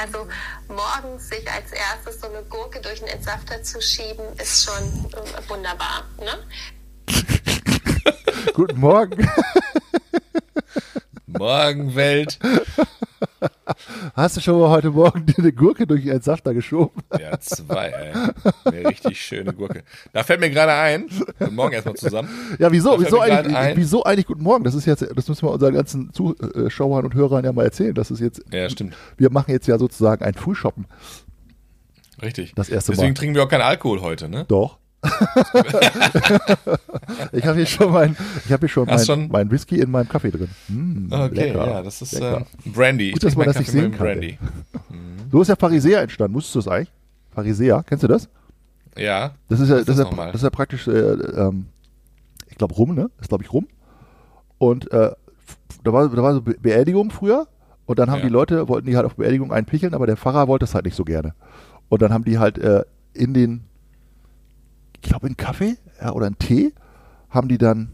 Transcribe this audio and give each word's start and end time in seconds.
Also 0.00 0.26
morgens 0.68 1.28
sich 1.28 1.46
als 1.50 1.72
erstes 1.72 2.20
so 2.20 2.26
eine 2.26 2.42
Gurke 2.44 2.80
durch 2.80 3.00
den 3.00 3.08
Entsafter 3.08 3.62
zu 3.62 3.80
schieben, 3.82 4.24
ist 4.38 4.64
schon 4.64 4.82
äh, 5.12 5.48
wunderbar. 5.48 6.04
Ne? 6.18 6.42
Guten 8.54 8.80
Morgen. 8.80 9.30
Morgenwelt. 11.76 12.38
Hast 14.14 14.36
du 14.36 14.40
schon 14.40 14.58
mal 14.58 14.68
heute 14.70 14.90
Morgen 14.90 15.24
dir 15.26 15.38
eine 15.38 15.52
Gurke 15.52 15.86
durch 15.86 16.02
den 16.02 16.12
Entsafter 16.12 16.52
geschoben? 16.52 17.02
Ja, 17.18 17.38
zwei, 17.40 17.86
ey. 17.88 18.12
Eine 18.64 18.88
richtig 18.88 19.20
schöne 19.20 19.52
Gurke. 19.52 19.82
Da 20.12 20.22
fällt 20.24 20.40
mir 20.40 20.50
gerade 20.50 20.72
ein, 20.72 21.06
guten 21.38 21.54
Morgen 21.54 21.72
erstmal 21.74 21.94
zusammen. 21.94 22.28
Ja, 22.58 22.70
wieso? 22.72 23.00
Wieso 23.00 23.20
eigentlich, 23.20 23.56
ein- 23.56 23.76
wieso 23.76 24.02
eigentlich 24.04 24.26
Guten 24.26 24.42
Morgen? 24.42 24.64
Das 24.64 24.74
ist 24.74 24.86
jetzt, 24.86 25.02
das 25.14 25.28
müssen 25.28 25.42
wir 25.46 25.50
unseren 25.52 25.74
ganzen 25.74 26.12
Zuschauern 26.12 27.04
und 27.04 27.14
Hörern 27.14 27.44
ja 27.44 27.52
mal 27.52 27.64
erzählen. 27.64 27.94
Das 27.94 28.10
ist 28.10 28.20
jetzt, 28.20 28.42
Ja, 28.52 28.68
stimmt. 28.68 28.96
wir 29.16 29.30
machen 29.30 29.52
jetzt 29.52 29.66
ja 29.68 29.78
sozusagen 29.78 30.24
ein 30.24 30.34
Frühshoppen. 30.34 30.86
Richtig. 32.20 32.52
Das 32.56 32.68
erste 32.68 32.92
Deswegen 32.92 33.10
Mal. 33.12 33.14
trinken 33.14 33.34
wir 33.36 33.44
auch 33.44 33.48
keinen 33.48 33.62
Alkohol 33.62 34.00
heute, 34.02 34.28
ne? 34.28 34.44
Doch. 34.48 34.78
ich 37.32 37.46
habe 37.46 37.56
hier 37.56 37.66
schon 37.66 37.92
mein, 37.92 38.16
ich 38.44 38.52
habe 38.52 38.60
hier 38.60 38.68
schon 38.68 38.86
mein, 38.86 39.04
schon? 39.04 39.28
mein 39.28 39.50
Whisky 39.50 39.80
in 39.80 39.90
meinem 39.90 40.08
Kaffee 40.08 40.30
drin. 40.30 40.48
Mm, 40.68 41.12
Okay, 41.12 41.34
lecker. 41.48 41.66
ja, 41.66 41.82
das 41.82 42.02
ist 42.02 42.14
äh, 42.14 42.40
Brandy. 42.66 43.12
Gut, 43.12 43.24
dass 43.24 43.36
man 43.36 43.46
das 43.46 43.58
nicht 43.58 43.70
sehen 43.70 43.90
kann, 43.92 44.06
Brandy. 44.06 44.38
So 45.32 45.40
ist 45.42 45.48
ja 45.48 45.54
Pharisäer 45.54 46.02
entstanden. 46.02 46.34
Wusstest 46.34 46.56
du 46.56 46.58
das 46.58 46.66
eigentlich? 46.68 46.90
Pharisäer, 47.32 47.84
kennst 47.86 48.02
du 48.02 48.08
das? 48.08 48.28
Ja. 48.96 49.30
Das 49.48 49.60
ist 49.60 49.68
ja, 49.68 49.76
das 49.76 49.88
ist 49.88 49.98
das 50.00 50.10
ja, 50.10 50.26
das 50.26 50.34
ist 50.34 50.42
ja 50.42 50.50
praktisch, 50.50 50.88
äh, 50.88 50.90
ähm, 50.92 51.66
ich 52.48 52.58
glaube 52.58 52.74
Rum, 52.74 52.94
ne? 52.96 53.10
Das 53.16 53.26
ist 53.26 53.28
glaube 53.28 53.44
ich 53.44 53.52
Rum. 53.52 53.68
Und 54.58 54.90
äh, 54.90 55.12
da 55.84 55.92
war, 55.92 56.08
da 56.08 56.20
war 56.22 56.34
so 56.34 56.40
Be 56.42 56.56
Beerdigung 56.60 57.12
früher 57.12 57.46
und 57.86 58.00
dann 58.00 58.10
haben 58.10 58.18
Ja. 58.18 58.24
die 58.26 58.32
Leute, 58.32 58.68
wollten 58.68 58.88
die 58.88 58.96
halt 58.96 59.06
auf 59.06 59.14
Beerdigung 59.14 59.52
einpicheln, 59.52 59.94
aber 59.94 60.06
der 60.08 60.16
Pfarrer 60.16 60.48
wollte 60.48 60.64
es 60.64 60.74
halt 60.74 60.84
nicht 60.84 60.96
so 60.96 61.04
gerne. 61.04 61.34
Und 61.88 62.02
dann 62.02 62.12
haben 62.12 62.24
die 62.24 62.38
halt 62.40 62.58
äh, 62.58 62.82
in 63.14 63.32
den, 63.32 63.60
ich 65.02 65.08
glaube 65.08 65.26
in 65.28 65.36
Kaffee 65.36 65.76
ja, 66.00 66.12
oder 66.12 66.26
in 66.26 66.38
Tee, 66.38 66.72
haben 67.28 67.48
die 67.48 67.58
dann 67.58 67.90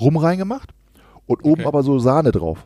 Rum 0.00 0.16
reingemacht 0.16 0.72
und 1.26 1.44
oben 1.44 1.60
Okay. 1.60 1.66
aber 1.66 1.82
so 1.82 1.98
Sahne 1.98 2.32
drauf, 2.32 2.64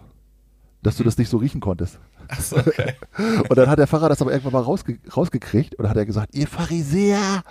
dass 0.83 0.97
du 0.97 1.05
das 1.05 1.19
nicht 1.19 1.29
so 1.29 1.39
riechen 1.39 1.61
konntest. 1.61 1.99
Achso, 2.29 2.57
okay. 2.57 2.95
Und 3.51 3.55
dann 3.59 3.69
hat 3.69 3.79
der 3.79 3.87
Pfarrer 3.87 4.09
das 4.09 4.23
aber 4.23 4.31
irgendwann 4.33 4.55
mal 4.55 4.63
rausge 4.63 4.99
rausgekriegt 5.15 5.75
und 5.75 5.87
hat 5.87 5.97
er 5.99 6.07
gesagt, 6.07 6.35
ihr 6.35 6.47
Pharisäer. 6.47 7.43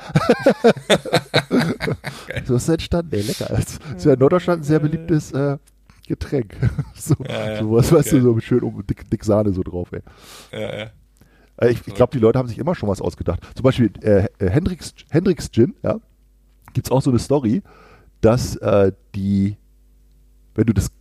so 2.46 2.56
ist 2.56 2.64
es 2.64 2.70
entstanden. 2.70 3.14
Ey, 3.14 3.22
lecker. 3.22 3.46
Das 3.50 3.80
ist 3.96 4.06
ja 4.06 4.14
in 4.14 4.20
Norddeutschland 4.20 4.62
ein 4.62 4.64
sehr 4.64 4.80
beliebtes 4.80 5.32
äh, 5.32 5.58
Getränk. 6.08 6.56
so, 6.96 7.16
Ja, 7.28 7.52
ja. 7.52 7.60
so 7.60 7.72
was, 7.72 7.92
weißt 7.92 8.14
du, 8.14 8.22
so 8.22 8.40
schön 8.40 8.62
um, 8.64 8.84
dick, 8.88 9.08
dick 9.10 9.24
Sahne 9.24 9.54
so 9.54 9.62
drauf. 9.62 9.90
Ey. 9.92 10.02
Ja, 10.52 10.60
ja. 10.80 10.86
Äh, 11.58 11.70
Ich, 11.72 11.88
ich 11.88 11.94
glaube, 11.94 12.12
die 12.14 12.20
Leute 12.20 12.40
haben 12.40 12.48
sich 12.48 12.58
immer 12.58 12.74
schon 12.74 12.90
was 12.90 13.00
ausgedacht. 13.02 13.42
Zum 13.56 13.64
Beispiel 13.64 13.92
äh, 14.02 14.26
äh, 14.40 14.50
Hendrix, 14.50 14.94
Hendrix 15.12 15.52
Gin, 15.52 15.76
ja, 15.84 15.98
gibt 16.74 16.88
es 16.88 16.92
auch 16.92 17.02
so 17.02 17.10
eine 17.10 17.20
Story, 17.20 17.62
dass 18.22 18.56
äh, 18.58 18.92
die, 19.16 19.58
wenn 20.56 20.66
du 20.66 20.74
das, 20.74 20.92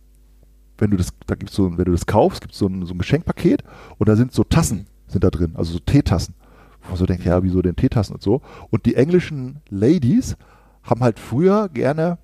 wenn 0.77 0.91
du 0.91 0.97
das, 0.97 1.09
da 1.27 1.35
gibt's 1.35 1.55
so, 1.55 1.77
wenn 1.77 1.85
du 1.85 1.91
das 1.91 2.05
kaufst, 2.05 2.41
gibt 2.41 2.53
es 2.53 2.59
so 2.59 2.67
ein, 2.67 2.85
so 2.85 2.93
ein 2.93 2.97
Geschenkpaket 2.97 3.63
und 3.97 4.09
da 4.09 4.15
sind 4.15 4.33
so 4.33 4.43
Tassen 4.43 4.87
sind 5.07 5.23
da 5.23 5.29
drin, 5.29 5.53
also 5.55 5.73
so 5.73 5.79
Teetassen. 5.79 6.35
Wo 6.81 6.89
man 6.89 6.97
so 6.97 7.05
denkt, 7.05 7.23
ja, 7.23 7.41
wieso 7.43 7.61
denn 7.61 7.75
Teetassen 7.75 8.13
und 8.15 8.21
so. 8.21 8.41
Und 8.69 8.85
die 8.85 8.95
englischen 8.95 9.61
Ladies 9.69 10.35
haben 10.83 11.01
halt 11.01 11.19
früher 11.19 11.69
gerne 11.69 12.17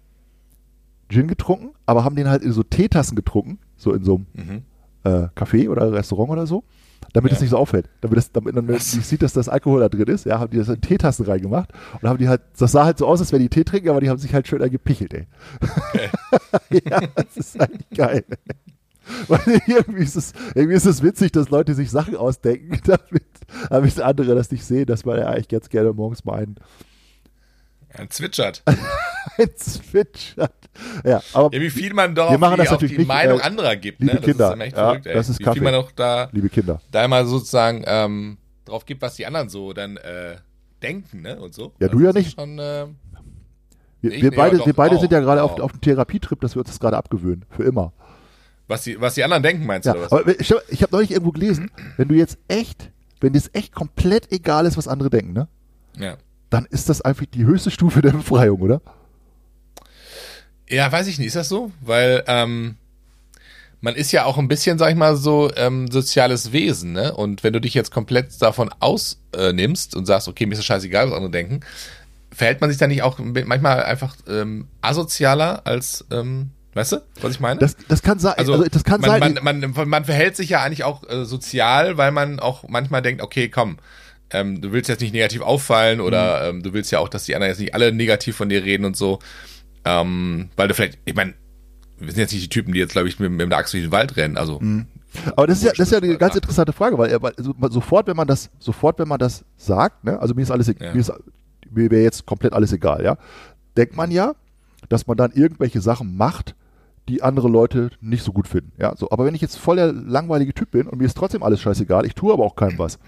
Gin 1.08 1.28
getrunken, 1.28 1.70
aber 1.86 2.04
haben 2.04 2.16
den 2.16 2.28
halt 2.28 2.44
in 2.44 2.52
so 2.52 2.64
Teetassen 2.64 3.16
getrunken, 3.16 3.60
so 3.78 3.94
in 3.94 4.04
so 4.04 4.16
einem 4.16 4.26
Mhm. 4.34 4.62
äh, 5.04 5.28
Café 5.36 5.70
oder 5.70 5.92
Restaurant 5.94 6.30
oder 6.32 6.46
so, 6.46 6.64
damit 7.14 7.32
Ja. 7.32 7.36
es 7.36 7.42
nicht 7.42 7.50
so 7.50 7.58
auffällt. 7.58 7.90
Damit, 8.02 8.18
das, 8.18 8.32
damit 8.32 8.56
man 8.56 8.66
nicht 8.66 8.84
sieht, 8.84 9.22
dass 9.22 9.34
das 9.34 9.50
Alkohol 9.50 9.82
da 9.82 9.90
drin 9.90 10.08
ist. 10.08 10.26
Ja, 10.26 10.40
haben 10.40 10.52
die 10.52 10.58
das 10.58 10.70
in 10.70 10.82
Teetassen 10.82 11.26
reingemacht 11.26 11.72
und 12.02 12.08
haben 12.08 12.18
die 12.18 12.28
halt, 12.28 12.42
das 12.58 12.72
sah 12.72 12.86
halt 12.86 12.98
so 12.98 13.08
aus, 13.08 13.20
als 13.20 13.32
wenn 13.32 13.42
die 13.42 13.50
Tee 13.50 13.64
trinken, 13.64 13.90
aber 13.90 14.02
die 14.02 14.10
haben 14.10 14.20
sich 14.20 14.34
halt 14.34 14.48
schön 14.48 14.60
gepichelt, 14.70 15.14
ey. 15.14 15.28
Okay. 15.62 16.82
ja, 16.90 17.02
das 17.16 17.38
ist 17.38 17.60
eigentlich 17.60 17.90
geil. 17.96 18.24
Weil 19.28 19.40
irgendwie 19.68 20.04
ist, 20.04 20.16
es, 20.16 20.34
irgendwie 20.54 20.76
ist 20.76 20.86
es 20.86 21.02
witzig, 21.02 21.32
dass 21.32 21.50
Leute 21.50 21.74
sich 21.74 21.90
Sachen 21.90 22.16
ausdenken, 22.16 22.80
damit, 22.86 23.24
damit 23.70 24.00
andere 24.00 24.36
das 24.36 24.52
nicht 24.52 24.64
sehen, 24.66 24.86
dass 24.86 25.06
man 25.06 25.18
ja 25.18 25.28
eigentlich 25.28 25.48
ganz 25.48 25.70
gerne 25.70 25.94
morgens 25.94 26.26
mal 26.26 26.36
einen, 26.40 26.56
Ein 27.94 28.10
zwitschert. 28.12 28.64
hat. 30.38 30.52
Ja, 31.04 31.22
aber 31.34 31.54
Ja, 31.54 31.62
wie 31.62 31.70
viel 31.70 31.94
man 31.94 32.16
Wir 32.16 32.38
machen 32.38 32.56
das 32.58 32.70
auf 32.70 32.80
die 32.80 32.96
nicht, 32.98 33.08
Meinung 33.08 33.40
äh, 33.40 33.44
anderer 33.44 33.76
gibt. 33.76 34.00
liebe 34.00 34.14
ne? 34.14 34.20
Das 34.22 34.26
Kinder, 34.30 34.54
ist 34.66 34.72
ja, 34.78 34.86
verrückt, 34.86 35.06
das 35.08 35.28
ist 35.30 35.40
wie 35.40 35.44
Kaffee. 35.44 35.56
viel 35.56 35.64
man 35.64 35.76
auch 35.76 35.92
da, 35.92 36.30
liebe 36.32 36.48
Kinder, 36.48 36.80
da 36.92 37.04
immer 37.04 37.26
sozusagen 37.26 37.84
ähm, 37.86 38.38
drauf 38.64 38.86
gibt, 38.86 39.02
was 39.02 39.16
die 39.16 39.26
anderen 39.26 39.50
so 39.50 39.74
dann 39.74 39.98
äh, 39.98 40.38
denken, 40.82 41.22
ne? 41.22 41.38
Und 41.42 41.54
so. 41.54 41.74
Ja, 41.82 41.90
du 41.90 42.00
ja 42.00 42.10
ist 42.10 42.16
nicht. 42.16 42.36
Schon, 42.40 42.60
äh, 42.60 42.86
wir, 44.02 44.12
Ich- 44.14 44.22
wir 44.22 44.32
ja, 44.32 44.38
beide, 44.38 44.58
doch, 44.58 44.66
wir 44.68 44.74
beide 44.74 44.96
auch, 44.96 45.02
sind 45.02 45.12
ja 45.12 45.20
gerade 45.20 45.44
auf, 45.44 45.60
auf 45.60 45.72
dem 45.74 45.82
Therapietrip, 45.82 46.40
dass 46.40 46.56
wir 46.56 46.60
uns 46.62 46.70
das 46.70 46.80
gerade 46.80 46.96
abgewöhnen. 46.96 47.44
Für 47.50 47.64
immer. 47.64 47.92
was, 48.70 48.84
die, 48.84 49.02
was 49.02 49.16
die 49.16 49.24
anderen 49.26 49.44
denken, 49.44 49.66
meinst 49.66 49.86
du, 49.86 49.90
Ja, 49.90 49.96
oder 50.08 50.26
was? 50.28 50.36
ich, 50.40 50.54
habe 50.84 50.92
neulich 50.96 51.12
irgendwo 51.12 51.32
gelesen, 51.34 51.72
wenn 51.98 52.08
du 52.08 52.16
jetzt 52.16 52.38
echt, 52.48 52.92
wenn 53.20 53.34
dir 53.34 53.40
es 53.40 53.50
echt 53.54 53.74
komplett 53.74 54.32
egal 54.32 54.66
ist, 54.66 54.78
was 54.78 54.88
andere 54.88 55.10
denken, 55.10 55.34
ne? 55.34 55.48
Ja. 55.98 56.16
Dann 56.50 56.66
ist 56.70 56.88
das 56.88 57.02
einfach 57.02 57.26
die 57.26 57.44
höchste 57.46 57.70
Stufe 57.70 58.02
der 58.02 58.12
Befreiung, 58.12 58.62
oder? 58.62 58.82
Ja, 60.70 60.92
weiß 60.92 61.08
ich 61.08 61.18
nicht. 61.18 61.28
Ist 61.28 61.36
das 61.36 61.50
so? 61.50 61.72
Weil 61.82 62.24
ähm, 62.28 62.76
man 63.82 63.96
ist 63.96 64.12
ja 64.12 64.26
auch 64.26 64.38
ein 64.38 64.48
bisschen, 64.48 64.78
sag 64.78 64.90
ich 64.92 64.96
mal, 64.96 65.16
so 65.16 65.52
ähm, 65.56 65.90
soziales 65.90 66.52
Wesen, 66.52 66.92
ne? 66.92 67.14
Und 67.14 67.44
wenn 67.44 67.54
du 67.54 67.62
dich 67.62 67.74
jetzt 67.74 67.92
komplett 67.92 68.42
davon 68.42 68.70
ausnimmst 68.80 69.20
äh, 69.36 69.54
nimmst 69.54 69.96
und 69.96 70.06
sagst, 70.06 70.28
okay, 70.28 70.46
mir 70.46 70.54
ist 70.54 70.60
das 70.60 70.66
scheißegal, 70.66 71.08
was 71.08 71.16
andere 71.16 71.32
denken, 71.32 71.62
verhält 72.32 72.62
man 72.62 72.70
sich 72.70 72.78
dann 72.80 72.90
nicht 72.90 73.02
auch 73.04 73.20
manchmal 73.20 73.84
einfach 73.84 74.16
ähm, 74.28 74.68
asozialer 74.82 75.62
als, 75.66 76.06
ähm, 76.12 76.52
weißt 76.74 76.92
du, 76.94 76.98
was 77.22 77.32
ich 77.32 77.40
meine? 77.40 77.60
Das, 77.60 77.76
das 77.88 78.02
kann 78.02 78.20
sein. 78.20 78.34
Also, 78.38 78.54
Also, 78.54 78.66
das 78.66 78.84
kann 78.84 79.02
man, 79.02 79.22
sein. 79.22 79.40
Man, 79.42 79.72
man, 79.72 79.90
man 79.90 80.06
verhält 80.06 80.36
sich 80.36 80.50
ja 80.50 80.62
eigentlich 80.62 80.84
auch 80.84 81.08
äh, 81.10 81.26
sozial, 81.26 81.98
weil 81.98 82.12
man 82.12 82.40
auch 82.40 82.66
manchmal 82.68 83.02
denkt, 83.02 83.22
okay, 83.22 83.50
komm, 83.50 83.78
ähm, 84.32 84.62
du 84.62 84.72
willst 84.72 84.90
jetzt 84.90 85.02
nicht 85.02 85.14
negativ 85.14 85.42
auffallen 85.42 86.02
oder 86.02 86.44
Mhm. 86.44 86.58
ähm, 86.58 86.64
du 86.64 86.74
willst 86.74 86.92
ja 86.92 87.00
auch, 87.00 87.10
dass 87.10 87.24
die 87.24 87.34
anderen 87.34 87.52
jetzt 87.52 87.60
nicht 87.60 87.74
alle 87.74 87.92
negativ 87.92 88.36
von 88.36 88.50
dir 88.50 88.64
reden 88.64 88.86
und 88.86 88.96
so. 88.98 89.20
Ähm, 89.90 90.50
weil 90.56 90.68
du 90.68 90.74
vielleicht, 90.74 91.00
ich 91.06 91.16
meine, 91.16 91.34
wir 91.98 92.12
sind 92.12 92.20
jetzt 92.22 92.32
nicht 92.34 92.44
die 92.46 92.50
Typen, 92.50 92.74
die 92.74 92.80
jetzt, 92.80 92.92
glaube 92.94 93.08
ich, 93.08 93.20
mit, 93.20 93.32
mit 93.32 93.50
der 93.52 93.58
Axt 93.58 93.74
durch 93.74 93.84
den 93.84 93.92
Wald 93.92 94.16
rennen. 94.18 94.38
Also, 94.38 94.60
Mhm. 94.62 94.86
aber 95.36 95.48
das 95.48 95.58
ist 95.58 95.64
ja, 95.66 95.72
das 95.72 95.88
ist 95.88 95.92
ja 95.92 95.98
eine 95.98 96.18
ganz 96.18 96.36
interessante 96.36 96.72
Frage, 96.74 96.98
weil, 96.98 97.22
weil 97.22 97.34
so, 97.38 97.54
sofort, 97.70 98.08
wenn 98.08 98.16
man 98.16 98.28
das, 98.28 98.50
sofort, 98.60 99.00
wenn 99.00 99.08
man 99.08 99.20
das 99.20 99.44
sagt, 99.58 100.04
ne, 100.04 100.20
also 100.20 100.34
mir 100.36 100.42
ist 100.44 100.52
alles, 100.52 100.68
e- 100.70 100.76
Ja. 100.80 100.94
mir 100.94 101.00
ist, 101.00 101.12
mir 101.72 101.90
wäre 101.92 102.04
jetzt 102.04 102.26
komplett 102.26 102.54
alles 102.54 102.72
egal, 102.72 103.04
ja, 103.04 103.18
denkt 103.76 103.96
man 103.96 104.12
ja, 104.12 104.34
dass 104.90 105.08
man 105.08 105.18
dann 105.18 105.32
irgendwelche 105.32 105.82
Sachen 105.82 106.16
macht, 106.16 106.56
die 107.10 107.24
andere 107.24 107.50
Leute 107.50 107.90
nicht 108.02 108.24
so 108.24 108.32
gut 108.32 108.48
finden, 108.48 108.72
ja, 108.78 108.96
so. 108.96 109.10
Aber 109.10 109.26
wenn 109.26 109.34
ich 109.36 109.42
jetzt 109.42 109.58
voll 109.58 109.78
der 109.78 109.92
langweilige 109.92 110.54
Typ 110.54 110.72
bin 110.72 110.88
und 110.88 111.00
mir 111.00 111.06
ist 111.06 111.18
trotzdem 111.18 111.42
alles 111.44 111.60
scheißegal, 111.60 112.06
ich 112.06 112.14
tue 112.14 112.32
aber 112.32 112.44
auch 112.46 112.56
keinem 112.56 112.78
was, 112.78 113.00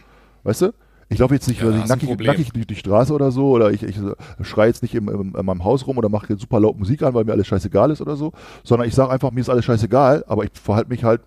weißt 0.43 0.63
du? 0.63 0.73
Ich 1.11 1.19
laufe 1.19 1.33
jetzt 1.33 1.47
nicht 1.47 1.61
Ja, 1.61 1.69
ich, 1.69 1.85
nackig, 1.87 2.09
nackig 2.19 2.51
durch 2.53 2.65
die 2.67 2.75
Straße 2.75 3.13
oder 3.13 3.31
so 3.31 3.49
oder 3.51 3.71
ich, 3.71 3.83
ich 3.83 3.97
schreie 4.41 4.67
jetzt 4.67 4.81
nicht 4.81 4.95
im, 4.95 5.09
im, 5.09 5.35
in 5.35 5.45
meinem 5.45 5.63
Haus 5.63 5.85
rum 5.85 5.97
oder 5.97 6.09
mache 6.09 6.35
super 6.37 6.59
laut 6.59 6.77
Musik 6.79 7.03
an, 7.03 7.13
weil 7.13 7.25
mir 7.25 7.33
alles 7.33 7.47
scheißegal 7.47 7.91
ist 7.91 8.01
oder 8.01 8.15
so, 8.15 8.31
sondern 8.63 8.87
ich 8.87 8.95
sage 8.95 9.11
einfach, 9.11 9.31
mir 9.31 9.41
ist 9.41 9.49
alles 9.49 9.65
scheißegal, 9.65 10.23
aber 10.27 10.45
ich 10.45 10.51
verhalte 10.53 10.89
mich 10.89 11.03
halt, 11.03 11.21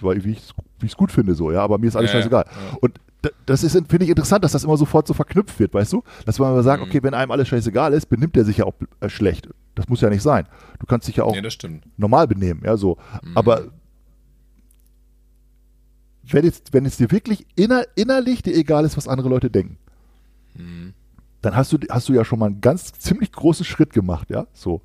weil 0.00 0.24
wie 0.24 0.32
ich 0.32 0.52
es 0.84 0.96
gut 0.96 1.12
finde 1.12 1.34
so, 1.34 1.50
ja, 1.52 1.60
aber 1.62 1.78
mir 1.78 1.86
ist 1.88 1.96
alles 1.96 2.10
Ja, 2.12 2.18
scheißegal. 2.18 2.44
ja. 2.48 2.76
Und 2.80 3.00
das 3.46 3.62
ist, 3.62 3.72
finde 3.72 4.04
ich 4.04 4.08
interessant, 4.10 4.42
dass 4.44 4.50
das 4.52 4.64
immer 4.64 4.76
sofort 4.76 5.06
so 5.06 5.14
verknüpft 5.14 5.60
wird, 5.60 5.72
weißt 5.74 5.92
du? 5.92 6.02
Dass 6.26 6.38
man 6.40 6.48
aber 6.50 6.62
sagt, 6.64 6.82
Mhm. 6.82 6.88
okay, 6.88 7.02
wenn 7.04 7.14
einem 7.14 7.30
alles 7.30 7.46
scheißegal 7.48 7.92
ist, 7.92 8.06
benimmt 8.06 8.36
er 8.36 8.44
sich 8.44 8.56
ja 8.58 8.64
auch 8.64 8.74
äh, 9.00 9.08
schlecht. 9.08 9.48
Das 9.76 9.88
muss 9.88 10.00
ja 10.00 10.10
nicht 10.10 10.22
sein. 10.22 10.46
Du 10.80 10.86
kannst 10.86 11.06
dich 11.06 11.16
ja 11.16 11.24
auch 11.24 11.36
stimmt. 11.48 11.84
normal 11.96 12.26
benehmen, 12.26 12.62
ja, 12.64 12.76
so. 12.76 12.96
Mhm. 13.22 13.36
Aber 13.36 13.62
wenn 16.24 16.44
jetzt, 16.44 16.72
wenn 16.72 16.86
es 16.86 16.96
dir 16.96 17.10
wirklich 17.10 17.46
inner, 17.56 17.84
innerlich 17.94 18.42
dir 18.42 18.54
egal 18.54 18.84
ist, 18.84 18.96
was 18.96 19.08
andere 19.08 19.28
Leute 19.28 19.50
denken, 19.50 19.78
Mhm. 20.56 20.92
dann 21.40 21.56
hast 21.56 21.72
du, 21.72 21.78
hast 21.88 22.08
du 22.08 22.12
ja 22.12 22.24
schon 22.24 22.38
mal 22.38 22.46
einen 22.46 22.60
ganz 22.60 22.92
ziemlich 22.92 23.32
großen 23.32 23.64
Schritt 23.64 23.92
gemacht, 23.92 24.28
ja, 24.30 24.46
so. 24.52 24.82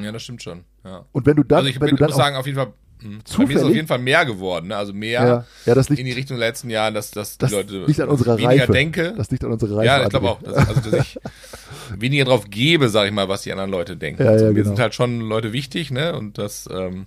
Ja, 0.00 0.12
das 0.12 0.22
stimmt 0.22 0.42
schon. 0.42 0.64
Ja. 0.84 1.04
Und 1.12 1.26
wenn 1.26 1.36
du 1.36 1.42
dann, 1.42 1.58
also 1.58 1.68
ich 1.70 1.80
wenn 1.80 1.86
bin, 1.88 1.96
du 1.96 2.00
dann 2.00 2.10
muss 2.10 2.16
sagen, 2.16 2.36
auf 2.36 2.46
jeden 2.46 2.56
Fall, 2.56 2.68
mh, 2.68 2.72
bei 3.00 3.06
mir 3.08 3.16
ist 3.16 3.24
es 3.26 3.32
Zufällig? 3.34 3.62
auf 3.64 3.74
jeden 3.74 3.88
Fall 3.88 3.98
mehr 3.98 4.24
geworden. 4.24 4.68
Ne? 4.68 4.76
Also 4.76 4.92
mehr 4.94 5.10
ja, 5.26 5.44
ja, 5.66 5.74
das 5.74 5.88
liegt, 5.88 5.98
in 5.98 6.06
die 6.06 6.12
Richtung 6.12 6.38
der 6.38 6.48
letzten 6.48 6.70
Jahren, 6.70 6.94
dass, 6.94 7.10
dass 7.10 7.36
das 7.36 7.50
die 7.50 7.56
Leute 7.56 7.84
liegt 7.84 8.00
an 8.00 8.08
unserer 8.08 8.38
weniger 8.38 8.62
Reife. 8.62 8.72
denke. 8.72 9.14
Das 9.16 9.30
liegt 9.32 9.42
an 9.44 9.50
unserer 9.52 9.78
Reife. 9.78 9.86
Ja, 9.86 10.02
ich 10.04 10.08
glaube 10.10 10.30
auch. 10.30 10.40
Dass, 10.42 10.54
also, 10.54 10.90
dass 10.90 11.00
ich 11.00 11.18
weniger 11.98 12.24
drauf 12.26 12.44
gebe, 12.48 12.88
sag 12.88 13.06
ich 13.06 13.12
mal, 13.12 13.28
was 13.28 13.42
die 13.42 13.50
anderen 13.50 13.70
Leute 13.72 13.96
denken. 13.96 14.22
Ja, 14.22 14.30
also, 14.30 14.44
ja, 14.44 14.50
mir 14.52 14.54
genau. 14.62 14.68
sind 14.68 14.78
halt 14.78 14.94
schon 14.94 15.20
Leute 15.20 15.52
wichtig, 15.52 15.90
ne? 15.90 16.16
Und 16.16 16.38
das, 16.38 16.68
ähm, 16.72 17.06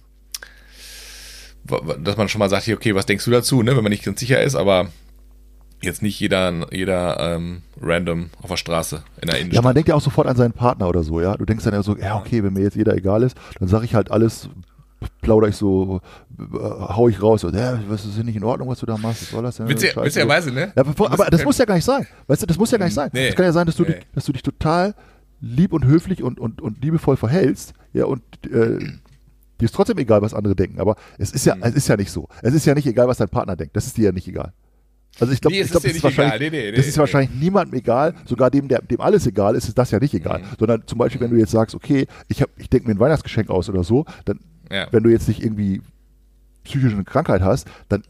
dass 2.03 2.17
man 2.17 2.27
schon 2.29 2.39
mal 2.39 2.49
sagt, 2.49 2.67
okay, 2.69 2.95
was 2.95 3.05
denkst 3.05 3.25
du 3.25 3.31
dazu, 3.31 3.61
ne, 3.63 3.75
wenn 3.75 3.83
man 3.83 3.91
nicht 3.91 4.03
ganz 4.03 4.19
sicher 4.19 4.41
ist, 4.41 4.55
aber 4.55 4.87
jetzt 5.81 6.01
nicht 6.03 6.19
jeder, 6.19 6.53
jeder 6.71 7.19
ähm, 7.19 7.61
random 7.81 8.29
auf 8.41 8.49
der 8.49 8.57
Straße 8.57 9.03
in 9.21 9.27
der 9.27 9.37
Innenstadt. 9.39 9.55
Ja, 9.55 9.61
man 9.61 9.73
denkt 9.73 9.89
ja 9.89 9.95
auch 9.95 10.01
sofort 10.01 10.27
an 10.27 10.35
seinen 10.35 10.53
Partner 10.53 10.87
oder 10.87 11.03
so, 11.03 11.21
ja. 11.21 11.35
Du 11.37 11.45
denkst 11.45 11.63
dann 11.63 11.73
ja 11.73 11.81
so, 11.81 11.97
ja, 11.97 12.17
okay, 12.17 12.43
wenn 12.43 12.53
mir 12.53 12.61
jetzt 12.61 12.75
jeder 12.75 12.95
egal 12.95 13.23
ist, 13.23 13.35
dann 13.59 13.67
sage 13.67 13.85
ich 13.85 13.95
halt 13.95 14.11
alles, 14.11 14.49
plauder 15.21 15.47
ich 15.47 15.55
so, 15.55 16.01
äh, 16.39 16.43
hau 16.59 17.09
ich 17.09 17.21
raus, 17.21 17.43
und, 17.43 17.55
ja, 17.55 17.79
was 17.87 18.05
ist 18.05 18.17
denn 18.17 18.27
nicht 18.27 18.35
in 18.35 18.43
Ordnung, 18.43 18.69
was 18.69 18.79
du 18.79 18.85
da 18.85 18.97
machst, 18.97 19.23
was 19.23 19.29
soll 19.31 19.43
das 19.43 19.57
denn? 19.57 19.67
Witziger, 19.67 20.03
witzigerweise, 20.03 20.51
ne? 20.51 20.71
Ja, 20.75 20.83
bevor, 20.83 21.11
aber 21.11 21.25
das 21.25 21.43
muss 21.43 21.57
ja 21.57 21.65
gar 21.65 21.75
nicht 21.75 21.85
sein. 21.85 22.05
Weißt 22.27 22.43
du, 22.43 22.45
das 22.45 22.57
muss 22.57 22.69
ja 22.69 22.77
gar 22.77 22.85
nicht 22.85 22.93
sein. 22.93 23.09
Nee. 23.13 23.29
Es 23.29 23.35
kann 23.35 23.45
ja 23.45 23.51
sein, 23.51 23.65
dass 23.65 23.75
du, 23.75 23.83
Nee. 23.83 23.93
dich, 23.93 24.07
dass 24.13 24.25
du 24.25 24.33
dich 24.33 24.43
total 24.43 24.93
lieb 25.39 25.73
und 25.73 25.85
höflich 25.85 26.21
und, 26.21 26.39
und, 26.39 26.61
und 26.61 26.83
liebevoll 26.83 27.17
verhältst, 27.17 27.73
ja, 27.93 28.05
und 28.05 28.21
äh, 28.51 28.77
dir 29.61 29.65
ist 29.65 29.75
trotzdem 29.75 29.97
egal, 29.99 30.21
was 30.21 30.33
andere 30.33 30.55
denken. 30.55 30.79
Aber 30.81 30.95
es 31.17 31.31
ist 31.31 31.45
ja, 31.45 31.55
Mhm. 31.55 31.63
es 31.63 31.75
ist 31.75 31.87
ja 31.87 31.95
nicht 31.95 32.11
so. 32.11 32.27
Es 32.41 32.53
ist 32.53 32.65
ja 32.65 32.73
nicht 32.75 32.87
egal, 32.87 33.07
was 33.07 33.17
dein 33.17 33.29
Partner 33.29 33.55
denkt. 33.55 33.75
Das 33.75 33.85
ist 33.87 33.95
dir 33.97 34.05
ja 34.05 34.11
nicht 34.11 34.27
egal. 34.27 34.51
Also 35.19 35.33
ich 35.33 35.41
glaube, 35.41 35.55
Nee, 35.55 35.61
ist 35.61 35.75
das, 35.75 35.83
ist 35.83 36.01
wahrscheinlich, 36.03 36.51
Nee, 36.51 36.71
nee, 36.71 36.71
das 36.71 36.87
ist 36.87 36.97
wahrscheinlich 36.97 37.31
niemandem 37.39 37.77
egal, 37.79 38.13
sogar 38.25 38.49
dem, 38.49 38.67
der, 38.69 38.81
dem 38.81 39.01
alles 39.01 39.27
egal 39.27 39.55
ist, 39.55 39.67
ist 39.67 39.77
das 39.77 39.91
ja 39.91 39.99
nicht 39.99 40.13
egal. 40.13 40.39
Mhm. 40.39 40.45
Sondern 40.59 40.83
zum 40.87 40.97
Beispiel, 40.99 41.19
wenn 41.21 41.31
du 41.31 41.37
jetzt 41.37 41.51
sagst, 41.51 41.75
okay, 41.75 42.07
ich, 42.29 42.41
hab- 42.41 42.49
ich 42.57 42.69
denke 42.69 42.87
mir 42.87 42.95
ein 42.95 42.99
Weihnachtsgeschenk 42.99 43.49
aus 43.49 43.69
oder 43.69 43.83
so, 43.83 44.05
dann, 44.25 44.39
Ja. 44.71 44.87
wenn 44.91 45.03
du 45.03 45.09
jetzt 45.09 45.27
nicht 45.27 45.43
irgendwie 45.43 45.81
psychische 46.63 47.03
Krankheit 47.03 47.41
hast, 47.41 47.67
dann 47.89 48.03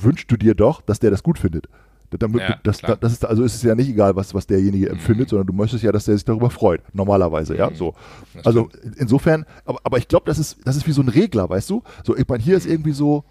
wünschst 0.00 0.30
du 0.30 0.36
dir 0.36 0.54
doch, 0.54 0.80
dass 0.82 0.98
der 0.98 1.10
das 1.10 1.22
gut 1.22 1.38
findet. 1.38 1.68
Damit, 2.10 2.40
Ja, 2.40 2.58
das. 2.62 2.82
Mhm. 2.82 2.94
das 3.00 3.12
ist, 3.12 3.24
also 3.24 3.44
ist 3.44 3.54
es 3.56 3.62
ja 3.62 3.74
nicht 3.74 3.90
egal, 3.90 4.16
was, 4.16 4.32
was 4.32 4.46
derjenige 4.46 4.88
empfindet, 4.88 5.28
sondern 5.28 5.46
du 5.46 5.52
möchtest 5.52 5.84
ja, 5.84 5.92
dass 5.92 6.06
der 6.06 6.14
sich 6.14 6.24
darüber 6.24 6.48
freut. 6.48 6.80
Normalerweise, 6.94 7.54
ja, 7.56 7.70
so. 7.74 7.94
Das 8.34 8.46
Also 8.46 8.70
insofern, 8.96 9.44
aber, 9.66 9.78
aber 9.84 9.98
ich 9.98 10.08
glaube, 10.08 10.24
das 10.26 10.38
ist, 10.38 10.56
das 10.64 10.76
ist 10.76 10.86
wie 10.86 10.92
so 10.92 11.02
ein 11.02 11.08
Regler, 11.08 11.50
weißt 11.50 11.68
du? 11.68 11.82
So, 12.04 12.16
ich 12.16 12.26
meine, 12.26 12.42
hier 12.42 12.56
ist 12.56 12.66
irgendwie 12.66 12.92
so, 12.92 13.24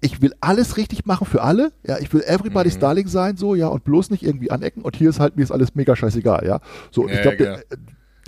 ich 0.00 0.20
will 0.22 0.34
alles 0.40 0.76
richtig 0.76 1.06
machen 1.06 1.26
für 1.26 1.42
alle, 1.42 1.72
ja, 1.84 1.98
ich 1.98 2.12
will 2.12 2.22
everybody's 2.26 2.76
Mhm. 2.76 2.80
Darling 2.80 3.08
sein, 3.08 3.36
so, 3.36 3.54
ja, 3.54 3.68
und 3.68 3.82
bloß 3.82 4.10
nicht 4.10 4.22
irgendwie 4.22 4.50
anecken 4.50 4.82
und 4.82 4.94
hier 4.94 5.10
ist 5.10 5.18
halt, 5.20 5.36
mir 5.36 5.42
ist 5.42 5.50
alles 5.50 5.74
mega 5.74 5.96
scheißegal, 5.96 6.46
ja. 6.46 6.60
So, 6.90 7.02
und 7.02 7.08
Ja, 7.08 7.14
ich 7.16 7.22
glaube, 7.22 7.44
ja, 7.44 7.58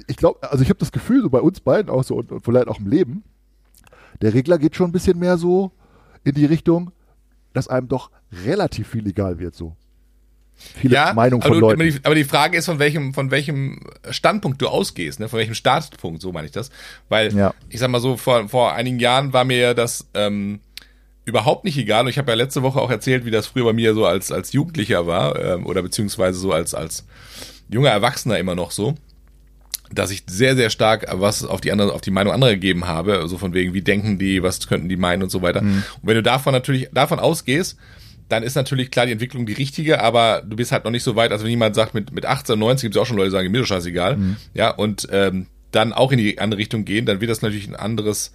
ich 0.06 0.16
glaube, 0.16 0.50
also 0.50 0.62
ich 0.62 0.70
habe 0.70 0.78
das 0.80 0.90
Gefühl, 0.90 1.22
so 1.22 1.30
bei 1.30 1.40
uns 1.40 1.60
beiden 1.60 1.90
auch 1.90 2.02
so 2.02 2.16
und, 2.16 2.32
und 2.32 2.44
vielleicht 2.44 2.68
auch 2.68 2.80
im 2.80 2.88
Leben, 2.88 3.22
der 4.22 4.34
Regler 4.34 4.58
geht 4.58 4.74
schon 4.74 4.88
ein 4.88 4.92
bisschen 4.92 5.18
mehr 5.18 5.36
so 5.36 5.70
in 6.24 6.34
die 6.34 6.46
Richtung, 6.46 6.90
dass 7.52 7.68
einem 7.68 7.88
doch 7.88 8.10
relativ 8.44 8.88
viel 8.88 9.06
egal 9.06 9.38
wird, 9.38 9.54
so. 9.54 9.76
Viele 10.54 10.94
ja, 10.94 11.12
Meinungen 11.14 11.42
aber, 11.42 11.54
von 11.54 11.60
du, 11.60 11.66
Leuten. 11.68 11.80
aber, 11.80 11.90
die, 11.90 12.04
aber 12.04 12.14
die 12.16 12.24
Frage 12.24 12.58
ist, 12.58 12.66
von 12.66 12.80
welchem, 12.80 13.14
von 13.14 13.30
welchem 13.30 13.80
Standpunkt 14.10 14.60
du 14.60 14.66
ausgehst, 14.66 15.20
ne? 15.20 15.28
von 15.28 15.38
welchem 15.38 15.54
Startpunkt, 15.54 16.20
so 16.20 16.32
meine 16.32 16.46
ich 16.46 16.52
das. 16.52 16.70
Weil, 17.08 17.32
Ja. 17.32 17.54
ich 17.68 17.78
sag 17.78 17.90
mal 17.90 18.00
so, 18.00 18.16
vor, 18.16 18.48
vor 18.48 18.74
einigen 18.74 18.98
Jahren 18.98 19.32
war 19.32 19.44
mir 19.44 19.58
ja 19.58 19.74
das 19.74 20.08
ähm, 20.14 20.58
überhaupt 21.24 21.64
nicht 21.64 21.78
egal. 21.78 22.02
Und 22.04 22.08
ich 22.08 22.18
habe 22.18 22.32
ja 22.32 22.36
letzte 22.36 22.62
Woche 22.62 22.80
auch 22.80 22.90
erzählt, 22.90 23.24
wie 23.24 23.30
das 23.30 23.46
früher 23.46 23.66
bei 23.66 23.72
mir 23.72 23.94
so 23.94 24.04
als, 24.04 24.32
als 24.32 24.52
Jugendlicher 24.52 25.06
war, 25.06 25.38
ähm, 25.38 25.64
oder 25.64 25.80
beziehungsweise 25.80 26.40
so 26.40 26.52
als, 26.52 26.74
als 26.74 27.06
junger 27.68 27.90
Erwachsener 27.90 28.38
immer 28.38 28.56
noch 28.56 28.72
so 28.72 28.96
dass 29.94 30.10
ich 30.10 30.24
sehr, 30.28 30.54
sehr 30.56 30.70
stark 30.70 31.06
was 31.12 31.44
auf 31.44 31.60
die 31.60 31.72
andere, 31.72 31.92
auf 31.94 32.00
die 32.00 32.10
Meinung 32.10 32.32
anderer 32.32 32.52
gegeben 32.52 32.86
habe, 32.86 33.26
so 33.28 33.38
von 33.38 33.54
wegen, 33.54 33.72
wie 33.74 33.82
denken 33.82 34.18
die, 34.18 34.42
was 34.42 34.66
könnten 34.68 34.88
die 34.88 34.96
meinen 34.96 35.22
und 35.22 35.30
so 35.30 35.40
weiter. 35.42 35.60
Und 35.60 35.84
wenn 36.02 36.14
du 36.14 36.22
davon 36.22 36.52
natürlich, 36.52 36.88
davon 36.92 37.18
ausgehst, 37.18 37.76
dann 38.28 38.42
ist 38.42 38.54
natürlich 38.56 38.90
klar 38.90 39.06
die 39.06 39.12
Entwicklung 39.12 39.46
die 39.46 39.54
richtige, 39.54 40.02
aber 40.02 40.42
du 40.46 40.54
bist 40.56 40.70
halt 40.72 40.84
noch 40.84 40.90
nicht 40.90 41.02
so 41.02 41.16
weit, 41.16 41.32
als 41.32 41.42
wenn 41.42 41.48
jemand 41.50 41.74
sagt, 41.74 41.94
mit, 41.94 42.12
mit 42.12 42.26
18, 42.26 42.58
90 42.58 42.82
gibt 42.86 42.96
es 42.96 43.00
auch 43.00 43.06
schon 43.06 43.16
Leute, 43.16 43.30
die 43.30 43.32
sagen, 43.36 43.50
mir 43.50 43.62
ist 43.62 43.68
scheißegal. 43.68 44.18
Ja, 44.52 44.70
und 44.70 45.08
ähm, 45.10 45.46
dann 45.70 45.94
auch 45.94 46.12
in 46.12 46.18
die 46.18 46.38
andere 46.38 46.58
Richtung 46.60 46.84
gehen, 46.84 47.06
dann 47.06 47.20
wird 47.22 47.30
das 47.30 47.40
natürlich 47.40 47.66
ein 47.68 47.74
anderes, 47.76 48.32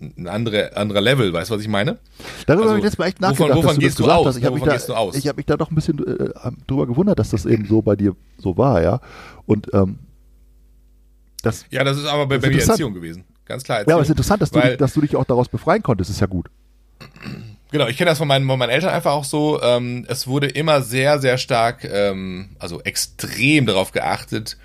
ein 0.00 0.26
andere, 0.28 0.76
anderer 0.76 1.00
Level, 1.00 1.32
weißt 1.32 1.50
du, 1.50 1.54
was 1.54 1.62
ich 1.62 1.68
meine? 1.68 1.98
Darüber 2.46 2.62
Also, 2.64 2.70
habe 2.74 2.78
ich 2.80 2.84
jetzt 2.84 2.98
mal 2.98 3.06
echt 3.06 3.18
wovon- 3.18 3.30
nachgedacht, 3.30 3.56
wovon 3.56 3.74
du 3.76 3.80
gehst 3.80 3.98
du 3.98 4.02
gesagt 4.04 4.18
aus? 4.26 4.36
Ich 4.36 4.44
habe 4.44 4.54
mich, 4.54 4.60
Wovon 4.62 4.68
da, 4.70 4.74
gehst 4.74 4.88
du 4.88 4.94
aus? 4.94 5.14
ich 5.16 5.28
hab 5.28 5.36
mich 5.36 5.46
da 5.46 5.56
doch 5.56 5.70
ein 5.70 5.74
bisschen 5.76 5.98
äh, 6.04 6.30
drüber 6.66 6.86
gewundert, 6.88 7.18
dass 7.20 7.30
das 7.30 7.46
eben 7.46 7.64
so 7.66 7.80
bei 7.82 7.94
dir 7.96 8.16
so 8.38 8.56
war, 8.56 8.82
ja. 8.82 9.00
Und 9.46 9.72
ähm, 9.72 9.98
das, 11.42 11.64
Ja, 11.70 11.84
das 11.84 11.96
ist 11.98 12.06
aber 12.06 12.26
bei, 12.26 12.38
bei 12.38 12.48
mir. 12.50 12.60
Erziehung 12.62 12.94
gewesen. 12.94 13.24
Ganz 13.44 13.62
klar. 13.64 13.78
ja, 13.80 13.94
aber 13.94 14.02
es 14.02 14.08
ist 14.08 14.10
Erziehung. 14.10 14.12
interessant, 14.16 14.42
dass 14.42 14.50
du, 14.50 14.58
Weil- 14.60 14.68
dich, 14.70 14.78
dass 14.78 14.92
du 14.94 15.00
dich 15.00 15.16
auch 15.16 15.24
daraus 15.24 15.48
befreien 15.48 15.82
konntest, 15.82 16.10
ist 16.10 16.20
ja 16.20 16.26
gut. 16.26 16.48
Genau, 17.70 17.86
ich 17.86 17.98
kenne 17.98 18.08
das 18.08 18.16
von 18.16 18.26
meinen, 18.28 18.46
von 18.48 18.58
meinen 18.58 18.70
Eltern 18.70 18.94
einfach 18.94 19.12
auch 19.12 19.24
so. 19.24 19.60
Ähm, 19.62 20.06
es 20.08 20.26
wurde 20.26 20.46
immer 20.46 20.80
sehr, 20.80 21.18
sehr 21.18 21.36
stark, 21.36 21.84
ähm, 21.84 22.48
also 22.58 22.80
extrem 22.80 23.66
darauf 23.66 23.92
geachtet, 23.92 24.56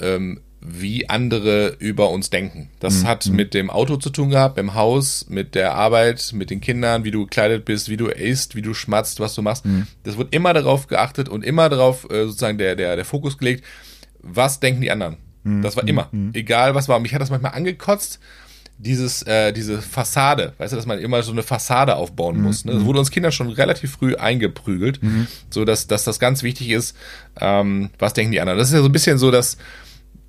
ähm, 0.00 0.40
wie 0.60 1.08
andere 1.08 1.76
über 1.78 2.10
uns 2.10 2.30
denken. 2.30 2.68
Das 2.80 3.04
hat 3.04 3.26
mit 3.26 3.54
dem 3.54 3.70
Auto 3.70 3.96
zu 3.96 4.10
tun 4.10 4.30
gehabt, 4.30 4.58
im 4.58 4.74
Haus, 4.74 5.26
mit 5.28 5.54
der 5.54 5.76
Arbeit, 5.76 6.32
mit 6.34 6.50
den 6.50 6.60
Kindern, 6.60 7.04
wie 7.04 7.12
du 7.12 7.26
gekleidet 7.26 7.64
bist, 7.64 7.88
wie 7.90 7.96
du 7.96 8.08
isst, 8.08 8.56
wie 8.56 8.62
du 8.62 8.74
schmatzt, 8.74 9.20
was 9.20 9.36
du 9.36 9.42
machst. 9.42 9.64
Das 10.02 10.18
wird 10.18 10.34
immer 10.34 10.52
darauf 10.52 10.88
geachtet 10.88 11.28
und 11.28 11.44
immer 11.44 11.68
darauf 11.68 12.10
äh, 12.10 12.24
sozusagen 12.24 12.58
der, 12.58 12.74
der, 12.74 12.96
der 12.96 13.04
Fokus 13.04 13.38
gelegt, 13.38 13.64
was 14.20 14.58
denken 14.58 14.80
die 14.80 14.90
anderen. 14.90 15.18
Das 15.62 15.76
war 15.76 15.86
immer. 15.86 16.08
Egal 16.32 16.74
was 16.74 16.88
war. 16.88 16.98
Mich 17.00 17.14
hat 17.14 17.20
das 17.20 17.30
manchmal 17.30 17.52
angekotzt, 17.52 18.18
dieses, 18.78 19.22
äh, 19.22 19.52
diese 19.52 19.82
Fassade, 19.82 20.52
weißt 20.58 20.72
du, 20.72 20.76
dass 20.76 20.86
man 20.86 21.00
immer 21.00 21.22
so 21.24 21.32
eine 21.32 21.42
Fassade 21.42 21.96
aufbauen 21.96 22.40
muss. 22.40 22.64
Ne? 22.64 22.72
Das 22.74 22.84
wurde 22.84 23.00
uns 23.00 23.10
Kindern 23.10 23.32
schon 23.32 23.50
relativ 23.50 23.92
früh 23.92 24.14
eingeprügelt, 24.14 25.00
so 25.50 25.64
dass, 25.64 25.88
dass 25.88 26.04
das 26.04 26.20
ganz 26.20 26.42
wichtig 26.44 26.70
ist, 26.70 26.96
ähm, 27.40 27.90
was 27.98 28.12
denken 28.12 28.30
die 28.32 28.40
anderen. 28.40 28.58
Das 28.58 28.68
ist 28.68 28.74
ja 28.74 28.80
so 28.80 28.88
ein 28.88 28.92
bisschen 28.92 29.18
so, 29.18 29.32
dass, 29.32 29.58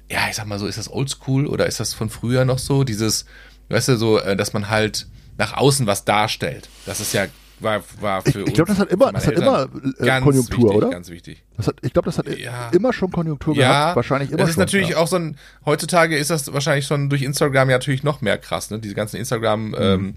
ja, 0.09 0.21
ich 0.29 0.35
sag 0.35 0.47
mal 0.47 0.57
so, 0.57 0.65
ist 0.65 0.79
das 0.79 0.91
oldschool 0.91 1.45
oder 1.45 1.67
ist 1.67 1.79
das 1.79 1.93
von 1.93 2.09
früher 2.09 2.43
noch 2.43 2.57
so? 2.57 2.83
Dieses, 2.83 3.25
weißt 3.69 3.89
du, 3.89 3.97
so, 3.97 4.19
äh, 4.19 4.35
dass 4.35 4.53
man 4.53 4.69
halt 4.69 5.05
nach 5.37 5.53
außen 5.53 5.85
was 5.85 6.03
darstellt. 6.05 6.69
Das 6.87 6.99
ist 6.99 7.13
ja, 7.13 7.27
war, 7.59 7.81
war 7.99 8.21
für 8.21 8.41
Ich, 8.41 8.47
ich 8.47 8.53
glaube, 8.53 8.69
das 8.69 8.79
hat 8.79 8.89
immer, 8.89 9.11
das 9.11 9.27
hat 9.27 9.33
immer 9.33 9.69
äh, 9.99 10.21
Konjunktur, 10.21 10.69
wichtig, 10.69 10.77
oder? 10.77 10.89
Ganz 10.89 11.09
wichtig. 11.09 11.43
Das 11.57 11.67
hat, 11.67 11.75
ich 11.81 11.93
glaube, 11.93 12.05
das 12.07 12.17
hat 12.17 12.27
Ja. 12.37 12.69
immer 12.69 12.93
schon 12.93 13.11
Konjunktur 13.11 13.55
gehabt. 13.55 13.95
Wahrscheinlich 13.95 14.31
immer 14.31 14.43
ist 14.43 14.53
schon. 14.53 14.61
natürlich 14.61 14.89
ja. 14.89 14.97
auch 14.97 15.07
so 15.07 15.17
ein, 15.17 15.37
heutzutage 15.65 16.17
ist 16.17 16.29
das 16.29 16.51
wahrscheinlich 16.53 16.85
schon 16.85 17.09
durch 17.09 17.21
Instagram 17.21 17.69
ja 17.69 17.77
natürlich 17.77 18.03
noch 18.03 18.21
mehr 18.21 18.37
krass, 18.37 18.69
ne? 18.71 18.79
Diese 18.79 18.95
ganzen 18.95 19.17
Instagram, 19.17 19.75
ähm, 19.77 20.15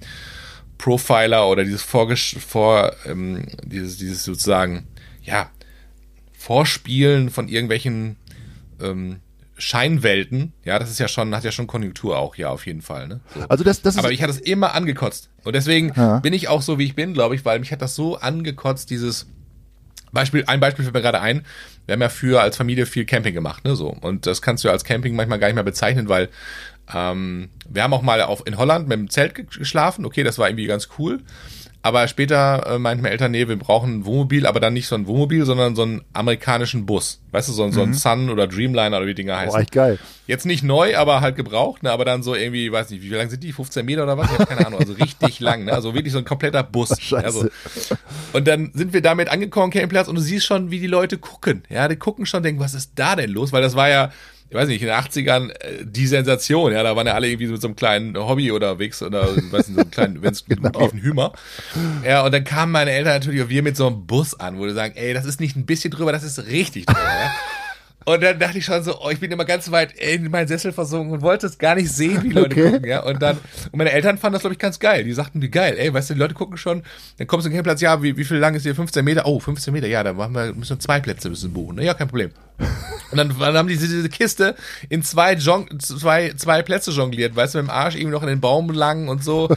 Profiler 0.79 1.49
oder 1.49 1.65
dieses 1.65 1.83
Vorgesch 1.83 2.37
vor, 2.39 2.93
ähm, 3.07 3.47
dieses, 3.65 3.99
dieses 3.99 4.25
sozusagen, 4.25 4.87
ja, 5.23 5.51
Vorspielen 6.33 7.31
von 7.31 7.47
irgendwelchen 7.47 8.17
ähm, 8.81 9.21
Scheinwelten, 9.63 10.53
ja, 10.65 10.79
das 10.79 10.91
ist 10.91 10.99
ja 10.99 11.07
schon, 11.09 11.35
hat 11.35 11.45
ja 11.45 11.53
schon 11.53 11.67
Konjunktur 11.69 12.19
auch, 12.19 12.35
ja, 12.37 12.49
auf 12.51 12.67
jeden 12.67 12.83
Fall, 12.83 13.07
ne? 13.07 13.21
So. 13.35 13.41
Also 13.49 13.63
das, 13.65 13.81
das 13.81 13.97
Aber 13.97 14.11
ich 14.11 14.21
hatte 14.23 14.33
es 14.33 14.41
immer 14.41 14.75
angekotzt. 14.75 15.31
Und 15.45 15.55
deswegen 15.55 15.93
Ja. 15.97 16.19
bin 16.19 16.33
ich 16.33 16.49
auch 16.49 16.63
so, 16.63 16.79
wie 16.79 16.85
ich 16.85 16.95
bin, 16.97 17.15
glaube 17.15 17.35
ich, 17.37 17.45
weil 17.45 17.61
mich 17.61 17.71
hat 17.71 17.81
das 17.81 17.95
so 17.95 18.17
angekotzt, 18.19 18.91
dieses 18.91 19.27
Beispiel, 20.11 20.45
ein 20.47 20.61
Beispiel 20.61 20.85
fällt 20.85 20.95
mir 20.95 21.01
gerade 21.01 21.21
ein. 21.21 21.45
Wir 21.87 21.95
haben 21.95 22.03
ja 22.03 22.09
früher 22.09 22.43
als 22.43 22.57
Familie 22.57 22.87
viel 22.87 23.05
Camping 23.05 23.35
gemacht, 23.35 23.65
ne, 23.65 23.77
so. 23.77 23.89
Und 23.89 24.27
das 24.27 24.43
kannst 24.43 24.65
du 24.65 24.71
als 24.71 24.85
Camping 24.85 25.15
manchmal 25.15 25.39
gar 25.39 25.47
nicht 25.47 25.55
mehr 25.55 25.65
bezeichnen, 25.65 26.09
weil 26.09 26.29
ähm, 26.93 27.49
wir 27.69 27.83
haben 27.85 27.95
auch 27.95 28.03
mal 28.03 28.21
auf, 28.23 28.47
in 28.47 28.59
Holland 28.59 28.89
mit 28.89 28.99
dem 28.99 29.11
Zelt 29.11 29.35
ge- 29.37 29.47
geschlafen. 29.47 30.05
Okay, 30.05 30.23
das 30.25 30.39
war 30.39 30.49
irgendwie 30.49 30.67
ganz 30.67 30.89
cool. 30.99 31.21
Aber 31.85 32.07
später 32.07 32.65
äh, 32.67 32.79
meinten 32.79 33.03
meine 33.03 33.11
Eltern, 33.11 33.33
nee, 33.33 33.49
wir 33.49 33.57
brauchen 33.57 33.99
ein 33.99 34.05
Wohnmobil, 34.05 34.47
aber 34.47 34.61
dann 34.61 34.73
nicht 34.73 34.87
so 34.87 34.95
ein 34.95 35.09
Wohnmobil, 35.09 35.45
sondern 35.45 35.75
so 35.75 35.83
einen 35.83 36.03
amerikanischen 36.13 36.87
Bus. 36.87 37.21
Weißt 37.33 37.49
du, 37.49 37.53
so, 37.53 37.65
ein 37.65 37.73
so 37.73 37.83
ein 37.83 37.93
Sun 37.93 38.31
oder 38.31 38.47
Dreamliner 38.47 38.99
oder 38.99 39.07
wie 39.07 39.15
die 39.15 39.23
Dinger 39.23 39.37
heißen. 39.37 39.57
oh, 39.57 39.61
echt 39.61 39.73
geil. 39.73 39.99
Jetzt 40.29 40.47
nicht 40.47 40.63
neu, 40.63 40.97
aber 40.97 41.21
halt 41.21 41.35
gebraucht, 41.35 41.83
ne? 41.83 41.91
aber 41.91 42.05
dann 42.05 42.23
so 42.23 42.37
irgendwie, 42.37 42.71
weiß 42.71 42.91
nicht, 42.91 43.03
wie 43.03 43.09
lang 43.09 43.29
sind 43.31 43.43
die? 43.43 43.53
15 43.53 43.85
Meter 43.85 44.05
oder 44.05 44.17
was? 44.17 44.31
Ich 44.31 44.39
hab 44.39 44.49
keine 44.49 44.65
Ahnung, 44.65 44.79
also 44.79 44.93
richtig 44.93 45.41
lang, 45.41 45.65
ne? 45.65 45.73
also 45.73 45.93
wirklich 45.93 46.13
so 46.13 46.19
ein 46.19 46.25
kompletter 46.25 46.63
Bus. 46.63 46.91
Scheiße. 47.01 47.25
Also, 47.25 47.49
und 48.33 48.47
dann 48.47 48.71
sind 48.75 48.93
wir 48.93 49.03
damit 49.03 49.29
angekommen, 49.29 49.73
Campingplatz, 49.73 50.07
und 50.07 50.15
du 50.15 50.21
siehst 50.21 50.47
schon, 50.47 50.71
wie 50.71 50.79
die 50.79 50.87
Leute 50.87 51.19
gucken. 51.19 51.65
Ja, 51.69 51.89
die 51.89 51.97
gucken 51.97 52.27
schon, 52.27 52.45
denken, 52.45 52.61
was 52.61 52.75
ist 52.75 52.93
da 52.95 53.17
denn 53.17 53.31
los? 53.31 53.53
Weil 53.53 53.63
das 53.63 53.75
war 53.75 53.89
ja, 53.89 54.13
ich 54.53 54.59
weiß 54.59 54.69
nicht, 54.69 54.83
in 54.83 54.89
den 54.89 54.95
80ern 54.97 55.49
äh, 55.49 55.55
die 55.83 56.07
Sensation, 56.07 56.73
ja, 56.75 56.83
da 56.83 56.95
waren 56.95 57.07
ja 57.07 57.15
alle 57.15 57.27
irgendwie 57.27 57.47
so 57.47 57.53
mit 57.53 57.63
so 57.63 57.69
einem 57.69 57.75
kleinen 57.75 58.15
Hobby 58.19 58.51
unterwegs 58.51 59.03
oder, 59.03 59.35
weiß 59.51 59.69
nicht, 59.69 59.77
so 59.77 59.81
einem 59.81 59.91
kleinen, 59.91 60.23
wenn 60.23 60.33
es 60.33 60.45
Genau. 60.45 60.79
lief, 60.79 60.93
ein 60.93 61.01
Hümer. 61.01 61.33
Ja, 62.05 62.23
und 62.23 62.35
dann 62.35 62.45
kamen 62.45 62.71
meine 62.71 62.91
Eltern 62.91 63.15
natürlich 63.15 63.41
und 63.41 63.49
wir 63.49 63.63
mit 63.63 63.79
so 63.79 63.87
einem 63.87 64.07
Bus 64.07 64.39
an, 64.39 64.59
wo 64.59 64.67
die 64.67 64.75
sagen, 64.75 64.93
ey, 64.95 65.15
das 65.15 65.25
ist 65.25 65.41
nicht 65.41 65.57
ein 65.57 65.65
bisschen 65.65 65.91
drüber, 65.91 66.13
das 66.13 66.23
ist 66.23 66.47
richtig 66.49 66.85
drüber, 66.85 67.01
ja. 67.01 67.33
Und 68.05 68.21
dann 68.21 68.37
dachte 68.41 68.59
ich 68.59 68.65
schon 68.65 68.83
so, 68.83 69.01
oh, 69.01 69.11
ich 69.11 69.21
bin 69.21 69.31
immer 69.31 69.45
ganz 69.45 69.71
weit 69.71 69.93
in 69.93 70.29
meinen 70.29 70.49
Sessel 70.49 70.73
versunken 70.73 71.13
und 71.13 71.23
wollte 71.23 71.47
es 71.47 71.57
gar 71.59 71.77
nicht 71.77 71.89
sehen, 71.89 72.21
wie 72.25 72.31
Leute 72.31 72.57
Okay. 72.61 72.71
gucken, 72.73 72.89
ja. 72.89 73.05
Und 73.05 73.23
dann, 73.23 73.37
und 73.71 73.79
meine 73.79 73.93
Eltern 73.93 74.19
fanden 74.19 74.33
das, 74.33 74.41
glaube 74.43 74.55
ich, 74.55 74.59
ganz 74.59 74.81
geil. 74.81 75.05
Die 75.05 75.13
sagten, 75.13 75.41
wie 75.41 75.49
geil, 75.49 75.77
ey, 75.79 75.95
weißt 75.95 76.11
du, 76.11 76.15
die 76.15 76.19
Leute 76.19 76.35
gucken 76.35 76.57
schon, 76.57 76.83
dann 77.19 77.29
kommst 77.29 77.45
du 77.47 77.49
in 77.49 77.53
den 77.53 77.59
Campingplatz, 77.59 77.81
ja, 77.81 78.03
wie, 78.03 78.17
wie 78.17 78.25
viel 78.25 78.39
lang 78.39 78.57
ist 78.57 78.65
hier? 78.65 78.75
15 78.75 79.05
Meter? 79.05 79.25
Oh, 79.27 79.39
15 79.39 79.73
Meter, 79.73 79.87
ja, 79.87 80.03
dann 80.03 80.17
machen 80.17 80.35
wir, 80.35 80.53
müssen 80.53 80.71
wir 80.77 80.81
zwei 80.81 80.99
Plätze 80.99 81.29
müssen 81.29 81.53
buchen. 81.53 81.77
Ne? 81.77 81.85
Ja, 81.85 81.95
kein 81.95 82.09
Problem. 82.09 82.31
Und 83.11 83.19
dann, 83.19 83.29
dann 83.39 83.57
haben 83.59 83.69
die 83.69 83.75
diese, 83.77 83.89
diese 83.95 84.09
Kiste 84.09 84.55
in 84.89 85.03
zwei, 85.03 85.35
zwei, 85.37 86.33
zwei 86.35 86.63
Plätze 86.63 86.93
jongliert, 86.93 87.37
weißt 87.37 87.55
du, 87.55 87.59
mit 87.59 87.67
dem 87.67 87.71
Arsch 87.71 87.95
irgendwie 87.95 88.13
noch 88.13 88.23
in 88.23 88.29
den 88.29 88.41
Baum 88.41 88.71
lang 88.71 89.09
und 89.09 89.23
so. 89.23 89.51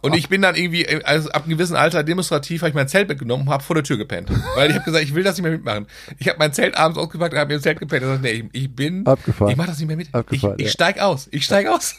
Und 0.00 0.14
ich 0.16 0.30
bin 0.30 0.40
dann 0.40 0.54
irgendwie, 0.54 0.86
also 1.04 1.28
ab 1.30 1.42
einem 1.44 1.50
gewissen 1.58 1.76
Alter 1.76 2.02
demonstrativ, 2.04 2.62
habe 2.62 2.70
ich 2.70 2.74
mein 2.74 2.88
Zelt 2.88 3.08
mitgenommen 3.10 3.42
und 3.48 3.52
habe 3.52 3.62
vor 3.62 3.74
der 3.74 3.84
Tür 3.84 3.98
gepennt. 3.98 4.30
Weil 4.54 4.70
ich 4.70 4.76
habe 4.76 4.84
gesagt, 4.86 5.04
ich 5.04 5.14
will 5.14 5.24
das 5.24 5.36
nicht 5.36 5.42
mehr 5.42 5.52
mitmachen. 5.52 5.86
Ich 6.18 6.26
habe 6.28 6.38
mein 6.38 6.54
Zelt 6.54 6.74
abends 6.78 6.98
ausgepackt 6.98 7.34
und 7.34 7.38
habe 7.38 7.48
mir 7.48 7.56
im 7.56 7.60
Zelt 7.60 7.80
gepennt 7.80 8.02
und 8.02 8.08
gesagt, 8.08 8.22
nee, 8.24 8.48
ich, 8.52 8.62
ich 8.62 8.74
bin, 8.74 9.06
Abgefahren. 9.06 9.50
ich 9.50 9.56
mache 9.58 9.68
das 9.68 9.78
nicht 9.78 9.88
mehr 9.88 9.96
mit. 9.98 10.14
Abgefahren, 10.14 10.54
ich 10.56 10.60
ich 10.60 10.66
ja. 10.68 10.72
steig 10.72 10.98
aus, 10.98 11.28
ich 11.32 11.44
steig 11.44 11.66
aus. 11.68 11.94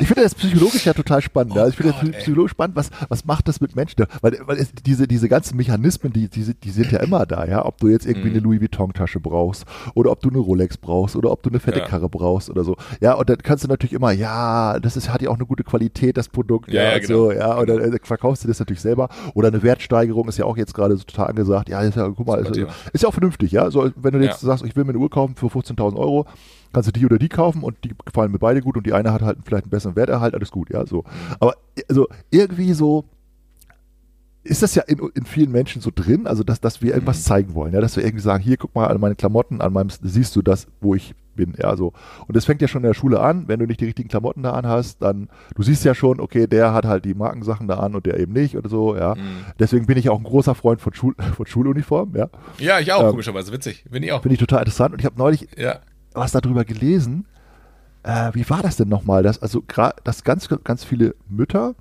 Ich 0.00 0.08
finde 0.08 0.22
das 0.22 0.34
psychologisch 0.34 0.84
ja 0.84 0.94
total 0.94 1.22
spannend. 1.22 1.52
Oh 1.56 1.64
ich 1.68 1.76
finde 1.76 1.92
das 1.92 2.02
ey. 2.02 2.10
psychologisch 2.22 2.50
spannend, 2.50 2.74
was, 2.74 2.90
was 3.08 3.24
macht 3.24 3.46
das 3.46 3.60
mit 3.60 3.76
Menschen? 3.76 4.04
Weil, 4.20 4.36
weil 4.46 4.56
es, 4.58 4.72
diese, 4.84 5.06
diese 5.06 5.28
ganzen 5.28 5.56
Mechanismen, 5.56 6.12
die, 6.12 6.28
die, 6.28 6.42
sind- 6.42 6.64
die 6.64 6.70
sind 6.72 6.90
ja 6.90 6.98
immer 6.98 7.24
da, 7.24 7.44
ja. 7.44 7.64
Ob 7.64 7.78
du 7.78 7.86
jetzt 7.88 8.04
irgendwie 8.04 8.30
Mhm. 8.30 8.34
eine 8.34 8.40
Louis 8.44 8.60
Vuitton-Tasche 8.60 9.20
brauchst 9.20 9.64
oder 9.94 10.10
ob 10.10 10.20
du 10.20 10.28
eine 10.30 10.38
Rolex 10.38 10.76
brauchst 10.78 11.16
oder 11.16 11.30
ob 11.30 11.42
du 11.42 11.50
eine 11.50 11.60
fette 11.60 11.80
Ja. 11.80 11.84
Karre 11.86 12.08
brauchst 12.08 12.50
oder 12.50 12.64
so. 12.64 12.76
Ja, 13.00 13.14
und 13.14 13.28
dann 13.28 13.38
kannst 13.38 13.64
du 13.64 13.68
natürlich 13.68 13.92
immer, 13.92 14.12
ja, 14.12 14.78
das 14.80 14.96
ist, 14.96 15.12
hat 15.12 15.22
ja 15.22 15.30
auch 15.30 15.34
eine 15.36 15.46
gute 15.46 15.64
Qualität, 15.64 16.16
das 16.16 16.28
Produkt, 16.28 16.70
Ja, 16.72 16.82
ja, 16.82 16.94
und 16.94 17.00
genau. 17.02 17.14
so, 17.18 17.32
ja, 17.32 17.54
und 17.58 17.68
dann 17.68 17.80
äh, 17.80 17.98
verkaufst 18.02 18.44
du 18.44 18.48
das 18.48 18.58
natürlich 18.58 18.80
selber. 18.80 19.08
Oder 19.34 19.48
eine 19.48 19.62
Wertsteigerung 19.62 20.28
ist 20.28 20.38
ja 20.38 20.44
auch 20.44 20.56
jetzt 20.56 20.74
gerade 20.74 20.96
so 20.96 21.04
total 21.04 21.28
angesagt. 21.28 21.68
Ja, 21.68 21.80
ist 21.82 21.96
ja, 21.96 22.08
guck 22.08 22.26
mal, 22.26 22.40
ist, 22.40 22.52
Thema. 22.52 22.68
ist 22.92 23.02
ja 23.02 23.08
auch 23.08 23.12
vernünftig, 23.14 23.52
ja. 23.52 23.70
So, 23.70 23.90
wenn 23.96 24.12
du 24.12 24.20
jetzt 24.20 24.40
sagst, 24.40 24.64
ich 24.64 24.76
will 24.76 24.84
mir 24.84 24.90
eine 24.90 24.98
Uhr 24.98 25.10
kaufen 25.10 25.34
für 25.36 25.46
15.000 25.46 25.96
Euro, 25.96 26.26
kannst 26.72 26.88
du 26.88 26.92
die 26.92 27.04
oder 27.04 27.18
die 27.18 27.28
kaufen 27.28 27.62
und 27.62 27.76
die 27.84 27.92
gefallen 28.04 28.30
mir 28.32 28.38
beide 28.38 28.60
gut 28.60 28.76
und 28.76 28.86
die 28.86 28.92
eine 28.92 29.12
hat 29.12 29.22
halt 29.22 29.38
vielleicht 29.44 29.64
einen 29.64 29.70
besseren 29.70 29.96
Werterhalt, 29.96 30.34
alles 30.34 30.50
gut, 30.50 30.70
ja, 30.70 30.86
so. 30.86 31.04
Aber 31.40 31.54
also 31.88 32.06
irgendwie 32.30 32.72
so 32.74 33.04
ist 34.42 34.62
das 34.62 34.74
ja 34.74 34.82
in, 34.84 34.98
in 35.14 35.24
vielen 35.26 35.50
Menschen 35.52 35.82
so 35.82 35.90
drin, 35.94 36.26
also 36.26 36.42
dass, 36.42 36.60
dass 36.60 36.80
wir 36.80 36.92
irgendwas 36.94 37.24
zeigen 37.24 37.54
wollen, 37.54 37.74
ja, 37.74 37.80
dass 37.80 37.96
wir 37.96 38.04
irgendwie 38.04 38.22
sagen, 38.22 38.42
hier 38.42 38.56
guck 38.56 38.74
mal 38.74 38.86
an 38.86 39.00
meine 39.00 39.14
Klamotten, 39.14 39.60
an 39.60 39.72
meinem 39.72 39.88
siehst 40.02 40.34
du 40.36 40.42
das, 40.42 40.66
wo 40.80 40.94
ich 40.94 41.14
bin, 41.36 41.54
ja, 41.58 41.76
so. 41.76 41.92
Und 42.26 42.36
das 42.36 42.44
fängt 42.46 42.60
ja 42.62 42.68
schon 42.68 42.82
in 42.82 42.88
der 42.88 42.94
Schule 42.94 43.20
an, 43.20 43.48
wenn 43.48 43.60
du 43.60 43.66
nicht 43.66 43.80
die 43.80 43.84
richtigen 43.84 44.08
Klamotten 44.08 44.42
da 44.42 44.52
anhast, 44.52 45.02
dann 45.02 45.28
du 45.54 45.62
siehst 45.62 45.84
ja 45.84 45.94
schon, 45.94 46.20
okay, 46.20 46.46
der 46.46 46.72
hat 46.72 46.86
halt 46.86 47.04
die 47.04 47.14
Markensachen 47.14 47.68
da 47.68 47.78
an 47.80 47.94
und 47.94 48.06
der 48.06 48.18
eben 48.18 48.32
nicht 48.32 48.56
oder 48.56 48.68
so, 48.68 48.96
ja. 48.96 49.14
Deswegen 49.58 49.86
bin 49.86 49.98
ich 49.98 50.08
auch 50.08 50.18
ein 50.18 50.24
großer 50.24 50.54
Freund 50.54 50.80
von 50.80 50.94
Schul 50.94 51.14
von 51.36 51.46
Schuluniformen, 51.46 52.16
ja. 52.16 52.28
Ja, 52.58 52.78
ich 52.80 52.92
auch, 52.92 53.04
Ähm, 53.04 53.10
komischerweise. 53.10 53.52
Witzig. 53.52 53.84
Bin 53.90 54.02
ich 54.02 54.10
auch. 54.12 54.22
Finde 54.22 54.34
ich 54.34 54.40
total 54.40 54.60
interessant 54.60 54.92
und 54.94 55.00
ich 55.00 55.06
habe 55.06 55.18
neulich 55.18 55.48
Ja. 55.56 55.80
was 56.14 56.32
darüber 56.32 56.64
gelesen. 56.64 57.26
Äh, 58.02 58.30
wie 58.32 58.48
war 58.48 58.62
das 58.62 58.76
denn 58.76 58.88
nochmal? 58.88 59.22
Dass 59.22 59.42
also 59.42 59.62
gerade, 59.62 59.96
dass 60.04 60.24
ganz, 60.24 60.48
ganz 60.64 60.84
viele 60.84 61.14
Mütter, 61.28 61.74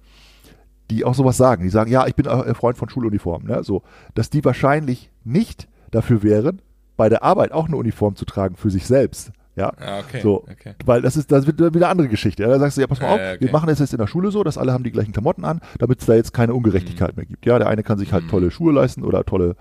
die 0.89 1.05
auch 1.05 1.13
sowas 1.15 1.37
sagen, 1.37 1.63
die 1.63 1.69
sagen, 1.69 1.91
ja, 1.91 2.07
ich 2.07 2.15
bin 2.15 2.27
ein 2.27 2.55
Freund 2.55 2.77
von 2.77 2.89
Schuluniformen, 2.89 3.47
ne? 3.47 3.63
so, 3.63 3.83
dass 4.15 4.29
die 4.29 4.43
wahrscheinlich 4.43 5.11
nicht 5.23 5.67
dafür 5.91 6.23
wären, 6.23 6.61
bei 6.97 7.09
der 7.09 7.23
Arbeit 7.23 7.51
auch 7.51 7.67
eine 7.67 7.77
Uniform 7.77 8.15
zu 8.15 8.25
tragen 8.25 8.55
für 8.55 8.69
sich 8.69 8.85
selbst. 8.85 9.31
Ja, 9.55 9.73
Ah, 9.77 9.99
okay. 9.99 10.21
so, 10.21 10.43
okay. 10.49 10.73
weil 10.85 11.01
das 11.01 11.17
ist, 11.17 11.31
das 11.33 11.45
wird 11.45 11.59
wieder 11.59 11.67
eine 11.73 11.87
andere 11.87 12.07
Geschichte. 12.07 12.43
Ja? 12.43 12.49
Da 12.49 12.59
sagst 12.59 12.77
du, 12.77 12.81
ja, 12.81 12.87
pass 12.87 13.01
mal 13.01 13.07
Ja, 13.07 13.13
auf, 13.13 13.19
okay. 13.35 13.37
wir 13.45 13.51
machen 13.51 13.67
es 13.69 13.79
jetzt 13.79 13.91
in 13.91 13.97
der 13.97 14.07
Schule 14.07 14.31
so, 14.31 14.43
dass 14.43 14.57
alle 14.57 14.71
haben 14.71 14.83
die 14.85 14.91
gleichen 14.91 15.11
Klamotten 15.11 15.43
an, 15.43 15.59
damit 15.79 15.99
es 15.99 16.05
da 16.05 16.13
jetzt 16.13 16.33
keine 16.33 16.53
Ungerechtigkeit 16.53 17.17
mehr 17.17 17.25
gibt. 17.25 17.45
Ja, 17.45 17.57
der 17.59 17.67
eine 17.67 17.83
kann 17.83 17.97
sich 17.97 18.13
halt 18.13 18.25
Mhm. 18.25 18.29
tolle 18.29 18.51
Schuhe 18.51 18.71
leisten 18.71 19.03
oder 19.03 19.25
tolle 19.25 19.55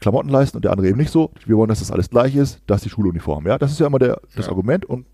Klamotten 0.00 0.30
leisten 0.30 0.56
und 0.56 0.64
der 0.64 0.72
andere 0.72 0.88
eben 0.88 0.98
nicht 0.98 1.10
so. 1.10 1.30
Wir 1.46 1.56
wollen, 1.58 1.68
dass 1.68 1.80
das 1.80 1.90
alles 1.90 2.08
gleich 2.08 2.34
ist, 2.36 2.60
das 2.66 2.78
ist 2.78 2.84
die 2.86 2.90
Schuluniform. 2.90 3.46
Ja, 3.46 3.58
das 3.58 3.70
ist 3.70 3.80
ja 3.80 3.86
immer 3.86 3.98
der, 3.98 4.20
das 4.34 4.46
Ja. 4.46 4.50
Argument 4.52 4.86
und 4.86 5.04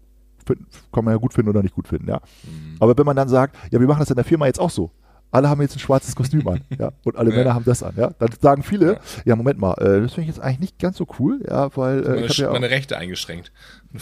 find, 0.47 0.61
kann 0.93 1.05
man 1.05 1.13
ja 1.15 1.19
gut 1.19 1.35
finden 1.35 1.51
oder 1.51 1.63
nicht 1.63 1.75
gut 1.75 1.89
finden. 1.89 2.09
Ja, 2.09 2.21
Mhm. 2.45 2.77
aber 2.79 2.97
wenn 2.97 3.07
man 3.07 3.17
dann 3.17 3.29
sagt, 3.29 3.57
ja, 3.73 3.81
wir 3.81 3.87
machen 3.89 4.01
das 4.01 4.11
in 4.11 4.17
der 4.17 4.25
Firma 4.25 4.47
jetzt 4.47 4.61
auch 4.61 4.71
so. 4.71 4.91
Alle 5.33 5.49
haben 5.49 5.61
jetzt 5.63 5.77
ein 5.77 5.79
schwarzes 5.79 6.17
Kostüm 6.17 6.47
an, 6.49 6.61
ja, 6.79 6.91
und 7.05 7.17
alle 7.17 7.31
Ja. 7.31 7.37
Männer 7.37 7.55
haben 7.55 7.65
das 7.65 7.83
an, 7.83 7.95
ja. 7.97 8.11
Dann 8.19 8.31
sagen 8.41 8.63
viele, 8.65 8.95
Ja. 8.95 8.99
ja, 9.27 9.37
Moment 9.37 9.59
mal, 9.61 9.75
äh, 9.75 10.01
das 10.01 10.15
finde 10.15 10.23
ich 10.31 10.37
jetzt 10.37 10.41
eigentlich 10.41 10.61
nicht 10.61 10.79
ganz 10.79 10.97
so 10.97 11.07
cool, 11.19 11.41
ja, 11.49 11.75
weil 11.77 11.99
äh, 12.07 12.25
ich 12.25 12.31
habe 12.31 12.43
ja 12.43 12.49
auch, 12.49 12.53
meine 12.55 12.71
Rechte 12.71 12.97
eingeschränkt. 12.97 13.53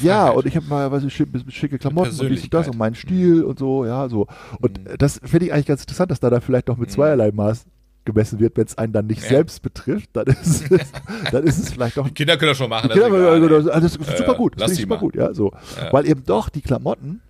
Ja, 0.01 0.31
und 0.31 0.47
ich 0.47 0.57
habe 0.57 0.67
mal 0.67 0.91
weiß 0.91 1.05
ich, 1.05 1.15
schicke, 1.15 1.79
Klamotten 1.79 2.19
und 2.19 2.29
dies 2.31 2.45
und 2.45 2.55
das 2.55 2.69
und 2.69 2.79
meinen 2.79 2.95
Stil 2.95 3.43
und 3.43 3.59
so, 3.59 3.85
ja, 3.85 4.09
so. 4.09 4.27
Und 4.61 4.81
Mhm. 4.81 4.87
äh, 4.95 4.97
das 4.99 5.21
finde 5.23 5.47
ich 5.47 5.53
eigentlich 5.53 5.67
ganz 5.67 5.83
interessant, 5.83 6.11
dass 6.11 6.21
da 6.21 6.31
dann 6.31 6.41
vielleicht 6.41 6.69
noch 6.69 6.77
mit 6.79 6.89
Mhm. 6.89 6.93
zweierlei 6.95 7.31
Maß 7.33 7.67
gemessen 8.05 8.41
wird, 8.41 8.57
wenn 8.57 8.65
es 8.65 8.79
einen 8.79 8.95
dann 8.95 9.07
nicht 9.07 9.23
Ja. 9.25 9.29
selbst 9.29 9.61
betrifft, 9.61 10.09
dann 10.15 10.27
ist 10.29 10.71
es, 10.71 10.93
dann 11.31 11.45
ist 11.45 11.59
es 11.59 11.71
vielleicht 11.73 11.99
doch 11.99 12.07
Die 12.09 12.15
Kinder 12.15 12.39
können 12.39 12.53
das 12.53 12.57
schon 12.59 12.71
machen. 12.71 12.89
Kinder, 12.89 13.11
das 13.11 13.21
ist 13.67 13.71
also, 13.71 13.81
das, 13.81 13.97
ist 13.97 14.17
super 14.19 14.33
ja. 14.33 14.39
gut, 14.39 14.55
das 14.55 14.61
Lass 14.61 14.71
finde 14.71 14.73
ich 14.73 14.79
die 14.79 14.83
super 14.85 14.95
mal. 14.95 15.01
gut, 15.01 15.17
ja, 15.17 15.35
so. 15.35 15.53
Weil 15.91 16.07
eben 16.09 16.25
doch 16.25 16.49
die 16.49 16.63
Klamotten 16.63 17.21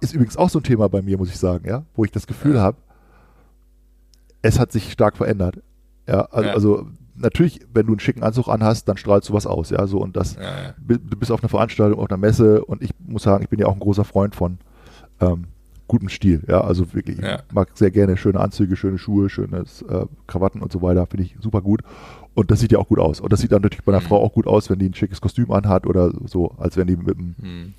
ist 0.00 0.12
übrigens 0.14 0.36
auch 0.36 0.50
so 0.50 0.58
ein 0.58 0.62
Thema 0.62 0.88
bei 0.88 1.02
mir, 1.02 1.16
muss 1.18 1.28
ich 1.28 1.38
sagen, 1.38 1.66
ja, 1.68 1.84
wo 1.94 2.04
ich 2.04 2.10
das 2.10 2.26
Gefühl 2.26 2.56
Ja. 2.56 2.62
habe, 2.62 2.76
es 4.42 4.58
hat 4.58 4.72
sich 4.72 4.90
stark 4.92 5.16
verändert. 5.16 5.60
Ja, 6.08 6.22
also, 6.30 6.48
Ja. 6.48 6.54
also 6.54 6.86
natürlich, 7.14 7.60
wenn 7.72 7.86
du 7.86 7.92
einen 7.92 8.00
schicken 8.00 8.22
Anzug 8.22 8.48
anhast, 8.48 8.88
dann 8.88 8.96
strahlst 8.96 9.28
du 9.28 9.32
was 9.34 9.46
aus, 9.46 9.70
ja, 9.70 9.86
so 9.86 9.98
und 10.00 10.16
das 10.16 10.36
Ja, 10.36 10.74
du 10.78 10.98
bist 11.16 11.30
auf 11.30 11.42
einer 11.42 11.48
Veranstaltung, 11.50 11.98
auf 12.00 12.10
einer 12.10 12.16
Messe 12.16 12.64
und 12.64 12.82
ich 12.82 12.90
muss 13.06 13.22
sagen, 13.22 13.42
ich 13.42 13.48
bin 13.50 13.58
ja 13.58 13.66
auch 13.66 13.74
ein 13.74 13.80
großer 13.80 14.04
Freund 14.04 14.34
von 14.34 14.58
ähm, 15.20 15.44
gutem 15.86 16.08
Stil, 16.08 16.42
ja, 16.48 16.60
also 16.62 16.92
wirklich, 16.94 17.18
ich 17.18 17.52
mag 17.52 17.68
sehr 17.74 17.90
gerne 17.90 18.16
schöne 18.16 18.40
Anzüge, 18.40 18.76
schöne 18.76 18.96
Schuhe, 18.96 19.28
schöne 19.28 19.64
äh, 19.88 20.06
Krawatten 20.26 20.62
und 20.62 20.72
so 20.72 20.80
weiter, 20.82 21.06
finde 21.06 21.24
ich 21.24 21.36
super 21.40 21.60
gut 21.60 21.82
und 22.34 22.50
das 22.50 22.60
sieht 22.60 22.72
ja 22.72 22.78
auch 22.78 22.88
gut 22.88 23.00
aus 23.00 23.20
und 23.20 23.32
das 23.32 23.40
sieht 23.40 23.52
dann 23.52 23.60
natürlich 23.62 23.84
bei 23.84 23.92
einer 23.92 24.00
Mhm. 24.00 24.06
Frau 24.06 24.22
auch 24.22 24.32
gut 24.32 24.46
aus, 24.46 24.70
wenn 24.70 24.78
die 24.78 24.88
ein 24.88 24.94
schickes 24.94 25.20
Kostüm 25.20 25.50
anhat 25.52 25.86
oder 25.86 26.10
so, 26.26 26.52
als 26.58 26.76
wenn 26.76 26.86
die 26.86 26.96
mit 26.96 27.18
einem 27.18 27.34
Hm. 27.40 27.74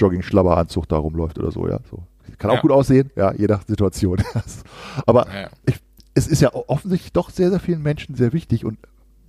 Jogging-Schlabberanzug 0.00 0.88
da 0.88 0.96
rumläuft 0.96 1.38
oder 1.38 1.50
so, 1.50 1.68
ja, 1.68 1.78
so. 1.90 2.02
Kann 2.38 2.50
auch 2.50 2.54
Ja. 2.56 2.60
gut 2.60 2.70
aussehen, 2.72 3.10
ja, 3.16 3.32
je 3.34 3.46
nach 3.46 3.66
Situation. 3.66 4.18
Aber 5.06 5.26
Ja, 5.26 5.48
ich, 5.66 5.76
es 6.14 6.26
ist 6.26 6.40
ja 6.42 6.50
offensichtlich 6.54 7.12
doch 7.12 7.30
sehr, 7.30 7.50
sehr 7.50 7.60
vielen 7.60 7.82
Menschen 7.82 8.14
sehr 8.14 8.32
wichtig 8.32 8.64
und 8.64 8.78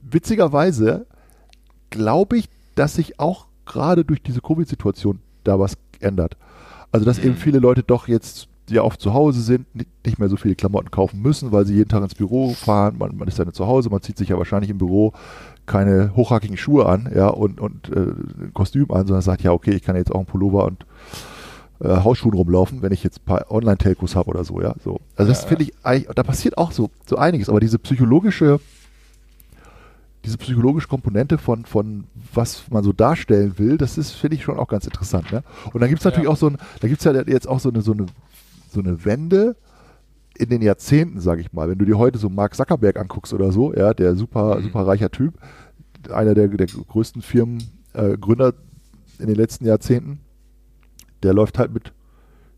witzigerweise 0.01 1.05
glaube 1.89 2.37
ich, 2.37 2.49
dass 2.75 2.95
sich 2.95 3.19
auch 3.19 3.47
gerade 3.65 4.05
durch 4.05 4.21
diese 4.21 4.41
Covid-Situation 4.41 5.19
da 5.43 5.59
was 5.59 5.77
ändert. 5.99 6.37
Also, 6.91 7.05
dass 7.05 7.19
eben 7.19 7.31
Mhm. 7.31 7.37
viele 7.37 7.59
Leute 7.59 7.83
doch 7.83 8.07
jetzt 8.07 8.47
ja 8.69 8.83
oft 8.83 9.01
zu 9.01 9.13
Hause 9.13 9.41
sind, 9.41 9.65
ni- 9.75 9.85
nicht 10.05 10.19
mehr 10.19 10.29
so 10.29 10.37
viele 10.37 10.55
Klamotten 10.55 10.91
kaufen 10.91 11.21
müssen, 11.21 11.51
weil 11.51 11.65
sie 11.65 11.75
jeden 11.75 11.89
Tag 11.89 12.03
ins 12.03 12.15
Büro 12.15 12.53
fahren. 12.53 12.97
Man, 12.97 13.15
man 13.17 13.27
ist 13.27 13.37
ja 13.37 13.45
nicht 13.45 13.55
zu 13.55 13.67
Hause, 13.67 13.89
man 13.89 14.01
zieht 14.01 14.17
sich 14.17 14.29
ja 14.29 14.37
wahrscheinlich 14.37 14.69
im 14.69 14.77
Büro 14.77 15.13
keine 15.71 16.15
hochhackigen 16.15 16.57
Schuhe 16.57 16.85
an, 16.85 17.09
ja, 17.15 17.27
und, 17.27 17.59
und 17.61 17.89
äh, 17.89 17.99
ein 17.99 18.51
Kostüm 18.53 18.91
an, 18.91 19.07
sondern 19.07 19.21
sagt, 19.21 19.41
ja, 19.41 19.51
okay, 19.53 19.71
ich 19.71 19.83
kann 19.83 19.95
jetzt 19.95 20.11
auch 20.11 20.17
einen 20.17 20.25
Pullover 20.25 20.65
und 20.65 20.85
äh, 21.79 21.87
Hausschuhen 22.03 22.33
rumlaufen, 22.35 22.81
wenn 22.81 22.91
ich 22.91 23.03
jetzt 23.03 23.21
ein 23.21 23.25
paar 23.25 23.49
Online-Telcos 23.49 24.15
habe 24.15 24.29
oder 24.29 24.43
so, 24.43 24.61
ja. 24.61 24.75
So. 24.83 24.99
Also 25.15 25.31
das 25.31 25.43
Ja, 25.43 25.47
finde 25.47 25.63
ich 25.63 25.73
eigentlich, 25.83 26.13
da 26.13 26.23
passiert 26.23 26.57
auch 26.57 26.71
so, 26.73 26.89
so 27.07 27.15
einiges, 27.15 27.47
aber 27.49 27.59
diese 27.61 27.79
psychologische, 27.79 28.59
diese 30.25 30.37
psychologische 30.37 30.87
Komponente 30.87 31.37
von, 31.37 31.65
von 31.65 32.03
was 32.33 32.65
man 32.69 32.83
so 32.83 32.93
darstellen 32.93 33.53
will, 33.57 33.77
das 33.77 33.97
ist, 33.97 34.11
finde 34.11 34.35
ich, 34.35 34.43
schon 34.43 34.57
auch 34.59 34.67
ganz 34.67 34.85
interessant. 34.85 35.31
Ne? 35.31 35.41
Und 35.73 35.79
dann 35.81 35.89
gibt 35.89 36.01
es 36.01 36.05
natürlich 36.05 36.25
Ja. 36.27 36.33
auch 36.33 36.37
so 36.37 36.47
ein, 36.47 36.57
da 36.81 36.87
gibt 36.87 36.99
es 36.99 37.05
ja 37.05 37.13
jetzt 37.25 37.47
auch 37.47 37.59
so 37.59 37.69
eine, 37.69 37.81
so 37.81 37.93
eine, 37.93 38.05
so 38.71 38.81
eine 38.81 39.03
Wende 39.03 39.55
in 40.41 40.49
den 40.49 40.61
Jahrzehnten, 40.61 41.19
sage 41.19 41.41
ich 41.41 41.53
mal. 41.53 41.69
Wenn 41.69 41.77
du 41.77 41.85
dir 41.85 41.97
heute 41.97 42.17
so 42.17 42.29
Mark 42.29 42.55
Zuckerberg 42.55 42.97
anguckst 42.99 43.33
oder 43.33 43.51
so, 43.51 43.73
ja, 43.73 43.93
der 43.93 44.15
super, 44.15 44.57
Mhm. 44.57 44.63
super 44.63 44.87
reicher 44.87 45.09
Typ, 45.11 45.35
einer 46.11 46.33
der, 46.33 46.47
der 46.47 46.67
größten 46.67 47.21
Firmengründer 47.21 48.49
äh, 48.49 49.21
in 49.21 49.27
den 49.27 49.35
letzten 49.35 49.65
Jahrzehnten, 49.65 50.19
der 51.23 51.33
läuft 51.33 51.59
halt 51.59 51.73
mit 51.73 51.93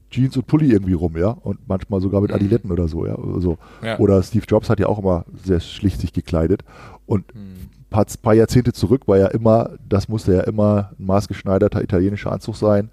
Jeans 0.09 0.37
und 0.37 0.47
Pulli 0.47 0.71
irgendwie 0.71 0.93
rum, 0.93 1.17
ja, 1.17 1.29
und 1.29 1.67
manchmal 1.67 1.99
sogar 1.99 2.21
mit 2.21 2.29
Mhm. 2.29 2.35
Adiletten 2.35 2.71
oder 2.71 2.87
so, 2.87 3.05
ja, 3.05 3.15
oder 3.15 3.41
so. 3.41 3.57
Ja. 3.83 3.97
Oder 3.99 4.21
Steve 4.23 4.45
Jobs 4.47 4.69
hat 4.69 4.79
ja 4.79 4.87
auch 4.87 4.99
immer 4.99 5.25
sehr 5.43 5.59
schlicht 5.59 5.99
sich 5.99 6.13
gekleidet 6.13 6.63
und 7.05 7.25
Hm. 7.33 7.39
ein 7.41 7.69
paar, 7.89 8.05
paar 8.21 8.33
Jahrzehnte 8.33 8.71
zurück 8.73 9.07
war 9.07 9.17
ja 9.17 9.27
immer, 9.27 9.71
das 9.89 10.07
musste 10.07 10.33
ja 10.35 10.41
immer 10.41 10.91
ein 10.99 11.05
maßgeschneiderter 11.05 11.83
italienischer 11.83 12.31
Anzug 12.31 12.55
sein. 12.55 12.89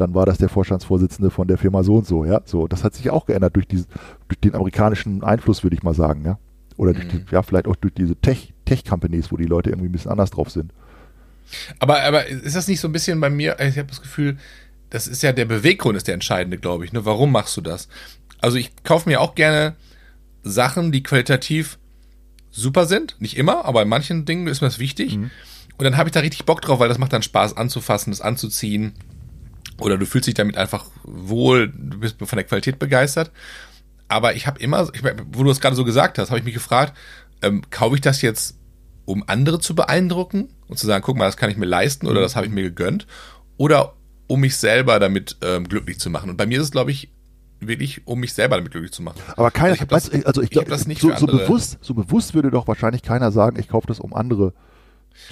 Dann 0.00 0.14
war 0.14 0.26
das 0.26 0.38
der 0.38 0.48
Vorstandsvorsitzende 0.48 1.30
von 1.30 1.48
der 1.48 1.58
Firma 1.58 1.82
so 1.82 1.96
und 1.96 2.06
so, 2.06 2.24
ja. 2.24 2.40
So, 2.44 2.66
das 2.66 2.84
hat 2.84 2.94
sich 2.94 3.10
auch 3.10 3.26
geändert 3.26 3.56
durch, 3.56 3.66
diesen, 3.66 3.86
durch 4.28 4.40
den 4.40 4.54
amerikanischen 4.54 5.22
Einfluss, 5.22 5.62
würde 5.62 5.76
ich 5.76 5.82
mal 5.82 5.94
sagen, 5.94 6.24
ja. 6.24 6.38
Oder 6.76 6.94
durch 6.94 7.06
Mhm. 7.06 7.26
die, 7.26 7.32
ja, 7.32 7.42
vielleicht 7.42 7.66
auch 7.66 7.76
durch 7.76 7.92
diese 7.94 8.16
Tech, 8.16 8.54
Tech-Companies, 8.64 9.30
wo 9.30 9.36
die 9.36 9.44
Leute 9.44 9.70
irgendwie 9.70 9.88
ein 9.88 9.92
bisschen 9.92 10.10
anders 10.10 10.30
drauf 10.30 10.50
sind. 10.50 10.72
Aber, 11.78 12.02
aber 12.02 12.26
ist 12.26 12.56
das 12.56 12.68
nicht 12.68 12.80
so 12.80 12.88
ein 12.88 12.92
bisschen 12.92 13.20
bei 13.20 13.28
mir, 13.28 13.58
ich 13.60 13.76
habe 13.76 13.88
das 13.88 14.00
Gefühl, 14.00 14.38
das 14.88 15.06
ist 15.06 15.22
ja 15.22 15.32
der 15.32 15.44
Beweggrund, 15.44 15.96
ist 15.96 16.06
der 16.06 16.14
entscheidende, 16.14 16.58
glaube 16.58 16.84
ich. 16.84 16.92
Ne? 16.92 17.04
Warum 17.04 17.32
machst 17.32 17.56
du 17.56 17.60
das? 17.60 17.88
Also 18.40 18.56
ich 18.56 18.70
kaufe 18.84 19.08
mir 19.08 19.20
auch 19.20 19.34
gerne 19.34 19.74
Sachen, 20.42 20.90
die 20.92 21.02
qualitativ 21.02 21.78
super 22.50 22.86
sind. 22.86 23.16
Nicht 23.20 23.36
immer, 23.36 23.64
aber 23.66 23.82
in 23.82 23.88
manchen 23.88 24.24
Dingen 24.24 24.46
ist 24.46 24.60
mir 24.62 24.68
das 24.68 24.78
wichtig. 24.78 25.14
Und 25.76 25.84
dann 25.84 25.96
habe 25.96 26.08
ich 26.08 26.12
da 26.12 26.20
richtig 26.20 26.44
Bock 26.44 26.60
drauf, 26.62 26.80
weil 26.80 26.88
das 26.88 26.98
macht 26.98 27.12
dann 27.12 27.22
Spaß 27.22 27.56
anzufassen, 27.56 28.10
das 28.10 28.20
anzuziehen. 28.20 28.92
Oder 29.80 29.98
du 29.98 30.06
fühlst 30.06 30.26
dich 30.26 30.34
damit 30.34 30.56
einfach 30.56 30.86
wohl, 31.04 31.68
du 31.74 31.98
bist 32.00 32.16
von 32.18 32.36
der 32.36 32.44
Qualität 32.44 32.78
begeistert. 32.78 33.30
Aber 34.08 34.34
ich 34.34 34.46
habe 34.46 34.58
immer, 34.60 34.88
ich, 34.92 35.02
wo 35.04 35.42
du 35.42 35.48
das 35.48 35.60
gerade 35.60 35.76
so 35.76 35.84
gesagt 35.84 36.18
hast, 36.18 36.30
habe 36.30 36.38
ich 36.38 36.44
mich 36.44 36.54
gefragt, 36.54 36.96
ähm, 37.42 37.62
kaufe 37.70 37.94
ich 37.94 38.00
das 38.00 38.22
jetzt, 38.22 38.56
um 39.04 39.24
andere 39.26 39.60
zu 39.60 39.74
beeindrucken 39.74 40.48
und 40.68 40.78
zu 40.78 40.86
sagen, 40.86 41.02
guck 41.04 41.16
mal, 41.16 41.26
das 41.26 41.36
kann 41.36 41.50
ich 41.50 41.56
mir 41.56 41.66
leisten 41.66 42.06
oder 42.06 42.20
das 42.20 42.36
habe 42.36 42.46
ich 42.46 42.52
mir 42.52 42.62
gegönnt, 42.62 43.06
oder 43.56 43.94
um 44.26 44.40
mich 44.40 44.56
selber 44.56 44.98
damit 45.00 45.36
ähm, 45.42 45.68
glücklich 45.68 45.98
zu 45.98 46.10
machen. 46.10 46.30
Und 46.30 46.36
bei 46.36 46.46
mir 46.46 46.58
ist 46.58 46.64
es, 46.66 46.70
glaube 46.70 46.90
ich, 46.90 47.10
wirklich, 47.60 48.06
um 48.06 48.20
mich 48.20 48.32
selber 48.32 48.56
damit 48.56 48.72
glücklich 48.72 48.92
zu 48.92 49.02
machen. 49.02 49.20
Aber 49.36 49.50
keiner, 49.50 49.72
Also 49.72 49.82
ich 49.82 49.88
das- 49.88 50.12
weißt 50.12 50.26
also 50.26 50.40
ich 50.42 50.46
ich 50.46 50.50
glaube, 50.50 50.76
so, 50.98 51.14
so 51.16 51.26
bewusst, 51.26 51.78
so 51.80 51.94
bewusst 51.94 52.34
würde 52.34 52.50
doch 52.50 52.66
wahrscheinlich 52.68 53.02
keiner 53.02 53.32
sagen, 53.32 53.58
ich 53.58 53.68
kaufe 53.68 53.86
das, 53.86 54.00
um 54.00 54.14
andere 54.14 54.52
zu 54.52 54.69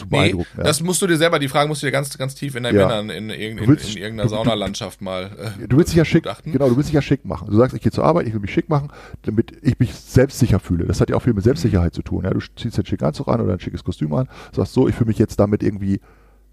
Nee, 0.01 0.05
beeindrucken. 0.11 0.49
ja. 0.59 0.65
das 0.65 0.83
musst 0.83 1.01
du 1.03 1.07
dir 1.07 1.17
selber, 1.17 1.39
die 1.39 1.49
Frage 1.49 1.69
musst 1.69 1.83
du 1.83 1.87
dir 1.87 1.93
ganz, 1.93 2.17
ganz 2.19 2.35
tief 2.35 2.55
in 2.55 2.63
deinen 2.65 2.77
Ja. 2.77 2.87
Männern, 2.87 3.11
in, 3.11 3.31
in, 3.31 3.59
in, 3.59 3.67
willst- 3.69 3.95
in 3.97 4.03
irgendeiner 4.03 4.29
Saunalandschaft 4.29 5.01
mal. 5.01 5.31
Äh, 5.61 5.67
Du 5.69 5.77
willst 5.79 5.91
dich 5.93 5.97
ja 5.99 6.05
schick, 6.05 6.23
begutachten. 6.25 6.53
genau, 6.53 6.69
du 6.69 6.77
willst 6.77 6.89
dich 6.91 6.95
ja 6.95 7.03
schick 7.03 7.25
machen. 7.25 7.49
Du 7.51 7.57
sagst, 7.57 7.75
ich 7.75 7.83
gehe 7.83 7.93
zur 7.93 8.05
Arbeit, 8.05 8.27
ich 8.27 8.33
will 8.35 8.41
mich 8.41 8.53
schick 8.53 8.69
machen, 8.69 8.91
damit 9.23 9.53
ich 9.63 9.79
mich 9.79 9.95
selbstsicher 9.95 10.61
fühle. 10.61 10.85
Das 10.87 11.01
hat 11.01 11.11
ja 11.11 11.17
auch 11.17 11.23
viel 11.23 11.35
mit 11.35 11.45
Selbstsicherheit 11.45 11.95
zu 11.95 12.03
tun. 12.03 12.25
Ja, 12.25 12.31
du 12.31 12.41
ziehst 12.57 12.77
einen 12.79 12.87
schicken 12.87 13.05
Anzug 13.05 13.29
an 13.29 13.41
oder 13.41 13.53
ein 13.55 13.61
schickes 13.61 13.83
Kostüm 13.85 14.13
an, 14.15 14.29
sagst 14.55 14.73
so, 14.75 14.89
ich 14.89 14.95
fühle 14.95 15.09
mich 15.09 15.19
jetzt 15.19 15.41
damit 15.41 15.63
irgendwie 15.63 16.01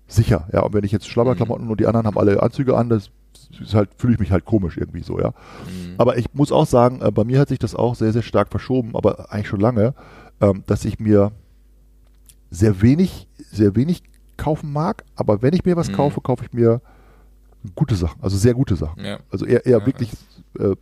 sicher. 0.07 0.47
Ja, 0.53 0.61
und 0.61 0.73
wenn 0.73 0.83
ich 0.83 0.91
jetzt 0.91 1.07
Schlabberklamotten 1.07 1.67
und 1.69 1.79
die 1.79 1.87
anderen 1.87 2.07
haben 2.07 2.17
alle 2.17 2.41
Anzüge 2.41 2.77
an, 2.77 2.89
das 2.89 3.09
ist 3.61 3.73
halt, 3.73 3.89
fühle 3.97 4.13
ich 4.13 4.19
mich 4.19 4.31
halt 4.31 4.45
komisch 4.45 4.77
irgendwie 4.77 5.01
so, 5.03 5.19
ja. 5.19 5.33
Aber 5.97 6.17
ich 6.17 6.25
muss 6.33 6.51
auch 6.51 6.65
sagen, 6.65 7.01
äh, 7.01 7.11
bei 7.11 7.23
mir 7.23 7.39
hat 7.39 7.49
sich 7.49 7.59
das 7.59 7.75
auch 7.75 7.95
sehr, 7.95 8.13
sehr 8.13 8.21
stark 8.21 8.49
verschoben, 8.49 8.95
aber 8.95 9.31
eigentlich 9.31 9.47
schon 9.47 9.59
lange, 9.59 9.93
ähm, 10.41 10.63
dass 10.67 10.85
ich 10.85 10.99
mir 10.99 11.31
sehr 12.55 12.81
wenig, 12.81 13.27
sehr 13.51 13.75
wenig 13.75 14.01
kaufen 14.37 14.71
mag, 14.71 15.03
aber 15.15 15.41
wenn 15.41 15.53
ich 15.53 15.65
mir 15.65 15.75
was 15.75 15.89
Mhm. 15.89 15.93
kaufe, 15.93 16.21
kaufe 16.21 16.45
ich 16.45 16.53
mir 16.53 16.81
gute 17.75 17.95
Sachen, 17.95 18.21
also 18.21 18.37
sehr 18.37 18.53
gute 18.53 18.75
Sachen. 18.75 19.03
Ja. 19.03 19.19
Also 19.31 19.45
eher, 19.45 19.65
eher 19.65 19.79
Ja. 19.79 19.85
wirklich 19.85 20.11
äh, 20.59 20.75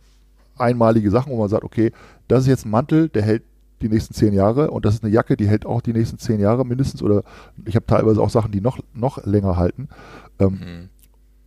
einmalige 0.58 1.10
Sachen, 1.10 1.32
wo 1.32 1.38
man 1.38 1.48
sagt, 1.48 1.64
okay, 1.64 1.92
das 2.28 2.42
ist 2.42 2.48
jetzt 2.48 2.64
ein 2.66 2.70
Mantel, 2.70 3.08
der 3.08 3.22
hält 3.22 3.42
die 3.82 3.88
nächsten 3.88 4.14
zehn 4.14 4.32
Jahre 4.32 4.70
und 4.70 4.84
das 4.84 4.94
ist 4.94 5.04
eine 5.04 5.12
Jacke, 5.12 5.36
die 5.36 5.48
hält 5.48 5.66
auch 5.66 5.80
die 5.82 5.92
nächsten 5.92 6.18
zehn 6.18 6.40
Jahre 6.40 6.64
mindestens 6.64 7.02
oder 7.02 7.22
ich 7.64 7.74
habe 7.76 7.86
teilweise 7.86 8.20
auch 8.20 8.30
Sachen, 8.30 8.52
die 8.52 8.60
noch, 8.60 8.78
noch 8.94 9.24
länger 9.26 9.56
halten. 9.56 9.88
Ähm, 10.38 10.48
Mhm. 10.52 10.88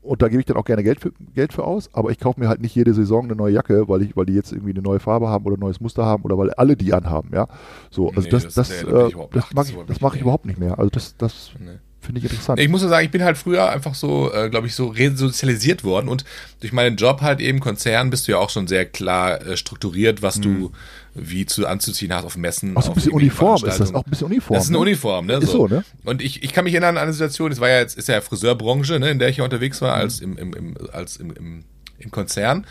Und 0.08 0.22
da 0.22 0.28
gebe 0.30 0.40
ich 0.40 0.46
dann 0.46 0.58
auch 0.58 0.66
gerne 0.66 0.84
Geld 0.84 1.00
für, 1.02 1.12
Geld 1.36 1.54
für 1.54 1.64
aus, 1.64 1.90
aber 1.94 2.10
ich 2.12 2.20
kaufe 2.20 2.40
mir 2.40 2.48
halt 2.50 2.62
nicht 2.62 2.74
jede 2.76 2.94
Saison 2.94 3.26
eine 3.26 3.36
neue 3.36 3.54
Jacke, 3.54 3.88
weil 3.88 4.02
ich, 4.02 4.16
weil 4.16 4.26
die 4.26 4.34
jetzt 4.34 4.52
irgendwie 4.52 4.72
eine 4.72 4.82
neue 4.82 5.00
Farbe 5.00 5.28
haben 5.28 5.46
oder 5.46 5.58
ein 5.58 5.60
neues 5.60 5.80
Muster 5.82 6.06
haben 6.06 6.24
oder 6.24 6.38
weil 6.38 6.52
alle 6.54 6.76
die 6.76 6.94
anhaben, 6.94 7.30
ja. 7.34 7.48
So, 7.92 8.10
also 8.10 8.22
Nee, 8.22 8.30
das, 8.30 8.44
das- 8.46 8.54
das, 8.56 8.70
nee, 8.84 8.90
äh, 8.90 9.12
das 9.32 9.46
das 9.54 9.70
ich, 9.70 9.76
das 9.88 10.02
mache 10.02 10.16
ich 10.16 10.22
überhaupt 10.22 10.46
nicht 10.46 10.60
mehr. 10.60 10.78
Also 10.80 10.90
das, 10.90 11.16
das 11.18 11.52
Nee. 11.60 11.72
finde 12.00 12.20
ich 12.20 12.26
interessant. 12.26 12.60
Ich 12.60 12.70
muss 12.70 12.82
ja 12.84 12.88
sagen, 12.88 13.06
ich 13.06 13.12
bin 13.12 13.24
halt 13.24 13.38
früher 13.38 13.70
einfach 13.70 13.94
so, 13.96 14.32
äh, 14.34 14.50
glaube 14.50 14.68
ich, 14.68 14.76
so 14.76 14.88
resozialisiert 14.88 15.84
worden 15.84 16.08
und 16.08 16.24
durch 16.62 16.72
meinen 16.74 16.96
Job 16.96 17.22
halt 17.22 17.40
eben 17.42 17.60
Konzern 17.60 18.10
bist 18.10 18.28
du 18.28 18.32
ja 18.34 18.38
auch 18.38 18.50
schon 18.50 18.68
sehr 18.68 18.86
klar 18.86 19.46
äh, 19.46 19.58
strukturiert, 19.58 20.22
was 20.22 20.40
du 20.40 20.72
wie 21.20 21.46
zu 21.46 21.68
anzuziehen 21.68 22.14
hast 22.14 22.24
auf 22.26 22.38
Messen. 22.38 22.72
Mhm. 22.72 22.78
auch 22.78 22.84
so 22.84 22.92
ein 22.92 22.96
bisschen 22.96 23.12
Uniform 23.12 23.56
ist 23.66 23.80
das, 23.80 23.94
auch 23.94 24.06
ein 24.06 24.10
bisschen 24.10 24.28
Uniform. 24.28 24.56
Das 24.56 24.64
ist 24.66 24.70
eine 24.70 24.78
ne? 24.78 24.82
Uniform, 24.82 25.26
ne? 25.26 25.34
Ist 25.36 25.50
so, 25.50 25.68
ne? 25.68 25.84
Und 26.06 26.22
ich, 26.22 26.44
ich 26.44 26.54
kann 26.54 26.64
mich 26.64 26.74
erinnern 26.74 26.98
an 26.98 27.04
eine 27.04 27.14
Situation, 27.14 27.52
es 27.52 27.60
war 27.60 27.70
ja 27.70 27.80
jetzt, 27.80 27.98
ist 27.98 28.08
ja 28.08 28.22
Friseurbranche, 28.22 29.00
ne, 29.00 29.10
in 29.10 29.20
der 29.20 29.30
ich 29.30 29.38
ja 29.38 29.44
unterwegs 29.44 29.82
war, 29.82 29.94
als 29.96 30.20
im, 30.20 30.38
im, 30.38 30.54
im, 30.54 30.78
als 30.94 31.18
im, 31.18 31.32
im, 31.32 31.64
im 32.00 32.12
Konzern. 32.12 32.66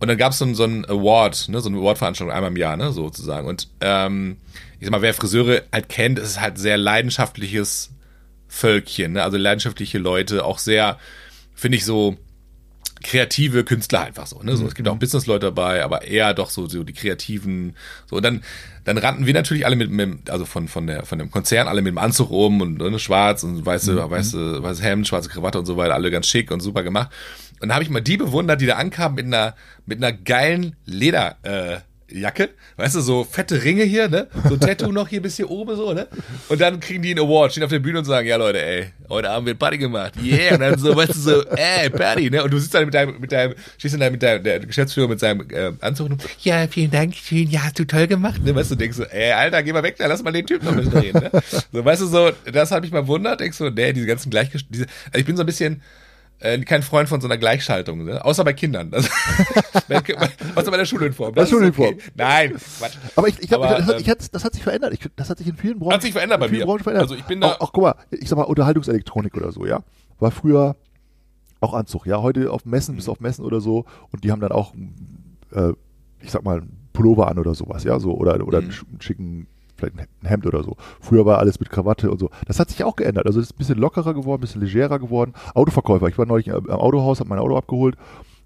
Und 0.00 0.08
dann 0.08 0.16
gab 0.18 0.32
es 0.32 0.38
so, 0.38 0.44
ein- 0.44 0.54
so 0.56 0.64
ein 0.64 0.84
Award, 0.86 1.48
ne, 1.48 1.60
so 1.60 1.68
eine 1.68 1.78
Award-Veranstaltung 1.78 2.34
einmal 2.34 2.50
im 2.50 2.56
Jahr, 2.56 2.76
ne, 2.76 2.90
sozusagen. 2.92 3.46
Und 3.46 3.68
ähm, 3.80 4.38
ich 4.80 4.86
sag 4.86 4.90
mal, 4.90 5.02
wer 5.02 5.14
Friseure 5.14 5.62
halt 5.72 5.88
kennt, 5.88 6.18
ist 6.18 6.40
halt 6.40 6.58
sehr 6.58 6.76
leidenschaftliches 6.76 7.90
Völkchen, 8.48 9.12
ne? 9.12 9.22
Also 9.22 9.36
leidenschaftliche 9.38 9.98
Leute, 9.98 10.44
auch 10.44 10.58
sehr, 10.58 10.98
finde 11.54 11.76
ich 11.78 11.84
so 11.84 12.16
kreative 13.02 13.64
Künstler 13.64 14.02
einfach 14.02 14.26
so, 14.26 14.42
ne? 14.42 14.56
So, 14.56 14.66
es 14.66 14.74
gibt 14.74 14.88
auch 14.88 14.96
Businessleute 14.96 15.46
dabei, 15.46 15.84
aber 15.84 16.02
eher 16.02 16.34
doch 16.34 16.50
so, 16.50 16.68
so 16.68 16.84
die 16.84 16.92
kreativen, 16.92 17.76
so 18.06 18.16
und 18.16 18.22
dann, 18.24 18.42
dann 18.84 18.98
rannten 18.98 19.26
wir 19.26 19.34
natürlich 19.34 19.66
alle 19.66 19.76
mit, 19.76 19.90
mit 19.90 20.30
also 20.30 20.44
von, 20.44 20.68
von 20.68 20.86
der, 20.86 21.04
von 21.04 21.18
dem 21.18 21.30
Konzern 21.30 21.68
alle 21.68 21.82
mit 21.82 21.92
dem 21.92 21.98
Anzug 21.98 22.30
rum 22.30 22.60
und 22.60 22.78
ne, 22.78 22.98
schwarz 22.98 23.44
und 23.44 23.64
weiße, 23.64 24.10
weiße, 24.10 24.62
weiße 24.62 24.82
Hemd, 24.82 25.06
schwarze 25.06 25.28
Krawatte 25.28 25.58
und 25.58 25.66
so 25.66 25.76
weiter, 25.76 25.94
alle 25.94 26.10
ganz 26.10 26.26
schick 26.26 26.50
und 26.50 26.60
super 26.60 26.82
gemacht. 26.82 27.10
Und 27.60 27.68
da 27.68 27.74
habe 27.74 27.84
ich 27.84 27.90
mal 27.90 28.00
die 28.00 28.16
bewundert, 28.16 28.60
die 28.60 28.66
da 28.66 28.76
ankamen 28.76 29.14
mit 29.14 29.26
einer, 29.26 29.54
mit 29.86 29.98
einer 29.98 30.12
geilen 30.12 30.76
Leder, 30.84 31.36
äh, 31.42 31.80
Jacke, 32.14 32.50
weißt 32.76 32.96
du, 32.96 33.00
so 33.00 33.24
fette 33.24 33.62
Ringe 33.62 33.84
hier, 33.84 34.08
ne? 34.08 34.28
So 34.48 34.54
ein 34.54 34.60
Tattoo 34.60 34.92
noch 34.92 35.08
hier 35.08 35.22
bis 35.22 35.36
hier 35.36 35.50
oben 35.50 35.76
so, 35.76 35.92
ne? 35.92 36.08
Und 36.48 36.60
dann 36.60 36.80
kriegen 36.80 37.02
die 37.02 37.10
einen 37.10 37.20
Award, 37.20 37.52
stehen 37.52 37.64
auf 37.64 37.70
der 37.70 37.78
Bühne 37.78 37.98
und 37.98 38.04
sagen, 38.04 38.26
ja 38.26 38.36
Leute, 38.36 38.62
ey, 38.64 38.86
heute 39.08 39.30
Abend 39.30 39.48
wird 39.48 39.58
Party 39.58 39.78
gemacht. 39.78 40.14
Yeah, 40.22 40.54
und 40.54 40.60
dann 40.60 40.78
so, 40.78 40.94
weißt 40.94 41.14
du, 41.14 41.18
so, 41.18 41.42
ey, 41.50 41.90
Party, 41.90 42.30
ne? 42.30 42.42
Und 42.44 42.52
du 42.52 42.58
sitzt 42.58 42.74
dann 42.74 42.84
mit 42.84 42.94
deinem, 42.94 43.20
mit 43.20 43.32
deinem, 43.32 43.54
stehst 43.78 43.94
dann 43.94 44.00
da 44.00 44.10
mit 44.10 44.22
deinem, 44.22 44.42
der 44.42 44.60
Geschäftsführer 44.60 45.08
mit 45.08 45.20
seinem 45.20 45.46
äh, 45.50 45.72
Anzug 45.80 46.10
und 46.10 46.22
ja, 46.42 46.66
vielen 46.68 46.90
Dank, 46.90 47.14
schön, 47.14 47.48
ja, 47.50 47.64
hast 47.64 47.78
du 47.78 47.84
toll 47.84 48.06
gemacht, 48.06 48.44
ne? 48.44 48.54
Weißt 48.54 48.70
du, 48.70 48.74
denkst 48.74 48.96
so, 48.96 49.04
ey, 49.04 49.32
Alter, 49.32 49.62
geh 49.62 49.72
mal 49.72 49.82
weg, 49.82 49.96
da 49.98 50.06
lass 50.06 50.22
mal 50.22 50.32
den 50.32 50.46
Typen 50.46 50.66
noch 50.66 50.72
ein 50.72 50.78
bisschen 50.78 50.98
reden, 50.98 51.20
ne? 51.20 51.30
So, 51.72 51.84
weißt 51.84 52.02
du, 52.02 52.06
so, 52.06 52.30
das 52.52 52.70
hat 52.70 52.82
mich 52.82 52.92
mal 52.92 53.06
wundert, 53.06 53.40
denkst 53.40 53.56
so, 53.56 53.70
nee, 53.70 53.92
diese 53.92 54.06
ganzen 54.06 54.30
Gleichgesch 54.30 54.64
diese, 54.68 54.86
also 55.06 55.18
ich 55.18 55.24
bin 55.24 55.36
so 55.36 55.42
ein 55.42 55.46
bisschen, 55.46 55.82
äh, 56.42 56.58
kein 56.60 56.82
Freund 56.82 57.08
von 57.08 57.20
so 57.20 57.26
einer 57.28 57.38
Gleichschaltung, 57.38 58.04
ne? 58.04 58.24
außer 58.24 58.44
bei 58.44 58.52
Kindern. 58.52 58.92
Also, 58.92 59.08
außer 60.54 60.70
bei 60.70 60.76
der 60.76 60.84
Schuluniform. 60.84 61.34
Bei 61.34 61.42
ist 61.42 61.50
Schuluniform. 61.50 61.94
Okay. 61.94 62.02
Nein, 62.14 62.54
Quatsch. 62.78 62.96
Aber 63.16 63.28
ich, 63.28 63.38
ich 63.40 63.48
glaube, 63.48 63.66
das, 63.68 63.86
hat- 63.86 64.06
ähm, 64.06 64.14
das 64.32 64.44
hat 64.44 64.54
sich 64.54 64.62
verändert. 64.62 64.92
Ich, 64.94 65.00
das 65.16 65.30
hat 65.30 65.38
sich 65.38 65.46
in 65.48 65.56
vielen 65.56 65.78
Branchen, 65.78 65.94
Hat 65.94 66.02
sich 66.02 66.12
verändert 66.12 66.40
bei 66.40 66.48
mir. 66.48 66.64
Branchen 66.64 66.80
verändert. 66.82 67.02
Also 67.04 67.14
ich 67.14 67.24
bin 67.24 67.40
da- 67.40 67.52
auch, 67.52 67.60
auch, 67.60 67.72
guck 67.72 67.82
mal, 67.84 67.94
ich 68.10 68.28
sag 68.28 68.36
mal, 68.36 68.44
Unterhaltungselektronik 68.44 69.36
oder 69.36 69.52
so, 69.52 69.66
ja. 69.66 69.82
War 70.18 70.30
früher 70.30 70.76
auch 71.60 71.74
Anzug, 71.74 72.06
ja. 72.06 72.20
Heute 72.22 72.50
auf 72.50 72.64
Messen, 72.64 72.94
Mhm. 72.94 72.96
bis 72.96 73.08
auf 73.08 73.20
Messen 73.20 73.44
oder 73.44 73.60
so. 73.60 73.84
Und 74.10 74.24
die 74.24 74.32
haben 74.32 74.40
dann 74.40 74.52
auch, 74.52 74.74
äh, 75.52 75.72
ich 76.20 76.30
sag 76.30 76.44
mal, 76.44 76.62
Pullover 76.92 77.28
an 77.28 77.38
oder 77.38 77.54
sowas, 77.54 77.84
ja. 77.84 77.98
So, 78.00 78.12
oder, 78.14 78.46
oder 78.46 78.60
Mhm. 78.60 78.70
einen 78.90 79.00
schicken, 79.00 79.46
vielleicht 79.90 80.10
ein 80.22 80.28
Hemd 80.28 80.46
oder 80.46 80.62
so. 80.62 80.76
Früher 81.00 81.26
war 81.26 81.38
alles 81.38 81.60
mit 81.60 81.70
Krawatte 81.70 82.10
und 82.10 82.18
so. 82.18 82.30
Das 82.46 82.58
hat 82.58 82.70
sich 82.70 82.84
auch 82.84 82.96
geändert. 82.96 83.26
Also 83.26 83.40
es 83.40 83.46
ist 83.46 83.54
ein 83.54 83.58
bisschen 83.58 83.78
lockerer 83.78 84.14
geworden, 84.14 84.40
ein 84.40 84.42
bisschen 84.42 84.62
legerer 84.62 84.98
geworden. 84.98 85.34
Autoverkäufer. 85.54 86.08
Ich 86.08 86.18
war 86.18 86.26
neulich 86.26 86.52
am 86.52 86.68
Autohaus, 86.70 87.20
habe 87.20 87.30
mein 87.30 87.38
Auto 87.38 87.56
abgeholt. 87.56 87.96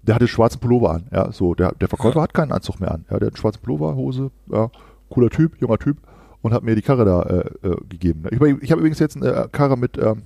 Der 0.03 0.15
hatte 0.15 0.27
schwarzen 0.27 0.59
Pullover 0.59 0.91
an. 0.91 1.07
Ja, 1.11 1.31
so, 1.31 1.53
der, 1.53 1.73
der 1.73 1.89
Verkäufer 1.89 2.21
hat 2.21 2.33
keinen 2.33 2.51
Anzug 2.51 2.79
mehr 2.79 2.91
an. 2.91 3.05
Ja, 3.09 3.19
der 3.19 3.27
hat 3.27 3.33
einen 3.33 3.37
schwarzen 3.37 3.61
Pullover, 3.61 3.95
Hose, 3.95 4.31
ja, 4.51 4.69
cooler 5.09 5.29
Typ, 5.29 5.59
junger 5.59 5.77
Typ 5.77 5.97
und 6.41 6.53
hat 6.53 6.63
mir 6.63 6.75
die 6.75 6.81
Karre 6.81 7.05
da 7.05 7.21
äh, 7.23 7.67
äh, 7.67 7.77
gegeben. 7.89 8.23
Ich, 8.31 8.39
ich 8.63 8.71
habe 8.71 8.79
übrigens 8.79 8.99
jetzt 8.99 9.17
eine 9.17 9.31
äh, 9.31 9.47
Karre 9.51 9.77
mit, 9.77 9.97
ähm, 9.97 10.23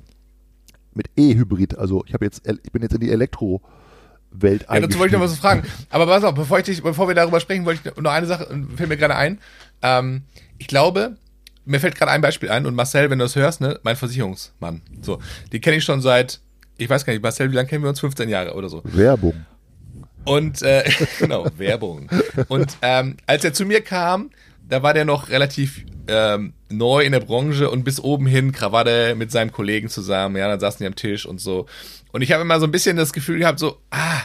mit 0.94 1.10
E-Hybrid. 1.16 1.78
Also 1.78 2.04
ich 2.06 2.14
habe 2.14 2.26
jetzt, 2.26 2.48
ich 2.48 2.72
bin 2.72 2.82
jetzt 2.82 2.94
in 2.94 3.00
die 3.00 3.10
Elektro-Welt 3.10 4.66
Ja, 4.70 4.80
dazu 4.80 5.00
wollte 5.00 5.16
ich 5.16 5.20
noch 5.20 5.28
was 5.28 5.38
fragen. 5.38 5.64
Aber 5.90 6.06
pass 6.06 6.24
auf, 6.24 6.36
bevor, 6.36 6.60
ich 6.60 6.66
dich, 6.66 6.84
bevor 6.84 7.08
wir 7.08 7.16
darüber 7.16 7.40
sprechen, 7.40 7.66
wollte 7.66 7.90
ich 7.90 7.98
noch 7.98 8.12
eine 8.12 8.28
Sache, 8.28 8.48
fällt 8.76 8.90
mir 8.90 8.98
gerade 8.98 9.16
ein. 9.16 9.40
Ähm, 9.82 10.24
ich 10.62 10.68
glaube, 10.68 11.16
mir 11.66 11.80
fällt 11.80 11.96
gerade 11.96 12.12
ein 12.12 12.22
Beispiel 12.22 12.52
ein 12.52 12.68
und 12.68 12.76
Marcel, 12.76 13.10
wenn 13.10 13.18
du 13.18 13.26
das 13.26 13.36
hörst, 13.36 13.62
ne, 13.62 13.80
mein 13.82 13.96
Versicherungsmann. 13.96 14.84
So, 15.02 15.20
die 15.52 15.60
kenne 15.60 15.78
ich 15.78 15.84
schon 15.84 16.02
seit, 16.02 16.40
ich 16.78 16.88
weiß 16.88 17.04
gar 17.04 17.14
nicht, 17.14 17.24
Marcel, 17.24 17.52
wie 17.52 17.56
lange 17.56 17.68
kennen 17.68 17.84
wir 17.84 17.90
uns? 17.90 18.00
15 18.00 18.30
Jahre 18.30 18.54
oder 18.54 18.70
so. 18.70 18.84
Werbung. 18.84 19.44
Und 20.24 20.62
äh, 20.62 20.88
genau, 21.20 21.48
Werbung. 21.58 22.12
Und 22.48 22.78
ähm, 22.84 23.18
als 23.26 23.44
er 23.44 23.54
zu 23.54 23.66
mir 23.66 23.82
kam, 23.82 24.30
da 24.70 24.84
war 24.84 24.94
der 24.94 25.04
noch 25.04 25.30
relativ 25.30 25.84
ähm, 26.08 26.54
neu 26.70 27.04
in 27.04 27.12
der 27.12 27.22
Branche 27.22 27.72
und 27.72 27.84
bis 27.84 28.00
oben 28.00 28.28
hin 28.28 28.52
Krawatte 28.52 29.16
mit 29.16 29.32
seinem 29.32 29.52
Kollegen 29.52 29.90
zusammen. 29.90 30.36
Ja, 30.36 30.48
dann 30.48 30.60
saßen 30.60 30.78
die 30.78 30.86
am 30.86 30.96
Tisch 30.96 31.26
und 31.26 31.42
so. 31.42 31.66
Und 32.12 32.22
ich 32.22 32.32
habe 32.34 32.44
immer 32.44 32.60
so 32.60 32.68
ein 32.68 32.72
bisschen 32.72 32.98
das 32.98 33.14
Gefühl 33.14 33.40
gehabt, 33.40 33.58
so, 33.58 33.82
ah, 33.90 34.22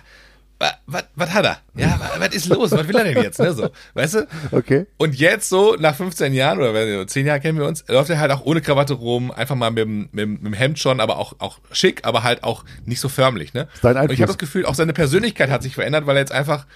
was 1.17 1.35
hat 1.35 1.45
er? 1.45 1.59
Ja, 1.75 2.01
was 2.19 2.29
ist 2.35 2.49
los? 2.49 2.71
Was 2.73 2.89
will 2.89 2.97
er 2.97 3.05
denn 3.05 3.23
jetzt? 3.23 3.39
Ne, 3.39 3.53
so, 3.53 3.69
weißt 3.95 4.15
du? 4.15 4.27
Okay. 4.53 4.87
Und 4.97 5.15
jetzt 5.17 5.49
so, 5.49 5.77
nach 5.79 5.95
15 5.95 6.33
Jahren 6.33 6.59
oder 6.59 6.73
wenn 6.73 6.89
wir- 6.89 7.07
10 7.07 7.27
Jahre 7.27 7.41
kennen 7.41 7.59
wir 7.59 7.67
uns, 7.67 7.85
läuft 7.89 8.09
er 8.11 8.19
halt 8.19 8.31
auch 8.33 8.45
ohne 8.45 8.61
Krawatte 8.63 8.95
rum, 8.95 9.31
einfach 9.31 9.55
mal 9.55 9.71
mit, 9.71 9.79
dem- 9.85 10.09
mit, 10.13 10.29
mit 10.29 10.45
dem 10.45 10.53
Hemd 10.55 10.79
schon, 10.79 11.01
aber 11.01 11.19
auch, 11.19 11.35
auch 11.41 11.59
schick, 11.73 12.01
aber 12.05 12.23
halt 12.23 12.43
auch 12.45 12.65
nicht 12.87 13.01
so 13.01 13.09
förmlich, 13.09 13.53
ne? 13.55 13.69
Dein 13.83 13.91
Und 13.97 13.97
ich 13.97 14.01
Einfluss. 14.03 14.19
habe 14.21 14.27
das 14.29 14.39
Gefühl, 14.39 14.65
auch 14.67 14.75
seine 14.75 14.93
Persönlichkeit 14.95 15.51
hat 15.51 15.63
sich 15.63 15.75
verändert, 15.75 16.07
weil 16.07 16.17
er 16.17 16.21
jetzt 16.21 16.33
einfach 16.33 16.67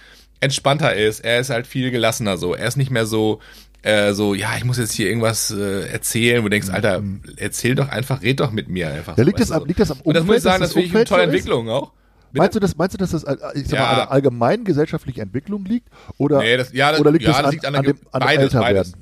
entspannter 0.41 0.95
ist. 0.95 1.19
Er 1.21 1.39
ist 1.39 1.49
halt 1.49 1.67
viel 1.67 1.91
gelassener 1.91 2.37
so. 2.37 2.53
Er 2.55 2.67
ist 2.67 2.75
nicht 2.77 2.89
mehr 2.91 3.05
so, 3.05 3.39
äh, 3.83 4.13
so, 4.13 4.33
ja, 4.33 4.49
ich 4.57 4.63
muss 4.63 4.77
jetzt 4.77 4.91
hier 4.93 5.07
irgendwas 5.07 5.51
äh, 5.51 5.87
erzählen, 5.87 6.39
wo 6.39 6.43
du 6.45 6.49
denkst, 6.51 6.69
Alter, 6.69 7.01
erzähl 7.37 7.75
doch 7.75 7.89
einfach, 7.89 8.21
red 8.21 8.39
doch 8.39 8.51
mit 8.51 8.67
mir 8.69 8.89
einfach. 8.89 9.17
Ja, 9.17 9.23
so, 9.23 9.27
liegt, 9.27 9.39
das 9.39 9.51
am, 9.51 9.65
liegt 9.65 9.79
das 9.79 9.91
am 9.91 10.01
Und 10.01 10.15
das 10.15 10.23
muss 10.23 10.37
ich 10.37 10.43
sagen, 10.43 10.61
das 10.61 10.73
finde 10.73 10.85
ich 10.87 10.91
eine 10.93 11.01
Umfeld 11.01 11.07
tolle 11.09 11.23
so? 11.23 11.29
Entwicklung 11.29 11.69
auch. 11.69 11.91
Meinst 12.33 12.55
du, 12.55 12.59
das, 12.59 12.75
meinst 12.77 12.93
du, 12.93 12.97
dass 12.97 13.11
das 13.11 13.23
äh, 13.23 13.35
ich 13.55 13.67
sag 13.67 13.73
Ja. 13.79 13.81
mal, 13.85 13.89
an 13.89 13.95
der 13.97 14.11
allgemeinen 14.11 14.63
gesellschaftlichen 14.63 15.19
Entwicklung 15.21 15.65
liegt? 15.65 15.87
Oder, 16.17 16.39
Nee, 16.39 16.57
das- 16.57 16.71
ja, 16.73 16.91
das- 16.91 16.99
oder 17.01 17.11
liegt 17.11 17.23
ja, 17.23 17.29
das 17.29 17.37
das 17.37 17.45
an, 17.47 17.51
liegt 17.51 17.65
an 17.65 17.75
an, 17.75 17.83
dem, 17.83 17.97
an 18.11 18.19
dem 18.21 18.25
beides, 18.25 18.43
Älterwerden? 18.53 18.75
beides. 18.75 18.93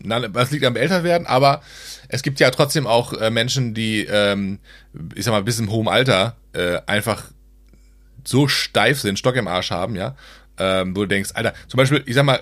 Nein, 0.00 0.32
das 0.32 0.50
liegt 0.52 0.64
am 0.64 0.76
Älterwerden, 0.76 1.26
aber 1.26 1.60
es 2.08 2.22
gibt 2.22 2.38
ja 2.40 2.50
trotzdem 2.50 2.86
auch 2.86 3.12
äh, 3.14 3.30
Menschen, 3.30 3.74
die, 3.74 4.04
ähm, 4.04 4.60
ich 5.14 5.24
sag 5.24 5.32
mal, 5.32 5.42
bis 5.42 5.58
im 5.58 5.70
hohen 5.70 5.88
Alter 5.88 6.36
äh, 6.52 6.78
einfach 6.86 7.24
so 8.24 8.46
steif 8.48 9.00
sind, 9.00 9.18
Stock 9.18 9.36
im 9.36 9.48
Arsch 9.48 9.70
haben, 9.70 9.96
ja, 9.96 10.14
ähm, 10.58 10.94
wo 10.96 11.00
du 11.00 11.08
denkst, 11.08 11.30
Alter, 11.34 11.52
zum 11.66 11.78
Beispiel, 11.78 12.02
ich 12.06 12.14
sag 12.14 12.24
mal, 12.24 12.40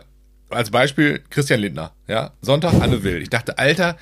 als 0.50 0.70
Beispiel 0.70 1.22
Christian 1.30 1.60
Lindner, 1.60 1.92
ja, 2.08 2.32
Sonntag 2.42 2.74
Anne 2.74 3.02
Will. 3.02 3.22
Ich 3.22 3.30
dachte, 3.30 3.58
Alter, 3.58 3.96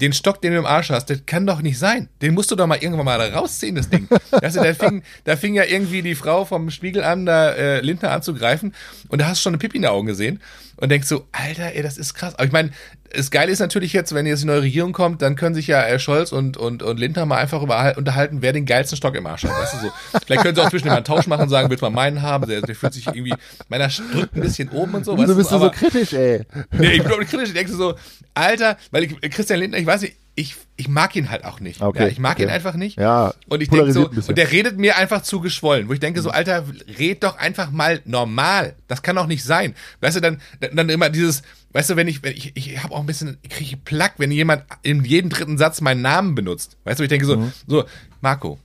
den 0.00 0.12
Stock, 0.12 0.40
den 0.40 0.52
du 0.52 0.58
im 0.58 0.66
Arsch 0.66 0.90
hast, 0.90 1.10
das 1.10 1.26
kann 1.26 1.46
doch 1.46 1.60
nicht 1.60 1.78
sein. 1.78 2.08
Den 2.22 2.34
musst 2.34 2.50
du 2.50 2.56
doch 2.56 2.66
mal 2.66 2.78
irgendwann 2.80 3.04
mal 3.04 3.20
rausziehen, 3.20 3.74
das 3.74 3.88
Ding. 3.88 4.08
Du, 4.08 4.18
da 4.40 4.74
fing, 4.74 5.02
da 5.24 5.36
fing 5.36 5.54
ja 5.54 5.64
irgendwie 5.64 6.02
die 6.02 6.14
Frau 6.14 6.44
vom 6.44 6.70
Spiegel 6.70 7.02
an, 7.02 7.26
da 7.26 7.50
äh, 7.50 7.80
Lindner 7.80 8.12
anzugreifen 8.12 8.74
und 9.08 9.20
da 9.20 9.26
hast 9.26 9.38
du 9.38 9.42
schon 9.42 9.54
eine 9.54 9.58
Pipi 9.58 9.76
in 9.76 9.82
den 9.82 9.90
Augen 9.90 10.06
gesehen 10.06 10.40
und 10.78 10.90
denkst 10.90 11.08
so, 11.08 11.26
Alter, 11.32 11.74
ey, 11.74 11.82
das 11.82 11.98
ist 11.98 12.14
krass. 12.14 12.34
Aber 12.34 12.44
ich 12.44 12.52
meine, 12.52 12.70
das 13.14 13.30
Geile 13.30 13.50
ist 13.50 13.58
natürlich 13.58 13.92
jetzt, 13.92 14.14
wenn 14.14 14.26
jetzt 14.26 14.42
eine 14.42 14.52
neue 14.52 14.62
Regierung 14.62 14.92
kommt, 14.92 15.22
dann 15.22 15.34
können 15.34 15.54
sich 15.54 15.66
ja 15.66 15.82
äh, 15.82 15.98
Scholz 15.98 16.30
und, 16.30 16.56
und, 16.56 16.82
und 16.82 16.98
Lindner 16.98 17.26
mal 17.26 17.38
einfach 17.38 17.62
über, 17.62 17.94
unterhalten, 17.96 18.42
wer 18.42 18.52
den 18.52 18.66
geilsten 18.66 18.96
Stock 18.96 19.14
im 19.14 19.26
Arsch 19.26 19.44
hat. 19.44 19.50
Weißt 19.50 19.74
du 19.74 19.78
so. 19.78 19.92
Vielleicht 20.24 20.42
können 20.42 20.54
sie 20.54 20.62
auch 20.62 20.70
zwischen 20.70 20.88
mal 20.88 20.96
einen 20.96 21.04
Tausch 21.04 21.26
machen 21.26 21.42
und 21.42 21.48
sagen, 21.48 21.68
willst 21.70 21.82
du 21.82 21.86
mal 21.86 21.90
meinen 21.90 22.22
haben? 22.22 22.46
Der, 22.46 22.60
der 22.60 22.74
fühlt 22.74 22.92
sich 22.94 23.06
irgendwie, 23.06 23.34
meiner 23.68 23.88
drückt 23.88 24.36
ein 24.36 24.40
bisschen 24.40 24.68
oben 24.68 24.94
und 24.94 25.04
so. 25.04 25.16
Weißt 25.18 25.36
bist 25.36 25.50
du 25.50 25.56
aber, 25.56 25.66
so 25.66 25.70
kritisch, 25.72 26.12
ey? 26.12 26.44
Nee, 26.72 26.92
ich 26.92 27.02
bin 27.02 27.12
auch 27.12 27.18
nicht 27.18 27.30
kritisch. 27.30 27.48
Ich 27.48 27.54
denke 27.54 27.72
so, 27.72 27.94
Alter, 28.34 28.76
weil 28.90 29.04
ich, 29.04 29.20
Christian 29.30 29.60
Lindner, 29.60 29.78
ich 29.78 29.86
weiß 29.86 30.02
nicht, 30.02 30.16
ich, 30.38 30.54
ich 30.76 30.88
mag 30.88 31.16
ihn 31.16 31.30
halt 31.30 31.44
auch 31.44 31.58
nicht. 31.58 31.82
Okay, 31.82 32.04
ja, 32.04 32.08
ich 32.08 32.20
mag 32.20 32.34
okay. 32.36 32.44
ihn 32.44 32.48
einfach 32.48 32.74
nicht. 32.74 32.96
Ja, 32.96 33.34
und 33.48 33.60
ich 33.60 33.68
denke 33.68 33.92
so, 33.92 34.08
und 34.08 34.38
der 34.38 34.52
redet 34.52 34.78
mir 34.78 34.96
einfach 34.96 35.22
zu 35.22 35.40
geschwollen, 35.40 35.88
wo 35.88 35.92
ich 35.92 35.98
denke 35.98 36.22
so, 36.22 36.30
Alter, 36.30 36.64
red 36.96 37.24
doch 37.24 37.36
einfach 37.38 37.72
mal 37.72 38.00
normal. 38.04 38.76
Das 38.86 39.02
kann 39.02 39.16
doch 39.16 39.26
nicht 39.26 39.42
sein. 39.42 39.74
Weißt 40.00 40.16
du, 40.16 40.20
dann, 40.20 40.40
dann 40.60 40.88
immer 40.90 41.10
dieses, 41.10 41.42
weißt 41.72 41.90
du, 41.90 41.96
wenn 41.96 42.06
ich, 42.06 42.22
wenn 42.22 42.36
ich, 42.36 42.52
ich 42.56 42.80
habe 42.80 42.94
auch 42.94 43.00
ein 43.00 43.06
bisschen, 43.06 43.36
ich 43.42 43.50
kriege 43.50 43.76
Plack, 43.78 44.14
wenn 44.18 44.30
jemand 44.30 44.62
in 44.82 45.04
jedem 45.04 45.28
dritten 45.28 45.58
Satz 45.58 45.80
meinen 45.80 46.02
Namen 46.02 46.36
benutzt. 46.36 46.76
Weißt 46.84 47.00
du, 47.00 47.02
ich 47.02 47.08
denke 47.08 47.26
so, 47.26 47.36
Mhm. 47.36 47.52
so, 47.66 47.84
Marco. 48.20 48.60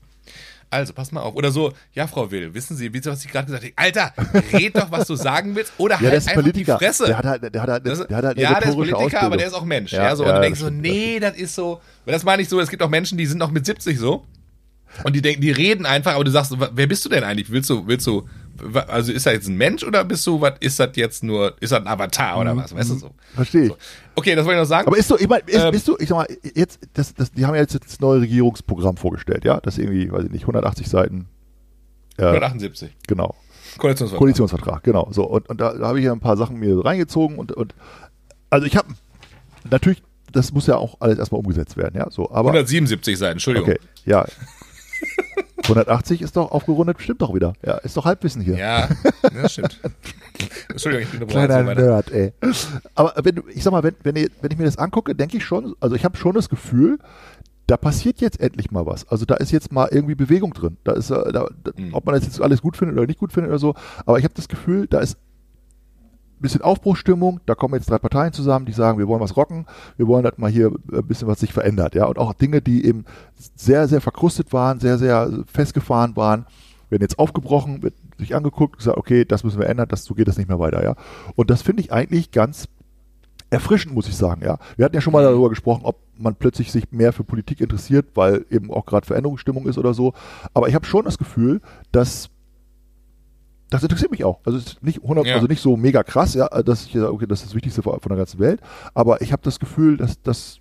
Also, 0.74 0.94
pass 0.94 1.12
mal 1.12 1.22
auf. 1.22 1.36
Oder 1.36 1.52
so, 1.52 1.72
ja, 1.94 2.08
Frau 2.08 2.30
Will, 2.32 2.54
wissen 2.54 2.76
Sie, 2.76 2.94
wie 2.94 3.06
was 3.06 3.24
ich 3.24 3.32
gerade 3.32 3.46
gesagt 3.46 3.64
habe? 3.64 3.74
Alter, 3.76 4.14
red 4.52 4.76
doch, 4.76 4.92
was 4.92 5.08
du 5.08 5.16
sagen 5.16 5.56
willst. 5.56 5.74
Oder 5.78 5.96
ja, 6.02 6.02
halt 6.10 6.14
einfach 6.16 6.34
Politiker. 6.34 6.78
die 6.80 6.86
Fresse. 6.86 7.06
Der 7.06 7.18
hat 7.18 7.26
halt, 7.26 7.54
der 7.56 7.62
hat 7.62 7.70
halt, 7.70 7.88
Das- 7.88 8.08
der 8.08 8.18
hat 8.18 8.26
halt 8.26 8.38
ja, 8.38 8.60
der 8.60 8.70
ist 8.70 8.76
Politiker, 8.76 8.98
aber 9.00 9.06
Ausbildung. 9.06 9.38
der 9.38 9.48
ist 9.48 9.54
auch 9.54 9.66
Mensch. 9.66 9.92
Ja, 9.94 10.04
Ja, 10.04 10.16
so. 10.16 10.24
ja, 10.24 10.30
und 10.30 10.36
du 10.36 10.42
denkst 10.42 10.60
so, 10.60 10.70
nee, 10.70 11.20
das 11.20 11.36
ist 11.38 11.56
so. 11.56 11.80
Das 12.06 12.24
meine 12.24 12.42
ich 12.42 12.50
so, 12.50 12.60
es 12.60 12.70
gibt 12.70 12.82
auch 12.84 12.90
Menschen, 12.90 13.18
die 13.18 13.26
sind 13.26 13.38
noch 13.38 13.52
mit 13.52 13.66
70 13.66 13.98
so. 14.00 14.26
Und 15.04 15.16
die 15.16 15.22
denken, 15.24 15.42
die 15.42 15.52
reden 15.52 15.86
einfach, 15.88 16.14
aber 16.14 16.24
du 16.24 16.30
sagst, 16.32 16.54
wer 16.58 16.88
bist 16.88 17.04
du 17.04 17.10
denn 17.10 17.24
eigentlich? 17.24 17.50
Willst 17.50 17.70
du, 17.70 17.88
willst 17.88 18.06
du, 18.06 18.28
also 18.88 19.12
ist 19.12 19.26
das 19.26 19.34
jetzt 19.34 19.48
ein 19.48 19.58
Mensch 19.58 19.84
oder 19.84 20.04
bist 20.04 20.26
du, 20.28 20.40
was 20.42 20.54
ist 20.60 20.80
das 20.80 20.90
jetzt 20.96 21.24
nur, 21.24 21.56
ist 21.60 21.72
das 21.72 21.82
ein 21.82 21.88
Avatar 21.88 22.40
oder 22.40 22.56
was? 22.56 22.74
Weißt 22.76 22.90
du 22.92 22.96
so? 22.96 23.12
Verstehe 23.36 23.64
ich. 23.64 23.70
So. 23.70 23.78
Okay, 24.16 24.36
das 24.36 24.46
wollte 24.46 24.58
ich 24.58 24.64
noch 24.64 24.70
sagen. 24.70 24.88
Aber 24.88 24.98
ist 24.98 25.08
so, 25.08 25.18
ich 25.18 25.28
meine, 25.28 25.44
ist, 25.46 25.64
Ähm, 25.64 25.72
bist 25.72 25.88
du, 25.88 25.96
ich 26.00 26.10
sag 26.10 26.18
mal, 26.18 26.28
jetzt, 26.56 26.80
das, 26.94 27.14
das, 27.14 27.32
die 27.32 27.46
haben 27.46 27.56
ja 27.56 27.62
jetzt 27.62 27.78
das 27.84 28.00
neue 28.00 28.22
Regierungsprogramm 28.22 28.98
vorgestellt, 28.98 29.46
ja? 29.46 29.60
Das 29.60 29.78
ist 29.78 29.84
irgendwie, 29.84 30.12
weiß 30.12 30.26
ich 30.26 30.32
nicht, 30.32 30.44
180 30.44 30.88
Seiten. 30.88 31.28
Äh, 32.18 32.26
178. 32.26 32.96
genau. 33.08 33.36
Koalitionsvertrag. 33.78 34.20
Koalitionsvertrag, 34.20 34.84
genau. 34.84 35.08
So, 35.12 35.24
und, 35.24 35.50
und 35.50 35.60
da, 35.60 35.74
da 35.74 35.88
habe 35.88 36.00
ich 36.00 36.06
ja 36.06 36.12
ein 36.12 36.20
paar 36.20 36.38
Sachen 36.38 36.60
mir 36.60 36.84
reingezogen 36.86 37.38
und, 37.38 37.52
und 37.52 37.74
also 38.50 38.68
ich 38.68 38.76
habe 38.78 38.90
natürlich, 39.70 40.04
das 40.32 40.52
muss 40.52 40.68
ja 40.68 40.78
auch 40.78 40.98
alles 41.00 41.18
erstmal 41.18 41.40
umgesetzt 41.40 41.76
werden, 41.78 41.96
ja. 41.98 42.10
So, 42.12 42.30
aber 42.30 42.50
177 42.50 43.18
Seiten, 43.18 43.34
Entschuldigung. 43.34 43.70
okay, 43.70 43.80
ja. 44.06 44.26
180 45.64 46.22
ist 46.22 46.36
doch 46.36 46.52
aufgerundet, 46.52 47.02
stimmt 47.02 47.22
doch 47.22 47.34
wieder. 47.34 47.54
Ja, 47.66 47.78
ist 47.78 47.96
doch 47.98 48.06
Halbwissen 48.06 48.42
hier. 48.42 48.58
Ja, 48.58 48.90
das 49.42 49.54
stimmt. 49.54 49.80
Entschuldigung, 50.70 51.08
ich 51.12 51.20
bin 51.20 51.28
Kleiner 51.28 51.56
eine 51.56 51.76
Nerd, 51.76 52.12
ey. 52.12 52.34
Aber 52.96 53.14
wenn 53.24 53.44
ich 53.54 53.64
sag 53.64 53.72
mal, 53.72 53.84
wenn, 53.84 53.96
wenn, 54.04 54.16
ihr, 54.16 54.30
wenn 54.42 54.52
ich 54.52 54.58
mir 54.58 54.66
das 54.66 54.78
angucke, 54.78 55.16
denke 55.16 55.38
ich 55.38 55.46
schon, 55.46 55.76
also 55.80 55.96
ich 55.96 56.04
habe 56.06 56.18
schon 56.18 56.36
das 56.36 56.50
Gefühl, 56.50 57.00
da 57.68 57.78
passiert 57.78 58.20
jetzt 58.20 58.42
endlich 58.42 58.72
mal 58.72 58.86
was. 58.86 59.08
Also 59.08 59.26
da 59.26 59.36
ist 59.36 59.52
jetzt 59.52 59.72
mal 59.72 59.88
irgendwie 59.90 60.16
Bewegung 60.16 60.54
drin. 60.54 60.78
Da 60.84 60.94
ist, 60.94 61.10
äh, 61.12 61.32
da, 61.32 61.48
da, 61.64 61.72
Mhm. 61.78 61.94
ob 61.94 62.06
man 62.06 62.16
das 62.16 62.26
jetzt 62.26 62.42
alles 62.42 62.62
gut 62.62 62.76
findet 62.76 62.98
oder 62.98 63.08
nicht 63.08 63.20
gut 63.20 63.32
findet 63.32 63.50
oder 63.52 63.60
so, 63.60 63.74
aber 64.06 64.18
ich 64.20 64.26
habe 64.26 64.34
das 64.34 64.48
Gefühl, 64.50 64.88
da 64.88 65.00
ist 65.00 65.18
bisschen 66.44 66.62
Aufbruchsstimmung, 66.62 67.40
da 67.48 67.56
kommen 67.56 67.74
jetzt 67.74 67.90
drei 67.90 67.98
Parteien 67.98 68.34
zusammen, 68.34 68.68
die 68.68 68.72
sagen, 68.72 69.00
wir 69.00 69.08
wollen 69.08 69.22
was 69.22 69.36
rocken, 69.36 69.66
wir 69.98 70.08
wollen, 70.08 70.24
dass 70.24 70.38
mal 70.38 70.52
hier 70.52 70.72
ein 70.92 71.08
bisschen 71.08 71.28
was 71.28 71.40
sich 71.40 71.52
verändert, 71.52 71.96
ja, 71.96 72.06
und 72.06 72.20
auch 72.20 72.34
Dinge, 72.34 72.62
die 72.62 72.86
eben 72.86 73.06
sehr, 73.56 73.88
sehr 73.88 74.02
verkrustet 74.02 74.54
waren, 74.54 74.80
sehr, 74.80 75.00
sehr 75.00 75.32
festgefahren 75.52 76.16
waren, 76.16 76.46
werden 76.90 77.02
jetzt 77.02 77.18
aufgebrochen, 77.18 77.82
wird 77.82 77.96
sich 78.20 78.36
angeguckt, 78.36 78.78
gesagt, 78.78 78.98
okay, 78.98 79.26
das 79.26 79.44
müssen 79.44 79.60
wir 79.60 79.68
ändern, 79.68 79.88
das, 79.90 80.04
so 80.04 80.14
geht 80.14 80.28
das 80.28 80.38
nicht 80.38 80.48
mehr 80.48 80.60
weiter, 80.60 80.84
ja. 80.84 80.96
Und 81.36 81.50
das 81.50 81.64
finde 81.64 81.82
ich 81.82 81.92
eigentlich 81.92 82.32
ganz 82.32 82.68
erfrischend, 83.50 83.94
muss 83.94 84.08
ich 84.08 84.16
sagen, 84.16 84.42
ja. 84.44 84.58
Wir 84.76 84.86
hatten 84.86 84.96
ja 84.96 85.02
schon 85.02 85.14
mal 85.14 85.24
darüber 85.24 85.50
gesprochen, 85.50 85.82
ob 85.86 86.00
man 86.18 86.36
plötzlich 86.36 86.72
sich 86.72 86.92
mehr 86.92 87.14
für 87.14 87.24
Politik 87.24 87.62
interessiert, 87.62 88.08
weil 88.16 88.46
eben 88.50 88.72
auch 88.72 88.86
gerade 88.86 89.08
Veränderungsstimmung 89.08 89.68
ist 89.68 89.78
oder 89.78 89.94
so. 89.94 90.14
Aber 90.54 90.68
ich 90.68 90.76
habe 90.76 90.86
schon 90.86 91.06
das 91.06 91.18
Gefühl, 91.18 91.62
dass 91.92 92.30
das 93.74 93.84
interessiert 93.84 94.12
mich 94.12 94.24
auch. 94.24 94.40
Also 94.46 94.60
nicht 94.82 95.02
100, 95.04 95.26
Ja. 95.26 95.36
also 95.36 95.48
nicht 95.48 95.62
so 95.62 95.76
mega 95.78 96.04
krass, 96.04 96.34
ja, 96.34 96.48
dass 96.48 96.86
ich 96.86 96.94
sage, 96.94 97.12
okay, 97.12 97.26
das 97.28 97.40
ist 97.42 97.48
das 97.50 97.56
Wichtigste 97.56 97.82
von 97.82 98.00
der 98.08 98.18
ganzen 98.18 98.40
Welt. 98.40 98.60
Aber 98.94 99.22
ich 99.22 99.32
habe 99.32 99.42
das 99.44 99.60
Gefühl, 99.60 99.98
dass, 99.98 100.22
dass 100.22 100.60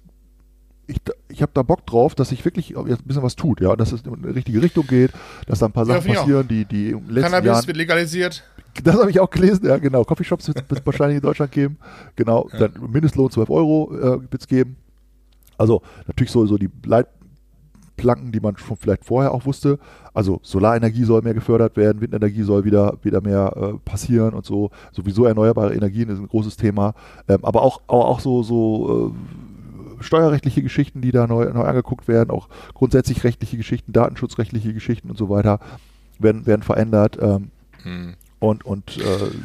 ich, 0.86 0.98
da- 1.04 1.12
ich 1.28 1.42
habe 1.42 1.52
da 1.54 1.62
Bock 1.62 1.86
drauf, 1.86 2.14
dass 2.14 2.30
sich 2.30 2.44
wirklich 2.44 2.70
jetzt 2.70 2.80
ein 3.02 3.04
bisschen 3.06 3.22
was 3.22 3.36
tut, 3.36 3.60
ja, 3.60 3.76
dass 3.76 3.92
es 3.92 4.02
in 4.02 4.14
eine 4.14 4.34
richtige 4.34 4.60
Richtung 4.60 4.86
geht, 4.86 5.12
dass 5.46 5.60
da 5.60 5.66
ein 5.66 5.72
paar 5.72 5.86
Ja, 5.86 5.94
Sachen 6.00 6.12
passieren, 6.14 6.48
die, 6.48 6.64
die 6.64 6.90
im 6.90 7.08
letzten 7.08 7.30
Cannabis 7.30 7.46
Jahren 7.46 7.66
wird 7.68 7.76
legalisiert. 7.76 8.42
das 8.82 8.96
habe 8.96 9.10
ich 9.10 9.20
auch 9.20 9.30
gelesen, 9.30 9.64
ja 9.66 9.76
genau. 9.78 10.02
Coffeeshops 10.04 10.48
wird 10.48 10.64
es 10.68 10.84
wahrscheinlich 10.84 11.16
in 11.16 11.22
Deutschland 11.22 11.52
geben. 11.52 11.78
Genau, 12.16 12.48
Ja. 12.52 12.66
dann 12.68 12.90
Mindestlohn 12.90 13.30
12 13.30 13.48
Euro 13.50 13.92
äh, 13.94 14.02
wird 14.30 14.40
es 14.42 14.46
geben. 14.48 14.76
Also 15.56 15.82
natürlich 16.06 16.30
so, 16.32 16.44
so 16.46 16.58
die 16.58 16.68
Leitplanken, 18.02 18.32
die 18.32 18.40
man 18.40 18.56
schon 18.56 18.76
vielleicht 18.76 19.04
vorher 19.04 19.32
auch 19.32 19.46
wusste. 19.46 19.78
Also 20.14 20.40
Solarenergie 20.42 21.04
soll 21.04 21.22
mehr 21.22 21.34
gefördert 21.34 21.76
werden, 21.76 22.00
Windenergie 22.00 22.42
soll 22.42 22.64
wieder, 22.64 22.98
wieder 23.02 23.20
mehr 23.20 23.52
äh, 23.56 23.78
passieren 23.84 24.34
und 24.34 24.44
so. 24.44 24.70
Sowieso 24.92 25.24
erneuerbare 25.24 25.74
Energien 25.74 26.08
ist 26.08 26.18
ein 26.18 26.28
großes 26.28 26.56
Thema. 26.56 26.94
Ähm, 27.28 27.38
aber 27.42 27.62
auch, 27.62 27.80
auch, 27.86 28.06
auch 28.06 28.20
so, 28.20 28.42
so 28.42 29.14
äh, 30.00 30.02
steuerrechtliche 30.02 30.62
Geschichten, 30.62 31.00
die 31.00 31.12
da 31.12 31.26
neu, 31.26 31.50
neu 31.52 31.62
angeguckt 31.62 32.08
werden, 32.08 32.30
auch 32.30 32.48
grundsätzlich 32.74 33.24
rechtliche 33.24 33.56
Geschichten, 33.56 33.92
datenschutzrechtliche 33.92 34.74
Geschichten 34.74 35.10
und 35.10 35.16
so 35.16 35.28
weiter 35.28 35.60
werden, 36.18 36.46
werden 36.46 36.62
verändert. 36.62 37.18
Ähm, 37.20 37.50
Hm. 37.82 38.14
Und, 38.42 38.64
und 38.64 38.96
äh, 38.98 39.02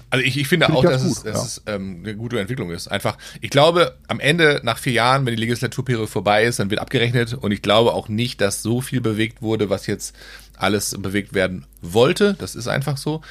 Also 0.10 0.26
ich, 0.26 0.38
ich 0.38 0.48
finde 0.48 0.66
Finde 0.66 0.80
auch, 0.80 0.84
ich 0.84 0.90
dass, 0.90 1.04
gut, 1.04 1.12
es, 1.12 1.24
dass 1.24 1.36
ja. 1.36 1.44
es 1.44 1.62
ähm, 1.68 2.02
eine 2.04 2.16
gute 2.16 2.40
Entwicklung 2.40 2.72
ist. 2.72 2.88
Einfach, 2.88 3.20
ich 3.42 3.52
glaube, 3.52 3.96
am 4.08 4.20
Ende, 4.20 4.60
nach 4.64 4.80
vier 4.80 4.94
Jahren, 4.94 5.24
wenn 5.28 5.36
die 5.36 5.40
Legislaturperiode 5.40 6.08
vorbei 6.08 6.46
ist, 6.46 6.58
dann 6.60 6.72
wird 6.72 6.82
abgerechnet 6.82 7.36
und 7.36 7.52
ich 7.52 7.62
glaube 7.62 7.94
auch 7.94 8.10
nicht, 8.10 8.42
dass 8.42 8.64
so 8.64 8.82
viel 8.82 9.00
bewegt 9.00 9.44
wurde, 9.44 9.70
was 9.70 9.86
jetzt 9.86 10.16
alles 10.58 10.96
bewegt 10.98 11.36
werden 11.36 11.68
wollte. 11.84 12.34
Das 12.40 12.56
ist 12.56 12.68
einfach 12.68 12.98
so. 12.98 13.22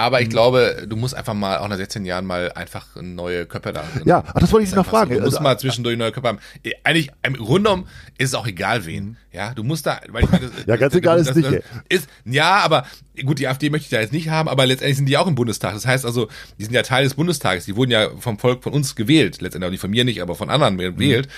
Aber 0.00 0.20
ich 0.20 0.26
Mhm. 0.28 0.32
glaube, 0.32 0.86
du 0.88 0.96
musst 0.96 1.14
einfach 1.14 1.34
mal, 1.34 1.58
auch 1.58 1.68
nach 1.68 1.76
16 1.76 2.04
Jahren 2.04 2.26
mal 2.26 2.52
einfach 2.52 2.86
neue 3.00 3.46
Köpfe 3.46 3.72
da 3.72 3.82
drin. 3.94 4.02
Ja, 4.06 4.24
ach, 4.26 4.32
das 4.40 4.50
wollte 4.52 4.64
ich 4.64 4.70
Ist 4.70 4.76
noch 4.76 4.86
fragen. 4.86 5.10
So. 5.10 5.16
Du 5.18 5.24
musst 5.24 5.36
Also, 5.36 5.42
mal 5.42 5.58
zwischendurch 5.58 5.96
neue 5.98 6.12
Köpfe 6.12 6.28
haben. 6.28 6.38
Eh, 6.64 6.72
Eigentlich, 6.84 7.10
im 7.22 7.34
Grunde 7.34 7.70
genommen 7.70 7.88
ist 8.18 8.28
es 8.28 8.34
auch 8.34 8.46
egal 8.46 8.86
wen. 8.86 9.16
Ja, 9.32 9.54
du 9.54 9.62
musst 9.62 9.86
da, 9.86 10.00
weil 10.08 10.24
ich 10.24 10.30
meine, 10.30 10.46
das- 10.48 10.52
Mhm. 10.52 10.64
Ja, 10.66 10.76
ganz 10.76 10.92
das- 10.92 10.98
egal 10.98 11.18
ist 11.18 11.26
das- 11.28 11.36
nicht, 11.36 11.46
das 11.48 11.54
ey. 11.54 11.62
Ist, 11.88 12.08
ja, 12.24 12.56
aber 12.58 12.86
gut, 13.24 13.38
die 13.38 13.46
AfD 13.48 13.70
möchte 13.70 13.84
ich 13.86 13.90
da 13.90 14.00
jetzt 14.00 14.12
nicht 14.12 14.28
haben, 14.28 14.48
aber 14.48 14.66
letztendlich 14.66 14.96
sind 14.96 15.06
die 15.06 15.16
auch 15.16 15.26
im 15.26 15.34
Bundestag. 15.34 15.74
Das 15.74 15.86
heißt 15.86 16.04
also, 16.06 16.28
die 16.58 16.64
sind 16.64 16.74
ja 16.74 16.82
Teil 16.82 17.04
des 17.04 17.14
Bundestages. 17.14 17.66
Die 17.66 17.76
wurden 17.76 17.90
ja 17.90 18.08
vom 18.18 18.38
Volk 18.38 18.62
von 18.64 18.72
uns 18.72 18.96
gewählt. 18.96 19.40
Letztendlich 19.40 19.66
auch 19.68 19.72
nicht 19.72 19.80
von 19.80 19.90
mir 19.90 20.04
nicht, 20.04 20.22
aber 20.22 20.34
von 20.34 20.50
anderen 20.50 20.78
gewählt. 20.78 21.28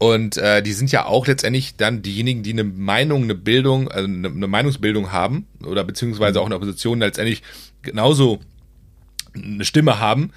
Und 0.00 0.36
äh, 0.36 0.62
die 0.62 0.72
sind 0.74 0.92
ja 0.92 1.06
auch 1.06 1.26
letztendlich 1.26 1.76
dann 1.76 2.02
diejenigen, 2.02 2.44
die 2.44 2.52
eine 2.52 2.62
Meinung, 2.62 3.24
eine 3.24 3.34
Bildung, 3.34 3.88
also 3.90 4.06
eine, 4.06 4.28
eine 4.28 4.46
Meinungsbildung 4.46 5.10
haben 5.10 5.48
oder 5.66 5.82
beziehungsweise 5.82 6.40
auch 6.40 6.44
in 6.44 6.50
der 6.50 6.58
Opposition 6.58 7.00
letztendlich 7.00 7.42
genauso 7.82 8.40
eine 9.34 9.64
Stimme 9.64 9.98
haben, 9.98 10.32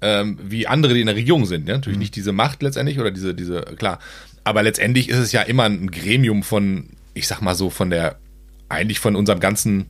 ähm, 0.00 0.38
wie 0.42 0.66
andere, 0.66 0.94
die 0.94 1.00
in 1.00 1.06
der 1.06 1.16
Regierung 1.16 1.46
sind. 1.46 1.68
Ja? 1.68 1.74
Mhm. 1.74 1.78
Natürlich 1.78 1.98
nicht 1.98 2.16
diese 2.16 2.32
Macht 2.32 2.62
letztendlich 2.62 2.98
oder 2.98 3.10
diese, 3.10 3.34
diese, 3.34 3.60
klar. 3.60 3.98
Aber 4.44 4.62
letztendlich 4.62 5.08
ist 5.08 5.18
es 5.18 5.32
ja 5.32 5.42
immer 5.42 5.64
ein 5.64 5.90
Gremium 5.90 6.42
von, 6.42 6.90
ich 7.14 7.26
sag 7.26 7.40
mal 7.40 7.54
so, 7.54 7.70
von 7.70 7.90
der, 7.90 8.16
eigentlich 8.68 9.00
von 9.00 9.16
unserem 9.16 9.40
ganzen, 9.40 9.86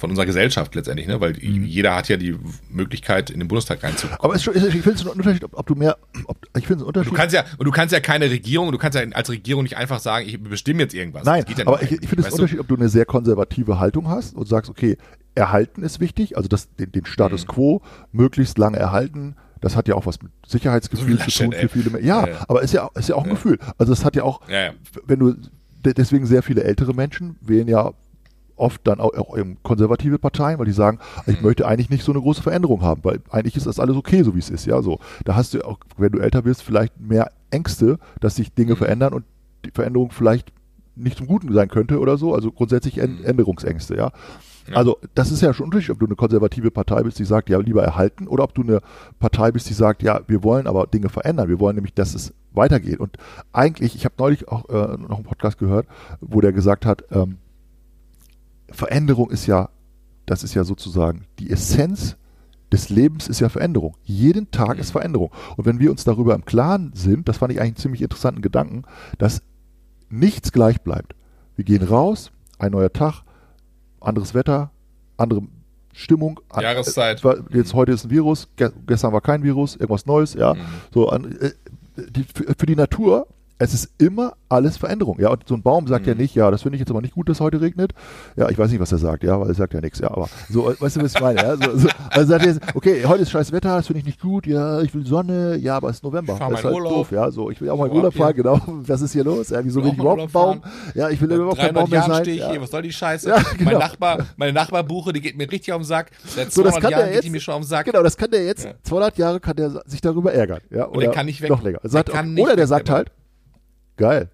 von 0.00 0.10
unserer 0.10 0.26
Gesellschaft 0.26 0.74
letztendlich, 0.74 1.06
ne? 1.06 1.20
Weil 1.20 1.34
Mhm. 1.34 1.64
jeder 1.64 1.94
hat 1.94 2.08
ja 2.08 2.16
die 2.16 2.36
Möglichkeit, 2.70 3.30
in 3.30 3.38
den 3.38 3.48
Bundestag 3.48 3.82
reinzukommen. 3.82 4.18
aber 4.20 4.34
ist 4.34 4.42
schon, 4.42 4.56
ich 4.56 4.62
finde 4.62 4.90
es 4.92 5.00
einen 5.02 5.10
Unterschied, 5.10 5.44
ob, 5.44 5.56
ob 5.58 5.66
du 5.66 5.74
mehr, 5.74 5.96
ob, 6.26 6.38
ich 6.56 6.66
finde 6.66 6.74
es 6.74 6.80
einen 6.80 6.82
Unterschied. 6.88 7.12
Du 7.12 7.16
kannst 7.16 7.34
ja, 7.34 7.44
und 7.58 7.64
du 7.66 7.70
kannst 7.70 7.92
ja 7.92 8.00
keine 8.00 8.30
Regierung, 8.30 8.72
du 8.72 8.78
kannst 8.78 8.98
ja 8.98 9.04
als 9.12 9.30
Regierung 9.30 9.62
nicht 9.62 9.76
einfach 9.76 10.00
sagen, 10.00 10.26
ich 10.26 10.42
bestimme 10.42 10.80
jetzt 10.82 10.94
irgendwas. 10.94 11.24
Nein, 11.24 11.44
ja 11.56 11.66
aber 11.66 11.82
ich, 11.82 11.92
ich 11.92 12.08
finde 12.08 12.20
es 12.22 12.26
einen? 12.26 12.34
Unterschied, 12.34 12.58
ob 12.60 12.68
du 12.68 12.76
eine 12.76 12.88
sehr 12.88 13.04
konservative 13.04 13.78
Haltung 13.78 14.08
hast 14.08 14.34
und 14.34 14.48
sagst, 14.48 14.70
okay, 14.70 14.96
erhalten 15.34 15.82
ist 15.82 16.00
wichtig, 16.00 16.36
also 16.36 16.48
das, 16.48 16.74
den, 16.76 16.90
den 16.92 17.06
Status 17.06 17.44
Mhm. 17.44 17.48
quo 17.48 17.82
möglichst 18.12 18.58
lange 18.58 18.78
erhalten. 18.78 19.36
Das 19.60 19.76
hat 19.76 19.88
ja 19.88 19.94
auch 19.94 20.06
was 20.06 20.22
mit 20.22 20.32
Sicherheitsgefühl 20.46 21.18
So 21.18 21.24
zu 21.26 21.44
tun 21.44 21.52
für 21.52 21.68
viele 21.68 21.90
Menschen. 21.90 22.08
Ja, 22.08 22.22
Ja, 22.26 22.28
ja. 22.32 22.44
aber 22.48 22.62
ist 22.62 22.72
ja, 22.72 22.88
ist 22.94 23.10
ja 23.10 23.14
auch 23.14 23.24
ein. 23.24 23.30
Gefühl. 23.30 23.58
Also 23.76 23.92
es 23.92 24.04
hat 24.06 24.16
ja 24.16 24.22
auch, 24.22 24.40
wenn 25.06 25.18
du, 25.18 25.34
de- 25.84 25.92
deswegen 25.94 26.24
sehr 26.24 26.42
viele 26.42 26.64
ältere 26.64 26.94
Menschen 26.94 27.36
wählen 27.42 27.68
ja 27.68 27.92
oft 28.60 28.80
dann 28.86 29.00
auch, 29.00 29.14
auch 29.16 29.36
eben 29.36 29.56
konservative 29.62 30.18
Parteien, 30.18 30.58
weil 30.58 30.66
die 30.66 30.72
sagen, 30.72 30.98
Mhm. 31.26 31.32
ich 31.34 31.42
möchte 31.42 31.66
eigentlich 31.66 31.90
nicht 31.90 32.04
so 32.04 32.12
eine 32.12 32.20
große 32.20 32.42
Veränderung 32.42 32.82
haben, 32.82 33.00
weil 33.04 33.20
eigentlich 33.30 33.56
ist 33.56 33.66
das 33.66 33.80
alles 33.80 33.96
okay, 33.96 34.22
so 34.22 34.34
wie 34.34 34.38
es 34.40 34.50
ist, 34.50 34.66
ja, 34.66 34.80
so. 34.82 34.98
Da 35.24 35.34
hast 35.36 35.54
du 35.54 35.66
auch, 35.66 35.78
wenn 35.96 36.12
du 36.12 36.18
älter 36.18 36.42
bist, 36.42 36.62
vielleicht 36.62 37.00
mehr 37.00 37.30
Ängste, 37.50 37.98
dass 38.20 38.36
sich 38.36 38.50
Mhm. 38.50 38.54
Dinge 38.56 38.76
verändern 38.76 39.12
und 39.14 39.24
die 39.64 39.70
Veränderung 39.72 40.10
vielleicht 40.10 40.52
nicht 40.96 41.16
zum 41.18 41.26
Guten 41.26 41.52
sein 41.52 41.68
könnte 41.68 41.98
oder 41.98 42.16
so, 42.18 42.34
also 42.34 42.52
grundsätzlich 42.52 42.96
Mhm. 42.96 43.02
Än- 43.02 43.24
Änderungsängste, 43.24 43.96
ja. 43.96 44.12
Also 44.72 44.98
das 45.14 45.32
ist 45.32 45.40
ja 45.40 45.52
schon 45.52 45.64
ein 45.64 45.68
Unterschied, 45.70 45.90
ob 45.90 45.98
du 45.98 46.06
eine 46.06 46.14
konservative 46.14 46.70
Partei 46.70 47.02
bist, 47.02 47.18
die 47.18 47.24
sagt, 47.24 47.48
ja, 47.48 47.58
lieber 47.58 47.82
erhalten, 47.82 48.28
oder 48.28 48.44
ob 48.44 48.54
du 48.54 48.62
eine 48.62 48.80
Partei 49.18 49.50
bist, 49.50 49.68
die 49.68 49.74
sagt, 49.74 50.02
ja, 50.02 50.20
wir 50.28 50.44
wollen 50.44 50.68
aber 50.68 50.86
Dinge 50.86 51.08
verändern, 51.08 51.48
wir 51.48 51.58
wollen 51.58 51.74
nämlich, 51.74 51.94
dass 51.94 52.14
es 52.14 52.32
weitergeht. 52.52 53.00
Und 53.00 53.16
eigentlich, 53.52 53.96
ich 53.96 54.04
habe 54.04 54.14
neulich 54.18 54.46
auch 54.48 54.68
äh, 54.68 54.96
noch 54.96 55.16
einen 55.16 55.24
Podcast 55.24 55.58
gehört, 55.58 55.86
wo 56.20 56.40
der 56.40 56.52
gesagt 56.52 56.86
hat, 56.86 57.02
ähm, 57.10 57.38
Veränderung 58.70 59.30
ist 59.30 59.46
ja, 59.46 59.70
das 60.26 60.42
ist 60.44 60.54
ja 60.54 60.64
sozusagen 60.64 61.26
die 61.38 61.50
Essenz 61.50 62.16
des 62.72 62.88
Lebens 62.88 63.28
ist 63.28 63.40
ja 63.40 63.48
Veränderung. 63.48 63.96
Jeden 64.04 64.50
Tag 64.50 64.78
ist 64.78 64.92
Veränderung. 64.92 65.32
Und 65.56 65.66
wenn 65.66 65.80
wir 65.80 65.90
uns 65.90 66.04
darüber 66.04 66.34
im 66.34 66.44
Klaren 66.44 66.92
sind, 66.94 67.28
das 67.28 67.38
fand 67.38 67.52
ich 67.52 67.58
eigentlich 67.58 67.70
einen 67.70 67.76
ziemlich 67.76 68.02
interessanten 68.02 68.42
Gedanken, 68.42 68.84
dass 69.18 69.42
nichts 70.08 70.52
gleich 70.52 70.80
bleibt. 70.80 71.14
Wir 71.56 71.64
gehen 71.64 71.82
raus, 71.82 72.30
ein 72.58 72.72
neuer 72.72 72.92
Tag, 72.92 73.22
anderes 74.00 74.34
Wetter, 74.34 74.70
andere 75.16 75.42
Stimmung. 75.92 76.40
Jahreszeit. 76.58 77.24
äh, 77.24 77.42
Jetzt 77.52 77.74
heute 77.74 77.92
ist 77.92 78.04
ein 78.04 78.10
Virus, 78.10 78.48
ge 78.56 78.70
gestern 78.86 79.12
war 79.12 79.20
kein 79.20 79.42
Virus, 79.42 79.74
irgendwas 79.74 80.06
Neues, 80.06 80.34
ja. 80.34 80.54
Mhm. 80.54 80.58
So 80.94 81.10
äh, 81.10 81.52
für 82.56 82.66
die 82.66 82.76
Natur 82.76 83.26
Es 83.62 83.74
ist 83.74 83.90
immer 83.98 84.32
alles 84.48 84.78
Veränderung. 84.78 85.20
Ja, 85.20 85.28
und 85.28 85.46
so 85.46 85.54
ein 85.54 85.62
Baum 85.62 85.86
sagt 85.86 86.06
Mhm. 86.06 86.08
ja 86.08 86.14
nicht, 86.14 86.34
ja, 86.34 86.50
das 86.50 86.62
finde 86.62 86.76
ich 86.76 86.80
jetzt 86.80 86.90
aber 86.90 87.02
nicht 87.02 87.14
gut, 87.14 87.28
dass 87.28 87.40
heute 87.40 87.60
regnet. 87.60 87.92
Ja, 88.34 88.48
ich 88.48 88.56
weiß 88.58 88.70
nicht, 88.70 88.80
was 88.80 88.90
er 88.90 88.96
sagt, 88.96 89.22
ja, 89.22 89.38
weil 89.38 89.48
er 89.48 89.54
sagt 89.54 89.74
ja 89.74 89.82
nichts. 89.82 89.98
Ja, 89.98 90.10
aber 90.10 90.30
so, 90.48 90.74
weißt 90.78 90.96
du, 90.96 91.02
was 91.02 91.14
ich 91.14 91.20
meine? 91.20 91.42
Ja, 91.42 91.56
so, 91.58 91.76
so, 91.76 91.88
also 92.08 92.30
sagt 92.30 92.46
er, 92.46 92.52
jetzt, 92.54 92.60
okay, 92.74 93.04
heute 93.04 93.22
ist 93.22 93.30
scheiß 93.30 93.52
Wetter, 93.52 93.76
das 93.76 93.86
finde 93.86 94.00
ich 94.00 94.06
nicht 94.06 94.18
gut. 94.20 94.46
Ja, 94.46 94.80
ich 94.80 94.94
will 94.94 95.04
Sonne. 95.06 95.56
Ja, 95.56 95.76
aber 95.76 95.90
es 95.90 95.96
ist 95.96 96.04
November. 96.04 96.32
Ich 96.32 96.38
das 96.38 96.50
ist 96.58 96.64
halt 96.64 96.74
Urlaub. 96.74 96.90
doof. 96.94 97.12
Ja, 97.12 97.30
so, 97.30 97.50
ich 97.50 97.60
will 97.60 97.68
auch 97.68 97.76
mal 97.76 97.90
Urlaub, 97.90 98.14
fahren. 98.14 98.34
Genau. 98.34 98.58
Was 98.66 99.02
ist 99.02 99.12
hier 99.12 99.24
los? 99.24 99.50
Ja, 99.50 99.62
wieso 99.62 99.82
Will 99.84 99.92
ich 99.92 99.98
überhaupt 99.98 100.20
einen 100.22 100.30
Urlaub 100.34 100.62
Baum? 100.62 100.62
Ja, 100.94 101.10
ich 101.10 101.20
will 101.20 101.28
Seit 101.28 101.36
überhaupt 101.38 101.58
kein 101.58 101.74
300 101.74 101.82
Baum 101.82 101.90
mehr 101.90 101.98
Jahren 102.00 102.10
sein. 102.12 102.24
stehe 102.24 102.36
ich 102.36 102.42
Ja. 102.42 102.50
hier, 102.52 102.62
was 102.62 102.70
soll 102.70 102.82
die 102.82 102.92
Scheiße? 102.92 103.28
Ja, 103.28 103.36
genau. 103.58 103.70
Mein 103.72 103.78
Nachbar, 103.78 104.26
meine 104.38 104.52
Nachbarbuche, 104.54 105.12
die 105.12 105.20
geht 105.20 105.36
mir 105.36 105.50
richtig 105.52 105.74
auf 105.74 105.82
den 105.82 105.84
Sack. 105.86 106.10
Seit 106.24 106.50
So, 106.50 106.62
das 106.62 106.72
200 106.76 106.82
kann 106.82 106.90
Jahren 106.92 107.00
der 107.00 107.06
geht 107.08 107.14
jetzt, 107.16 107.24
die 107.26 107.30
mir 107.30 107.40
schon 107.40 107.54
auf 107.54 107.60
den 107.60 107.66
Sack. 107.68 107.84
Genau, 107.84 108.02
das 108.02 108.16
kann 108.16 108.30
der 108.30 108.42
jetzt, 108.46 108.64
Ja. 108.64 108.72
200 108.84 109.18
Jahre 109.18 109.38
kann 109.38 109.56
der 109.56 109.82
sich 109.84 110.00
darüber 110.00 110.32
ärgern. 110.32 110.60
Ja, 110.70 110.84
Und 110.84 110.96
oder 110.96 111.06
der 111.06 111.14
kann 111.14 111.26
nicht 111.26 111.42
weg. 111.42 111.50
Noch 111.50 111.62
länger. 111.62 111.80
Sagt, 111.82 112.08
Der 112.08 112.14
kann 112.14 112.24
okay, 112.26 112.34
nicht 112.34 112.44
oder 112.46 112.56
der 112.56 112.66
sagt 112.66 112.88
halt, 112.88 113.10
geil, 114.00 114.28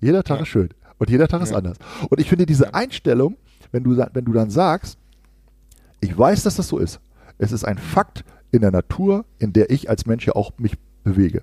jeder 0.00 0.24
Tag 0.24 0.38
Ja. 0.38 0.42
ist 0.42 0.48
schön. 0.48 0.70
Und 0.98 1.10
jeder 1.10 1.28
Tag 1.28 1.42
ist 1.42 1.50
Ja. 1.52 1.58
anders. 1.58 1.76
Und 2.10 2.20
ich 2.20 2.28
finde 2.28 2.46
diese 2.46 2.74
Einstellung, 2.74 3.36
wenn 3.70 3.84
du, 3.84 3.96
wenn 3.96 4.24
du 4.24 4.32
dann 4.32 4.50
sagst, 4.50 4.98
ich 6.00 6.16
weiß, 6.16 6.42
dass 6.42 6.56
das 6.56 6.68
so 6.68 6.78
ist. 6.78 7.00
Es 7.38 7.52
ist 7.52 7.64
ein 7.64 7.78
Fakt 7.78 8.24
in 8.50 8.62
der 8.62 8.70
Natur, 8.70 9.24
in 9.38 9.52
der 9.52 9.70
ich 9.70 9.88
als 9.90 10.06
Mensch 10.06 10.26
ja 10.26 10.34
auch 10.34 10.52
mich 10.58 10.76
bewege. 11.04 11.42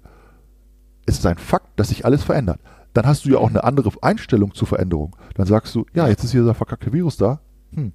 Es 1.06 1.20
ist 1.20 1.26
ein 1.26 1.38
Fakt, 1.38 1.80
dass 1.80 1.90
sich 1.90 2.04
alles 2.06 2.24
verändert. 2.24 2.60
Dann 2.94 3.06
hast 3.06 3.26
du 3.26 3.30
ja 3.30 3.38
auch 3.38 3.50
eine 3.50 3.64
andere 3.64 3.92
Einstellung 4.02 4.54
zur 4.54 4.68
Veränderung. 4.68 5.16
Dann 5.36 5.46
sagst 5.48 5.74
du, 5.76 5.86
ja, 5.94 6.08
jetzt 6.08 6.24
ist 6.24 6.32
hier 6.32 6.42
dieser 6.42 6.54
verkackte 6.56 6.92
Virus 6.94 7.18
da. 7.18 7.40
Hm, 7.74 7.94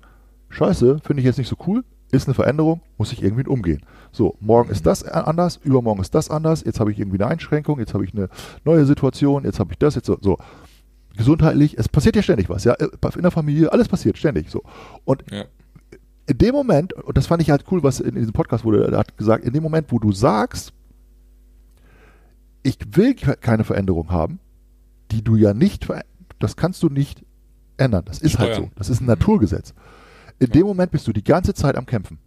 scheiße, 0.50 0.98
finde 1.04 1.20
ich 1.20 1.26
jetzt 1.26 1.38
nicht 1.38 1.48
so 1.48 1.56
cool. 1.66 1.84
Ist 2.10 2.26
eine 2.26 2.34
Veränderung, 2.34 2.80
muss 2.96 3.12
ich 3.12 3.22
irgendwie 3.22 3.46
umgehen. 3.46 3.82
So, 4.12 4.36
morgen 4.40 4.70
ist 4.70 4.86
das 4.86 5.02
anders, 5.04 5.58
übermorgen 5.62 6.00
ist 6.00 6.14
das 6.14 6.30
anders, 6.30 6.64
jetzt 6.64 6.80
habe 6.80 6.90
ich 6.90 6.98
irgendwie 6.98 7.20
eine 7.22 7.30
Einschränkung, 7.30 7.78
jetzt 7.78 7.92
habe 7.92 8.04
ich 8.04 8.14
eine 8.14 8.30
neue 8.64 8.86
Situation, 8.86 9.44
jetzt 9.44 9.60
habe 9.60 9.72
ich 9.72 9.78
das, 9.78 9.94
jetzt 9.94 10.06
so. 10.06 10.16
so. 10.20 10.38
Gesundheitlich, 11.16 11.76
es 11.76 11.88
passiert 11.88 12.16
ja 12.16 12.22
ständig 12.22 12.48
was, 12.48 12.64
ja, 12.64 12.74
in 12.74 13.22
der 13.22 13.30
Familie, 13.30 13.72
alles 13.72 13.88
passiert 13.88 14.16
ständig 14.16 14.50
so. 14.50 14.62
Und 15.04 15.22
Ja. 15.30 15.44
in 16.26 16.38
dem 16.38 16.54
Moment, 16.54 16.92
und 16.94 17.16
das 17.18 17.26
fand 17.26 17.42
ich 17.42 17.50
halt 17.50 17.64
cool, 17.70 17.82
was 17.82 18.00
in 18.00 18.14
diesem 18.14 18.32
Podcast 18.32 18.64
wurde, 18.64 18.86
er 18.90 18.96
hat 18.98 19.16
gesagt, 19.18 19.44
in 19.44 19.52
dem 19.52 19.62
Moment, 19.62 19.90
wo 19.92 19.98
du 19.98 20.12
sagst, 20.12 20.72
ich 22.62 22.78
will 22.92 23.14
ke- 23.14 23.36
keine 23.40 23.64
Veränderung 23.64 24.10
haben, 24.10 24.38
die 25.10 25.22
du 25.22 25.36
ja 25.36 25.54
nicht, 25.54 25.86
das 26.38 26.56
kannst 26.56 26.82
du 26.82 26.88
nicht 26.88 27.24
ändern. 27.76 28.04
Das 28.06 28.18
ist 28.20 28.38
halt 28.38 28.54
so. 28.54 28.60
Steuern. 28.62 28.72
Das 28.76 28.88
ist 28.88 29.00
ein 29.00 29.06
Naturgesetz. 29.06 29.74
In 30.38 30.50
dem 30.50 30.66
Moment 30.66 30.90
bist 30.90 31.06
du 31.06 31.12
die 31.12 31.24
ganze 31.24 31.54
Zeit 31.54 31.76
am 31.76 31.86
Kämpfen. 31.86 32.18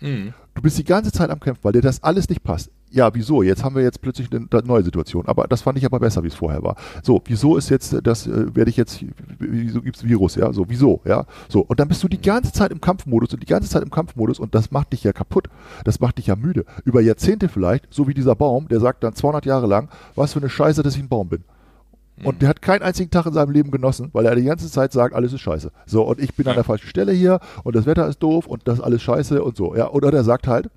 Mhm. 0.00 0.32
Du 0.54 0.62
bist 0.62 0.78
die 0.78 0.84
ganze 0.84 1.12
Zeit 1.12 1.30
am 1.30 1.40
Kämpfen, 1.40 1.62
weil 1.62 1.72
dir 1.72 1.82
das 1.82 2.02
alles 2.02 2.28
nicht 2.28 2.42
passt. 2.42 2.70
Ja, 2.90 3.14
wieso? 3.14 3.42
Jetzt 3.42 3.62
haben 3.62 3.76
wir 3.76 3.82
jetzt 3.82 4.00
plötzlich 4.00 4.28
eine 4.32 4.48
neue 4.64 4.82
Situation. 4.82 5.26
Aber 5.26 5.46
das 5.46 5.62
fand 5.62 5.78
ich 5.78 5.84
aber 5.84 6.00
besser, 6.00 6.24
wie 6.24 6.28
es 6.28 6.34
vorher 6.34 6.62
war. 6.62 6.74
So, 7.02 7.22
wieso 7.26 7.56
ist 7.56 7.68
jetzt 7.68 7.92
äh, 7.92 8.02
das, 8.02 8.26
äh, 8.26 8.54
werde 8.54 8.68
ich 8.68 8.76
jetzt, 8.76 9.04
wieso 9.38 9.80
gibt's 9.80 10.02
Virus, 10.02 10.34
ja? 10.34 10.52
So, 10.52 10.68
wieso, 10.68 11.00
ja? 11.04 11.24
So, 11.48 11.60
und 11.60 11.78
dann 11.78 11.86
bist 11.86 12.02
du 12.02 12.08
die 12.08 12.20
ganze 12.20 12.52
Zeit 12.52 12.72
im 12.72 12.80
Kampfmodus 12.80 13.32
und 13.32 13.42
die 13.42 13.46
ganze 13.46 13.68
Zeit 13.68 13.82
im 13.82 13.90
Kampfmodus 13.90 14.40
und 14.40 14.54
das 14.54 14.72
macht 14.72 14.92
dich 14.92 15.04
ja 15.04 15.12
kaputt. 15.12 15.48
Das 15.84 16.00
macht 16.00 16.18
dich 16.18 16.26
ja 16.26 16.36
müde. 16.36 16.64
Über 16.84 17.00
Jahrzehnte 17.00 17.48
vielleicht, 17.48 17.92
so 17.94 18.08
wie 18.08 18.14
dieser 18.14 18.34
Baum, 18.34 18.66
der 18.66 18.80
sagt 18.80 19.04
dann 19.04 19.14
200 19.14 19.46
Jahre 19.46 19.68
lang, 19.68 19.88
was 20.16 20.32
für 20.32 20.40
eine 20.40 20.48
Scheiße, 20.48 20.82
dass 20.82 20.96
ich 20.96 21.02
ein 21.02 21.08
Baum 21.08 21.28
bin. 21.28 21.44
Und 22.24 22.42
der 22.42 22.48
hat 22.50 22.60
keinen 22.62 22.82
einzigen 22.82 23.10
Tag 23.10 23.26
in 23.26 23.32
seinem 23.32 23.50
Leben 23.50 23.70
genossen, 23.70 24.10
weil 24.12 24.26
er 24.26 24.34
die 24.36 24.44
ganze 24.44 24.70
Zeit 24.70 24.92
sagt, 24.92 25.14
alles 25.14 25.32
ist 25.32 25.40
scheiße. 25.40 25.70
So, 25.86 26.02
und 26.02 26.20
ich 26.20 26.34
bin 26.34 26.46
an 26.48 26.54
der 26.54 26.64
falschen 26.64 26.88
Stelle 26.88 27.12
hier 27.12 27.40
und 27.64 27.74
das 27.76 27.86
Wetter 27.86 28.06
ist 28.08 28.18
doof 28.22 28.46
und 28.46 28.68
das 28.68 28.78
ist 28.78 28.84
alles 28.84 29.02
scheiße 29.02 29.42
und 29.42 29.56
so. 29.56 29.74
Ja, 29.74 29.90
oder 29.90 30.10
der 30.10 30.22
sagt 30.24 30.46
halt, 30.46 30.68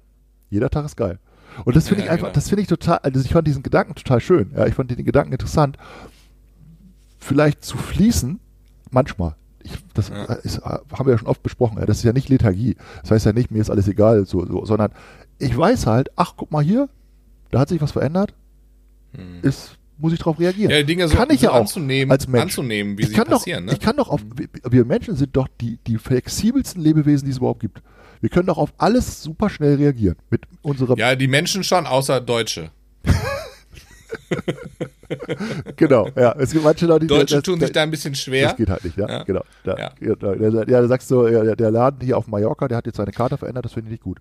jeder 0.50 0.70
Tag 0.70 0.86
ist 0.86 0.96
geil. 0.96 1.20
Und 1.66 1.76
das 1.76 1.88
finde 1.88 2.02
Ja, 2.02 2.06
ich 2.08 2.12
einfach, 2.12 2.28
genau. 2.28 2.34
das 2.36 2.50
finde 2.50 2.62
ich 2.64 2.68
total, 2.68 3.00
also 3.00 3.20
ich 3.20 3.32
fand 3.32 3.48
diesen 3.48 3.62
Gedanken 3.64 3.96
total 3.96 4.20
schön. 4.22 4.52
Ja, 4.56 4.66
ich 4.68 4.74
fand 4.74 4.90
den 4.92 5.04
Gedanken 5.06 5.34
interessant. 5.34 5.78
Vielleicht 7.20 7.64
zu 7.64 7.78
fließen, 7.78 8.40
manchmal. 8.92 9.36
Ich, 9.64 9.72
das 9.94 10.10
Ja. 10.10 10.24
ist, 10.34 10.62
haben 10.64 11.06
wir 11.06 11.12
ja 11.12 11.18
schon 11.18 11.28
oft 11.28 11.42
besprochen. 11.44 11.78
Ja, 11.80 11.86
das 11.86 11.98
ist 11.98 12.04
ja 12.04 12.12
nicht 12.14 12.30
Lethargie. 12.30 12.76
Das 13.02 13.12
heißt 13.12 13.26
ja 13.26 13.34
nicht, 13.34 13.50
mir 13.52 13.62
ist 13.62 13.70
alles 13.70 13.88
egal, 13.88 14.26
so, 14.26 14.46
so, 14.46 14.66
sondern 14.66 14.92
ich 15.40 15.56
weiß 15.58 15.88
halt, 15.88 16.10
ach, 16.16 16.34
guck 16.38 16.52
mal 16.52 16.64
hier, 16.64 16.90
da 17.52 17.60
hat 17.60 17.70
sich 17.70 17.82
was 17.82 17.92
verändert, 17.92 18.34
ist, 19.42 19.78
muss 19.98 20.14
ich 20.14 20.20
darauf 20.20 20.40
reagieren. 20.40 20.72
Mhm. 20.72 20.78
Ja, 20.78 20.84
Dinge 20.84 21.08
so, 21.08 21.16
kann 21.16 21.30
ich 21.30 21.40
so 21.40 21.46
ja 21.48 21.52
auch 21.52 21.62
anzunehmen, 21.62 22.12
als 22.12 22.28
Mensch. 22.28 22.42
anzunehmen, 22.44 22.98
wie 22.98 23.04
ich 23.04 23.10
sie 23.10 23.14
kann 23.16 23.28
passieren. 23.28 23.66
doch, 23.66 23.74
ne? 23.74 23.78
Ich 23.80 23.84
kann 23.86 23.98
doch 23.98 24.10
auf, 24.10 24.22
wir- 24.36 24.48
wir 24.72 24.86
Menschen 24.86 25.16
sind 25.16 25.36
doch 25.36 25.48
die, 25.62 25.78
die 25.88 25.98
flexibelsten 25.98 26.82
Lebewesen, 26.82 27.26
die 27.26 27.32
es 27.32 27.38
überhaupt 27.38 27.60
gibt. 27.62 27.82
Wir 28.22 28.30
können 28.30 28.48
doch 28.48 28.58
auf 28.58 28.74
alles 28.78 29.22
super 29.22 29.50
schnell 29.50 29.76
reagieren. 29.76 30.16
Mit 30.30 30.44
unserem, 30.62 30.98
ja, 30.98 31.16
die 31.16 31.28
Menschen 31.28 31.64
schon, 31.64 31.86
außer 31.86 32.22
Deutsche. 32.22 32.72
genau, 35.76 36.08
ja. 36.16 36.36
Es 36.38 36.52
gibt 36.52 36.64
manche 36.64 36.86
Leute, 36.86 37.02
die 37.02 37.08
Deutsche 37.08 37.36
das, 37.36 37.44
tun 37.44 37.60
sich 37.60 37.72
da 37.72 37.84
ein 37.84 37.92
bisschen 37.92 38.16
schwer. 38.16 38.48
Das 38.50 38.58
geht 38.58 38.70
halt 38.70 38.84
nicht, 38.84 38.98
ja. 38.98 39.08
Ja. 39.10 39.24
Genau. 39.24 39.42
Da, 39.64 39.78
Ja. 39.78 39.92
ja. 40.00 40.16
da, 40.16 40.66
da, 40.66 40.88
sagst 40.88 41.10
du, 41.12 41.28
ja, 41.28 41.56
der- 41.56 41.72
Laden 41.72 42.02
hier 42.02 42.18
auf 42.18 42.28
Mallorca, 42.28 42.68
der 42.68 42.78
hat 42.78 42.86
jetzt 42.86 42.98
seine 42.98 43.12
Karte 43.12 43.38
verändert, 43.38 43.66
das 43.66 43.74
finde 43.74 43.88
ich 43.90 43.94
nicht 43.94 44.04
gut. 44.04 44.20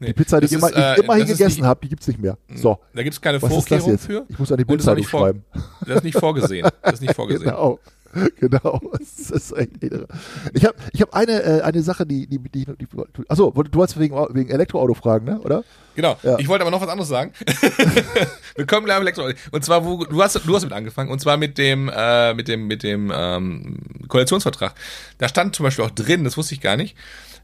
Nee, 0.00 0.08
Die 0.08 0.12
Pizza, 0.12 0.38
die 0.40 0.46
ich 0.46 0.52
immer, 0.52 0.68
ist, 0.70 0.76
äh, 0.76 0.92
ich 0.94 1.02
immer 1.02 1.18
das 1.18 1.28
ist 1.28 1.38
gegessen 1.38 1.66
habe, 1.66 1.80
die 1.82 1.88
gibt's 1.88 2.06
nicht 2.06 2.20
mehr. 2.20 2.38
So, 2.54 2.78
Da 2.94 3.02
gibt 3.02 3.14
es 3.14 3.20
keine 3.20 3.42
was 3.42 3.52
Vorkehrung 3.52 3.90
jetzt? 3.90 4.06
für. 4.06 4.24
Ich 4.28 4.38
muss 4.38 4.52
an 4.52 4.58
die 4.58 4.64
Bildzeitung 4.64 5.02
schreiben. 5.04 5.44
Das 5.84 5.96
ist 5.96 6.04
nicht 6.04 6.16
vorgesehen. 6.18 6.68
Das 6.82 6.94
ist 6.94 7.00
nicht 7.00 7.14
vorgesehen. 7.14 7.42
Genau. 7.50 7.80
Genau. 8.40 8.80
Das 8.98 9.30
ist 9.30 9.54
irre. 9.80 10.06
Ich 10.52 10.64
habe 10.64 10.76
ich 10.92 11.02
hab 11.02 11.14
eine, 11.14 11.42
äh, 11.42 11.60
eine 11.62 11.82
Sache, 11.82 12.06
die, 12.06 12.26
die, 12.26 12.38
die, 12.38 12.64
die 12.64 12.86
achso, 13.28 13.50
du 13.50 13.78
wolltest 13.78 13.98
wegen, 13.98 14.14
wegen 14.30 14.50
Elektroauto 14.50 14.94
fragen, 14.94 15.26
ne? 15.26 15.40
Oder? 15.40 15.64
Genau. 15.94 16.16
Ja. 16.22 16.38
Ich 16.38 16.48
wollte 16.48 16.62
aber 16.62 16.70
noch 16.70 16.80
was 16.80 16.88
anderes 16.88 17.08
sagen. 17.08 17.32
Wir 18.56 18.66
kommen 18.66 18.86
gleich 18.86 18.96
auf 18.96 19.02
Elektro. 19.02 19.30
Und 19.50 19.64
zwar, 19.64 19.84
wo, 19.84 20.04
du 20.04 20.22
hast, 20.22 20.36
du 20.36 20.54
hast 20.54 20.64
mit 20.64 20.72
angefangen. 20.72 21.10
Und 21.10 21.20
zwar 21.20 21.36
mit 21.36 21.58
dem, 21.58 21.90
äh, 21.94 22.34
mit 22.34 22.48
dem, 22.48 22.66
mit 22.66 22.82
dem 22.82 23.12
ähm, 23.14 23.78
Koalitionsvertrag. 24.08 24.74
Da 25.18 25.28
stand 25.28 25.54
zum 25.56 25.64
Beispiel 25.64 25.84
auch 25.84 25.90
drin, 25.90 26.24
das 26.24 26.36
wusste 26.36 26.54
ich 26.54 26.60
gar 26.60 26.76
nicht, 26.76 26.96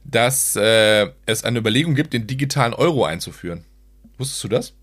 dass 0.04 0.56
äh, 0.56 1.08
es 1.26 1.44
eine 1.44 1.58
Überlegung 1.58 1.94
gibt, 1.94 2.12
den 2.12 2.26
digitalen 2.26 2.74
Euro 2.74 3.04
einzuführen. 3.04 3.64
Wusstest 4.18 4.44
du 4.44 4.48
das? 4.48 4.74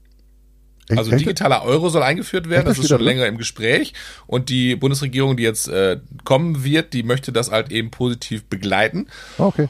Also 0.97 1.11
digitaler 1.11 1.63
Euro 1.63 1.89
soll 1.89 2.03
eingeführt 2.03 2.49
werden, 2.49 2.65
das 2.65 2.75
das 2.77 2.85
ist 2.85 2.89
schon 2.89 3.01
länger 3.01 3.25
im 3.27 3.37
Gespräch. 3.37 3.93
Und 4.27 4.49
die 4.49 4.75
Bundesregierung, 4.75 5.37
die 5.37 5.43
jetzt 5.43 5.67
äh, 5.67 5.99
kommen 6.23 6.63
wird, 6.63 6.93
die 6.93 7.03
möchte 7.03 7.31
das 7.31 7.51
halt 7.51 7.71
eben 7.71 7.91
positiv 7.91 8.45
begleiten. 8.45 9.07
Ah, 9.37 9.45
okay. 9.47 9.67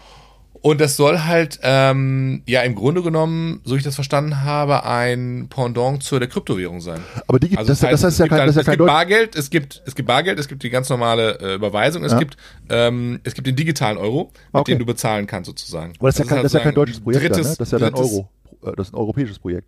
Und 0.63 0.79
das 0.79 0.95
soll 0.95 1.21
halt, 1.21 1.59
ähm, 1.63 2.43
ja, 2.45 2.61
im 2.61 2.75
Grunde 2.75 3.01
genommen, 3.01 3.61
so 3.63 3.75
ich 3.75 3.81
das 3.81 3.95
verstanden 3.95 4.41
habe, 4.43 4.85
ein 4.85 5.47
Pendant 5.49 6.03
zu 6.03 6.19
der 6.19 6.27
Kryptowährung 6.27 6.81
sein. 6.81 6.99
Aber 7.27 7.39
die 7.39 7.47
gibt, 7.49 7.57
Also 7.57 7.69
das, 7.71 7.79
das 7.79 7.89
heißt 7.89 8.03
es 8.03 8.17
ja 8.19 8.25
gibt 8.25 8.29
kein, 8.29 8.39
halt, 8.41 8.49
das 8.49 8.55
ja 8.57 8.59
es 8.61 8.65
kein 8.67 8.73
gibt 8.73 8.81
Deutsch. 8.81 8.91
Bargeld, 8.91 9.35
es 9.35 9.49
gibt, 9.49 9.81
es 9.87 9.95
gibt 9.95 10.05
Bargeld, 10.07 10.37
es 10.37 10.47
gibt 10.47 10.61
die 10.61 10.69
ganz 10.69 10.87
normale 10.89 11.39
äh, 11.39 11.55
Überweisung, 11.55 12.03
es 12.03 12.11
Ja. 12.11 12.19
gibt, 12.19 12.37
ähm, 12.69 13.19
es 13.23 13.33
gibt 13.33 13.47
den 13.47 13.55
digitalen 13.55 13.97
Euro, 13.97 14.25
mit 14.53 14.59
Okay. 14.61 14.73
dem 14.73 14.77
du 14.79 14.85
bezahlen 14.85 15.25
kannst 15.25 15.47
sozusagen. 15.47 15.93
Aber 15.97 16.09
das 16.09 16.19
ist 16.19 16.25
ja 16.29 16.35
kein, 16.35 16.43
das 16.43 16.51
ist 16.51 16.57
ja 16.59 16.63
kein 16.63 16.75
deutsches 16.75 16.99
Projekt, 16.99 17.23
dann, 17.25 17.31
drittes, 17.31 17.49
ne? 17.53 17.55
Das 17.57 17.67
ist 17.67 17.71
ja 17.71 17.79
dann 17.79 17.93
drittes- 17.93 18.11
Euro. 18.11 18.29
äh, 18.63 18.75
Das 18.77 18.87
ist 18.89 18.93
ein 18.93 18.97
europäisches 18.97 19.39
Projekt. 19.39 19.67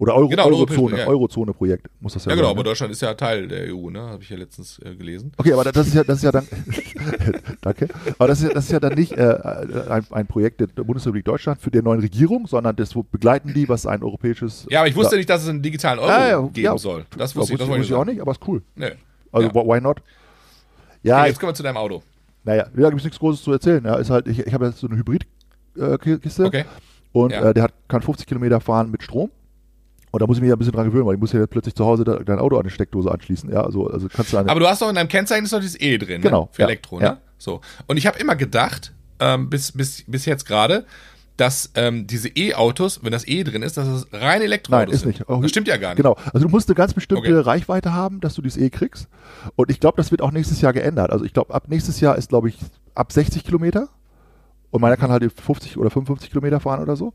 Oder 0.00 0.14
Euro, 0.14 0.28
Genau, 0.28 0.46
Eurozone, 0.46 0.98
ja. 0.98 1.06
Eurozone-Projekt 1.08 1.88
muss 2.00 2.12
das 2.14 2.24
ja 2.24 2.30
Ja 2.30 2.36
genau, 2.36 2.48
sein. 2.48 2.52
aber 2.56 2.62
ne? 2.62 2.68
Deutschland 2.70 2.92
ist 2.92 3.02
ja 3.02 3.14
Teil 3.14 3.48
der 3.48 3.74
EU, 3.74 3.90
ne? 3.90 4.00
Habe 4.00 4.22
ich 4.22 4.30
ja 4.30 4.36
letztens 4.36 4.78
äh, 4.84 4.94
gelesen. 4.94 5.32
Okay, 5.36 5.52
aber 5.52 5.64
das 5.64 5.88
ist 5.88 5.94
ja, 5.94 6.04
das 6.04 6.18
ist 6.18 6.22
ja 6.22 6.30
dann, 6.30 6.46
danke. 7.62 7.88
Aber 8.16 8.28
das 8.28 8.40
ist 8.40 8.48
ja, 8.48 8.54
das 8.54 8.64
ist 8.66 8.70
ja 8.70 8.78
dann 8.78 8.94
nicht 8.94 9.12
äh, 9.12 9.34
ein, 9.88 10.06
ein 10.12 10.26
Projekt 10.28 10.60
der 10.60 10.66
Bundesrepublik 10.68 11.24
Deutschland 11.24 11.60
für 11.60 11.72
die 11.72 11.82
neue 11.82 12.00
Regierung, 12.00 12.46
sondern 12.46 12.76
das 12.76 12.94
begleiten 13.10 13.52
die, 13.54 13.68
was 13.68 13.86
ein 13.86 14.02
europäisches. 14.04 14.66
Ja, 14.70 14.80
aber 14.80 14.88
ich 14.88 14.94
wusste 14.94 15.16
nicht, 15.16 15.28
dass 15.28 15.42
es 15.42 15.48
einen 15.48 15.62
digitalen 15.62 15.98
Euro 15.98 16.10
ja, 16.10 16.40
geben 16.42 16.64
ja. 16.64 16.78
soll. 16.78 17.04
Das 17.16 17.34
Ja, 17.34 17.40
wusste 17.40 17.54
ich, 17.54 17.58
das 17.58 17.68
wusste 17.68 17.82
ich 17.82 17.94
auch 17.94 18.04
nicht, 18.04 18.20
aber 18.20 18.30
ist 18.30 18.40
cool. 18.46 18.62
Nee. 18.76 18.92
Also 19.32 19.48
Ja. 19.48 19.54
why 19.54 19.80
not? 19.80 20.00
Ja, 21.02 21.18
Okay, 21.20 21.28
jetzt 21.30 21.40
kommen 21.40 21.50
wir 21.50 21.54
zu 21.54 21.62
deinem 21.64 21.76
Auto. 21.76 22.02
naja, 22.44 22.66
da 22.74 22.88
gibt 22.88 22.98
es 23.00 23.04
nichts 23.04 23.18
Großes 23.18 23.42
zu 23.42 23.50
erzählen. 23.52 23.84
Ja, 23.84 23.96
ist 23.96 24.10
halt, 24.10 24.28
ich, 24.28 24.38
ich 24.46 24.54
habe 24.54 24.66
jetzt 24.66 24.78
so 24.78 24.86
eine 24.86 24.96
Hybrid-Kiste 24.96 26.44
Okay. 26.44 26.64
und 27.12 27.32
Ja. 27.32 27.50
äh, 27.50 27.54
der 27.54 27.64
hat, 27.64 27.72
kann 27.88 28.00
50 28.02 28.26
Kilometer 28.28 28.60
fahren 28.60 28.90
mit 28.92 29.02
Strom. 29.02 29.30
Und 30.10 30.20
da 30.22 30.26
muss 30.26 30.36
ich 30.38 30.40
mich 30.40 30.48
ja 30.48 30.56
ein 30.56 30.58
bisschen 30.58 30.72
dran 30.74 30.86
gewöhnen, 30.86 31.06
weil 31.06 31.14
ich 31.14 31.20
muss 31.20 31.32
ja 31.32 31.40
jetzt 31.40 31.50
plötzlich 31.50 31.74
zu 31.74 31.84
Hause 31.84 32.04
dein 32.04 32.38
Auto 32.38 32.56
an 32.56 32.62
eine 32.62 32.70
Steckdose 32.70 33.10
anschließen. 33.10 33.50
Ja, 33.52 33.62
also, 33.62 33.88
also 33.88 34.08
kannst 34.08 34.32
du 34.32 34.38
Aber 34.38 34.60
du 34.60 34.66
hast 34.68 34.80
doch 34.82 34.88
in 34.88 34.94
deinem 34.94 35.08
Kennzeichen 35.08 35.44
ist 35.44 35.52
doch 35.52 35.60
dieses 35.60 35.80
E 35.80 35.98
drin, 35.98 36.22
Genau, 36.22 36.42
ne? 36.42 36.48
Für 36.52 36.62
ja, 36.62 36.68
Elektro, 36.68 36.98
ne? 36.98 37.04
ja. 37.04 37.18
So. 37.38 37.60
Und 37.86 37.96
ich 37.96 38.06
habe 38.06 38.18
immer 38.18 38.36
gedacht, 38.36 38.92
ähm, 39.20 39.48
bis, 39.50 39.72
bis, 39.72 40.04
bis 40.06 40.24
jetzt 40.24 40.46
gerade, 40.46 40.84
dass 41.36 41.70
ähm, 41.76 42.06
diese 42.08 42.28
E-Autos, 42.28 43.00
wenn 43.04 43.12
das 43.12 43.26
E 43.28 43.44
drin 43.44 43.62
ist, 43.62 43.76
dass 43.76 43.86
es 43.86 44.06
rein 44.12 44.42
Elektroautos 44.42 44.86
Nein, 44.86 44.94
ist 44.94 45.00
sind. 45.02 45.08
nicht. 45.08 45.28
Oh, 45.28 45.40
Das 45.40 45.50
stimmt 45.50 45.68
ja 45.68 45.76
gar 45.76 45.90
nicht. 45.90 45.98
Genau. 45.98 46.16
Also 46.32 46.46
du 46.46 46.48
musst 46.48 46.68
eine 46.68 46.74
ganz 46.74 46.94
bestimmte 46.94 47.28
Okay. 47.30 47.40
Reichweite 47.40 47.92
haben, 47.92 48.20
dass 48.20 48.34
du 48.34 48.42
dieses 48.42 48.60
E 48.60 48.70
kriegst. 48.70 49.06
Und 49.54 49.70
ich 49.70 49.78
glaube, 49.78 49.96
das 49.98 50.10
wird 50.10 50.20
auch 50.20 50.32
nächstes 50.32 50.60
Jahr 50.60 50.72
geändert. 50.72 51.10
Also 51.12 51.24
ich 51.24 51.32
glaube, 51.32 51.54
ab 51.54 51.64
nächstes 51.68 52.00
Jahr 52.00 52.16
ist, 52.16 52.28
glaube 52.30 52.48
ich, 52.48 52.58
ab 52.96 53.12
60 53.12 53.44
Kilometer. 53.44 53.88
Und 54.70 54.82
meiner 54.82 54.96
kann 54.98 55.10
halt 55.10 55.22
50 55.32 55.78
oder 55.78 55.88
55 55.90 56.28
Kilometer 56.30 56.60
fahren 56.60 56.82
oder 56.82 56.94
so. 56.94 57.14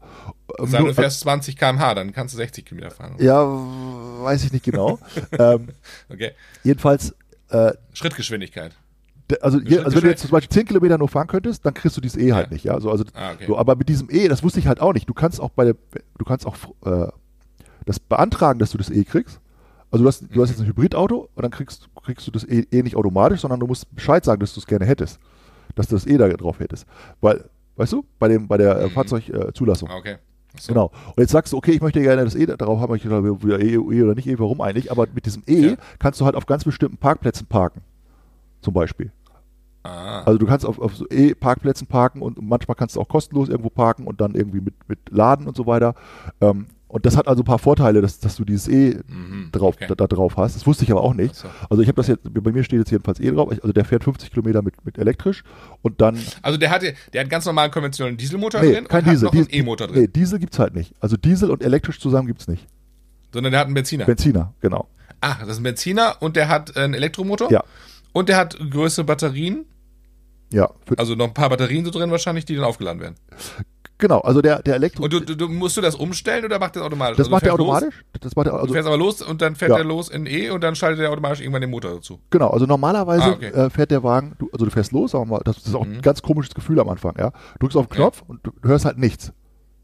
Ähm, 0.59 0.67
Sagen, 0.67 0.83
nur- 0.85 0.93
du 0.93 1.01
fährst 1.01 1.19
20 1.19 1.55
km/h, 1.55 1.93
dann 1.93 2.11
kannst 2.11 2.33
du 2.33 2.37
60 2.37 2.65
Kilometer 2.65 2.89
fahren. 2.91 3.15
ja, 3.19 3.43
weiß 3.45 4.43
ich 4.45 4.51
nicht 4.51 4.65
genau. 4.65 4.97
ähm, 5.39 5.69
Okay. 6.09 6.31
jedenfalls, 6.63 7.13
äh, 7.49 7.73
Schrittgeschwindigkeit. 7.93 8.75
also, 9.41 9.59
hier, 9.61 9.85
also 9.85 9.95
wenn 9.97 10.03
du 10.03 10.09
jetzt 10.09 10.21
zum 10.21 10.31
Beispiel 10.31 10.49
10 10.49 10.65
Kilometer 10.67 10.97
nur 10.97 11.09
fahren 11.09 11.27
könntest, 11.27 11.63
dann 11.65 11.73
kriegst 11.75 11.95
du 11.95 12.01
dieses 12.01 12.17
E 12.17 12.33
halt 12.33 12.47
Ja. 12.47 12.53
nicht. 12.53 12.63
Ja? 12.65 12.79
So, 12.79 12.89
also, 12.89 13.03
Ah, 13.13 13.33
okay. 13.33 13.45
so, 13.47 13.57
aber 13.57 13.75
mit 13.75 13.87
diesem 13.87 14.09
E, 14.09 14.27
das 14.27 14.41
wusste 14.41 14.59
ich 14.59 14.65
halt 14.67 14.79
auch 14.81 14.93
nicht. 14.93 15.07
Du 15.07 15.13
kannst 15.13 15.39
auch 15.39 15.49
bei 15.51 15.65
der, 15.65 15.75
du 16.17 16.25
kannst 16.25 16.47
auch 16.47 16.55
äh, 16.85 17.07
das 17.85 17.99
beantragen, 17.99 18.57
dass 18.59 18.71
du 18.71 18.77
das 18.79 18.89
E 18.89 19.03
kriegst. 19.03 19.39
Also 19.91 20.03
du 20.03 20.07
hast, 20.07 20.23
du 20.35 20.41
hast 20.41 20.49
jetzt 20.49 20.59
ein 20.59 20.65
Hybridauto 20.65 21.29
und 21.35 21.43
dann 21.43 21.51
kriegst, 21.51 21.87
kriegst 22.03 22.25
du 22.25 22.31
das 22.31 22.43
eh, 22.45 22.65
eh 22.71 22.81
nicht 22.81 22.95
automatisch, 22.95 23.41
sondern 23.41 23.59
du 23.59 23.67
musst 23.67 23.93
Bescheid 23.93 24.25
sagen, 24.25 24.39
dass 24.39 24.55
du 24.55 24.59
es 24.59 24.65
gerne 24.65 24.85
hättest. 24.87 25.19
Dass 25.75 25.88
du 25.88 25.95
das 25.95 26.05
eh 26.05 26.17
da 26.17 26.27
drauf 26.29 26.59
hättest. 26.59 26.86
Weil, 27.21 27.45
weißt 27.77 27.93
du, 27.93 28.05
bei, 28.19 28.27
dem, 28.27 28.47
bei 28.47 28.57
der 28.57 28.79
äh, 28.79 28.86
Mhm. 28.86 28.91
Fahrzeugzulassung. 28.91 29.89
Ah, 29.89 29.97
Okay. 29.97 30.17
So. 30.59 30.71
Genau. 30.71 30.91
Und 31.07 31.17
jetzt 31.19 31.31
sagst 31.31 31.51
du, 31.51 31.57
okay, 31.57 31.71
ich 31.71 31.81
möchte 31.81 31.99
gerne 31.99 32.23
das 32.23 32.36
E 32.36 32.45
darauf 32.45 32.79
haben, 32.79 32.93
ich 32.95 33.03
wieder 33.03 33.59
E, 33.59 33.73
E 33.73 33.77
oder 34.03 34.13
nicht 34.13 34.27
E, 34.27 34.38
warum 34.38 34.62
eigentlich? 34.62 34.91
Aber 34.91 35.07
mit 35.12 35.25
diesem 35.25 35.41
E 35.47 35.69
Ja. 35.71 35.75
kannst 35.97 36.21
du 36.21 36.25
halt 36.25 36.36
auf 36.36 36.45
ganz 36.45 36.63
bestimmten 36.63 36.97
Parkplätzen 36.97 37.47
parken. 37.47 37.81
Zum 38.62 38.71
Beispiel. 38.73 39.12
Ah. 39.81 40.21
Also 40.23 40.38
du 40.38 40.45
kannst 40.45 40.65
auf, 40.65 40.79
auf 40.79 40.95
so 40.95 41.05
E-Parkplätzen 41.09 41.88
parken 41.88 42.21
und 42.21 42.41
manchmal 42.41 42.75
kannst 42.75 42.95
du 42.95 43.01
auch 43.01 43.07
kostenlos 43.09 43.49
irgendwo 43.49 43.69
parken 43.69 44.05
und 44.07 44.21
dann 44.21 44.33
irgendwie 44.36 44.62
mit, 44.62 44.75
mit 44.88 44.99
Laden 45.09 45.47
und 45.47 45.57
so 45.57 45.65
weiter. 45.65 45.95
Ähm, 46.39 46.67
und 46.93 47.06
das 47.06 47.17
hat 47.17 47.27
also 47.27 47.41
ein 47.41 47.45
paar 47.45 47.60
Vorteile, 47.60 48.01
dass, 48.01 48.19
dass 48.19 48.36
du 48.36 48.45
dieses 48.45 48.67
E 48.67 48.99
Mhm. 49.08 49.49
drauf, 49.51 49.75
Okay. 49.75 49.88
da, 49.89 49.95
da 49.95 50.08
drauf 50.08 50.38
hast. 50.38 50.56
Das 50.56 50.65
wusste 50.67 50.84
ich 50.84 50.91
aber 50.91 51.01
auch 51.01 51.13
nicht. 51.13 51.36
So. 51.36 51.47
Also 51.69 51.82
ich 51.82 51.88
habe 51.88 51.95
das 51.95 52.08
jetzt, 52.08 52.21
bei 52.34 52.51
mir 52.51 52.63
steht 52.63 52.79
jetzt 52.79 52.91
jedenfalls 52.91 53.19
E 53.19 53.32
drauf. 53.32 53.49
Also 53.49 53.73
der 53.73 53.84
fährt 53.84 54.03
50 54.03 54.29
Kilometer 54.32 54.62
mit, 54.62 54.86
mit 54.86 54.97
elektrisch 54.97 55.43
und 55.82 55.99
dann 56.01 56.17
Also 56.41 56.58
der 56.58 56.69
hatte, 56.69 56.93
der 57.12 57.21
hat 57.23 57.29
ganz 57.29 57.45
normalen 57.45 57.71
konventionellen 57.71 58.17
Dieselmotor 58.17 58.62
Nee, 58.62 58.73
drin 58.73 58.88
kein 58.88 59.03
und 59.03 59.12
Diesel. 59.12 59.27
hat 59.27 59.34
noch 59.34 59.39
einen 59.39 59.47
Diesel- 59.49 59.60
E-Motor 59.62 59.88
drin. 59.88 60.01
Nee, 60.01 60.08
Diesel 60.08 60.39
gibt's 60.39 60.60
halt 60.60 60.75
nicht. 60.75 60.93
Also 60.99 61.17
Diesel 61.17 61.49
und 61.51 61.63
elektrisch 61.63 61.99
zusammen 61.99 62.27
gibt's 62.27 62.47
nicht. 62.47 62.67
Sondern 63.34 63.51
der 63.51 63.60
hat 63.62 63.65
einen 63.67 63.73
Benziner. 63.75 64.06
Benziner, 64.06 64.53
genau. 64.62 64.88
ah, 65.21 65.36
das 65.39 65.49
ist 65.49 65.58
ein 65.58 65.63
Benziner 65.63 66.17
und 66.21 66.36
der 66.36 66.47
hat 66.47 66.77
einen 66.77 66.93
Elektromotor. 66.93 67.51
Ja. 67.51 67.63
Und 68.12 68.29
der 68.29 68.38
hat 68.38 68.56
größere 68.69 69.06
Batterien. 69.06 69.65
Ja, 70.51 70.69
Also 70.97 71.15
noch 71.15 71.25
ein 71.29 71.34
paar 71.34 71.49
Batterien 71.49 71.84
so 71.84 71.89
drin 71.89 72.12
wahrscheinlich, 72.12 72.45
die 72.45 72.53
dann 72.56 72.63
aufgeladen 72.63 73.01
werden. 73.01 73.15
Genau. 73.97 74.19
Also 74.19 74.41
der, 74.41 74.62
der 74.62 74.75
Elektro. 74.75 75.03
Und 75.03 75.13
du, 75.13 75.19
du, 75.21 75.36
du 75.36 75.47
musst 75.49 75.77
du 75.77 75.82
das 75.82 75.95
umstellen 75.95 76.45
oder 76.45 76.60
macht 76.60 76.75
der 76.75 76.84
automatisch? 76.84 77.17
das 77.17 77.27
Also 77.27 77.29
du 77.29 77.36
macht 77.36 77.43
er 77.43 77.49
fährst 77.49 77.60
los, 77.60 77.67
automatisch. 77.75 78.06
Das 78.21 78.36
macht 78.36 78.47
er, 78.47 78.51
Du 78.51 78.58
also, 78.58 78.73
fährst 78.73 78.88
aber 78.88 78.97
los 78.97 79.21
und 79.21 79.41
dann 79.41 79.56
fährt 79.56 79.71
Ja. 79.71 79.77
er 79.77 79.84
los 79.84 80.10
in 80.10 80.25
E 80.25 80.49
und 80.49 80.62
dann 80.63 80.75
schaltet 80.75 81.01
er 81.03 81.12
automatisch 81.12 81.41
irgendwann 81.41 81.62
den 81.62 81.69
Motor 81.71 81.95
dazu. 81.95 82.19
genau. 82.29 82.49
Also 82.49 82.65
normalerweise 82.65 83.23
Ah, 83.23 83.29
okay. 83.32 83.47
äh, 83.47 83.69
fährt 83.69 83.91
der 83.91 84.03
Wagen, 84.03 84.36
du, 84.39 84.49
also 84.53 84.65
du 84.65 84.71
fährst 84.71 84.91
los, 84.91 85.12
sagen 85.12 85.25
wir 85.25 85.36
mal, 85.38 85.41
das 85.45 85.58
ist 85.58 85.73
auch 85.75 85.86
Mhm. 85.86 85.93
ein 85.95 86.01
ganz 86.01 86.21
komisches 86.21 86.53
Gefühl 86.53 86.79
am 86.79 86.89
Anfang, 86.89 87.15
ja. 87.17 87.32
Du 87.60 87.67
drückst 87.67 87.77
auf 87.77 87.88
den 87.88 87.93
Ja. 87.93 87.97
Knopf 88.03 88.23
und 88.27 88.39
du 88.43 88.51
hörst 88.67 88.86
halt 88.86 88.97
nichts. 88.97 89.32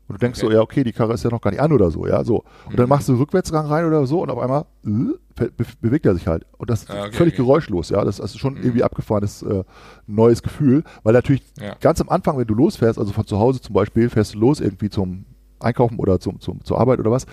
Und 0.10 0.16
du 0.16 0.18
denkst 0.18 0.40
Okay. 0.40 0.48
so, 0.48 0.52
ja, 0.52 0.62
okay, 0.62 0.84
die 0.84 0.92
Karre 0.92 1.14
ist 1.14 1.24
ja 1.24 1.30
noch 1.30 1.40
gar 1.40 1.52
nicht 1.52 1.60
an 1.62 1.72
oder 1.72 1.92
so, 1.92 2.08
ja, 2.08 2.24
so. 2.24 2.44
Und 2.66 2.78
dann 2.80 2.86
Mhm. 2.88 2.90
machst 2.90 3.08
du 3.08 3.14
Rückwärtsgang 3.14 3.68
rein 3.68 3.86
oder 3.86 4.06
so 4.08 4.22
und 4.24 4.32
auf 4.32 4.40
einmal 4.40 4.66
äh, 4.84 4.90
be 5.36 5.52
be 5.56 5.66
bewegt 5.82 6.06
er 6.08 6.16
sich 6.16 6.26
halt. 6.28 6.46
Und 6.58 6.70
das 6.72 6.84
ist 6.84 6.90
Ah, 6.90 7.06
okay, 7.06 7.12
völlig 7.16 7.34
okay. 7.36 7.44
geräuschlos, 7.44 7.90
ja. 7.90 8.04
Das 8.04 8.18
ist 8.20 8.38
schon 8.40 8.56
Mhm. 8.56 8.64
irgendwie 8.64 8.84
abgefahrenes 8.84 9.44
äh, 9.44 9.64
neues 10.08 10.42
Gefühl, 10.42 10.84
weil 11.04 11.14
natürlich 11.14 11.44
Ja. 11.62 11.76
ganz 11.80 12.02
am 12.02 12.10
Anfang, 12.10 12.38
wenn 12.40 12.48
du 12.48 12.56
losfährst, 12.56 12.98
also 12.98 13.14
von 13.14 13.26
zu 13.28 13.38
Hause 13.40 13.62
zum 13.62 13.74
Beispiel, 13.74 14.10
fährst 14.10 14.34
du 14.34 14.40
los 14.40 14.60
irgendwie 14.60 14.90
zum 14.90 15.26
Einkaufen 15.60 16.00
oder 16.00 16.20
zum, 16.20 16.40
zum, 16.40 16.64
zur 16.66 16.80
Arbeit 16.80 17.00
oder 17.00 17.12
was, 17.12 17.26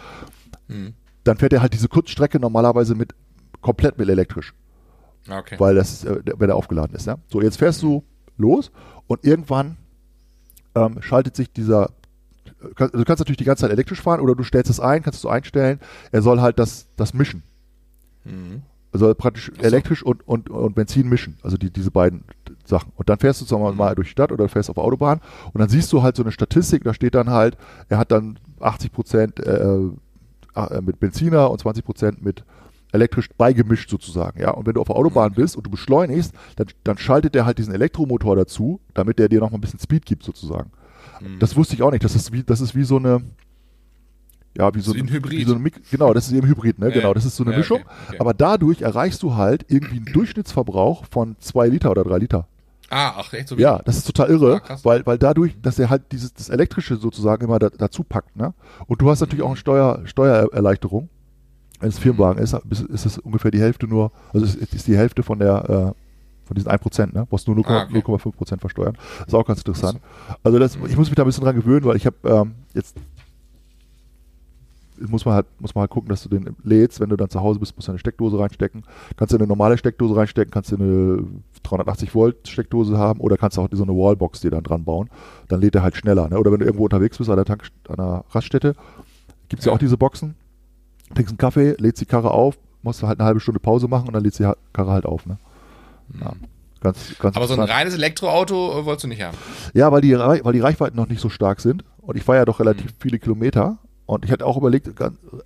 Mhm. 0.69 0.93
dann 1.25 1.39
fährt 1.39 1.55
er 1.55 1.63
halt 1.63 1.73
diese 1.73 1.89
Kurzstrecke 1.89 2.39
normalerweise 2.39 2.95
mit 2.95 3.15
komplett 3.63 3.99
mit 3.99 4.09
elektrisch, 4.11 4.53
Ah, 5.29 5.39
Okay. 5.39 5.57
weil 5.59 5.75
das, 5.77 6.05
äh, 6.05 6.21
wenn 6.37 6.51
er 6.51 6.57
aufgeladen 6.57 6.95
ist. 6.95 7.07
Ja? 7.07 7.17
So, 7.33 7.41
jetzt 7.41 7.57
fährst 7.57 7.83
du 7.83 8.05
los 8.37 8.71
und 9.07 9.25
irgendwann 9.25 9.77
ähm, 10.75 11.01
schaltet 11.01 11.35
sich 11.37 11.51
dieser, 11.51 11.91
also 12.61 12.99
du 12.99 13.05
kannst 13.05 13.21
natürlich 13.21 13.37
die 13.37 13.45
ganze 13.45 13.63
Zeit 13.63 13.71
elektrisch 13.71 14.01
fahren 14.01 14.21
oder 14.21 14.35
du 14.35 14.43
stellst 14.43 14.71
es 14.71 14.81
ein, 14.81 15.03
kannst 15.03 15.23
du 15.25 15.29
einstellen, 15.29 15.81
er 16.13 16.23
soll 16.23 16.41
halt 16.41 16.59
das, 16.59 16.87
das 16.97 17.15
mischen. 17.15 17.43
Mhm. 18.25 18.63
Er 18.93 18.99
soll 18.99 19.15
praktisch 19.15 19.53
so. 19.55 19.63
elektrisch 19.63 20.03
und, 20.03 20.27
und, 20.27 20.49
und 20.49 20.75
Benzin 20.75 21.09
mischen, 21.09 21.37
also 21.43 21.57
die, 21.57 21.71
diese 21.71 21.91
beiden 21.91 22.25
Sachen. 22.65 22.93
Und 22.97 23.09
dann 23.09 23.19
fährst 23.19 23.41
du 23.43 23.59
wir 23.59 23.73
Mhm. 23.73 23.77
mal 23.77 23.95
durch 23.95 24.09
die 24.09 24.13
Stadt 24.13 24.33
oder 24.33 24.49
fährst 24.49 24.71
auf 24.71 24.79
Autobahn 24.79 25.21
und 25.53 25.61
dann 25.61 25.69
siehst 25.69 25.93
du 25.93 26.03
halt 26.03 26.17
so 26.17 26.23
eine 26.23 26.33
Statistik, 26.33 26.85
da 26.85 26.95
steht 26.95 27.15
dann 27.15 27.31
halt, 27.31 27.57
er 27.89 27.99
hat 27.99 28.11
dann 28.11 28.39
80 28.61 28.93
Prozent 28.93 29.41
äh, 29.41 29.79
äh, 30.55 30.81
mit 30.81 30.99
Benziner 30.99 31.51
und 31.51 31.61
20 31.61 31.85
Prozent 31.85 32.25
mit 32.25 32.45
elektrisch 32.93 33.29
beigemischt 33.37 33.91
sozusagen, 33.91 34.41
ja. 34.41 34.51
Und 34.53 34.67
wenn 34.67 34.75
du 34.75 34.81
auf 34.81 34.87
der 34.87 34.97
Autobahn 34.97 35.33
bist 35.35 35.57
und 35.57 35.67
du 35.67 35.71
beschleunigst, 35.71 36.33
dann, 36.57 36.69
dann 36.85 36.97
schaltet 36.97 37.35
der 37.35 37.45
halt 37.45 37.59
diesen 37.59 37.75
Elektromotor 37.75 38.37
dazu, 38.37 38.81
damit 38.95 39.19
der 39.19 39.29
dir 39.29 39.41
noch 39.41 39.51
mal 39.51 39.59
ein 39.59 39.61
bisschen 39.61 39.81
Speed 39.81 40.07
gibt 40.07 40.23
sozusagen. 40.23 40.71
Mhm. 41.21 41.39
Das 41.39 41.57
wusste 41.57 41.75
ich 41.75 41.83
auch 41.83 41.91
nicht. 41.91 42.05
Das 42.05 42.15
ist 42.15 42.33
wie, 42.33 42.43
das 42.43 42.61
ist 42.61 42.75
wie 42.75 42.85
so 42.85 42.97
eine, 42.97 43.23
ja, 44.57 44.75
wie 44.75 44.81
so, 44.81 44.95
Wie 44.95 45.01
ein 45.01 45.09
Hybrid. 45.11 45.33
Wie 45.39 45.45
so 45.45 45.55
Mik- 45.59 45.83
genau, 45.91 46.15
das 46.15 46.29
ist 46.29 46.33
eben 46.33 46.47
Hybrid, 46.47 46.79
ne? 46.79 46.89
Ja, 46.89 46.95
genau. 46.95 47.15
Das 47.15 47.25
ist 47.25 47.37
so 47.37 47.45
eine 47.45 47.53
Ja, 47.53 47.59
Mischung. 47.59 47.81
okay, 47.83 47.89
okay. 48.09 48.17
Aber 48.21 48.33
dadurch 48.35 48.83
erreichst 48.83 49.23
du 49.23 49.35
halt 49.35 49.67
irgendwie 49.69 49.97
einen 49.97 50.07
Durchschnittsverbrauch 50.07 51.05
von 51.11 51.37
zwei 51.41 51.69
Liter 51.69 51.91
oder 51.91 52.05
drei 52.05 52.19
Liter. 52.19 52.47
Ah, 52.89 53.15
ach, 53.19 53.33
echt 53.33 53.49
so 53.49 53.57
Ja, 53.57 53.81
das 53.85 53.97
ist 53.99 54.07
total 54.07 54.31
irre, 54.31 54.63
Ah, 54.69 54.79
weil, 54.85 55.05
weil 55.05 55.19
dadurch, 55.19 55.57
dass 55.61 55.79
er 55.79 55.91
halt 55.91 56.13
dieses 56.13 56.33
das 56.33 56.49
Elektrische 56.49 56.97
sozusagen 56.97 57.45
immer 57.45 57.59
da, 57.59 57.69
dazu 57.69 58.05
packt, 58.05 58.37
ne? 58.37 58.55
Und 58.87 59.03
du 59.03 59.11
hast 59.11 59.21
natürlich 59.21 59.43
auch 59.45 59.49
eine 59.49 59.57
Steuer, 59.57 60.03
Steuererleichterung. 60.05 61.09
Wenn 61.81 61.89
es 61.91 61.99
Firmenwagen 61.99 62.43
ist, 62.43 62.55
ist, 62.71 62.81
ist 62.83 63.05
es 63.07 63.19
ungefähr 63.19 63.51
die 63.51 63.61
Hälfte 63.61 63.87
nur, 63.87 64.11
also 64.33 64.47
es 64.47 64.55
ist 64.55 64.87
die 64.87 64.97
Hälfte 64.97 65.23
von 65.23 65.39
der, 65.41 65.95
äh, 65.95 66.06
von 66.47 66.55
diesen 66.55 66.71
1%, 66.71 67.13
ne? 67.13 67.27
Brauchst 67.29 67.49
nur 67.49 67.57
0,5% 67.57 67.67
Ah, 67.69 67.85
okay. 67.85 67.99
0,5% 67.99 68.61
versteuern. 68.61 68.97
Das 69.19 69.29
ist 69.29 69.35
auch 69.35 69.45
ganz 69.45 69.61
interessant. 69.61 70.01
Also 70.43 70.59
das, 70.59 70.77
ich 70.77 70.97
muss 70.97 71.09
mich 71.09 71.17
da 71.17 71.23
ein 71.25 71.27
bisschen 71.27 71.45
dran 71.45 71.57
gewöhnen, 71.57 71.85
weil 71.85 71.97
ich 71.97 72.07
habe 72.07 72.17
ähm, 72.25 72.55
jetzt 72.73 72.97
muss 74.99 75.25
man 75.25 75.35
halt 75.35 75.47
muss 75.59 75.75
man 75.75 75.83
halt 75.83 75.91
gucken, 75.91 76.09
dass 76.09 76.23
du 76.23 76.29
den 76.29 76.57
lädst, 76.65 77.01
wenn 77.01 77.11
du 77.11 77.17
dann 77.17 77.29
zu 77.29 77.41
Hause 77.41 77.59
bist, 77.61 77.77
musst 77.77 77.89
du 77.89 77.93
eine 77.93 77.99
Steckdose 77.99 78.39
reinstecken. 78.39 78.85
Kannst 79.17 79.33
du 79.33 79.37
eine 79.39 79.47
normale 79.47 79.77
Steckdose 79.77 80.17
reinstecken, 80.17 80.51
kannst 80.51 80.73
du 80.73 80.77
eine 80.77 81.25
380 81.65 82.15
Volt 82.15 82.49
Steckdose 82.49 82.97
haben 82.97 83.21
oder 83.21 83.37
kannst 83.37 83.57
du 83.57 83.63
auch 83.63 83.69
so 83.71 83.83
eine 83.83 83.93
Wallbox 83.93 84.41
dir 84.41 84.51
dann 84.51 84.63
dran 84.63 84.85
bauen. 84.85 85.11
Dann 85.49 85.61
lädt 85.61 85.75
er 85.75 85.83
halt 85.83 85.97
schneller. 85.97 86.29
Ne? 86.29 86.39
Oder 86.39 86.53
wenn 86.53 86.61
du 86.61 86.65
irgendwo 86.67 86.85
unterwegs 86.85 87.19
bist 87.19 87.29
an 87.29 87.37
der 87.37 87.45
Tank, 87.45 87.65
an 87.89 87.97
der 87.97 88.25
Raststätte, 88.31 88.75
gibt 89.49 89.61
es 89.61 89.67
ja. 89.67 89.73
Ja. 89.73 89.75
auch 89.75 89.79
diese 89.79 89.97
Boxen. 89.99 90.35
Trinkst 91.15 91.33
einen 91.33 91.39
Kaffee, 91.39 91.75
lädst 91.79 92.01
die 92.01 92.07
Karre 92.07 92.31
auf, 92.31 92.59
musst 92.83 93.03
du 93.03 93.07
halt 93.07 93.21
eine 93.21 93.27
halbe 93.27 93.41
Stunde 93.41 93.61
Pause 93.61 93.89
machen 93.89 94.09
und 94.09 94.15
dann 94.15 94.25
lädst 94.25 94.39
die 94.39 94.51
Karre 94.73 94.91
halt 94.93 95.05
auf. 95.07 95.27
Ne? 95.27 95.39
Ja. 96.21 96.33
Ganz, 96.81 96.99
ganz 97.19 97.37
Aber 97.37 97.47
so 97.49 97.55
ein 97.55 97.61
reines 97.61 97.95
Elektroauto 97.95 98.79
äh, 98.81 98.85
wolltest 98.85 99.05
du 99.05 99.09
nicht 99.09 99.23
haben. 99.23 99.37
Ja, 99.75 99.91
weil 99.93 100.03
die, 100.03 100.13
weil 100.17 100.53
die 100.53 100.61
Reichweiten 100.61 100.97
noch 100.97 101.09
nicht 101.09 101.21
so 101.21 101.29
stark 101.29 101.61
sind. 101.61 101.85
Und 102.01 102.17
ich 102.17 102.23
fahre 102.23 102.39
ja 102.39 102.45
doch 102.45 102.61
relativ 102.61 102.87
Mhm. 102.87 102.97
viele 103.01 103.19
Kilometer. 103.19 103.79
Und 104.05 104.25
ich 104.25 104.31
hatte 104.31 104.47
auch 104.47 104.57
überlegt, 104.57 104.89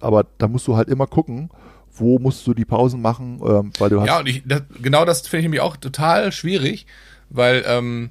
aber 0.00 0.26
da 0.36 0.48
musst 0.48 0.66
du 0.66 0.76
halt 0.76 0.88
immer 0.88 1.06
gucken, 1.06 1.48
wo 1.92 2.18
musst 2.18 2.46
du 2.46 2.52
die 2.52 2.66
Pausen 2.66 3.00
machen, 3.00 3.40
ähm, 3.44 3.72
weil 3.78 3.88
du 3.90 4.00
hast. 4.00 4.06
Ja, 4.08 4.18
und 4.18 4.28
ich, 4.28 4.42
das, 4.44 4.62
genau 4.82 5.04
das 5.06 5.22
finde 5.22 5.38
ich 5.38 5.44
nämlich 5.44 5.60
auch 5.62 5.76
total 5.78 6.30
schwierig, 6.32 6.86
weil 7.30 7.64
ähm, 7.66 8.10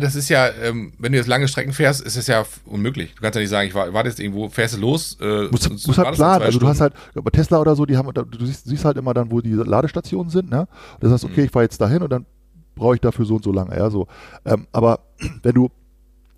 das 0.00 0.14
ist 0.14 0.28
ja, 0.28 0.48
ähm, 0.62 0.92
wenn 0.98 1.12
du 1.12 1.18
jetzt 1.18 1.26
lange 1.28 1.46
Strecken 1.48 1.72
fährst, 1.72 2.00
ist 2.02 2.16
es 2.16 2.26
ja 2.26 2.44
unmöglich. 2.64 3.14
Du 3.14 3.22
kannst 3.22 3.36
ja 3.36 3.40
nicht 3.40 3.50
sagen, 3.50 3.68
ich 3.68 3.74
war- 3.74 3.92
warte 3.92 4.08
jetzt 4.08 4.18
irgendwo, 4.20 4.48
fährst 4.48 4.76
du 4.76 4.80
los. 4.80 5.16
Äh, 5.20 5.48
Muss, 5.50 5.66
und- 5.66 5.72
muss 5.72 5.86
und 5.86 5.96
halt 5.98 6.14
planen. 6.16 6.42
Also 6.42 6.58
du 6.58 6.66
hast 6.66 6.80
halt, 6.80 6.94
bei 7.14 7.30
Tesla 7.30 7.60
oder 7.60 7.76
so, 7.76 7.86
die 7.86 7.96
haben, 7.96 8.10
du 8.12 8.46
siehst, 8.46 8.66
siehst 8.66 8.84
halt 8.84 8.96
immer 8.96 9.14
dann, 9.14 9.30
wo 9.30 9.40
die 9.40 9.52
Ladestationen 9.52 10.30
sind, 10.30 10.50
ne? 10.50 10.60
Und 10.94 11.04
das 11.04 11.12
heißt, 11.12 11.24
Mhm. 11.24 11.30
okay, 11.30 11.44
ich 11.44 11.50
fahre 11.50 11.64
jetzt 11.64 11.80
dahin 11.80 12.02
und 12.02 12.10
dann 12.10 12.26
brauche 12.74 12.94
ich 12.94 13.00
dafür 13.00 13.24
so 13.24 13.36
und 13.36 13.44
so 13.44 13.52
lange, 13.52 13.76
ja, 13.76 13.90
so. 13.90 14.06
Ähm, 14.44 14.66
aber 14.72 15.00
wenn 15.42 15.54
du, 15.54 15.70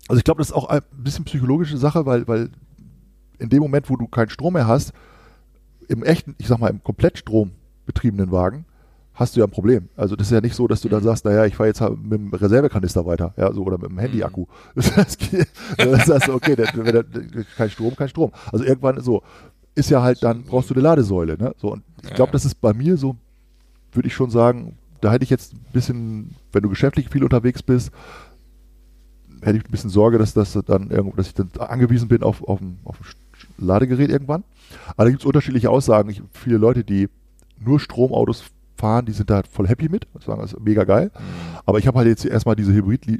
also 0.07 0.17
ich 0.19 0.23
glaube, 0.23 0.39
das 0.39 0.49
ist 0.49 0.53
auch 0.53 0.69
ein 0.69 0.81
bisschen 0.91 1.25
psychologische 1.25 1.77
Sache, 1.77 2.05
weil, 2.05 2.27
weil 2.27 2.49
in 3.39 3.49
dem 3.49 3.61
Moment, 3.63 3.89
wo 3.89 3.95
du 3.97 4.07
keinen 4.07 4.29
Strom 4.29 4.53
mehr 4.53 4.67
hast, 4.67 4.93
im 5.87 6.03
echten, 6.03 6.35
ich 6.37 6.47
sag 6.47 6.59
mal, 6.59 6.69
im 6.69 6.83
Komplettstrom 6.83 7.51
betriebenen 7.85 8.31
Wagen, 8.31 8.65
hast 9.15 9.35
du 9.35 9.39
ja 9.41 9.45
ein 9.45 9.51
Problem. 9.51 9.89
Also 9.95 10.15
das 10.15 10.27
ist 10.27 10.33
ja 10.33 10.41
nicht 10.41 10.55
so, 10.55 10.67
dass 10.67 10.81
du 10.81 10.89
dann 10.89 11.01
Mhm. 11.01 11.05
sagst, 11.05 11.25
naja, 11.25 11.45
ich 11.45 11.55
fahre 11.55 11.67
jetzt 11.69 11.81
halt 11.81 12.01
mit 12.01 12.13
dem 12.13 12.33
Reservekanister 12.33 13.05
weiter, 13.05 13.33
ja, 13.37 13.51
so 13.53 13.63
oder 13.63 13.77
mit 13.77 13.87
dem 13.89 13.93
Mhm. 13.95 13.99
Handy-Akku. 13.99 14.45
Das 14.75 14.95
heißt, 14.97 15.19
das 15.77 16.07
heißt, 16.09 16.29
okay, 16.29 16.55
der, 16.55 16.67
kein 17.57 17.69
Strom, 17.69 17.95
kein 17.95 18.09
Strom. 18.09 18.31
Also 18.51 18.65
irgendwann 18.65 18.99
so 19.01 19.21
ist 19.75 19.89
ja 19.89 20.01
halt 20.03 20.21
dann 20.23 20.43
brauchst 20.43 20.69
du 20.69 20.73
eine 20.75 20.83
Ladesäule, 20.83 21.37
ne? 21.37 21.53
So 21.57 21.71
und 21.71 21.83
ich 22.03 22.13
glaube, 22.13 22.31
das 22.31 22.45
ist 22.45 22.61
bei 22.61 22.73
mir 22.73 22.95
so, 22.97 23.15
würde 23.91 24.07
ich 24.07 24.13
schon 24.13 24.29
sagen, 24.29 24.77
da 25.01 25.11
hätte 25.11 25.23
ich 25.23 25.29
jetzt 25.29 25.53
ein 25.53 25.65
bisschen, 25.73 26.35
wenn 26.51 26.63
du 26.63 26.69
geschäftlich 26.69 27.09
viel 27.09 27.23
unterwegs 27.23 27.61
bist, 27.63 27.91
hätte 29.41 29.57
ich 29.57 29.65
ein 29.65 29.71
bisschen 29.71 29.89
Sorge, 29.89 30.17
dass 30.17 30.33
das 30.33 30.53
dann 30.65 30.89
irgendwo, 30.89 31.15
dass 31.15 31.27
ich 31.27 31.33
dann 31.33 31.49
angewiesen 31.59 32.07
bin 32.07 32.23
auf, 32.23 32.43
auf, 32.47 32.61
ein, 32.61 32.79
auf 32.83 32.97
ein 33.01 33.65
Ladegerät 33.65 34.09
irgendwann. 34.09 34.43
Aber 34.95 35.03
da 35.05 35.09
gibt 35.09 35.21
es 35.21 35.25
unterschiedliche 35.25 35.69
Aussagen. 35.69 36.09
Ich, 36.09 36.21
viele 36.31 36.57
Leute, 36.57 36.83
die 36.83 37.09
nur 37.59 37.79
Stromautos 37.79 38.43
fahren, 38.75 39.05
die 39.05 39.11
sind 39.11 39.29
da 39.29 39.35
halt 39.35 39.47
voll 39.47 39.67
happy 39.67 39.89
mit, 39.89 40.07
sagen, 40.25 40.41
das 40.41 40.53
ist 40.53 40.59
mega 40.59 40.83
geil. 40.83 41.11
Aber 41.65 41.79
ich 41.79 41.87
habe 41.87 41.97
halt 41.97 42.07
jetzt 42.07 42.25
erstmal 42.25 42.55
diese 42.55 42.73
Hybrid, 42.73 43.07
äh, 43.07 43.17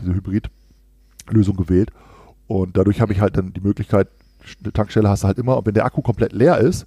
diese 0.00 0.14
Hybrid-Lösung 0.14 1.56
gewählt 1.56 1.90
und 2.46 2.76
dadurch 2.76 3.00
habe 3.00 3.12
ich 3.12 3.20
halt 3.20 3.36
dann 3.36 3.52
die 3.52 3.60
Möglichkeit, 3.60 4.08
eine 4.62 4.72
Tankstelle 4.72 5.08
hast 5.08 5.22
du 5.22 5.28
halt 5.28 5.38
immer, 5.38 5.58
und 5.58 5.66
wenn 5.66 5.74
der 5.74 5.84
Akku 5.84 6.02
komplett 6.02 6.32
leer 6.32 6.58
ist, 6.58 6.86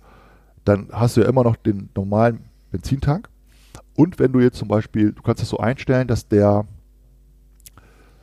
dann 0.65 0.89
hast 0.91 1.17
du 1.17 1.22
ja 1.22 1.28
immer 1.28 1.43
noch 1.43 1.56
den 1.56 1.89
normalen 1.96 2.39
Benzintank. 2.72 3.30
Und 3.96 4.19
wenn 4.19 4.32
du 4.32 4.39
jetzt 4.39 4.58
zum 4.58 4.67
Beispiel, 4.67 5.12
du 5.12 5.22
kannst 5.22 5.41
das 5.41 5.49
so 5.49 5.57
einstellen, 5.57 6.07
dass 6.07 6.28
der 6.28 6.66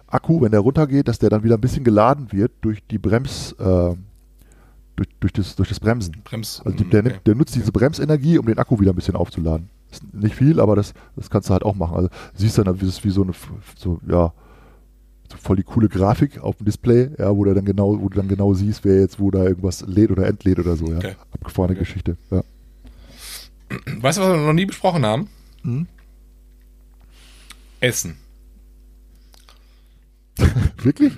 Akku, 0.06 0.40
wenn 0.40 0.50
der 0.50 0.60
runtergeht, 0.60 1.06
dass 1.06 1.18
der 1.18 1.30
dann 1.30 1.44
wieder 1.44 1.56
ein 1.56 1.60
bisschen 1.60 1.84
geladen 1.84 2.32
wird 2.32 2.52
durch 2.62 2.84
die 2.88 2.98
Brems, 2.98 3.52
äh, 3.52 3.94
durch, 5.00 5.08
durch, 5.20 5.32
das, 5.32 5.56
durch 5.56 5.68
das 5.70 5.80
Bremsen. 5.80 6.20
Brems. 6.24 6.60
Also 6.64 6.84
Mhm, 6.84 6.90
der, 6.90 7.06
okay. 7.06 7.14
der 7.24 7.34
nutzt 7.34 7.54
diese 7.54 7.72
Bremsenergie, 7.72 8.38
um 8.38 8.46
den 8.46 8.58
Akku 8.58 8.78
wieder 8.80 8.92
ein 8.92 8.96
bisschen 8.96 9.16
aufzuladen. 9.16 9.70
Ist 9.90 10.02
nicht 10.14 10.34
viel, 10.34 10.60
aber 10.60 10.76
das, 10.76 10.92
das 11.16 11.30
kannst 11.30 11.48
du 11.48 11.52
halt 11.54 11.62
auch 11.64 11.74
machen. 11.74 11.96
Also 11.96 12.08
siehst 12.34 12.58
dann, 12.58 12.78
ist 12.78 13.04
wie 13.04 13.10
so 13.10 13.22
eine, 13.22 13.32
so, 13.76 13.98
ja, 14.06 14.32
so 15.30 15.36
voll 15.38 15.56
die 15.56 15.62
coole 15.62 15.88
Grafik 15.88 16.38
auf 16.40 16.56
dem 16.56 16.66
Display, 16.66 17.10
ja, 17.18 17.34
wo 17.34 17.44
du 17.44 17.54
dann 17.54 17.64
genau, 17.64 17.98
wo 18.00 18.08
du 18.08 18.16
dann 18.16 18.28
genau 18.28 18.52
siehst, 18.54 18.84
wer 18.84 19.00
jetzt 19.00 19.18
wo 19.18 19.30
da 19.30 19.42
irgendwas 19.44 19.82
lädt 19.86 20.10
oder 20.10 20.26
entlädt 20.26 20.58
oder 20.58 20.76
so, 20.76 20.86
ja. 20.90 20.98
Okay. 20.98 21.14
Abgefahrene 21.32 21.72
Okay. 21.72 21.80
Geschichte, 21.80 22.16
ja. 22.30 22.42
Weißt 24.00 24.18
du, 24.18 24.22
was 24.22 24.28
wir 24.32 24.36
noch 24.46 24.52
nie 24.52 24.66
besprochen 24.66 25.04
haben? 25.06 25.28
Hm? 25.62 25.86
Essen. 27.80 28.16
Wirklich? 30.82 31.12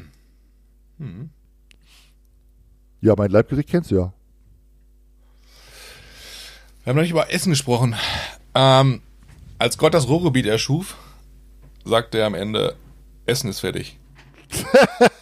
Ja, 3.03 3.15
mein 3.17 3.31
Leibgericht 3.31 3.69
kennst 3.69 3.91
du 3.91 3.97
ja. 3.97 4.13
Wir 6.85 6.91
haben 6.91 6.97
noch 6.97 7.03
nicht 7.03 7.11
über 7.11 7.33
Essen 7.33 7.51
gesprochen. 7.51 7.95
Ähm, 8.55 9.03
als 9.59 9.77
Gott 9.77 9.93
das 9.95 10.09
Ruhrgebiet 10.09 10.47
erschuf, 10.47 10.97
sagte 11.85 12.19
er 12.19 12.27
am 12.27 12.35
Ende, 12.35 12.77
Essen 13.27 13.51
ist 13.51 13.61
fertig. 13.61 13.99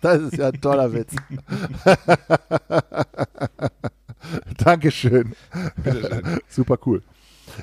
Das 0.00 0.20
ist 0.20 0.36
ja 0.36 0.48
ein 0.48 0.60
toller 0.60 0.92
Witz. 0.92 1.14
Dankeschön. 4.58 5.34
Super 6.48 6.78
cool. 6.86 7.02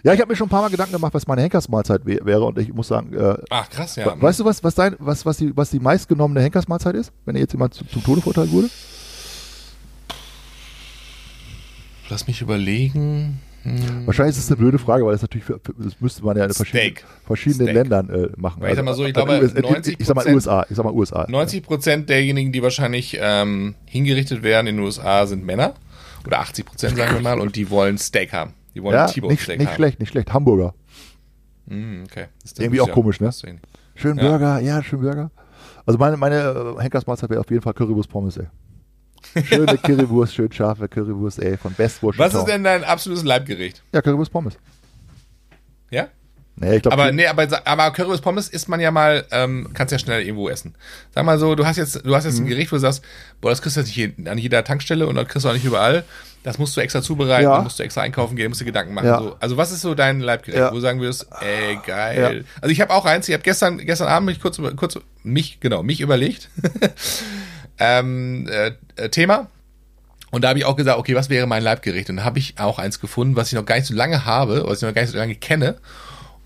Ja, 0.04 0.14
ich 0.14 0.20
habe 0.22 0.32
mir 0.32 0.36
schon 0.36 0.48
ein 0.48 0.50
paar 0.50 0.62
Mal 0.62 0.70
Gedanken 0.70 0.94
gemacht, 0.94 1.14
was 1.14 1.28
meine 1.28 1.42
Henkersmahlzeit 1.44 2.02
wä- 2.04 2.26
wäre 2.26 2.44
und 2.44 2.58
ich 2.58 2.74
muss 2.74 2.88
sagen, 2.88 3.14
äh, 3.14 3.38
Ach, 3.50 3.70
krass, 3.70 3.96
ja. 3.96 4.20
weißt 4.20 4.40
du 4.40 4.46
was, 4.46 4.64
was 4.64 4.76
dein, 4.76 4.96
was, 5.00 5.26
was 5.26 5.38
die, 5.38 5.56
was 5.56 5.70
die 5.70 5.80
meistgenommene 5.80 6.42
Henkersmahlzeit 6.42 6.96
ist, 6.96 7.12
wenn 7.26 7.36
jetzt 7.36 7.54
jemand 7.54 7.76
zum, 7.76 7.88
zum 7.90 8.04
Tode 8.04 8.22
verurteilt 8.22 8.52
wurde? 8.52 8.70
Lass 12.10 12.28
mich 12.28 12.42
überlegen. 12.42 13.40
Hm. 13.64 14.06
Wahrscheinlich 14.06 14.38
ist 14.38 14.44
es 14.44 14.50
eine 14.52 14.58
blöde 14.58 14.78
Frage, 14.78 15.06
weil 15.06 15.14
das 15.14 15.24
natürlich, 15.24 15.46
für, 15.46 15.60
das 15.80 16.00
müsste 16.00 16.24
man 16.24 16.38
ja 16.38 16.46
in 16.46 16.54
verschiedenen, 16.54 16.98
verschiedenen. 17.26 17.74
Ländern 17.74 18.10
äh, 18.10 18.30
machen. 18.38 18.62
Weil 18.62 18.72
ich 18.72 18.76
sag 18.76 18.86
mal 18.86 18.94
so, 18.94 19.04
ich 19.04 19.10
äh, 19.10 19.14
glaube, 19.14 19.40
US, 19.40 19.54
äh, 19.54 19.62
90% 19.62 19.96
ich 19.98 20.06
sag 20.06 20.16
mal 20.16 20.28
USA, 20.28 20.66
ich 20.70 20.76
sag 20.76 20.86
mal 20.86 20.94
USA. 20.94 21.26
90 21.28 21.64
Prozent 21.64 22.10
derjenigen, 22.10 22.52
die 22.52 22.62
wahrscheinlich 22.62 23.18
ähm, 23.20 23.74
hingerichtet 23.86 24.44
werden 24.44 24.68
in 24.68 24.76
den 24.78 24.86
USA, 24.86 25.26
sind 25.26 25.44
Männer. 25.44 25.74
Oder 26.28 26.40
80 26.42 26.66
Prozent, 26.66 26.98
sagen 26.98 27.16
wir 27.16 27.22
mal. 27.22 27.40
Und 27.40 27.56
die 27.56 27.70
wollen 27.72 27.98
Steak 27.98 28.34
haben. 28.34 28.54
Die 28.76 28.84
wollen 28.84 28.94
Ja, 28.96 29.08
T-Bone 29.08 29.34
nicht, 29.34 29.44
Steak 29.44 29.58
nicht 29.58 29.68
haben. 29.70 29.76
schlecht, 29.76 30.00
nicht 30.00 30.10
schlecht. 30.10 30.32
Hamburger. 30.34 30.76
Hm, 31.68 32.04
okay. 32.06 32.26
Irgendwie 32.58 32.82
auch 32.82 32.92
komisch, 32.92 33.20
ne? 33.20 33.32
Schön 33.96 34.18
Ja. 34.18 34.30
Burger, 34.30 34.60
ja, 34.60 34.84
schön 34.84 35.02
Burger. 35.02 35.32
Also 35.86 35.98
meine, 35.98 36.18
meine 36.18 36.76
äh, 36.78 36.82
Henkersmahlzeit 36.82 37.30
wäre 37.30 37.40
auf 37.40 37.50
jeden 37.50 37.62
Fall 37.62 37.74
Currywurst 37.74 38.10
Pommes, 38.10 38.38
ey. 38.38 38.48
Schöne 39.46 39.78
Currywurst, 39.78 40.36
schön 40.36 40.52
scharfe 40.52 40.88
Currywurst, 40.88 41.40
ey, 41.40 41.58
von 41.58 41.74
Bestwurst. 41.74 42.18
Was 42.20 42.34
ist 42.34 42.46
denn 42.46 42.64
dein 42.64 42.84
absolutes 42.84 43.24
Leibgericht? 43.24 43.82
Ja, 43.94 44.02
Currywurst 44.02 44.32
Pommes. 44.32 44.58
Ja? 45.92 46.08
Nee, 46.58 46.78
ich 46.78 46.82
glaube, 46.84 46.94
Aber 46.98 47.12
nee, 47.12 47.28
aber, 47.28 47.48
aber 47.66 47.92
Currywurst 47.92 48.24
Pommes 48.24 48.48
isst 48.48 48.70
man 48.70 48.80
ja 48.80 48.90
mal, 48.90 49.26
ähm, 49.32 49.72
kannst 49.74 49.92
ja 49.92 50.00
schnell 50.00 50.22
irgendwo 50.22 50.48
essen. 50.48 50.74
Sag 51.14 51.26
mal 51.26 51.38
so, 51.38 51.54
du 51.56 51.66
hast 51.66 51.76
jetzt, 51.76 52.06
du 52.06 52.16
hast 52.16 52.24
Mhm. 52.24 52.30
jetzt 52.30 52.40
ein 52.40 52.46
Gericht, 52.48 52.72
wo 52.72 52.78
du 52.78 52.80
sagst, 52.80 53.04
boah, 53.42 53.50
das 53.50 53.62
kriegst 53.62 53.76
du 53.76 53.82
nicht 53.82 54.28
an 54.28 54.38
jeder 54.38 54.64
Tankstelle 54.64 55.06
und 55.06 55.16
das 55.16 55.28
kriegst 55.28 55.44
du 55.44 55.50
auch 55.50 55.54
nicht 55.54 55.66
überall. 55.66 56.06
Das 56.44 56.58
musst 56.58 56.78
du 56.78 56.82
extra 56.82 57.02
zubereiten, 57.02 57.44
Ja. 57.44 57.60
musst 57.62 57.80
du 57.80 57.84
extra 57.84 58.02
einkaufen 58.02 58.38
gehen, 58.38 58.50
musst 58.50 58.62
du 58.62 58.66
Gedanken 58.66 58.94
machen. 58.94 59.08
Ja. 59.08 59.18
So. 59.20 59.36
Also 59.42 59.58
was 59.58 59.72
ist 59.74 59.82
so 59.82 59.96
dein 59.96 60.22
Leibgericht, 60.22 60.60
Ja. 60.60 60.70
wo 60.72 60.76
du 60.76 60.80
sagen 60.82 61.02
würdest, 61.02 61.28
ey, 61.42 61.78
geil. 61.86 62.46
Also 62.62 62.72
ich 62.72 62.80
habe 62.80 62.94
auch 62.94 63.06
eins, 63.06 63.28
ich 63.28 63.34
habe 63.34 63.44
gestern, 63.44 63.80
gestern 63.80 64.08
Abend 64.08 64.28
mich 64.28 64.40
kurz, 64.40 64.62
kurz, 64.78 64.98
mich, 65.24 65.60
genau, 65.60 65.84
mich 65.84 66.00
überlegt. 66.00 66.50
Ähm, 67.80 68.48
äh, 68.50 68.72
äh, 68.96 69.10
Thema. 69.10 69.48
Und 70.32 70.44
da 70.44 70.50
habe 70.50 70.60
ich 70.60 70.66
auch 70.66 70.76
gesagt, 70.76 70.98
okay, 71.00 71.16
was 71.16 71.30
wäre 71.30 71.48
mein 71.48 71.64
Leibgericht? 71.64 72.10
Und 72.10 72.18
da 72.18 72.24
habe 72.24 72.40
ich 72.40 72.56
auch 72.60 72.78
eins 72.80 73.00
gefunden, 73.00 73.36
was 73.36 73.48
ich 73.50 73.54
noch 73.54 73.66
gar 73.66 73.76
nicht 73.76 73.88
so 73.88 73.94
lange 73.94 74.26
habe, 74.26 74.64
was 74.66 74.80
ich 74.80 74.88
noch 74.88 74.94
gar 74.94 75.02
nicht 75.02 75.12
so 75.12 75.18
lange 75.18 75.36
kenne. 75.36 75.78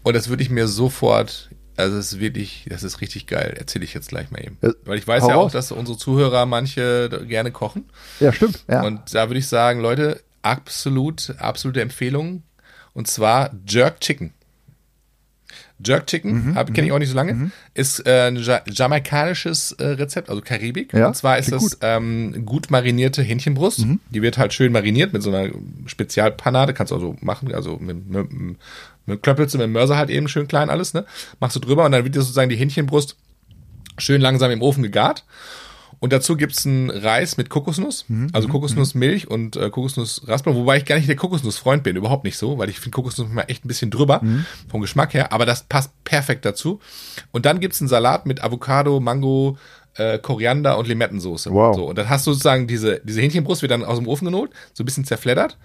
Und 0.04 0.16
das 0.16 0.30
würde 0.30 0.44
ich 0.44 0.50
mir 0.50 0.68
sofort, 0.68 1.50
also 1.76 1.98
es 1.98 2.14
ist 2.14 2.20
wirklich, 2.20 2.66
das 2.70 2.84
ist 2.84 3.02
richtig 3.02 3.26
geil. 3.26 3.56
Erzähle 3.58 3.86
ich 3.86 3.94
jetzt 3.94 4.10
gleich 4.10 4.32
mal 4.32 4.44
eben. 4.44 4.58
Ja, 4.62 4.72
Weil 4.86 4.98
ich 4.98 5.08
weiß 5.08 5.24
hau 5.24 5.30
ja 5.30 5.36
auch, 5.36 5.44
raus. 5.46 5.54
dass 5.54 5.72
unsere 5.72 5.98
Zuhörer 5.98 6.46
manche 6.46 7.10
gerne 7.28 7.52
kochen. 7.52 7.90
Ja, 8.20 8.32
stimmt. 8.32 8.64
Ja. 8.68 8.84
Und 8.84 9.14
da 9.16 9.30
würde 9.30 9.40
ich 9.40 9.48
sagen, 9.48 9.80
Leute, 9.80 10.22
absolut, 10.42 11.34
absolute 11.40 11.82
Empfehlung. 11.82 12.44
Und 12.94 13.08
zwar 13.08 13.52
Jerk 13.68 14.02
Chicken. 14.02 14.34
Jerk 15.84 16.08
Chicken, 16.08 16.50
Mhm, 16.50 16.74
kenne 16.74 16.88
ich 16.88 16.92
auch 16.92 17.00
nicht 17.00 17.10
so 17.10 17.16
lange, 17.16 17.52
ist 17.74 18.06
äh, 18.06 18.28
ein 18.28 18.36
ja 18.36 18.62
jamaikanisches 18.70 19.72
äh, 19.74 19.86
Rezept, 19.86 20.30
also 20.30 20.42
Karibik. 20.42 20.94
Ja, 20.94 21.08
und 21.08 21.16
zwar 21.16 21.38
ist 21.38 21.52
das 21.52 21.62
gut. 21.62 21.72
Mhm. 21.74 21.78
ähm, 22.36 22.46
gut 22.46 22.70
marinierte 22.70 23.22
Hähnchenbrust. 23.22 23.86
Die 24.10 24.22
wird 24.22 24.38
halt 24.38 24.54
schön 24.54 24.72
mariniert 24.72 25.14
mit 25.14 25.24
so 25.24 25.34
einer 25.34 25.52
Spezialpanade, 25.86 26.74
kannst 26.74 26.92
du 26.92 26.96
also 26.96 27.16
machen, 27.22 27.54
also 27.54 27.78
mit, 27.78 28.10
mit, 28.10 28.28
mit 29.06 29.24
Klöppelst 29.24 29.58
mit 29.58 29.70
Mörser 29.70 29.98
halt 29.98 30.10
eben 30.10 30.28
schön 30.28 30.48
klein 30.48 30.70
alles, 30.70 30.94
ne? 30.94 31.06
Machst 31.40 31.56
du 31.56 31.60
drüber 31.60 31.86
und 31.86 31.92
dann 31.94 32.04
wird 32.04 32.16
dir 32.16 32.22
sozusagen 32.22 32.50
die 32.50 32.58
Hähnchenbrust 32.58 33.16
schön 33.98 34.22
langsam 34.22 34.52
im 34.52 34.62
Ofen 34.62 34.84
gegart. 34.84 35.24
Und 36.00 36.14
dazu 36.14 36.38
gibt's 36.38 36.66
einen 36.66 36.90
Reis 36.90 37.36
mit 37.38 37.50
Kokosnuss, 37.50 38.06
Mhm, 38.08 38.30
also 38.32 38.48
Kokosnussmilch 38.48 39.28
und 39.30 39.58
äh, 39.58 39.70
Kokosnussraspeln, 39.70 40.56
wobei 40.56 40.78
ich 40.78 40.86
gar 40.86 40.96
nicht 40.96 41.10
der 41.10 41.16
Kokosnussfreund 41.18 41.84
bin, 41.84 41.96
überhaupt 41.98 42.24
nicht 42.24 42.38
so, 42.38 42.58
weil 42.58 42.70
ich 42.70 42.80
finde 42.80 42.96
Kokosnuss 42.96 43.28
mal 43.30 43.44
echt 43.48 43.66
ein 43.66 43.68
bisschen 43.68 43.92
drüber 43.92 44.22
Mhm. 44.24 44.46
vom 44.70 44.80
Geschmack 44.82 45.14
her, 45.14 45.34
aber 45.34 45.46
das 45.46 45.64
passt 45.64 45.92
perfekt 46.06 46.46
dazu. 46.46 46.80
Und 47.32 47.46
dann 47.46 47.60
gibt's 47.60 47.82
einen 47.82 47.90
Salat 47.90 48.26
mit 48.26 48.42
Avocado, 48.44 49.00
Mango, 49.02 49.58
äh, 49.96 50.20
Koriander 50.20 50.78
und 50.78 50.88
Limettensoße. 50.88 51.52
Wow. 51.52 51.76
So, 51.76 51.90
und 51.90 51.98
dann 51.98 52.08
hast 52.08 52.26
du 52.26 52.32
sozusagen 52.32 52.68
diese, 52.68 53.02
diese 53.04 53.20
Hähnchenbrust 53.22 53.62
wird 53.62 53.72
dann 53.72 53.84
aus 53.84 53.98
dem 53.98 54.08
Ofen 54.08 54.32
geholt, 54.32 54.52
so 54.74 54.84
ein 54.84 54.86
bisschen 54.86 55.04
zerfleddert. 55.04 55.58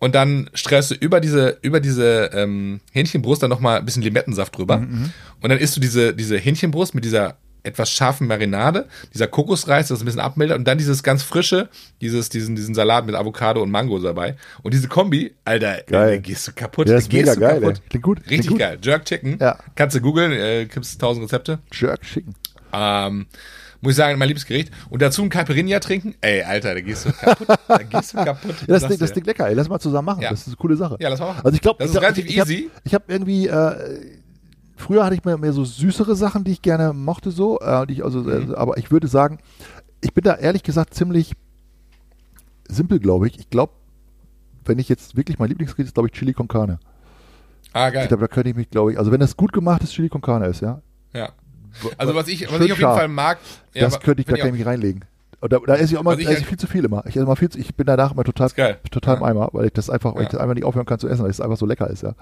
Und 0.00 0.14
dann 0.14 0.48
streust 0.54 0.90
du 0.90 0.94
über 0.94 1.20
diese, 1.20 1.58
über 1.62 1.78
diese 1.78 2.30
ähm, 2.32 2.80
Hähnchenbrust 2.90 3.42
dann 3.42 3.50
nochmal 3.50 3.78
ein 3.78 3.84
bisschen 3.84 4.02
Limettensaft 4.02 4.56
drüber. 4.56 4.78
Und 4.78 5.48
dann 5.50 5.58
isst 5.58 5.76
du 5.76 5.80
diese, 5.80 6.14
diese 6.14 6.38
Hähnchenbrust 6.38 6.94
mit 6.94 7.04
dieser 7.04 7.36
etwas 7.62 7.90
scharfen 7.90 8.26
Marinade, 8.26 8.86
dieser 9.12 9.26
Kokosreis, 9.26 9.88
das 9.88 10.00
ein 10.00 10.04
bisschen 10.06 10.20
abmildert 10.20 10.58
und 10.58 10.66
dann 10.66 10.78
dieses 10.78 11.02
ganz 11.02 11.22
frische, 11.22 11.68
dieses, 12.00 12.28
diesen, 12.28 12.56
diesen 12.56 12.74
Salat 12.74 13.06
mit 13.06 13.14
Avocado 13.14 13.62
und 13.62 13.70
Mango 13.70 13.98
dabei. 13.98 14.36
Und 14.62 14.74
diese 14.74 14.88
Kombi, 14.88 15.34
Alter, 15.44 15.82
Geil. 15.86 16.14
äh, 16.14 16.18
gehst 16.20 16.48
du 16.48 16.52
kaputt. 16.52 16.88
Ja, 16.88 16.96
ist 16.96 17.10
gehst 17.10 17.26
mega 17.26 17.34
du 17.34 17.40
geil, 17.40 17.60
kaputt. 17.60 17.76
ey. 17.82 17.88
Klingt 17.90 18.02
gut, 18.04 18.16
klingt 18.24 18.30
Richtig 18.30 18.50
gut. 18.50 18.58
geil. 18.58 18.78
Jerk 18.82 19.04
Chicken. 19.04 19.38
Ja. 19.40 19.58
Kannst 19.74 19.96
du 19.96 20.00
googeln, 20.00 20.32
äh, 20.32 20.66
gibt's 20.66 20.96
tausend 20.98 21.24
Rezepte. 21.24 21.58
Jerk 21.72 22.02
Chicken. 22.02 22.34
Ähm, 22.72 23.26
muss 23.82 23.92
ich 23.92 23.96
sagen, 23.96 24.18
mein 24.18 24.28
Liebesgericht. 24.28 24.70
Und 24.90 25.00
dazu 25.00 25.22
ein 25.22 25.30
Caipirinha 25.30 25.80
trinken. 25.80 26.14
Ey, 26.20 26.42
Alter, 26.42 26.74
da 26.74 26.80
gehst 26.82 27.06
du 27.06 27.12
kaputt. 27.12 27.48
da 27.66 27.78
gehst 27.78 28.12
du 28.12 28.18
kaputt. 28.18 28.54
Ja, 28.60 28.66
das, 28.78 28.86
Ding, 28.86 28.98
das. 28.98 29.12
Ding 29.14 29.24
lecker, 29.24 29.48
ey. 29.48 29.54
Lass 29.54 29.68
mal 29.70 29.78
zusammen 29.80 30.04
machen. 30.06 30.20
Ja. 30.22 30.30
Das 30.30 30.40
ist 30.40 30.48
eine 30.48 30.56
coole 30.56 30.76
Sache. 30.76 30.96
Ja, 31.00 31.08
lass 31.08 31.18
mal 31.18 31.28
machen. 31.28 31.40
Also 31.44 31.54
ich 31.54 31.62
glaube, 31.62 31.78
Das 31.78 31.86
ich 31.88 31.94
ist 31.94 32.00
glaub, 32.00 32.02
relativ 32.04 32.24
ich, 32.26 32.30
ich 32.32 32.38
easy. 32.38 32.70
Hab, 32.74 32.82
ich 32.84 32.94
habe 32.94 33.04
irgendwie, 33.08 33.46
äh, 33.46 34.20
früher 34.80 35.04
hatte 35.04 35.14
ich 35.14 35.24
mehr, 35.24 35.38
mehr 35.38 35.52
so 35.52 35.64
süßere 35.64 36.16
Sachen, 36.16 36.44
die 36.44 36.52
ich 36.52 36.62
gerne 36.62 36.92
mochte 36.92 37.30
so, 37.30 37.60
äh, 37.60 37.86
die 37.86 37.94
ich 37.94 38.04
also, 38.04 38.20
Mhm. 38.20 38.52
äh, 38.52 38.54
aber 38.56 38.76
ich 38.78 38.90
würde 38.90 39.06
sagen, 39.08 39.38
ich 40.00 40.12
bin 40.14 40.24
da 40.24 40.34
ehrlich 40.34 40.62
gesagt 40.62 40.94
ziemlich 40.94 41.34
simpel, 42.68 42.98
glaube 42.98 43.26
ich. 43.28 43.38
Ich 43.38 43.50
glaube, 43.50 43.72
wenn 44.64 44.78
ich 44.78 44.88
jetzt 44.88 45.16
wirklich 45.16 45.38
mein 45.38 45.48
Lieblingsgericht 45.48 45.88
ist, 45.88 45.94
glaube 45.94 46.08
ich 46.08 46.14
Chili 46.14 46.32
con 46.32 46.48
Carne. 46.48 46.78
Ah, 47.72 47.90
geil. 47.90 48.02
Ich 48.02 48.08
glaube, 48.08 48.22
da 48.22 48.28
könnte 48.28 48.50
ich 48.50 48.56
mich, 48.56 48.70
glaube 48.70 48.92
ich, 48.92 48.98
also 48.98 49.12
wenn 49.12 49.20
das 49.20 49.36
gut 49.36 49.52
gemacht 49.52 49.82
ist, 49.82 49.92
Chili 49.92 50.08
con 50.08 50.20
Carne 50.20 50.46
ist, 50.46 50.60
ja. 50.60 50.80
Ja. 51.12 51.30
Also 51.98 52.14
was 52.14 52.26
ich, 52.28 52.42
was 52.42 52.48
ich 52.48 52.54
auf 52.54 52.62
jeden 52.62 52.80
scharf. 52.80 52.98
Fall 52.98 53.08
mag, 53.08 53.38
ja, 53.74 53.82
das 53.82 54.00
könnte 54.00 54.22
ich, 54.22 54.26
da 54.26 54.36
kann 54.36 54.48
ich 54.48 54.54
mich 54.54 54.66
reinlegen. 54.66 55.04
Und 55.40 55.52
da, 55.52 55.58
da 55.66 55.74
esse 55.76 55.94
ich 55.94 55.98
auch 55.98 56.02
mal, 56.02 56.10
Also 56.10 56.22
ich- 56.22 56.28
esse 56.28 56.40
ich 56.40 56.46
viel 56.46 56.58
zu 56.58 56.66
viel 56.66 56.84
immer. 56.84 57.02
Ich 57.06 57.16
esse 57.16 57.24
mal 57.24 57.34
viel 57.34 57.48
zu, 57.48 57.58
ich 57.58 57.74
bin 57.74 57.86
danach 57.86 58.12
immer 58.12 58.24
total, 58.24 58.50
total 58.90 59.16
im 59.16 59.22
Ja. 59.22 59.28
Eimer, 59.28 59.48
weil 59.52 59.66
ich 59.66 59.72
das 59.72 59.88
einfach, 59.88 60.14
weil 60.14 60.22
ich 60.22 60.28
Ja. 60.28 60.32
das 60.32 60.40
einfach 60.42 60.54
nicht 60.54 60.64
aufhören 60.64 60.84
kann 60.86 60.98
zu 60.98 61.08
essen, 61.08 61.22
weil 61.22 61.30
es 61.30 61.40
einfach 61.40 61.56
so 61.56 61.64
lecker 61.66 61.88
ist, 61.88 62.02
ja. 62.02 62.10
Ja. 62.10 62.14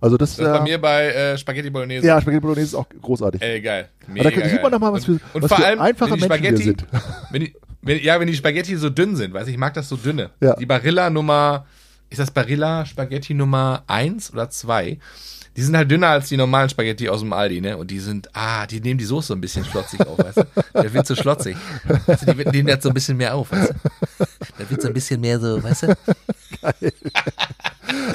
Also 0.00 0.16
das, 0.16 0.36
Das 0.36 0.46
ist 0.46 0.52
bei 0.52 0.58
äh, 0.58 0.62
mir 0.62 0.80
bei 0.80 1.06
äh, 1.08 1.36
Spaghetti 1.38 1.68
Bolognese. 1.70 2.06
ja, 2.06 2.20
Spaghetti 2.20 2.40
Bolognese 2.40 2.66
ist 2.68 2.74
auch 2.74 2.86
großartig. 3.02 3.42
Ey, 3.42 3.60
geil. 3.60 3.88
Mega 4.06 4.30
da 4.30 4.36
sieht 4.36 4.44
man 4.44 4.62
geil. 4.62 4.70
doch 4.70 4.78
mal, 4.80 4.92
was 4.92 5.04
für, 5.04 5.12
und, 5.12 5.20
und 5.34 5.42
was 5.42 5.48
vor 5.48 5.58
für 5.58 5.66
allem, 5.66 5.80
einfache 5.80 6.16
Menschen 6.16 6.42
wir 6.42 6.56
sind. 6.58 6.86
wenn 7.32 7.40
die, 7.40 7.54
wenn, 7.82 7.98
ja, 8.02 8.20
wenn 8.20 8.26
die 8.28 8.34
Spaghetti 8.34 8.76
so 8.76 8.88
dünn 8.90 9.16
sind, 9.16 9.34
weißt 9.34 9.48
du, 9.48 9.50
ich 9.50 9.58
mag 9.58 9.74
das 9.74 9.88
so 9.88 9.96
dünne. 9.96 10.30
Ja. 10.40 10.54
Die 10.54 10.66
Barilla 10.66 11.10
Nummer, 11.10 11.66
ist 12.10 12.18
das 12.18 12.30
Barilla 12.30 12.84
Spaghetti 12.84 13.34
Nummer 13.34 13.82
1 13.86 14.32
oder 14.32 14.50
2? 14.50 14.98
Die 15.56 15.62
sind 15.62 15.76
halt 15.76 15.90
dünner 15.90 16.08
als 16.08 16.28
die 16.28 16.36
normalen 16.36 16.68
Spaghetti 16.68 17.08
aus 17.08 17.20
dem 17.20 17.32
Aldi, 17.32 17.60
ne? 17.60 17.76
Und 17.76 17.90
die 17.90 17.98
sind, 17.98 18.28
ah, 18.34 18.66
die 18.66 18.80
nehmen 18.80 18.98
die 18.98 19.04
Soße 19.04 19.28
so 19.28 19.34
ein 19.34 19.40
bisschen 19.40 19.64
schlotzig 19.64 20.00
auf, 20.06 20.16
weißt 20.16 20.36
du? 20.38 20.44
Der 20.80 20.92
wird 20.92 21.06
so 21.08 21.16
schlotzig. 21.16 21.56
Du, 22.24 22.34
die 22.34 22.44
nehmen 22.50 22.68
das 22.68 22.82
so 22.84 22.88
ein 22.88 22.94
bisschen 22.94 23.16
mehr 23.16 23.34
auf, 23.34 23.50
weißt 23.50 23.70
du? 23.70 24.24
Da 24.58 24.70
wird 24.70 24.80
so 24.80 24.88
ein 24.88 24.94
bisschen 24.94 25.20
mehr 25.20 25.40
so, 25.40 25.60
weißt 25.62 25.82
du? 25.84 25.96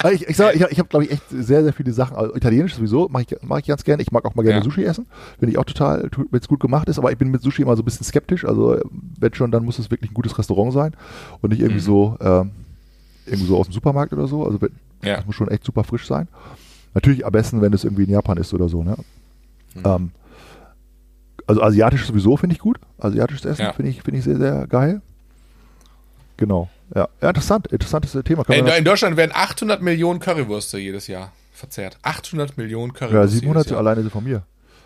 Also 0.02 0.14
ich, 0.14 0.26
ich, 0.28 0.36
sag, 0.36 0.54
ich, 0.54 0.62
ich 0.62 0.78
habe, 0.78 0.88
glaube 0.88 1.04
ich, 1.04 1.10
echt 1.10 1.22
sehr, 1.30 1.62
sehr 1.62 1.72
viele 1.72 1.92
Sachen. 1.92 2.16
Also 2.16 2.34
Italienisch 2.34 2.74
sowieso 2.74 3.08
mache 3.10 3.24
ich, 3.28 3.36
mach 3.42 3.58
ich 3.58 3.66
ganz 3.66 3.84
gerne. 3.84 4.02
Ich 4.02 4.10
mag 4.12 4.24
auch 4.24 4.34
mal 4.34 4.42
gerne 4.42 4.58
Ja. 4.58 4.64
Sushi 4.64 4.84
essen. 4.84 5.06
Finde 5.38 5.52
ich 5.52 5.58
auch 5.58 5.64
total, 5.64 6.08
wenn 6.30 6.40
es 6.40 6.48
gut 6.48 6.60
gemacht 6.60 6.88
ist. 6.88 6.98
Aber 6.98 7.12
ich 7.12 7.18
bin 7.18 7.30
mit 7.30 7.42
Sushi 7.42 7.62
immer 7.62 7.76
so 7.76 7.82
ein 7.82 7.84
bisschen 7.84 8.04
skeptisch. 8.06 8.44
Also 8.46 8.80
wenn 9.20 9.34
schon, 9.34 9.50
dann 9.50 9.64
muss 9.64 9.78
es 9.78 9.90
wirklich 9.90 10.10
ein 10.10 10.14
gutes 10.14 10.38
Restaurant 10.38 10.72
sein 10.72 10.96
und 11.42 11.50
nicht 11.50 11.58
Mhm. 11.58 11.66
irgendwie 11.66 11.82
so 11.82 12.16
ähm, 12.20 12.52
irgendwo 13.26 13.46
so 13.46 13.58
aus 13.58 13.66
dem 13.66 13.72
Supermarkt 13.72 14.12
oder 14.12 14.26
so. 14.26 14.44
Also 14.44 14.58
Ja. 15.02 15.16
das 15.16 15.26
muss 15.26 15.34
schon 15.34 15.48
echt 15.48 15.64
super 15.64 15.84
frisch 15.84 16.06
sein. 16.06 16.28
Natürlich 16.94 17.26
am 17.26 17.32
besten, 17.32 17.60
wenn 17.60 17.72
es 17.72 17.84
irgendwie 17.84 18.04
in 18.04 18.10
Japan 18.10 18.38
ist 18.38 18.54
oder 18.54 18.68
so. 18.68 18.82
Ne? 18.82 18.96
Mhm. 19.74 19.82
Ähm, 19.84 20.10
also 21.46 21.62
asiatisch 21.62 22.06
sowieso 22.06 22.36
finde 22.36 22.54
ich 22.54 22.60
gut. 22.60 22.78
Asiatisches 22.98 23.44
Essen 23.44 23.62
Ja. 23.62 23.72
finde 23.72 23.90
ich, 23.90 24.02
finde 24.02 24.18
ich 24.18 24.24
sehr, 24.24 24.38
sehr 24.38 24.66
geil. 24.66 25.02
Genau. 26.36 26.68
Ja, 26.94 27.08
ja 27.20 27.28
interessant. 27.28 27.66
Interessantes 27.68 28.12
Thema. 28.24 28.48
In, 28.50 28.66
in 28.66 28.84
Deutschland 28.84 29.16
werden 29.16 29.32
800 29.34 29.82
Millionen 29.82 30.20
Currywürste 30.20 30.78
jedes 30.78 31.06
Jahr 31.06 31.32
verzehrt. 31.52 31.98
800 32.02 32.56
Millionen 32.56 32.92
ja, 32.92 32.98
Currywürste 32.98 33.36
700 33.38 33.64
jedes 33.64 33.70
Jahr. 33.70 33.80
alleine 33.80 34.02
sind 34.02 34.10
von 34.10 34.24
mir. 34.24 34.42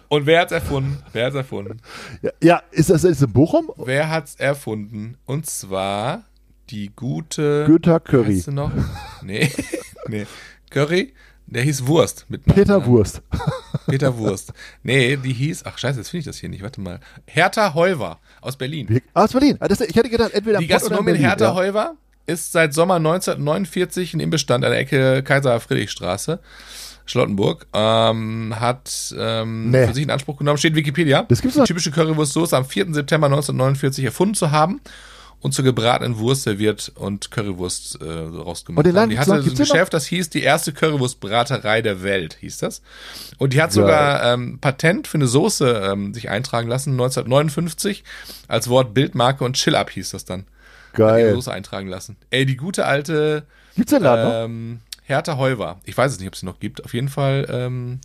Und 0.09 0.26
wer 0.26 0.41
hat's 0.41 0.53
erfunden? 0.53 0.99
Wer 1.12 1.26
hat's 1.26 1.36
erfunden? 1.36 1.80
Ja, 2.22 2.30
ja 2.43 2.62
ist 2.72 2.91
das 2.91 3.05
ist 3.05 3.22
in 3.22 3.32
Bochum? 3.32 3.70
Wer 3.76 4.11
hat's 4.11 4.34
erfunden? 4.34 5.16
Und 5.24 5.47
zwar 5.47 6.24
die 6.71 6.91
gute. 6.95 7.64
Günther 7.66 8.01
Curry. 8.01 8.35
heißt 8.35 8.45
sie 8.47 8.53
noch? 8.53 8.71
Nee. 9.23 9.51
Nee. 10.09 10.27
Curry, 10.71 11.12
der 11.47 11.62
hieß 11.62 11.87
Wurst. 11.87 12.25
Mit 12.29 12.45
Peter 12.45 12.79
Nachnamen. 12.79 12.87
Wurst. 12.87 13.23
Peter 13.87 14.16
Wurst. 14.16 14.53
Nee, 14.83 15.16
die 15.16 15.33
hieß, 15.33 15.64
ach 15.66 15.79
scheiße, 15.79 15.99
jetzt 15.99 16.09
finde 16.09 16.21
ich 16.21 16.25
das 16.27 16.39
hier 16.39 16.49
nicht, 16.49 16.62
warte 16.62 16.81
mal. 16.81 16.99
Hertha 17.27 17.75
Heuwer 17.75 18.18
aus 18.41 18.57
Berlin. 18.57 18.87
Wie- 18.89 19.03
Ah, 19.14 19.25
aus 19.25 19.33
Berlin. 19.33 19.57
Ah, 19.61 19.68
Das, 19.68 19.81
ich 19.83 19.95
hätte 19.95 20.09
gedacht, 20.09 20.33
entweder 20.33 20.59
Die 20.59 20.66
Gastronomin 20.66 21.14
Hertha 21.16 21.45
ja. 21.45 21.55
Heuwer 21.55 21.95
ist 22.27 22.51
seit 22.53 22.73
Sommer 22.75 22.95
1949 22.97 24.14
in 24.14 24.21
Imbestand 24.21 24.64
an 24.64 24.71
der 24.71 24.81
Ecke 24.81 25.23
Kaiser-Friedrich-Straße, 25.23 26.41
Charlottenburg. 27.07 27.66
Ähm, 27.73 28.55
hat 28.59 29.14
ähm, 29.18 29.71
Nee. 29.71 29.87
für 29.87 29.95
sich 29.95 30.05
in 30.05 30.11
Anspruch 30.11 30.39
genommen, 30.39 30.59
steht 30.59 30.75
Wikipedia, 30.75 31.25
Das 31.29 31.41
gibt's 31.41 31.55
die 31.55 31.61
doch- 31.61 31.66
typische 31.66 31.91
Currywurstsoße 31.91 32.57
am 32.57 32.64
4. 32.64 32.95
September 32.95 33.27
1949 33.27 34.05
erfunden 34.05 34.35
zu 34.35 34.51
haben 34.51 34.81
und 35.41 35.53
zur 35.53 35.64
gebratenen 35.64 36.18
Wurst 36.18 36.43
serviert 36.43 36.93
und 36.97 37.30
Currywurst 37.30 38.01
äh, 38.01 38.05
rausgemacht 38.05 38.86
Und 38.86 38.97
haben. 38.97 39.11
Die 39.11 39.18
hatte 39.18 39.43
so 39.43 39.49
ein 39.49 39.55
Geschäft, 39.55 39.95
das 39.95 40.07
hieß 40.07 40.30
die 40.30 40.43
erste 40.43 40.72
Currywurstbraterei 40.72 41.80
der 41.82 42.03
Welt, 42.03 42.36
hieß 42.41 42.59
das. 42.59 42.82
Und 43.38 43.53
die 43.55 43.62
hat 43.62 43.72
sogar 43.72 44.22
ähm, 44.34 44.59
Patent 44.61 45.07
für 45.07 45.16
eine 45.18 45.26
Soße 45.26 45.91
ähm, 45.93 46.12
sich 46.12 46.28
eintragen 46.28 46.68
lassen, 46.68 46.91
1959, 46.93 48.05
als 48.49 48.68
Wort 48.68 48.93
Bildmarke 48.95 49.45
und 49.45 49.57
Chill-Up 49.57 49.91
hieß 49.91 50.11
das 50.11 50.24
dann. 50.24 50.41
Hat 50.41 50.97
Geil. 50.97 51.34
Soße 51.34 51.53
eintragen 51.53 51.88
lassen. 51.88 52.16
Ey, 52.30 52.45
die 52.45 52.57
gute 52.57 52.84
alte 52.84 53.45
Gibt's 53.76 53.93
den 53.93 54.03
Laden 54.03 54.24
noch? 54.24 54.45
ähm, 54.45 54.80
Hertha 55.05 55.36
Heuwer. 55.36 55.80
Ich 55.84 55.97
weiß 55.97 56.12
es 56.12 56.18
nicht, 56.18 56.28
ob 56.28 56.34
es 56.34 56.41
sie 56.41 56.47
noch 56.47 56.61
gibt. 56.61 56.84
Auf 56.84 56.93
jeden 56.95 57.09
Fall 57.09 57.47
ähm, 57.51 58.01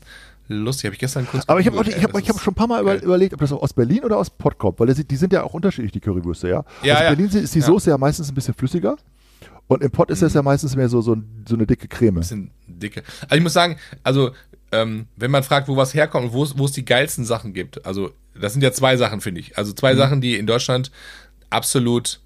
lustig. 0.47 0.85
Habe 0.85 0.93
ich 0.95 0.99
gestern 0.99 1.27
kurz 1.27 1.43
Aber 1.47 1.59
ich 1.59 1.67
habe 1.67 1.77
ich 1.89 2.03
hab, 2.03 2.17
ich 2.19 2.29
hab 2.29 2.39
schon 2.39 2.51
ein 2.53 2.55
paar 2.55 2.67
Mal 2.67 2.83
geil. 2.83 2.99
überlegt, 3.03 3.33
ob 3.33 3.39
das 3.39 3.51
aus 3.51 3.73
Berlin 3.73 4.03
oder 4.03 4.17
aus 4.17 4.29
Pott 4.29 4.57
kommt, 4.57 4.79
weil 4.79 4.93
die 4.93 5.15
sind 5.15 5.33
ja 5.33 5.43
auch 5.43 5.53
unterschiedlich, 5.53 5.91
die 5.91 5.99
Currywürste, 5.99 6.47
ja. 6.49 6.63
Ja, 6.83 6.95
aus 6.95 7.01
ja. 7.01 7.09
Berlin 7.09 7.25
ist 7.29 7.55
die 7.55 7.59
Ja. 7.59 7.65
Soße 7.65 7.89
ja 7.89 7.97
meistens 7.97 8.29
ein 8.29 8.35
bisschen 8.35 8.53
flüssiger 8.53 8.95
und 9.67 9.81
im 9.83 9.91
Pott 9.91 10.09
ist 10.11 10.21
das 10.21 10.33
ja 10.33 10.41
meistens 10.43 10.75
mehr 10.75 10.89
so, 10.89 11.01
so, 11.01 11.13
ein- 11.15 11.43
so 11.47 11.55
eine 11.55 11.65
dicke 11.65 11.87
Creme. 11.87 12.15
bisschen 12.15 12.51
dicke. 12.67 13.03
Also 13.27 13.35
ich 13.35 13.41
muss 13.43 13.53
sagen, 13.53 13.77
also 14.03 14.31
ähm, 14.71 15.07
wenn 15.15 15.31
man 15.31 15.43
fragt, 15.43 15.67
wo 15.67 15.75
was 15.77 15.93
herkommt 15.93 16.27
und 16.27 16.33
wo 16.33 16.43
es 16.43 16.57
wo 16.57 16.65
es 16.65 16.71
die 16.71 16.85
geilsten 16.85 17.23
Sachen 17.25 17.53
gibt, 17.53 17.85
also 17.85 18.11
das 18.39 18.53
sind 18.53 18.61
ja 18.61 18.71
zwei 18.71 18.97
Sachen, 18.97 19.21
finde 19.21 19.39
ich. 19.41 19.57
Also 19.57 19.73
zwei 19.73 19.95
Sachen, 19.95 20.21
die 20.21 20.35
in 20.37 20.45
Deutschland 20.47 20.91
absolut 21.49 22.19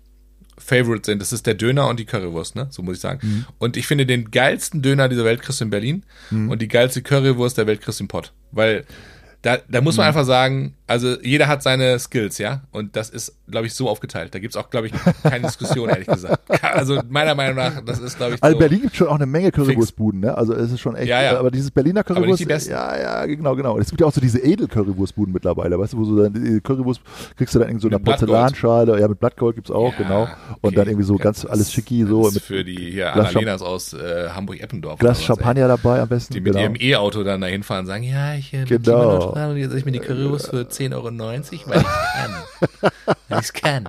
Favorite 0.59 1.05
sind. 1.05 1.21
Das 1.21 1.33
ist 1.33 1.47
der 1.47 1.55
Döner 1.55 1.87
und 1.87 1.99
die 1.99 2.05
Currywurst, 2.05 2.55
ne? 2.55 2.67
So 2.69 2.83
muss 2.83 2.97
ich 2.97 3.01
sagen. 3.01 3.45
Und 3.57 3.77
ich 3.77 3.87
finde 3.87 4.05
den 4.05 4.29
geilsten 4.29 4.81
Döner 4.81 5.09
dieser 5.09 5.25
Welt 5.25 5.41
kriegst 5.41 5.61
du 5.61 5.65
in 5.65 5.71
Berlin 5.71 6.03
und 6.49 6.61
die 6.61 6.67
geilste 6.67 7.01
Currywurst 7.01 7.57
der 7.57 7.65
Welt 7.65 7.81
kriegst 7.81 7.99
du 7.99 8.03
in 8.03 8.07
Pott. 8.07 8.33
Weil 8.51 8.85
da, 9.41 9.57
da 9.69 9.79
muss 9.79 9.95
man 9.95 10.05
einfach 10.07 10.25
sagen, 10.25 10.73
also 10.85 11.17
jeder 11.21 11.47
hat 11.47 11.63
seine 11.63 11.97
Skills, 11.97 12.39
ja. 12.39 12.61
Und 12.71 12.97
das 12.97 13.09
ist, 13.09 13.35
glaube 13.49 13.67
ich, 13.67 13.73
so 13.73 13.87
aufgeteilt. 13.87 14.35
Da 14.35 14.39
gibt's 14.39 14.57
auch, 14.57 14.69
glaube 14.69 14.87
ich, 14.87 14.93
keine 15.23 15.47
Diskussion, 15.47 15.87
ehrlich 15.89 16.07
gesagt. 16.07 16.41
Also 16.61 16.99
meiner 17.07 17.35
Meinung 17.35 17.55
nach, 17.55 17.79
das 17.85 17.99
ist, 17.99 18.17
glaube 18.17 18.33
ich, 18.33 18.39
so. 18.39 18.45
Also 18.45 18.57
Berlin 18.57 18.81
gibt 18.81 18.95
schon 18.97 19.07
auch 19.07 19.15
eine 19.15 19.25
Menge 19.27 19.51
Currywurstbuden, 19.51 20.19
ne? 20.19 20.37
Also 20.37 20.53
es 20.53 20.71
ist 20.73 20.81
schon 20.81 20.95
echt, 20.95 21.07
Ja, 21.07 21.21
ja. 21.21 21.39
aber 21.39 21.51
dieses 21.51 21.71
Berliner 21.71 22.03
Currywurst, 22.03 22.41
die 22.41 22.45
besten. 22.45 22.71
ja, 22.71 22.99
ja, 22.99 23.25
genau, 23.27 23.55
genau. 23.55 23.77
Es 23.77 23.89
gibt 23.89 24.01
ja 24.01 24.07
auch 24.07 24.11
so 24.11 24.19
diese 24.19 24.39
Edel-Currywurstbuden 24.39 25.33
mittlerweile, 25.33 25.79
weißt 25.79 25.93
du, 25.93 25.97
wo 25.99 26.03
so 26.03 26.21
dann 26.21 26.33
die 26.33 26.59
Currywurst 26.59 26.99
kriegst 27.37 27.55
du 27.55 27.59
dann 27.59 27.69
irgendwie 27.69 27.83
so 27.83 27.87
eine 27.87 27.97
Mit. 27.97 28.05
Porzellanschale, 28.05 28.99
ja, 28.99 29.07
mit 29.07 29.19
Blattgold 29.21 29.55
gibt's 29.55 29.71
auch, 29.71 29.93
Ja, 29.93 30.03
genau. 30.03 30.21
Und 30.23 30.29
okay. 30.63 30.75
dann 30.75 30.87
irgendwie 30.87 31.05
so 31.05 31.15
ganz 31.15 31.45
alles 31.45 31.71
schicki, 31.71 32.05
so 32.05 32.23
das 32.23 32.29
ist 32.29 32.35
mit 32.35 32.43
für 32.43 32.63
die 32.65 32.91
hier 32.91 33.11
Glas 33.13 33.29
Annalenas 33.29 33.61
aus 33.61 33.93
äh, 33.93 34.29
Hamburg-Eppendorf. 34.31 34.99
Glas 34.99 35.23
Champagner 35.23 35.69
dabei 35.69 36.01
am 36.01 36.09
besten. 36.09 36.33
Die 36.33 36.41
mit 36.41 36.53
genau. 36.53 36.63
ihrem 36.63 36.75
E-Auto 36.77 37.23
dann 37.23 37.39
dahin 37.39 37.63
fahren 37.63 37.81
und 37.81 37.85
sagen, 37.85 38.03
ja, 38.03 38.33
ich 38.33 38.53
äh, 38.53 38.65
Genau. 38.65 39.28
Klimaneutral 39.33 39.51
und 39.51 39.57
jetzt 39.57 39.73
ich 39.75 39.85
mir 39.85 39.91
die 39.91 39.99
Currywurst 39.99 40.47
für 40.49 40.61
10,90 40.61 40.93
Euro, 40.95 41.05
weil 41.69 41.79
ich 41.81 41.83
kann. 41.83 42.91
weil 43.29 43.41
ich 43.41 43.53
kann. 43.53 43.87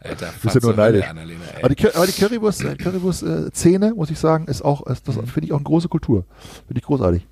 Alter, 0.00 0.30
Bist 0.42 0.54
ja 0.54 0.60
nur 0.60 0.74
neidisch. 0.74 1.04
Annalena, 1.06 1.40
Aber 1.62 1.68
die, 1.74 1.94
aber 1.94 2.06
die 2.06 2.12
Currywurst, 2.12 2.64
äh, 2.64 2.74
Currywurst 2.76 3.22
äh, 3.22 3.50
Szene, 3.52 3.94
muss 3.94 4.10
ich 4.10 4.18
sagen, 4.18 4.46
ist 4.46 4.62
auch, 4.64 4.86
ist, 4.86 5.06
Mhm. 5.08 5.14
das 5.22 5.30
finde 5.30 5.46
ich 5.46 5.52
auch 5.52 5.56
eine 5.58 5.64
große 5.64 5.88
Kultur. 5.88 6.24
Finde 6.66 6.78
ich 6.80 6.84
großartig. 6.84 7.26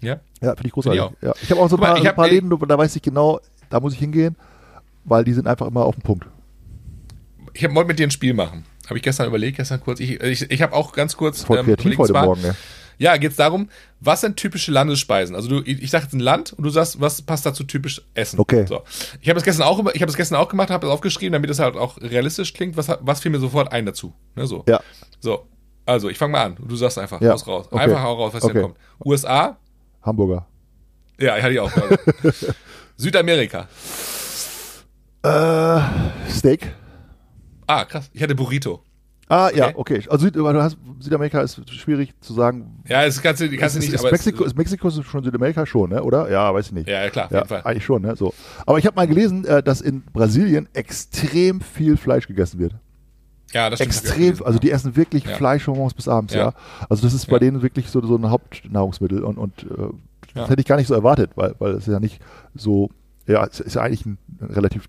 Ja? 0.00 0.20
Ja, 0.40 0.50
finde 0.54 0.66
ich 0.66 0.72
großartig. 0.72 1.00
Find 1.00 1.16
ja. 1.22 1.32
Ich 1.42 1.50
habe 1.50 1.60
auch 1.60 1.68
so 1.68 1.76
ein 1.76 1.80
Guck 1.80 1.80
mal, 1.80 1.86
paar, 1.88 1.96
ich 1.98 2.02
so 2.04 2.08
ein 2.10 2.14
paar 2.16 2.28
Läden, 2.28 2.50
da 2.68 2.78
weiß 2.78 2.94
ich 2.96 3.02
genau, 3.02 3.40
da 3.70 3.80
muss 3.80 3.92
ich 3.92 3.98
hingehen, 3.98 4.36
weil 5.04 5.24
die 5.24 5.32
sind 5.32 5.46
einfach 5.46 5.66
immer 5.66 5.84
auf 5.84 5.94
dem 5.96 6.02
Punkt. 6.02 6.26
Ich 7.52 7.62
wollte 7.62 7.86
mit 7.88 7.98
dir 7.98 8.06
ein 8.06 8.10
Spiel 8.10 8.34
machen. 8.34 8.64
Habe 8.86 8.98
ich 8.98 9.02
gestern 9.02 9.26
überlegt, 9.28 9.56
gestern 9.56 9.80
kurz. 9.80 10.00
Ich, 10.00 10.20
ich, 10.20 10.50
ich 10.50 10.60
habe 10.62 10.74
auch 10.74 10.92
ganz 10.92 11.16
kurz 11.16 11.42
Voll 11.42 11.58
ähm, 11.58 11.66
kreativ 11.66 11.96
heute 11.98 12.12
zwar- 12.12 12.26
Morgen, 12.26 12.42
ne? 12.42 12.54
Ja, 12.98 13.16
geht's 13.16 13.36
darum, 13.36 13.68
was 14.00 14.20
sind 14.20 14.36
typische 14.36 14.70
Landesspeisen? 14.72 15.34
Also 15.34 15.48
du, 15.48 15.60
ich 15.64 15.82
ich 15.82 15.90
sag 15.90 16.02
jetzt 16.02 16.12
ein 16.12 16.20
Land 16.20 16.52
und 16.52 16.64
du 16.64 16.70
sagst, 16.70 17.00
was 17.00 17.22
passt 17.22 17.44
dazu 17.46 17.64
typisch 17.64 18.02
Essen? 18.14 18.38
Okay. 18.38 18.66
So. 18.66 18.82
Ich 19.20 19.28
habe 19.28 19.34
das 19.34 19.44
gestern 19.44 19.64
auch, 19.66 19.78
ich 19.80 20.00
habe 20.00 20.06
das 20.06 20.16
gestern 20.16 20.36
auch 20.36 20.48
gemacht, 20.48 20.70
habe 20.70 20.86
das 20.86 20.94
aufgeschrieben, 20.94 21.32
damit 21.32 21.50
es 21.50 21.58
halt 21.58 21.76
auch 21.76 22.00
realistisch 22.00 22.52
klingt. 22.54 22.76
Was, 22.76 22.88
was 23.00 23.20
fiel 23.20 23.30
mir 23.32 23.40
sofort 23.40 23.72
ein 23.72 23.86
dazu? 23.86 24.14
Ne, 24.36 24.46
so. 24.46 24.64
Ja. 24.68 24.80
So. 25.20 25.46
Also, 25.86 26.08
ich 26.08 26.16
fange 26.16 26.32
mal 26.32 26.44
an. 26.44 26.56
Du 26.66 26.76
sagst 26.76 26.98
einfach, 26.98 27.20
Ja. 27.20 27.32
raus, 27.32 27.46
raus. 27.46 27.66
Okay. 27.70 27.82
Einfach 27.82 28.02
hau 28.02 28.14
raus, 28.14 28.32
was 28.32 28.42
Okay. 28.44 28.52
hier 28.54 28.62
kommt. 28.62 28.76
USA? 29.04 29.58
Hamburger. 30.02 30.46
Ja, 31.18 31.34
hatte 31.34 31.52
ich 31.52 31.60
auch. 31.60 31.70
Südamerika. 32.96 33.68
Äh, 35.22 35.80
Steak. 36.30 36.72
Ah, 37.66 37.84
krass. 37.84 38.10
Ich 38.12 38.22
hatte 38.22 38.34
Burrito. 38.34 38.83
Ah, 39.28 39.50
ja, 39.54 39.68
Okay. 39.74 40.00
okay. 40.04 40.08
Also 40.10 40.28
hast, 40.62 40.76
Südamerika 41.00 41.40
ist 41.40 41.70
schwierig 41.70 42.12
zu 42.20 42.34
sagen. 42.34 42.82
Ja, 42.86 43.04
das 43.04 43.22
kannst 43.22 43.40
du, 43.40 43.56
kannst 43.56 43.76
du 43.76 43.80
nicht, 43.80 43.92
ist, 43.92 44.00
aber. 44.00 44.10
Mexiko, 44.12 44.44
ist 44.44 44.56
Mexiko 44.56 44.90
schon 44.90 45.24
Südamerika 45.24 45.64
schon, 45.64 45.90
ne? 45.90 46.02
oder? 46.02 46.30
Ja, 46.30 46.52
weiß 46.52 46.66
ich 46.66 46.72
nicht. 46.72 46.88
ja, 46.88 47.08
klar, 47.10 47.26
auf 47.26 47.30
Ja, 47.32 47.38
jeden 47.38 47.48
Fall. 47.48 47.62
eigentlich 47.64 47.84
schon, 47.84 48.02
ne? 48.02 48.16
So. 48.16 48.34
Aber 48.66 48.78
ich 48.78 48.86
habe 48.86 48.96
mal 48.96 49.06
gelesen, 49.06 49.44
äh, 49.46 49.62
dass 49.62 49.80
in 49.80 50.02
Brasilien 50.02 50.68
extrem 50.74 51.60
viel 51.60 51.96
Fleisch 51.96 52.26
gegessen 52.26 52.58
wird. 52.58 52.74
Ja, 53.52 53.70
das 53.70 53.78
stimmt. 53.78 53.94
Extrem, 53.94 54.42
also 54.44 54.58
die 54.58 54.70
essen 54.70 54.96
wirklich 54.96 55.24
Ja. 55.24 55.36
Fleisch 55.36 55.62
von 55.64 55.74
morgens 55.76 55.94
bis 55.94 56.08
abends, 56.08 56.34
ja. 56.34 56.46
Ja. 56.46 56.54
Also 56.88 57.02
das 57.04 57.14
ist 57.14 57.26
bei 57.26 57.38
denen 57.38 57.62
wirklich 57.62 57.88
so, 57.88 58.04
so 58.04 58.16
ein 58.16 58.28
Hauptnahrungsmittel 58.28 59.22
und, 59.24 59.38
und 59.38 59.62
äh, 59.62 59.88
das 60.34 60.50
hätte 60.50 60.60
ich 60.60 60.66
gar 60.66 60.76
nicht 60.76 60.88
so 60.88 60.94
erwartet, 60.94 61.30
weil, 61.36 61.54
weil 61.60 61.72
es 61.72 61.86
ist 61.86 61.92
ja 61.92 62.00
nicht 62.00 62.20
so, 62.54 62.90
ja, 63.26 63.44
es 63.46 63.60
ist 63.60 63.74
ja 63.76 63.82
eigentlich 63.82 64.04
ein 64.04 64.18
relativ 64.40 64.88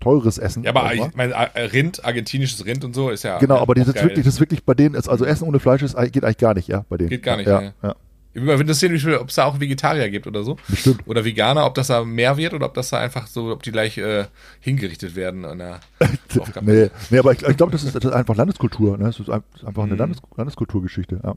teures 0.00 0.38
Essen. 0.38 0.62
Ja, 0.64 0.70
aber 0.70 0.92
ich 0.94 1.14
meine, 1.14 1.32
äh, 1.32 1.60
Rind, 1.62 2.04
argentinisches 2.04 2.64
Rind 2.64 2.84
und 2.84 2.94
so 2.94 3.10
ist 3.10 3.22
ja. 3.22 3.38
genau, 3.38 3.56
ja, 3.56 3.60
aber 3.60 3.74
das 3.74 3.88
ist 3.88 4.02
wirklich, 4.02 4.24
das 4.24 4.34
ist 4.34 4.40
wirklich 4.40 4.64
bei 4.64 4.74
denen, 4.74 4.94
ist, 4.94 5.08
also 5.08 5.24
Essen 5.24 5.46
ohne 5.46 5.60
Fleisch 5.60 5.82
ist, 5.82 5.96
geht 6.12 6.24
eigentlich 6.24 6.38
gar 6.38 6.54
nicht, 6.54 6.68
ja, 6.68 6.84
bei 6.88 6.96
denen. 6.96 7.10
Geht 7.10 7.22
gar 7.22 7.36
nicht, 7.36 7.46
ja. 7.46 7.72
ja. 7.82 7.96
Mich 8.32 8.60
interessieren, 8.60 8.92
wie 8.92 9.00
viel, 9.00 9.16
ob 9.16 9.28
es 9.28 9.34
da 9.34 9.44
auch 9.44 9.58
Vegetarier 9.58 10.08
gibt 10.08 10.28
oder 10.28 10.44
so. 10.44 10.56
Bestimmt. 10.68 11.00
Oder 11.06 11.24
Veganer, 11.24 11.66
ob 11.66 11.74
das 11.74 11.88
da 11.88 12.04
mehr 12.04 12.36
wird 12.36 12.54
oder 12.54 12.66
ob 12.66 12.74
das 12.74 12.90
da 12.90 12.98
einfach 12.98 13.26
so, 13.26 13.50
ob 13.50 13.64
die 13.64 13.72
gleich 13.72 13.98
äh, 13.98 14.26
hingerichtet 14.60 15.16
werden 15.16 15.44
an 15.44 15.58
der. 15.58 15.80
Nee, 16.62 16.90
nee, 17.10 17.18
aber 17.18 17.32
ich, 17.32 17.42
ich 17.42 17.56
glaube, 17.56 17.72
das 17.72 17.82
ist, 17.82 17.96
das 17.96 18.04
ist 18.04 18.12
einfach 18.12 18.36
Landeskultur, 18.36 18.96
ne? 18.98 19.06
Das 19.06 19.18
ist 19.18 19.28
das 19.28 19.42
ist 19.56 19.64
einfach 19.64 19.82
eine 19.82 19.94
Mhm. 19.94 19.98
Landes, 19.98 20.18
Landeskulturgeschichte, 20.36 21.20
ja. 21.24 21.34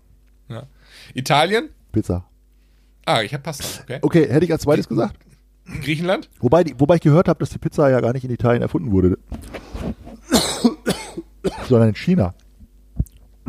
Ja. 0.50 0.64
Italien? 1.16 1.70
Pizza. 1.92 2.26
Ah, 3.06 3.22
ich 3.24 3.34
habe 3.34 3.42
Pasta. 3.42 3.66
Okay. 3.82 4.00
Okay, 4.02 4.28
hätte 4.30 4.46
ich 4.46 4.52
als 4.52 4.62
zweites 4.62 4.88
gesagt. 4.88 5.16
Griechenland? 5.66 6.30
Wobei, 6.40 6.66
wobei 6.78 6.96
ich 6.96 7.02
gehört 7.02 7.28
habe, 7.28 7.40
dass 7.40 7.50
die 7.50 7.58
Pizza 7.58 7.90
ja 7.90 8.02
gar 8.02 8.14
nicht 8.14 8.26
in 8.26 8.32
Italien 8.32 8.62
erfunden 8.62 8.92
wurde. 8.92 9.18
Sondern 11.70 11.90
in 11.90 11.96
China. 11.96 12.34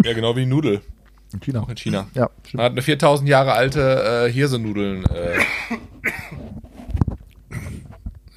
Ja, 0.03 0.13
genau 0.13 0.37
wie 0.37 0.41
die 0.41 0.47
Nudel. 0.47 0.81
In 1.33 1.41
China. 1.41 1.61
Auch 1.61 1.69
in 1.69 1.77
China. 1.77 2.07
Ja, 2.15 2.23
Man 2.23 2.31
stimmt. 2.45 2.63
hat 2.63 2.73
eine 2.73 2.83
4000 2.83 3.29
Jahre 3.29 3.53
alte 3.53 4.27
äh, 4.27 4.33
Hirsenudeln 4.33 5.05
äh, 5.07 5.39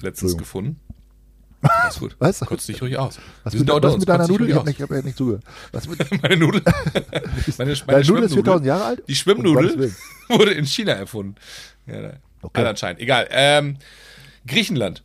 letztens 0.00 0.36
gefunden. 0.36 0.80
Alles 1.60 1.98
gut. 1.98 2.16
Was? 2.18 2.40
Kotz 2.40 2.66
dich 2.66 2.80
ruhig 2.82 2.98
aus. 2.98 3.18
Was 3.42 3.52
Wir 3.52 3.60
mit, 3.60 3.68
was 3.82 3.98
mit 3.98 4.08
deiner 4.08 4.28
Nudel? 4.28 4.48
Ich 4.48 4.54
habe 4.54 4.66
nicht, 4.66 4.78
ich 4.78 4.82
hab 4.82 4.90
ja 4.90 5.02
nicht 5.02 5.16
zugehört. 5.16 5.42
Was 5.72 5.88
mit. 5.88 6.22
Meine 6.22 6.36
Nudel. 6.36 6.62
meine, 7.58 7.74
deine 7.74 8.04
Nudel 8.06 8.22
ist 8.24 8.34
4000 8.34 8.66
Jahre 8.66 8.84
alt? 8.84 9.02
Die 9.08 9.14
Schwimmnudel 9.16 9.92
wurde 10.28 10.52
in 10.52 10.66
China 10.66 10.92
erfunden. 10.92 11.34
Ja, 11.86 12.02
da. 12.02 12.12
Okay. 12.42 12.64
Anscheinend. 12.64 13.00
Egal. 13.00 13.28
Ähm, 13.30 13.76
Griechenland. 14.46 15.02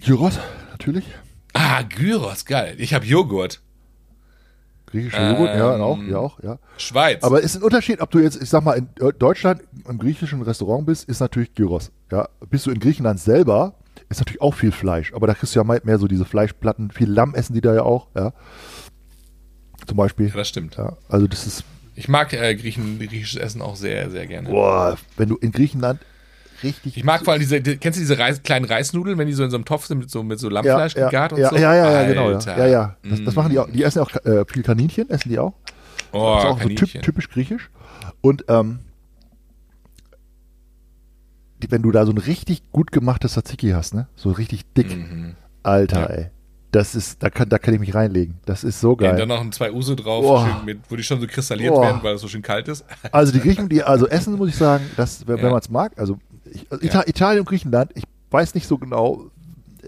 Gyros, 0.00 0.38
natürlich. 0.70 1.04
Ah, 1.52 1.82
Gyros, 1.82 2.44
geil. 2.44 2.74
Ich 2.78 2.94
habe 2.94 3.04
Joghurt. 3.04 3.60
Griechischer 4.86 5.30
Joghurt, 5.30 5.54
ja, 5.56 5.74
Ähm, 5.76 5.80
auch, 5.82 6.02
ja, 6.02 6.18
auch, 6.18 6.42
ja. 6.42 6.58
Schweiz. 6.76 7.22
Aber 7.22 7.38
es 7.38 7.44
ist 7.54 7.56
ein 7.56 7.62
Unterschied, 7.62 8.00
ob 8.00 8.10
du 8.10 8.18
jetzt, 8.18 8.42
ich 8.42 8.48
sag 8.48 8.64
mal, 8.64 8.78
in 8.78 8.88
Deutschland 9.18 9.62
im 9.88 9.98
griechischen 9.98 10.42
Restaurant 10.42 10.86
bist, 10.86 11.08
ist 11.08 11.20
natürlich 11.20 11.54
Gyros. 11.54 11.92
Ja, 12.10 12.28
bist 12.48 12.66
du 12.66 12.70
in 12.70 12.80
Griechenland 12.80 13.20
selber, 13.20 13.74
ist 14.08 14.18
natürlich 14.18 14.40
auch 14.40 14.54
viel 14.54 14.72
Fleisch. 14.72 15.12
Aber 15.14 15.26
da 15.26 15.34
kriegst 15.34 15.54
du 15.54 15.60
ja 15.60 15.64
mehr 15.64 15.98
so 15.98 16.08
diese 16.08 16.24
Fleischplatten. 16.24 16.90
Viel 16.90 17.10
Lamm 17.10 17.34
essen 17.34 17.54
die 17.54 17.60
da 17.60 17.74
ja 17.74 17.82
auch, 17.82 18.08
ja. 18.16 18.32
Zum 19.86 19.96
Beispiel. 19.96 20.28
ja, 20.28 20.34
das 20.34 20.48
stimmt. 20.48 20.76
Ja, 20.76 20.96
also 21.08 21.26
das 21.26 21.46
ist, 21.46 21.64
Ich 21.94 22.08
mag 22.08 22.32
äh, 22.32 22.54
Griechen, 22.54 22.98
griechisches 22.98 23.40
Essen 23.40 23.60
auch 23.62 23.76
sehr, 23.76 24.10
sehr 24.10 24.26
gerne. 24.26 24.48
boah, 24.48 24.96
wenn 25.16 25.28
du 25.28 25.36
in 25.36 25.52
Griechenland 25.52 26.00
richtig. 26.62 26.96
Ich 26.96 27.04
mag 27.04 27.24
vor 27.24 27.32
allem 27.32 27.40
diese, 27.40 27.60
die, 27.60 27.76
kennst 27.76 27.98
du 27.98 28.00
diese 28.02 28.18
Reis, 28.18 28.42
kleinen 28.42 28.64
Reisnudeln, 28.64 29.18
wenn 29.18 29.26
die 29.26 29.32
so 29.32 29.44
in 29.44 29.50
so 29.50 29.56
einem 29.56 29.64
Topf 29.64 29.86
sind 29.86 29.98
mit 29.98 30.10
so, 30.10 30.22
mit 30.22 30.38
so 30.38 30.48
Lammfleisch 30.48 30.94
ja, 30.94 31.06
gegart 31.06 31.32
und 31.32 31.40
ja, 31.40 31.50
so? 31.50 31.56
ja, 31.56 31.74
ja, 31.74 31.90
ja, 32.02 32.08
genau. 32.08 32.30
Ja, 32.30 32.36
Alter. 32.36 32.58
ja, 32.58 32.66
ja. 32.66 32.96
Das, 33.02 33.24
das 33.24 33.34
Mm. 33.34 33.38
machen 33.38 33.50
die 33.52 33.58
auch. 33.58 33.70
Die 33.70 33.82
essen 33.82 34.00
auch 34.00 34.10
äh, 34.24 34.44
viel 34.46 34.62
Kaninchen, 34.62 35.08
essen 35.10 35.28
die 35.30 35.38
auch. 35.38 35.54
Oh, 36.12 36.34
das 36.34 36.44
ist 36.44 36.50
auch 36.50 36.56
so 36.58 36.62
Kaninchen. 36.62 36.86
typ, 36.88 37.02
typisch 37.02 37.28
griechisch. 37.30 37.70
Und 38.20 38.44
ähm, 38.48 38.80
die, 41.62 41.70
wenn 41.70 41.82
du 41.82 41.90
da 41.92 42.06
so 42.06 42.12
ein 42.12 42.18
richtig 42.18 42.70
gut 42.72 42.92
gemachtes 42.92 43.32
Tzatziki 43.32 43.70
hast, 43.70 43.94
ne? 43.94 44.06
So 44.16 44.30
richtig 44.30 44.64
dick. 44.74 44.94
Mhm. 44.96 45.34
Alter, 45.62 46.10
ey. 46.10 46.30
Das 46.72 46.94
ist, 46.94 47.20
da 47.22 47.30
kann, 47.30 47.48
da 47.48 47.58
kann 47.58 47.74
ich 47.74 47.80
mich 47.80 47.94
reinlegen. 47.94 48.38
Das 48.46 48.62
ist 48.62 48.80
so 48.80 48.90
Ja, 48.92 48.96
geil. 48.96 49.10
und 49.12 49.18
dann 49.18 49.28
noch 49.28 49.40
ein 49.40 49.50
zwei 49.50 49.72
Uso 49.72 49.94
drauf, 49.96 50.46
schön 50.46 50.64
mit, 50.64 50.78
wo 50.88 50.94
die 50.96 51.02
schon 51.02 51.20
so 51.20 51.26
kristalliert 51.26 51.74
Boah. 51.74 51.82
werden, 51.82 51.98
weil 52.02 52.14
es 52.14 52.20
so 52.20 52.28
schön 52.28 52.42
kalt 52.42 52.68
ist. 52.68 52.84
Also 53.12 53.32
die 53.32 53.40
Griechen, 53.40 53.68
die, 53.68 53.82
also 53.82 54.06
Essen 54.06 54.34
muss 54.36 54.50
ich 54.50 54.56
sagen, 54.56 54.84
dass, 54.96 55.26
wenn, 55.26 55.38
Ja. 55.38 55.50
man 55.50 55.58
es 55.58 55.68
mag, 55.68 55.92
also, 55.96 56.18
ich, 56.44 56.66
also 56.70 56.84
Ita 56.84 57.02
Italien 57.06 57.40
und 57.40 57.48
Griechenland, 57.48 57.90
ich 57.94 58.04
weiß 58.30 58.54
nicht 58.54 58.68
so 58.68 58.78
genau, 58.78 59.24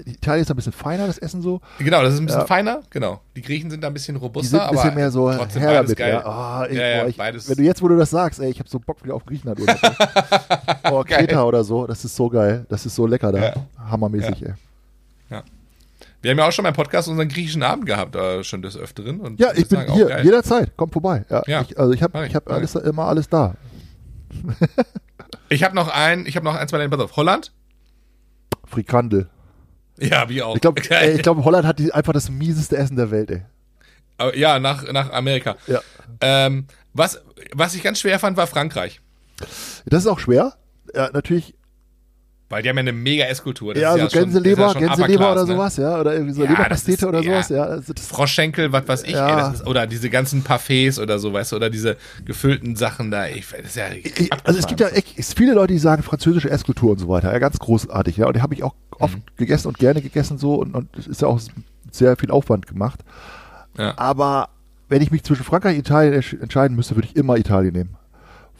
Italien 0.06 0.42
ist 0.42 0.50
ein 0.50 0.56
bisschen 0.56 0.72
feiner, 0.72 1.06
das 1.06 1.18
Essen 1.18 1.40
so. 1.42 1.60
Genau, 1.78 2.02
das 2.02 2.14
ist 2.14 2.20
ein 2.20 2.24
bisschen 2.26 2.40
Ja. 2.40 2.46
feiner, 2.46 2.80
genau. 2.90 3.20
Die 3.36 3.42
Griechen 3.42 3.70
sind 3.70 3.82
da 3.84 3.88
ein 3.88 3.92
bisschen 3.94 4.14
Die 4.16 4.20
robuster, 4.20 4.48
sind 4.48 4.60
ein 4.60 4.70
bisschen 4.70 4.86
aber 4.88 4.94
mehr 4.96 5.10
so 5.12 5.30
trotzdem 5.32 5.62
her 5.62 5.72
damit. 5.82 5.96
geil. 5.96 6.12
Ja. 6.14 6.24
Ah, 6.26 6.64
ey, 6.64 6.76
Ja, 6.78 6.82
ja, 6.88 7.02
boah, 7.02 7.08
ich, 7.10 7.16
beides. 7.16 7.48
wenn 7.48 7.56
du 7.58 7.62
jetzt, 7.62 7.80
wo 7.82 7.88
du 7.88 7.96
das 7.96 8.10
sagst, 8.10 8.40
ey, 8.40 8.50
ich 8.50 8.58
habe 8.58 8.68
so 8.68 8.80
Bock 8.80 9.04
wieder 9.04 9.14
auf 9.14 9.24
Griechenland 9.24 9.60
oder 9.60 9.76
so. 9.76 10.90
oh. 10.90 11.04
Kreta 11.04 11.44
oder 11.44 11.62
so, 11.62 11.86
das 11.86 12.04
ist 12.04 12.16
so 12.16 12.28
geil. 12.28 12.64
Das 12.70 12.84
ist 12.86 12.94
so 12.96 13.06
lecker 13.06 13.30
da. 13.30 13.38
Ja. 13.38 13.54
Hammermäßig, 13.90 14.44
ey. 14.46 14.54
Wir 16.22 16.30
haben 16.30 16.38
ja 16.38 16.46
auch 16.46 16.52
schon 16.52 16.62
beim 16.62 16.74
Podcast 16.74 17.08
unseren 17.08 17.28
griechischen 17.28 17.62
Abend 17.64 17.84
gehabt, 17.86 18.14
äh, 18.14 18.44
schon 18.44 18.62
des 18.62 18.76
Öfteren. 18.76 19.20
Und 19.20 19.40
Ja, 19.40 19.52
ich 19.54 19.68
bin 19.68 19.92
hier, 19.92 20.06
geil. 20.06 20.24
jederzeit. 20.24 20.76
Kommt 20.76 20.92
vorbei. 20.92 21.24
Ja, 21.28 21.42
Ja. 21.46 21.62
Ich, 21.62 21.78
also 21.78 21.92
ich 21.92 22.02
habe 22.02 22.28
hab 22.32 22.50
alles, 22.50 22.74
immer 22.76 23.04
alles 23.06 23.28
da. 23.28 23.54
Ich 25.48 25.62
habe 25.64 25.74
noch 25.74 25.88
ein, 25.88 26.24
ich 26.24 26.36
habe 26.36 26.44
noch 26.44 26.54
ein, 26.54 26.66
zwei, 26.66 26.86
pass 26.88 27.00
auf, 27.00 27.16
Holland? 27.16 27.52
Frikandel. 28.64 29.28
Ja, 29.98 30.28
wie 30.30 30.42
auch. 30.42 30.54
Ich 30.54 30.62
glaube, 30.62 30.80
ich 31.14 31.22
glaube, 31.22 31.44
Holland 31.44 31.66
hat 31.66 31.78
die, 31.78 31.92
einfach 31.92 32.14
das 32.14 32.30
mieseste 32.30 32.76
Essen 32.76 32.96
der 32.96 33.10
Welt, 33.10 33.30
ey. 33.30 33.42
Ja, 34.34 34.58
nach, 34.58 34.90
nach 34.92 35.10
Amerika. 35.12 35.56
Ja. 35.66 35.80
Ähm, 36.20 36.66
was, 36.94 37.22
was 37.52 37.74
ich 37.74 37.82
ganz 37.82 38.00
schwer 38.00 38.18
fand, 38.18 38.36
war 38.36 38.46
Frankreich. 38.46 39.00
Das 39.84 40.02
ist 40.02 40.06
auch 40.06 40.18
schwer. 40.20 40.54
Ja, 40.94 41.10
natürlich, 41.12 41.54
Weil 42.52 42.62
die 42.62 42.68
haben 42.68 42.76
ja 42.76 42.80
eine 42.80 42.92
mega 42.92 43.24
Esskultur. 43.24 43.72
Das 43.72 43.82
ja, 43.82 43.92
so 43.92 43.98
ja 43.98 44.10
schon- 44.10 44.20
Gänseleber, 44.24 44.66
ist 44.66 44.74
ja 44.74 44.80
schon 44.80 44.88
Gänseleber 44.88 45.32
oder 45.32 45.40
ne? 45.46 45.52
sowas, 45.54 45.76
ja, 45.78 45.98
oder 45.98 46.12
irgendwie 46.12 46.34
so 46.34 46.44
Ja, 46.44 46.50
Leberpastete 46.50 47.08
oder 47.08 47.22
sowas, 47.22 47.48
ja. 47.48 47.62
Also 47.64 47.94
Froschschenkel, 47.98 48.70
was 48.72 48.86
weiß 48.86 49.04
ich, 49.04 49.14
ey, 49.14 49.52
ist, 49.54 49.66
oder 49.66 49.86
diese 49.86 50.10
ganzen 50.10 50.42
Parfaits 50.42 50.98
oder 50.98 51.18
so, 51.18 51.32
weißt 51.32 51.52
du, 51.52 51.56
oder 51.56 51.70
diese 51.70 51.96
gefüllten 52.26 52.76
Sachen 52.76 53.10
da. 53.10 53.26
Ich, 53.26 53.46
Ich- 54.04 54.30
also 54.44 54.58
es 54.58 54.66
gibt 54.66 54.80
ja 54.80 54.88
echt 54.88 55.14
viele 55.34 55.54
Leute, 55.54 55.72
die 55.72 55.78
sagen 55.78 56.02
französische 56.02 56.50
Esskultur 56.50 56.90
und 56.90 56.98
so 56.98 57.08
weiter, 57.08 57.32
ja, 57.32 57.38
ganz 57.38 57.58
großartig, 57.58 58.18
ja, 58.18 58.26
und 58.26 58.36
die 58.36 58.42
habe 58.42 58.52
ich 58.52 58.62
auch 58.62 58.74
oft 58.98 59.16
Mhm. 59.16 59.22
gegessen 59.38 59.68
und 59.68 59.78
gerne 59.78 60.02
gegessen 60.02 60.36
so 60.36 60.56
und, 60.56 60.74
und 60.74 60.94
es 60.98 61.06
ist 61.06 61.22
ja 61.22 61.28
auch 61.28 61.40
sehr 61.90 62.16
viel 62.18 62.30
Aufwand 62.30 62.66
gemacht. 62.66 63.00
Aber 63.96 64.50
wenn 64.90 65.00
ich 65.00 65.10
mich 65.10 65.22
zwischen 65.24 65.44
Frankreich 65.44 65.74
und 65.76 65.80
Italien 65.80 66.12
entsch- 66.12 66.38
entscheiden 66.42 66.76
müsste, 66.76 66.94
würde 66.96 67.08
ich 67.10 67.16
immer 67.16 67.38
Italien 67.38 67.72
nehmen. 67.72 67.96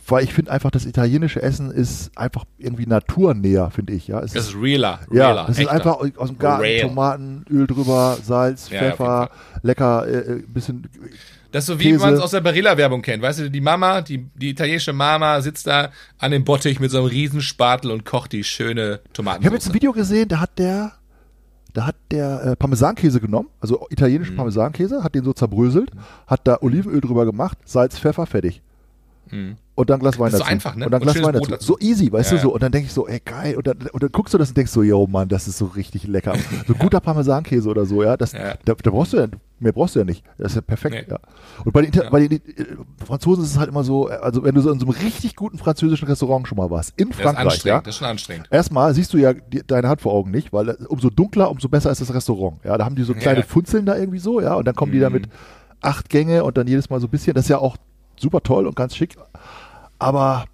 Weil 0.06 0.24
ich 0.24 0.34
finde 0.34 0.50
einfach, 0.50 0.70
das 0.70 0.84
italienische 0.84 1.40
Essen 1.40 1.70
ist 1.70 2.10
einfach 2.16 2.44
irgendwie 2.58 2.86
naturnäher, 2.86 3.70
finde 3.70 3.92
ich, 3.92 4.08
ja. 4.08 4.20
Es 4.20 4.32
Das 4.32 4.48
ist 4.48 4.56
realer. 4.56 5.00
ja, 5.12 5.26
realer, 5.28 5.46
das 5.46 5.58
ist 5.58 5.64
echter. 5.70 5.72
einfach 5.72 6.18
aus 6.18 6.28
dem 6.28 6.38
Garten, 6.38 6.62
Real. 6.62 6.88
Tomaten, 6.88 7.44
Öl 7.48 7.66
drüber, 7.66 8.18
Salz, 8.22 8.68
Ja, 8.68 8.82
ja, 8.82 8.90
Pfeffer, 8.90 9.30
lecker, 9.62 10.06
äh, 10.08 10.18
äh, 10.18 10.42
bisschen 10.42 10.88
Das 11.52 11.64
ist 11.64 11.66
so 11.68 11.78
wie 11.78 11.92
man 11.92 12.14
es 12.14 12.20
aus 12.20 12.32
der 12.32 12.40
Barilla-Werbung 12.40 13.00
kennt. 13.02 13.22
Weißt 13.22 13.38
du, 13.40 13.50
die 13.50 13.60
Mama, 13.60 14.00
die, 14.00 14.26
die 14.34 14.50
italienische 14.50 14.92
Mama 14.92 15.40
sitzt 15.40 15.68
da 15.68 15.90
an 16.18 16.32
dem 16.32 16.44
Bottich 16.44 16.80
mit 16.80 16.90
so 16.90 16.98
einem 16.98 17.06
Riesenspatel 17.06 17.90
und 17.92 18.04
kocht 18.04 18.32
die 18.32 18.42
schöne 18.42 19.00
Tomaten. 19.12 19.42
Ich 19.42 19.46
habe 19.46 19.54
jetzt 19.54 19.68
ein 19.68 19.74
Video 19.74 19.92
gesehen, 19.92 20.28
da 20.28 20.40
hat 20.40 20.58
der, 20.58 20.92
da 21.74 21.86
hat 21.86 21.96
der 22.10 22.44
äh, 22.44 22.56
Parmesankäse 22.56 23.20
genommen, 23.20 23.50
also 23.60 23.86
italienischen 23.90 24.34
Parmesankäse, 24.34 25.04
hat 25.04 25.14
den 25.14 25.22
so 25.24 25.32
zerbröselt, 25.32 25.92
hat 26.26 26.40
da 26.44 26.58
Olivenöl 26.60 27.00
drüber 27.00 27.24
gemacht, 27.24 27.58
Salz, 27.64 27.98
Pfeffer, 28.00 28.26
fertig. 28.26 28.62
Und 29.74 29.88
dann 29.88 30.00
Glas 30.00 30.18
Wein 30.18 30.26
ist 30.28 30.32
so 30.34 30.38
dazu. 30.40 30.50
einfach, 30.50 30.76
ne? 30.76 30.84
Und 30.84 30.90
dann 30.92 31.00
Glas 31.00 31.22
Wein 31.22 31.32
dazu. 31.32 31.50
dazu. 31.50 31.64
So 31.72 31.78
easy, 31.78 32.12
weißt 32.12 32.32
Ja, 32.32 32.36
du 32.36 32.42
so. 32.42 32.52
Und 32.52 32.62
dann 32.62 32.70
denke 32.70 32.86
ich 32.88 32.92
so, 32.92 33.08
ey 33.08 33.20
geil. 33.24 33.56
Und 33.56 33.66
dann, 33.66 33.78
und 33.90 34.02
dann 34.02 34.10
guckst 34.12 34.34
du 34.34 34.38
das 34.38 34.50
und 34.50 34.56
denkst 34.58 34.70
so, 34.72 34.82
yo 34.82 35.06
Mann, 35.06 35.28
das 35.28 35.48
ist 35.48 35.56
so 35.56 35.64
richtig 35.66 36.06
lecker. 36.06 36.34
So 36.68 36.74
guter 36.74 37.00
Parmesankäse 37.00 37.68
oder 37.68 37.86
so, 37.86 38.02
ja. 38.02 38.16
Das, 38.18 38.32
Ja. 38.32 38.54
Da, 38.66 38.74
da 38.74 38.90
brauchst 38.90 39.14
du 39.14 39.16
ja, 39.16 39.28
mehr 39.60 39.72
brauchst 39.72 39.94
du 39.94 40.00
ja 40.00 40.04
nicht. 40.04 40.22
Das 40.36 40.52
ist 40.52 40.56
ja 40.56 40.60
perfekt, 40.60 40.94
Nee. 41.08 41.12
ja. 41.14 41.18
Und 41.64 41.72
bei 41.72 41.80
den, 41.80 41.92
Ja. 41.92 42.10
bei 42.10 42.28
den 42.28 42.32
äh, 42.32 42.40
Franzosen 43.04 43.42
ist 43.44 43.52
es 43.52 43.58
halt 43.58 43.70
immer 43.70 43.82
so, 43.82 44.10
äh, 44.10 44.14
also 44.16 44.44
wenn 44.44 44.54
du 44.54 44.60
so 44.60 44.70
in 44.70 44.78
so 44.78 44.84
einem 44.86 44.94
richtig 44.94 45.36
guten 45.36 45.56
französischen 45.56 46.06
Restaurant 46.06 46.46
schon 46.46 46.58
mal 46.58 46.68
warst, 46.70 46.92
in 46.98 47.08
Das 47.08 47.16
ist 47.16 47.22
Frankreich, 47.22 47.44
anstrengend, 47.46 47.64
ja. 47.76 47.80
das 47.80 47.94
ist 47.94 47.98
schon 47.98 48.08
anstrengend. 48.08 48.48
Erstmal 48.50 48.92
siehst 48.94 49.14
du 49.14 49.16
ja 49.18 49.32
die, 49.32 49.62
deine 49.66 49.88
Hand 49.88 50.02
vor 50.02 50.12
Augen 50.12 50.30
nicht, 50.30 50.52
weil 50.52 50.68
äh, 50.68 50.76
umso 50.88 51.08
dunkler, 51.08 51.50
umso 51.50 51.70
besser 51.70 51.90
ist 51.90 52.02
das 52.02 52.12
Restaurant. 52.12 52.58
Ja, 52.62 52.76
da 52.76 52.84
haben 52.84 52.94
die 52.94 53.04
so 53.04 53.14
kleine. 53.14 53.42
Funzeln 53.42 53.86
da 53.86 53.96
irgendwie 53.96 54.18
so, 54.18 54.40
ja, 54.42 54.54
und 54.54 54.66
dann 54.66 54.74
kommen 54.74 54.92
die 54.92 55.00
da 55.00 55.08
Mhm. 55.08 55.14
mit 55.14 55.28
acht 55.80 56.10
Gänge 56.10 56.44
und 56.44 56.58
dann 56.58 56.66
jedes 56.66 56.90
Mal 56.90 57.00
so 57.00 57.06
ein 57.06 57.10
bisschen. 57.10 57.32
Das 57.34 57.46
ist 57.46 57.48
ja 57.48 57.58
auch 57.58 57.76
super 58.22 58.40
toll 58.42 58.66
und 58.66 58.76
ganz 58.76 58.96
schick. 58.96 59.16
Aber 59.98 60.46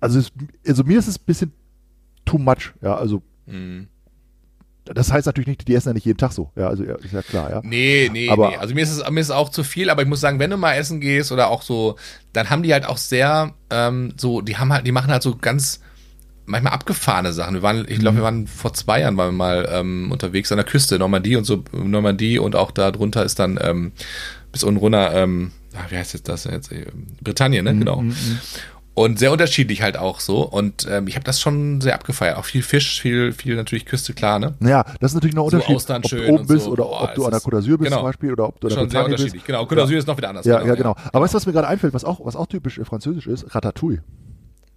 also, 0.00 0.18
es, 0.18 0.30
also 0.66 0.84
mir 0.84 0.98
ist 0.98 1.08
es 1.08 1.18
ein 1.18 1.24
bisschen 1.24 1.52
too 2.24 2.38
much, 2.38 2.72
ja, 2.82 2.94
also 2.96 3.22
Mhm. 3.46 3.86
das 4.84 5.12
heißt 5.12 5.26
natürlich 5.26 5.46
nicht, 5.48 5.66
die 5.68 5.74
essen 5.74 5.88
ja 5.90 5.94
nicht 5.94 6.04
jeden 6.06 6.18
Tag 6.18 6.32
so, 6.32 6.50
ja, 6.56 6.68
also 6.68 6.82
ist 6.84 7.12
ja 7.12 7.22
klar, 7.22 7.50
ja. 7.50 7.60
Nee, 7.64 8.08
nee, 8.12 8.28
Aber- 8.28 8.50
nee. 8.50 8.56
Also 8.56 8.74
mir 8.74 8.82
ist, 8.82 8.90
es, 8.90 9.08
mir 9.10 9.20
ist 9.20 9.28
es 9.28 9.30
auch 9.32 9.48
zu 9.48 9.64
viel, 9.64 9.88
aber 9.90 10.02
ich 10.02 10.08
muss 10.08 10.20
sagen, 10.20 10.38
wenn 10.38 10.50
du 10.50 10.56
mal 10.56 10.74
essen 10.74 11.00
gehst 11.00 11.32
oder 11.32 11.48
auch 11.50 11.62
so, 11.62 11.96
dann 12.32 12.50
haben 12.50 12.62
die 12.62 12.72
halt 12.72 12.86
auch 12.86 12.96
sehr, 12.98 13.54
ähm, 13.70 14.14
so, 14.16 14.40
die 14.42 14.56
haben 14.58 14.72
halt, 14.72 14.86
die 14.86 14.92
machen 14.92 15.10
halt 15.10 15.22
so 15.22 15.36
ganz 15.36 15.80
manchmal 16.44 16.74
abgefahrene 16.74 17.32
Sachen. 17.32 17.54
Wir 17.54 17.62
waren, 17.62 17.84
ich 17.88 17.96
Mhm. 17.98 18.00
glaube, 18.02 18.16
wir 18.18 18.22
waren 18.24 18.46
vor 18.46 18.72
zwei 18.74 19.00
Jahren 19.00 19.16
waren 19.16 19.28
wir 19.28 19.36
mal 19.38 19.68
ähm, 19.72 20.12
unterwegs 20.12 20.52
an 20.52 20.58
der 20.58 20.64
Küste, 20.66 20.98
Normandie 20.98 21.34
und 21.36 21.44
so, 21.44 21.64
Normandie 21.72 22.38
und 22.38 22.54
auch 22.54 22.70
da 22.70 22.92
drunter 22.92 23.24
ist 23.24 23.38
dann 23.40 23.58
ähm, 23.60 23.90
bis 24.52 24.62
unten 24.62 24.78
runter, 24.78 25.12
ähm, 25.14 25.50
ah, 25.76 25.86
wie 25.90 25.96
heißt 25.96 26.14
jetzt 26.14 26.28
das 26.28 26.44
jetzt? 26.44 26.72
Äh, 26.72 26.86
Britannien, 27.22 27.64
Mhm, 27.64 27.72
ne? 27.72 27.78
Genau. 27.84 28.04
Und 28.94 29.18
sehr 29.18 29.30
unterschiedlich 29.30 29.82
halt 29.82 29.98
auch 29.98 30.20
so. 30.20 30.40
Und 30.40 30.86
ähm, 30.90 31.06
ich 31.06 31.16
habe 31.16 31.24
das 31.24 31.38
schon 31.38 31.82
sehr 31.82 31.94
abgefeiert. 31.94 32.38
Auch 32.38 32.46
viel 32.46 32.62
Fisch, 32.62 32.98
viel, 33.02 33.32
viel 33.32 33.54
natürlich 33.54 33.84
Küste, 33.84 34.14
klar, 34.14 34.38
ne? 34.38 34.54
Ja, 34.60 34.84
das 35.00 35.10
ist 35.10 35.14
natürlich 35.16 35.34
noch 35.36 35.50
So 35.50 35.56
Unterschied, 35.58 35.76
Austern 35.76 36.02
ob 36.02 36.10
du 36.10 36.26
oben 36.28 36.46
bist 36.46 36.64
so. 36.64 36.70
oder 36.70 36.84
Boah, 36.84 37.02
ob 37.02 37.14
du 37.14 37.24
an 37.26 37.30
der 37.32 37.40
Côte 37.40 37.56
d'Azur 37.58 37.76
bist 37.76 37.90
genau. 37.90 37.96
zum 37.96 38.04
Beispiel 38.06 38.32
oder 38.32 38.48
ob 38.48 38.58
du 38.58 38.68
an 38.68 38.70
der 38.70 38.80
Schon 38.80 38.88
sehr 38.90 39.00
Bretagne 39.00 39.08
bist. 39.16 39.20
unterschiedlich. 39.24 39.44
Genau, 39.44 39.62
Côte 39.64 39.82
d'Azur 39.84 39.98
ist 39.98 40.06
noch 40.06 40.16
wieder 40.16 40.30
anders. 40.30 40.46
Ja, 40.46 40.64
ja, 40.64 40.74
genau. 40.74 40.96
Aber 41.12 41.20
weißt 41.24 41.34
du, 41.34 41.36
was 41.36 41.44
mir 41.46 41.52
gerade 41.52 41.68
einfällt, 41.68 41.92
was 41.92 42.04
auch, 42.04 42.24
was 42.24 42.36
auch 42.36 42.46
typisch 42.46 42.80
französisch 42.84 43.26
ist? 43.26 43.54
Ratatouille. 43.54 44.02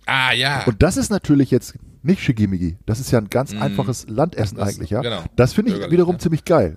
Ah, 0.06 0.34
ja. 0.34 0.64
Und 0.66 0.82
das 0.84 0.97
ist 0.97 1.12
natürlich 1.12 1.50
jetzt 1.52 1.76
nicht 2.02 2.22
Schickimicki. 2.22 2.78
Das 2.86 3.00
ist 3.00 3.12
ja 3.12 3.20
ein 3.20 3.30
ganz 3.30 3.54
einfaches 3.56 4.06
Landessen 4.10 4.56
Mm. 4.56 4.60
Das- 4.60 4.68
eigentlich, 4.76 4.89
ja. 4.89 5.02
genau. 5.02 5.24
Das 5.38 5.54
finde 5.54 5.72
ich 5.78 5.91
wiederum 5.91 6.16
ja. 6.16 6.20
ziemlich 6.20 6.43
geil. 6.43 6.76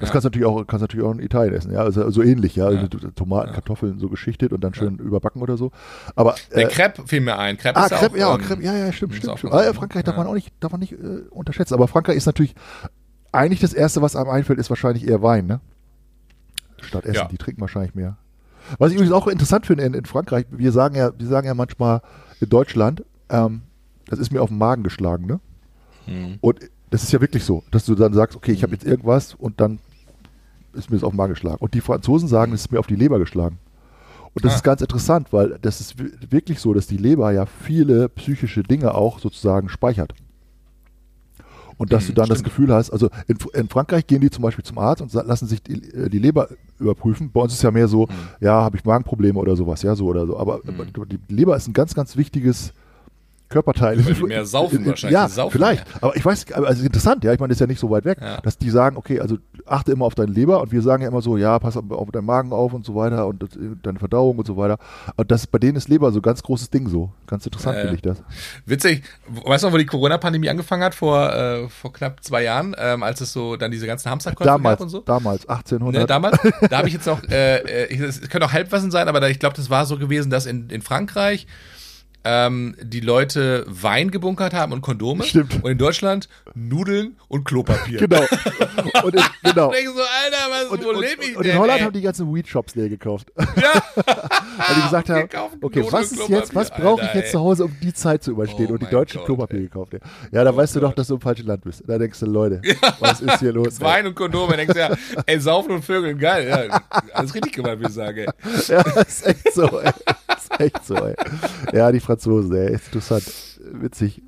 Das 0.00 0.08
Ja. 0.08 0.12
kannst 0.14 0.24
du 0.24 0.28
natürlich 0.28 0.46
auch, 0.46 0.66
kannst 0.66 0.82
natürlich 0.82 1.06
auch 1.06 1.12
in 1.12 1.20
Italien 1.20 1.54
essen, 1.54 1.72
ja. 1.72 1.80
Also 1.80 2.10
so 2.10 2.22
ähnlich, 2.22 2.56
ja. 2.56 2.66
Also 2.66 2.86
Tomaten, 2.88 3.52
Kartoffeln 3.52 3.98
so 3.98 4.08
geschichtet 4.08 4.52
und 4.52 4.62
dann 4.64 4.74
schön 4.74 4.96
überbacken 4.98 5.40
oder 5.42 5.56
so. 5.56 5.70
Aber 6.16 6.34
Der 6.54 6.64
äh, 6.66 6.68
Crepe 6.68 7.06
fiel 7.06 7.20
mir 7.20 7.38
ein. 7.38 7.56
Crepe 7.56 7.76
Ah, 7.78 7.84
ist 7.84 7.90
Crepe, 7.92 8.14
auch, 8.14 8.18
ja, 8.18 8.34
ähm, 8.34 8.40
Crepe, 8.40 8.62
ja, 8.62 8.74
ja, 8.76 8.92
stimmt, 8.92 9.14
stimmt. 9.14 9.32
auch 9.32 9.38
stimmt. 9.38 9.52
Ah, 9.52 9.62
ne? 9.66 9.74
Frankreich 9.74 10.02
darf 10.04 10.16
man 10.16 10.26
auch 10.26 10.34
nicht, 10.34 10.52
darf 10.60 10.72
man 10.72 10.80
nicht 10.80 10.92
äh, 10.92 10.96
unterschätzen. 11.30 11.74
Aber 11.74 11.86
Frankreich 11.86 12.16
ist 12.16 12.26
natürlich, 12.26 12.54
eigentlich 13.32 13.60
das 13.60 13.72
Erste, 13.74 14.02
was 14.02 14.16
einem 14.16 14.30
einfällt, 14.30 14.58
ist 14.58 14.70
wahrscheinlich 14.70 15.06
eher 15.06 15.22
Wein, 15.22 15.46
ne? 15.46 15.60
Statt 16.80 17.04
Essen. 17.04 17.28
Die 17.30 17.36
trinken 17.38 17.60
wahrscheinlich 17.60 17.94
mehr. 17.94 18.16
Was 18.78 18.90
ich 18.90 18.96
übrigens 18.96 19.12
auch 19.14 19.26
interessant 19.26 19.66
finde 19.66 19.84
in, 19.84 19.94
in 19.94 20.04
Frankreich, 20.04 20.46
wir 20.50 20.72
sagen 20.72 20.94
ja, 20.96 21.10
wir 21.16 21.26
sagen 21.26 21.46
ja 21.46 21.54
manchmal 21.54 22.00
in 22.40 22.48
Deutschland, 22.48 23.04
ähm, 23.28 23.62
das 24.08 24.18
ist 24.18 24.32
mir 24.32 24.42
auf 24.42 24.48
den 24.48 24.58
Magen 24.58 24.82
geschlagen, 24.82 25.26
ne? 25.26 25.40
Mhm. 26.06 26.38
Und 26.40 26.60
das 26.90 27.02
ist 27.04 27.12
ja 27.12 27.20
wirklich 27.20 27.44
so, 27.44 27.62
dass 27.70 27.84
du 27.84 27.94
dann 27.94 28.12
sagst, 28.14 28.36
okay, 28.36 28.50
ich 28.52 28.62
habe 28.62 28.72
jetzt 28.72 28.84
irgendwas 28.84 29.34
und 29.34 29.60
dann 29.60 29.78
ist 30.74 30.90
mir 30.90 30.96
das 30.96 31.04
auf 31.04 31.12
den 31.12 31.16
Magen 31.16 31.32
geschlagen. 31.34 31.58
Und 31.60 31.74
die 31.74 31.80
Franzosen 31.80 32.28
sagen, 32.28 32.52
es 32.52 32.62
ist 32.62 32.72
mir 32.72 32.78
auf 32.78 32.86
die 32.86 32.96
Leber 32.96 33.18
geschlagen. 33.18 33.58
Und 34.34 34.44
das 34.44 34.52
Ah. 34.52 34.56
ist 34.56 34.62
ganz 34.62 34.80
interessant, 34.80 35.32
weil 35.32 35.58
das 35.60 35.80
ist 35.80 35.98
wi- 35.98 36.12
wirklich 36.30 36.60
so, 36.60 36.72
dass 36.72 36.86
die 36.86 36.96
Leber 36.96 37.32
ja 37.32 37.46
viele 37.46 38.08
psychische 38.10 38.62
Dinge 38.62 38.94
auch 38.94 39.18
sozusagen 39.18 39.68
speichert. 39.68 40.12
Und 41.78 41.92
dass 41.92 42.04
Mhm, 42.04 42.08
du 42.08 42.12
dann 42.14 42.28
das 42.28 42.38
stimmt. 42.40 42.44
Gefühl 42.54 42.74
hast, 42.74 42.90
also 42.90 43.08
in, 43.26 43.38
in 43.54 43.68
Frankreich 43.68 44.06
gehen 44.06 44.20
die 44.20 44.28
zum 44.30 44.42
Beispiel 44.42 44.64
zum 44.64 44.76
Arzt 44.78 45.00
und 45.00 45.12
lassen 45.14 45.46
sich 45.48 45.62
die, 45.62 45.82
äh, 45.94 46.10
die 46.10 46.18
Leber 46.18 46.48
überprüfen. 46.78 47.30
Bei 47.32 47.40
uns 47.40 47.54
ist 47.54 47.62
ja 47.62 47.70
mehr 47.70 47.88
so, 47.88 48.02
Mhm. 48.06 48.10
ja, 48.40 48.52
habe 48.62 48.76
ich 48.76 48.84
Magenprobleme 48.84 49.38
oder 49.38 49.56
sowas, 49.56 49.82
ja, 49.82 49.94
so 49.96 50.06
oder 50.06 50.26
so. 50.26 50.38
Aber 50.38 50.60
aber 50.66 50.84
die 51.06 51.18
Leber 51.34 51.56
ist 51.56 51.66
ein 51.68 51.72
ganz, 51.72 51.94
ganz 51.94 52.16
wichtiges 52.16 52.72
Körperteil. 53.50 54.04
Weil 54.04 54.14
die 54.14 54.22
mehr 54.22 54.46
saufen 54.46 54.86
wahrscheinlich, 54.86 55.12
Ja, 55.18 55.28
saufen 55.28 55.52
vielleicht. 55.52 55.84
Aber 56.00 56.16
ich 56.16 56.24
weiß, 56.24 56.52
also 56.52 56.82
interessant, 56.84 57.24
ja, 57.24 57.32
ich 57.32 57.38
meine, 57.40 57.48
das 57.50 57.56
ist 57.56 57.60
ja 57.60 57.66
nicht 57.66 57.80
so 57.80 57.90
weit 57.90 58.04
weg, 58.04 58.18
Ja. 58.22 58.40
dass 58.40 58.56
die 58.56 58.70
sagen, 58.70 58.96
okay, 58.96 59.20
also 59.20 59.36
achte 59.66 59.92
immer 59.92 60.04
auf 60.06 60.14
deine 60.14 60.32
Leber 60.32 60.60
und 60.62 60.72
wir 60.72 60.80
sagen 60.82 61.02
ja 61.02 61.08
immer 61.08 61.20
so, 61.20 61.36
ja, 61.36 61.58
pass 61.58 61.76
auf, 61.76 62.10
deinen 62.12 62.24
Magen 62.24 62.52
auf 62.52 62.72
und 62.72 62.86
so 62.86 62.94
weiter 62.94 63.26
und 63.26 63.42
das, 63.42 63.50
deine 63.82 63.98
Verdauung 63.98 64.38
und 64.38 64.46
so 64.46 64.56
weiter. 64.56 64.78
Und 65.16 65.30
das 65.30 65.46
bei 65.46 65.58
denen 65.58 65.76
ist 65.76 65.88
Leber 65.88 66.10
so 66.12 66.20
ein 66.20 66.22
ganz 66.22 66.42
großes 66.42 66.70
Ding 66.70 66.88
so. 66.88 67.12
Ganz 67.26 67.44
interessant 67.44 67.76
Ja, 67.76 67.80
finde 67.82 67.96
ich 67.96 68.02
das. 68.02 68.22
Witzig, 68.66 69.02
weißt 69.44 69.64
du 69.64 69.66
noch, 69.68 69.74
wo 69.74 69.78
die 69.78 69.86
Corona-Pandemie 69.86 70.48
angefangen 70.48 70.82
hat, 70.84 70.94
vor, 70.94 71.32
äh, 71.32 71.68
vor 71.68 71.92
knapp 71.92 72.22
zwei 72.22 72.44
Jahren, 72.44 72.74
ähm, 72.78 73.02
als 73.02 73.20
es 73.20 73.32
so 73.32 73.56
dann 73.56 73.70
diese 73.70 73.86
ganzen 73.86 74.10
Hamsterkäufe 74.10 74.46
Damals, 74.48 74.78
gab 74.78 74.80
und 74.84 74.88
so? 74.90 75.00
damals, 75.00 75.48
1800. 75.48 76.02
Ne, 76.02 76.06
damals, 76.06 76.38
da 76.70 76.78
habe 76.78 76.88
ich 76.88 76.94
jetzt 76.94 77.06
noch, 77.06 77.22
äh, 77.28 77.56
äh, 77.84 77.96
es 78.02 78.20
könnte 78.28 78.46
auch 78.46 78.52
Halbwissen 78.52 78.90
sein, 78.90 79.08
aber 79.08 79.20
da, 79.20 79.26
ich 79.28 79.38
glaube, 79.40 79.56
das 79.56 79.70
war 79.70 79.86
so 79.86 79.98
gewesen, 79.98 80.30
dass 80.30 80.46
in, 80.46 80.70
in 80.70 80.82
Frankreich 80.82 81.46
ähm, 82.24 82.76
die 82.82 83.00
Leute 83.00 83.64
Wein 83.68 84.10
gebunkert 84.10 84.52
haben 84.54 84.72
und 84.72 84.82
Kondome. 84.82 85.24
Stimmt. 85.24 85.62
Und 85.62 85.70
in 85.70 85.78
Deutschland 85.78 86.28
Nudeln 86.54 87.16
und 87.28 87.44
Klopapier. 87.44 87.98
Genau. 87.98 88.20
Und 89.04 89.14
in, 89.14 89.22
genau. 89.42 89.68
Und 89.68 89.74
so, 89.74 90.00
Alter, 90.02 90.50
was, 90.50 90.64
Und, 90.70 90.84
wo 90.84 90.88
und, 90.90 91.00
lebe 91.00 91.24
ich 91.24 91.36
und 91.36 91.44
denn? 91.44 91.52
in 91.52 91.58
Holland 91.58 91.78
ey? 91.80 91.84
haben 91.84 91.92
die 91.92 92.00
ganzen 92.00 92.34
Weed-Shops 92.34 92.74
leer 92.74 92.88
gekauft. 92.88 93.32
ja. 93.38 93.44
Weil 93.96 94.76
die 94.76 94.82
gesagt 94.82 95.08
haben, 95.08 95.28
okay, 95.62 95.80
Nudeln 95.80 95.92
was 95.92 96.12
ist 96.12 96.28
jetzt, 96.28 96.54
was 96.54 96.70
brauche 96.70 97.02
ich 97.04 97.14
jetzt 97.14 97.26
ey. 97.26 97.30
zu 97.32 97.40
Hause, 97.40 97.64
um 97.64 97.76
die 97.82 97.92
Zeit 97.94 98.22
zu 98.22 98.32
überstehen? 98.32 98.66
Oh 98.70 98.72
und 98.74 98.80
die 98.80 98.84
mein 98.84 98.92
deutsche 98.92 99.18
Gott, 99.18 99.26
Klopapier 99.26 99.58
ey. 99.58 99.64
gekauft. 99.64 99.92
Ja, 99.94 99.98
ja 100.32 100.44
da 100.44 100.52
Oh 100.52 100.56
weißt 100.56 100.76
du 100.76 100.80
doch, 100.80 100.88
Gott. 100.88 100.98
dass 100.98 101.06
du 101.08 101.14
im 101.14 101.20
falschen 101.20 101.46
Land 101.46 101.62
bist. 101.64 101.82
Da 101.86 101.98
denkst 101.98 102.18
du, 102.20 102.26
Leute, 102.26 102.60
was 103.00 103.20
ist 103.20 103.38
hier 103.40 103.52
los? 103.52 103.80
Wein 103.80 104.06
und 104.06 104.14
Kondome. 104.14 104.56
Denkst 104.56 104.74
du 104.74 104.80
ja, 104.80 104.90
ey, 105.26 105.40
saufen 105.40 105.72
und 105.72 105.84
Vögeln, 105.84 106.18
geil. 106.18 106.48
Ja, 106.48 106.80
alles 107.12 107.34
richtig 107.34 107.52
gemacht, 107.52 107.78
würde 107.78 107.88
ich 107.88 107.94
sagen, 107.94 108.18
ey. 108.18 108.28
Ja, 108.68 108.80
ist 109.00 109.26
echt 109.26 109.52
so, 109.54 109.80
ey. 109.80 109.92
Ist 110.36 110.60
echt 110.60 110.84
so, 110.84 110.94
ey. 110.94 111.14
Ja, 111.72 111.92
die 111.92 112.00
Franzosen, 112.00 112.54
ey. 112.54 112.72
Ist 112.74 112.86
interessant. 112.86 113.24
Witzig. 113.72 114.22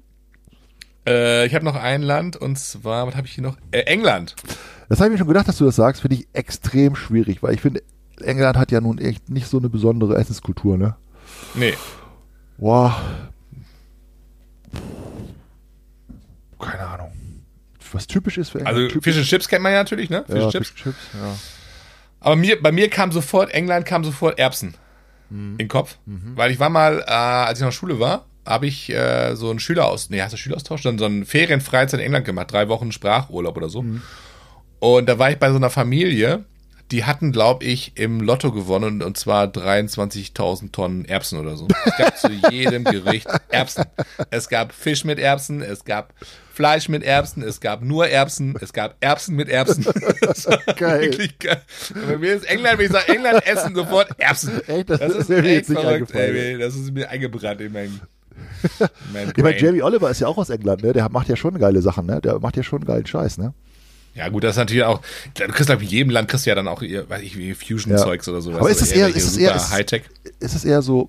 Äh, 1.06 1.46
ich 1.46 1.54
habe 1.54 1.64
noch 1.64 1.74
ein 1.74 2.02
Land 2.02 2.36
und 2.36 2.58
zwar, 2.58 3.06
was 3.06 3.16
habe 3.16 3.26
ich 3.26 3.34
hier 3.34 3.42
noch? 3.42 3.56
Äh, 3.70 3.80
England. 3.80 4.36
Das 4.88 5.00
habe 5.00 5.08
ich 5.08 5.12
mir 5.12 5.18
schon 5.18 5.28
gedacht, 5.28 5.48
dass 5.48 5.58
du 5.58 5.64
das 5.64 5.76
sagst. 5.76 6.02
Finde 6.02 6.16
ich 6.16 6.28
extrem 6.32 6.94
schwierig, 6.94 7.42
weil 7.42 7.54
ich 7.54 7.60
finde, 7.60 7.82
England 8.20 8.56
hat 8.56 8.70
ja 8.70 8.80
nun 8.80 8.98
echt 8.98 9.28
nicht 9.30 9.48
so 9.48 9.58
eine 9.58 9.68
besondere 9.68 10.16
Essenskultur, 10.16 10.78
ne? 10.78 10.96
Nee. 11.54 11.74
Boah. 12.58 12.96
Keine 16.60 16.86
Ahnung. 16.86 17.12
Was 17.92 18.06
typisch 18.06 18.38
ist 18.38 18.50
für 18.50 18.58
England? 18.58 18.76
Also 18.76 18.88
typisch, 18.88 19.14
Fish 19.14 19.18
and 19.18 19.26
Chips 19.26 19.48
kennt 19.48 19.62
man 19.62 19.72
ja 19.72 19.78
natürlich, 19.78 20.08
ne? 20.08 20.24
Fish 20.26 20.36
ja, 20.36 20.44
and 20.44 20.52
Chips. 20.52 20.70
Fish 20.70 20.82
Chips, 20.82 20.98
ja. 21.14 21.36
Aber 22.20 22.36
mir, 22.36 22.62
bei 22.62 22.70
mir 22.70 22.88
kam 22.88 23.10
sofort, 23.10 23.50
England 23.50 23.84
kam 23.84 24.04
sofort 24.04 24.38
Erbsen 24.38 24.74
in 25.32 25.58
den 25.58 25.68
Kopf. 25.68 25.98
Weil 26.36 26.50
ich 26.50 26.60
war 26.60 26.68
mal, 26.68 27.04
äh, 27.06 27.10
als 27.10 27.58
ich 27.58 27.64
noch 27.64 27.72
Schule 27.72 27.98
war, 27.98 28.26
habe 28.44 28.66
ich 28.66 28.90
äh, 28.90 29.34
so 29.36 29.50
einen 29.50 29.60
Schüleraus, 29.60 30.10
nee, 30.10 30.20
hast 30.20 30.32
du 30.32 30.36
Schüleraustausch? 30.36 30.82
Dann 30.82 30.98
so 30.98 31.04
einen 31.04 31.24
Ferienfreizeit 31.24 32.00
in 32.00 32.06
England 32.06 32.24
gemacht, 32.24 32.52
drei 32.52 32.68
Wochen 32.68 32.92
Sprachurlaub 32.92 33.56
oder 33.56 33.68
so. 33.68 33.80
Und 34.80 35.08
da 35.08 35.18
war 35.18 35.30
ich 35.30 35.38
bei 35.38 35.50
so 35.50 35.56
einer 35.56 35.70
Familie, 35.70 36.44
die 36.92 37.04
hatten, 37.04 37.32
glaube 37.32 37.64
ich, 37.64 37.92
im 37.96 38.20
Lotto 38.20 38.52
gewonnen 38.52 39.02
und 39.02 39.16
zwar 39.16 39.46
23.000 39.46 40.72
Tonnen 40.72 41.04
Erbsen 41.06 41.38
oder 41.38 41.56
so. 41.56 41.66
Es 41.86 41.96
gab 41.96 42.18
zu 42.18 42.30
jedem 42.50 42.84
Gericht 42.84 43.26
Erbsen. 43.48 43.84
Es 44.30 44.48
gab 44.48 44.72
Fisch 44.72 45.04
mit 45.04 45.18
Erbsen, 45.18 45.62
es 45.62 45.84
gab 45.84 46.12
Fleisch 46.52 46.90
mit 46.90 47.02
Erbsen, 47.02 47.42
es 47.42 47.60
gab 47.60 47.82
nur 47.82 48.08
Erbsen, 48.08 48.56
es 48.60 48.74
gab 48.74 48.96
Erbsen 49.00 49.36
mit 49.36 49.48
Erbsen. 49.48 49.86
Das 50.20 50.46
Geil. 50.76 51.02
Wirklich 51.02 51.38
geil. 51.38 51.62
Und 51.94 52.06
bei 52.06 52.18
mir 52.18 52.34
ist 52.34 52.44
England, 52.44 52.78
wenn 52.78 52.86
ich 52.86 52.92
sage 52.92 53.08
England, 53.08 53.46
essen 53.46 53.74
sofort 53.74 54.08
Erbsen. 54.18 54.60
Echt? 54.68 54.90
Das 54.90 55.00
ist 55.00 55.28
mir 55.28 55.40
jetzt 55.42 55.70
nicht 55.70 55.84
eingefallen. 55.84 56.36
ey, 56.36 56.58
Das 56.58 56.74
ist 56.74 56.92
mir 56.92 57.08
eingebrannt 57.08 57.60
in 57.60 57.72
mein, 57.72 57.86
in 57.86 58.88
mein 59.12 59.32
Ich 59.36 59.42
meine. 59.42 59.58
Jamie 59.58 59.82
Oliver 59.82 60.10
ist 60.10 60.20
ja 60.20 60.28
auch 60.28 60.36
aus 60.36 60.50
England, 60.50 60.82
ne? 60.82 60.92
Der 60.92 61.08
macht 61.08 61.28
ja 61.28 61.36
schon 61.36 61.58
geile 61.58 61.80
Sachen, 61.80 62.06
ne? 62.06 62.20
Der 62.20 62.38
macht 62.38 62.56
ja 62.56 62.62
schon 62.62 62.84
geilen 62.84 63.06
Scheiß, 63.06 63.38
ne? 63.38 63.54
Ja, 64.14 64.28
gut, 64.28 64.44
das 64.44 64.52
ist 64.52 64.56
natürlich 64.58 64.84
auch, 64.84 65.00
du 65.34 65.44
kriegst, 65.48 65.66
glaube 65.66 65.82
ich, 65.84 65.88
in 65.90 65.96
jedem 65.98 66.10
Land 66.10 66.28
kriegst 66.28 66.44
du 66.44 66.50
ja 66.50 66.54
dann 66.54 66.68
auch, 66.68 66.82
weiß 66.82 67.22
ich, 67.22 67.36
wie 67.38 67.54
Fusion-Zeugs 67.54 68.28
oder 68.28 68.42
sowas. 68.42 68.58
Aber 68.60 68.70
ist 68.70 68.82
es 68.82 68.92
eher- 68.92 69.08
irgendwelche 69.08 69.26
ist 69.26 69.32
es 69.32 69.36
eher- 69.38 69.70
Hightech? 69.70 70.02
Ist 70.38 70.54
es 70.54 70.64
eher 70.66 70.82
so, 70.82 71.08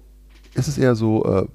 ist 0.54 0.68
es 0.70 0.78
eher 0.78 0.96
so, 0.96 1.26
äh, 1.26 1.48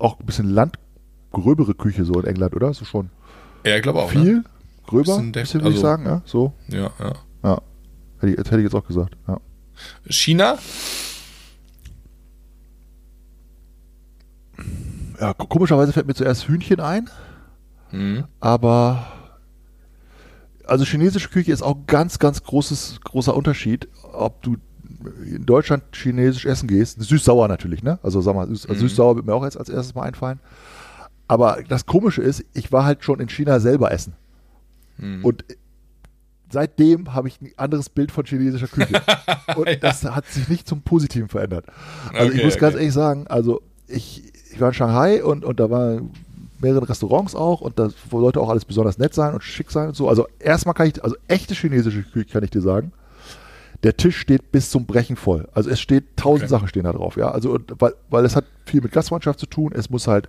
auch 0.00 0.18
ein 0.18 0.26
bisschen 0.26 0.48
landgröbere 0.50 1.74
Küche 1.74 2.04
so 2.04 2.14
in 2.20 2.26
England, 2.26 2.54
oder? 2.56 2.74
So 2.74 2.84
schon 2.84 3.10
Ja, 3.64 3.76
ich 3.76 3.82
glaube 3.82 4.00
auch. 4.00 4.12
Ne? 4.12 4.20
viel 4.22 4.44
gröber, 4.86 5.04
Bisschen 5.16 5.32
bisschen, 5.32 5.60
würde 5.60 5.70
ich 5.70 5.84
also- 5.84 5.86
sagen, 5.86 6.06
ja? 6.06 6.22
So, 6.24 6.52
Ja, 6.68 6.90
ja. 6.98 7.12
ja. 7.44 7.62
Hätte 8.20 8.30
ich, 8.30 8.36
das 8.36 8.46
hätte 8.46 8.58
ich 8.58 8.64
jetzt 8.64 8.74
auch 8.74 8.86
gesagt, 8.86 9.16
ja. 9.28 9.38
China? 10.08 10.58
Ja, 15.20 15.34
ko- 15.34 15.46
komischerweise 15.46 15.92
fällt 15.92 16.06
mir 16.06 16.14
zuerst 16.14 16.48
Hühnchen 16.48 16.80
ein, 16.80 17.08
Mhm. 17.92 18.24
aber 18.40 19.06
also 20.68 20.84
chinesische 20.84 21.28
Küche 21.28 21.52
ist 21.52 21.62
auch 21.62 21.76
ein 21.76 21.84
ganz, 21.86 22.18
ganz 22.18 22.42
großes, 22.42 23.00
großer 23.04 23.34
Unterschied, 23.36 23.88
ob 24.12 24.42
du 24.42 24.56
in 25.24 25.46
Deutschland 25.46 25.84
chinesisch 25.92 26.44
essen 26.46 26.66
gehst. 26.68 27.00
Süß-sauer 27.00 27.48
natürlich, 27.48 27.82
ne? 27.82 27.98
Also 28.02 28.20
sag 28.20 28.34
mal, 28.34 28.46
süß, 28.48 28.68
Mhm. 28.68 28.74
süß-sauer 28.74 29.16
wird 29.16 29.26
mir 29.26 29.34
auch 29.34 29.44
jetzt 29.44 29.56
als 29.58 29.68
erstes 29.68 29.94
mal 29.94 30.02
einfallen. 30.02 30.40
Aber 31.28 31.58
das 31.68 31.86
Komische 31.86 32.22
ist, 32.22 32.44
ich 32.54 32.72
war 32.72 32.84
halt 32.84 33.04
schon 33.04 33.20
in 33.20 33.28
China 33.28 33.60
selber 33.60 33.92
essen. 33.92 34.14
Mhm. 34.96 35.24
Und 35.24 35.44
seitdem 36.50 37.14
habe 37.14 37.28
ich 37.28 37.40
ein 37.40 37.52
anderes 37.56 37.88
Bild 37.90 38.10
von 38.10 38.24
chinesischer 38.24 38.68
Küche. 38.68 39.00
Und 39.56 39.82
das 39.82 40.04
hat 40.04 40.26
sich 40.26 40.48
nicht 40.48 40.66
zum 40.66 40.82
Positiven 40.82 41.28
verändert. 41.28 41.66
Also 42.12 42.32
ich 42.32 42.38
Okay, 42.38 42.44
muss 42.44 42.56
ganz 42.58 42.74
okay. 42.74 42.82
ehrlich 42.82 42.94
sagen, 42.94 43.26
also 43.28 43.60
ich, 43.86 44.32
ich 44.52 44.60
war 44.60 44.68
in 44.68 44.74
Shanghai 44.74 45.22
und, 45.22 45.44
und 45.44 45.60
da 45.60 45.70
waren 45.70 46.10
mehrere 46.62 46.88
Restaurants 46.88 47.34
auch 47.34 47.60
und 47.60 47.78
da 47.78 47.88
sollte 48.10 48.40
auch 48.40 48.48
alles 48.48 48.64
besonders 48.64 48.98
nett 48.98 49.14
sein 49.14 49.34
und 49.34 49.42
schick 49.42 49.70
sein 49.70 49.88
und 49.88 49.96
so. 49.96 50.08
Also 50.08 50.26
erstmal 50.38 50.74
kann 50.74 50.88
ich, 50.88 51.02
also 51.02 51.16
echte 51.28 51.54
chinesische 51.54 52.02
Küche 52.02 52.32
kann 52.32 52.44
ich 52.44 52.50
dir 52.50 52.60
sagen, 52.60 52.92
der 53.82 53.96
Tisch 53.96 54.16
steht 54.16 54.50
bis 54.50 54.70
zum 54.70 54.86
Brechen 54.86 55.16
voll. 55.16 55.48
Also 55.52 55.70
es 55.70 55.80
steht, 55.80 56.16
tausend 56.16 56.44
Okay. 56.44 56.50
Sachen 56.50 56.68
stehen 56.68 56.84
da 56.84 56.92
drauf, 56.92 57.16
ja. 57.16 57.30
Also 57.30 57.58
weil, 57.78 57.94
weil 58.10 58.24
es 58.24 58.34
hat 58.34 58.44
viel 58.66 58.80
mit 58.80 58.92
Gastfreundschaft 58.92 59.38
zu 59.38 59.46
tun, 59.46 59.72
es 59.74 59.88
muss 59.90 60.06
halt, 60.08 60.28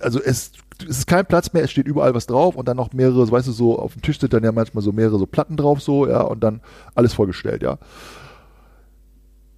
also 0.00 0.20
es, 0.20 0.52
es 0.82 0.98
ist 0.98 1.06
kein 1.06 1.26
Platz 1.26 1.52
mehr, 1.52 1.64
es 1.64 1.70
steht 1.70 1.86
überall 1.86 2.14
was 2.14 2.26
drauf 2.26 2.56
und 2.56 2.66
dann 2.66 2.76
noch 2.76 2.92
mehrere, 2.92 3.26
so, 3.26 3.32
weißt 3.32 3.48
du, 3.48 3.52
so 3.52 3.78
auf 3.78 3.92
dem 3.92 4.02
Tisch 4.02 4.18
sind 4.18 4.32
dann 4.32 4.44
ja 4.44 4.52
manchmal 4.52 4.82
so 4.82 4.92
mehrere 4.92 5.18
so 5.18 5.26
Platten 5.26 5.56
drauf, 5.56 5.82
so, 5.82 6.06
ja, 6.08 6.22
und 6.22 6.40
dann 6.40 6.60
alles 6.94 7.14
vollgestellt, 7.14 7.62
ja. 7.62 7.78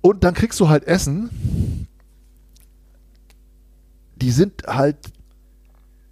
Und 0.01 0.25
dann 0.25 0.35
kriegst 0.35 0.59
du 0.61 0.69
halt 0.69 0.85
Essen, 0.85 1.87
die 4.17 4.31
sind 4.31 4.65
halt 4.67 4.97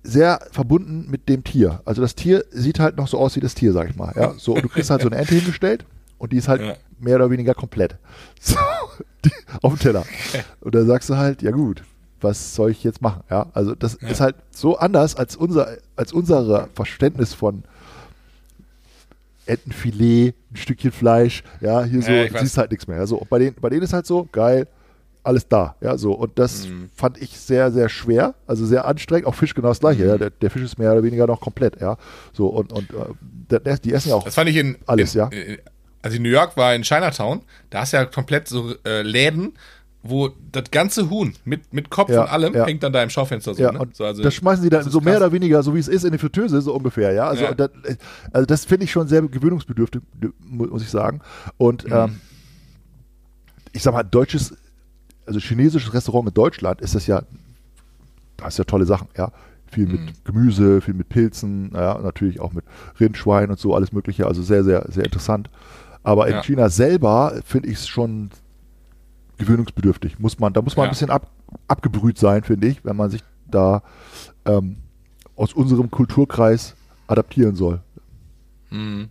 sehr 0.07 0.41
verbunden 0.53 1.07
mit 1.11 1.29
dem 1.29 1.43
Tier. 1.45 1.81
Also 1.85 2.01
das 2.03 2.15
Tier 2.15 2.45
sieht 2.51 2.79
halt 2.79 2.97
noch 2.97 3.09
so 3.09 3.19
aus 3.19 3.37
wie 3.37 3.41
das 3.41 3.55
Tier, 3.55 3.73
sag 3.73 3.91
ich 3.91 3.97
mal. 3.97 4.13
Ja, 4.17 4.35
so, 4.39 4.55
und 4.55 4.63
du 4.65 4.69
kriegst 4.69 4.91
halt 4.91 5.03
so 5.03 5.09
eine 5.09 5.17
Ente 5.17 5.35
hingestellt 5.35 5.85
und 6.19 6.33
die 6.33 6.37
ist 6.37 6.49
halt 6.49 6.61
Ja. 6.63 6.75
mehr 7.01 7.17
oder 7.17 7.31
weniger 7.31 7.55
komplett. 7.55 7.97
So, 8.41 8.57
die, 9.25 9.31
auf 9.63 9.73
dem 9.75 9.79
Teller. 9.81 10.05
Und 10.61 10.75
dann 10.75 10.87
sagst 10.87 11.11
du 11.11 11.17
halt, 11.17 11.43
ja 11.43 11.51
gut, 11.51 11.83
was 12.21 12.55
soll 12.55 12.71
ich 12.71 12.85
jetzt 12.85 13.03
machen? 13.03 13.23
Ja, 13.31 13.47
also 13.55 13.75
das 13.75 13.99
Ja. 14.01 14.09
ist 14.09 14.21
halt 14.21 14.37
so 14.51 14.79
anders 14.79 15.17
als 15.17 15.37
unser, 15.37 15.77
als 15.97 16.13
unser 16.13 16.69
Verständnis 16.75 17.35
von 17.35 17.65
Entenfilet, 19.47 20.35
ein 20.53 20.57
Stückchen 20.57 20.91
Fleisch, 20.93 21.45
ja, 21.61 21.85
hier 21.85 22.03
so, 22.03 22.11
Ja, 22.11 22.33
weiß. 22.33 22.41
siehst 22.41 22.59
halt 22.59 22.71
nichts 22.73 22.87
mehr. 22.89 22.97
Ja, 22.99 23.07
so, 23.07 23.17
und 23.19 23.29
bei 23.31 23.39
denen, 23.39 23.55
bei 23.61 23.69
denen 23.69 23.83
ist 23.83 23.93
halt 23.93 24.07
so, 24.07 24.29
geil, 24.33 24.67
alles 25.27 25.49
da, 25.49 25.77
ja, 25.81 25.97
so. 25.99 26.13
Und 26.13 26.39
das 26.39 26.67
Mhm. 26.69 26.89
fand 26.95 27.21
ich 27.21 27.39
sehr, 27.39 27.71
sehr 27.73 27.89
schwer, 27.89 28.35
also 28.47 28.65
sehr 28.67 28.87
anstrengend. 28.87 29.27
Auch 29.27 29.35
Fisch 29.35 29.55
genau 29.55 29.69
das 29.69 29.81
gleiche, 29.81 30.03
Mhm. 30.05 30.09
ja. 30.09 30.19
Der, 30.19 30.31
der 30.31 30.51
Fisch 30.51 30.63
ist 30.63 30.79
mehr 30.79 30.93
oder 30.93 31.03
weniger 31.03 31.27
noch 31.27 31.41
komplett, 31.41 31.81
ja. 31.81 31.97
So, 32.33 32.47
und, 32.49 32.73
und 32.73 32.89
äh, 33.51 33.79
die 33.85 33.93
essen 33.93 34.11
ja 34.11 34.15
auch. 34.15 34.25
Das 34.25 34.35
fand 34.35 34.49
ich 34.51 34.57
in. 34.57 34.77
Alles, 34.87 35.15
in, 35.15 35.19
ja. 35.21 35.29
in- 35.29 35.59
Als 36.03 36.13
ich 36.15 36.19
in 36.19 36.23
New 36.23 36.31
York 36.31 36.57
war, 36.57 36.75
in 36.75 36.83
Chinatown, 36.83 37.43
da 37.71 37.81
hast 37.81 37.93
du 37.93 37.97
ja 37.97 38.05
komplett 38.05 38.47
so 38.47 38.73
äh, 38.87 39.03
Läden, 39.03 39.55
wo 40.09 40.31
das 40.53 40.71
ganze 40.71 41.11
Huhn 41.11 41.35
mit, 41.45 41.75
mit 41.75 41.91
Kopf 41.91 42.11
Ja, 42.11 42.23
und 42.23 42.31
allem 42.31 42.55
ja. 42.55 42.65
hängt 42.65 42.81
dann 42.85 42.93
da 42.93 43.03
im 43.03 43.11
Schaufenster 43.11 43.55
so. 43.55 43.61
Ja, 43.63 43.73
ne? 43.73 43.81
so, 43.93 44.05
also, 44.05 44.23
das 44.23 44.33
schmeißen 44.35 44.63
sie 44.63 44.71
dann 44.71 44.83
ist 44.87 44.93
so 44.93 45.01
mehr 45.01 45.15
krass. 45.15 45.23
oder 45.25 45.33
weniger, 45.33 45.65
so 45.65 45.75
wie 45.75 45.81
es 45.81 45.89
ist, 45.89 46.05
in 46.05 46.13
die 46.13 46.19
Fritteuse, 46.19 46.61
so 46.61 46.73
ungefähr, 46.75 47.13
ja. 47.13 47.27
Also. 47.27 47.47
Das, 47.55 47.71
also 48.33 48.47
das 48.47 48.65
finde 48.65 48.85
ich 48.85 48.93
schon 48.93 49.09
sehr 49.09 49.21
gewöhnungsbedürftig, 49.23 50.01
mu- 50.39 50.67
muss 50.69 50.83
ich 50.83 50.91
sagen. 50.91 51.23
Und 51.57 51.85
Mhm. 51.87 51.93
ähm, 51.93 52.21
ich 53.73 53.83
sag 53.83 53.93
mal, 53.95 54.05
deutsches, 54.05 54.55
also 55.27 55.39
chinesisches 55.41 55.93
Restaurant 55.93 56.29
in 56.29 56.35
Deutschland 56.35 56.81
ist 56.81 56.95
das 56.95 57.07
ja, 57.07 57.23
da 58.37 58.49
ist 58.49 58.59
ja 58.59 58.65
tolle 58.65 58.85
Sachen, 58.87 59.09
ja. 59.17 59.33
Viel 59.69 59.87
mit 59.89 60.01
Mhm. 60.01 60.11
Gemüse, 60.25 60.81
viel 60.81 60.95
mit 60.95 61.09
Pilzen, 61.09 61.73
ja, 61.75 61.99
natürlich 61.99 62.39
auch 62.41 62.53
mit 62.53 62.65
Rindschwein 63.01 63.51
und 63.51 63.59
so, 63.59 63.75
alles 63.75 63.93
Mögliche, 63.93 64.27
also 64.27 64.41
sehr, 64.43 64.63
sehr, 64.63 64.87
sehr 64.89 65.05
interessant. 65.05 65.51
Aber 66.05 66.29
in 66.29 66.35
Ja. 66.35 66.43
China 66.43 66.69
selber 66.69 67.41
finde 67.45 67.69
ich 67.69 67.79
es 67.79 67.89
schon 67.89 68.31
gewöhnungsbedürftig. 69.39 70.19
Muss 70.19 70.39
man, 70.39 70.53
da 70.53 70.63
muss 70.63 70.77
man 70.77 70.85
Ja. 70.85 70.89
ein 70.91 70.93
bisschen 70.93 71.11
ab, 71.11 71.31
abgebrüht 71.69 72.17
sein, 72.19 72.45
finde 72.45 72.69
ich, 72.69 72.85
wenn 72.85 72.97
man 72.97 73.11
sich 73.11 73.23
da 73.51 73.83
ähm, 74.45 74.77
aus 75.35 75.53
unserem 75.53 75.91
Kulturkreis 75.91 76.75
adaptieren 77.09 77.57
soll. 77.57 77.81
Mhm. 78.71 79.09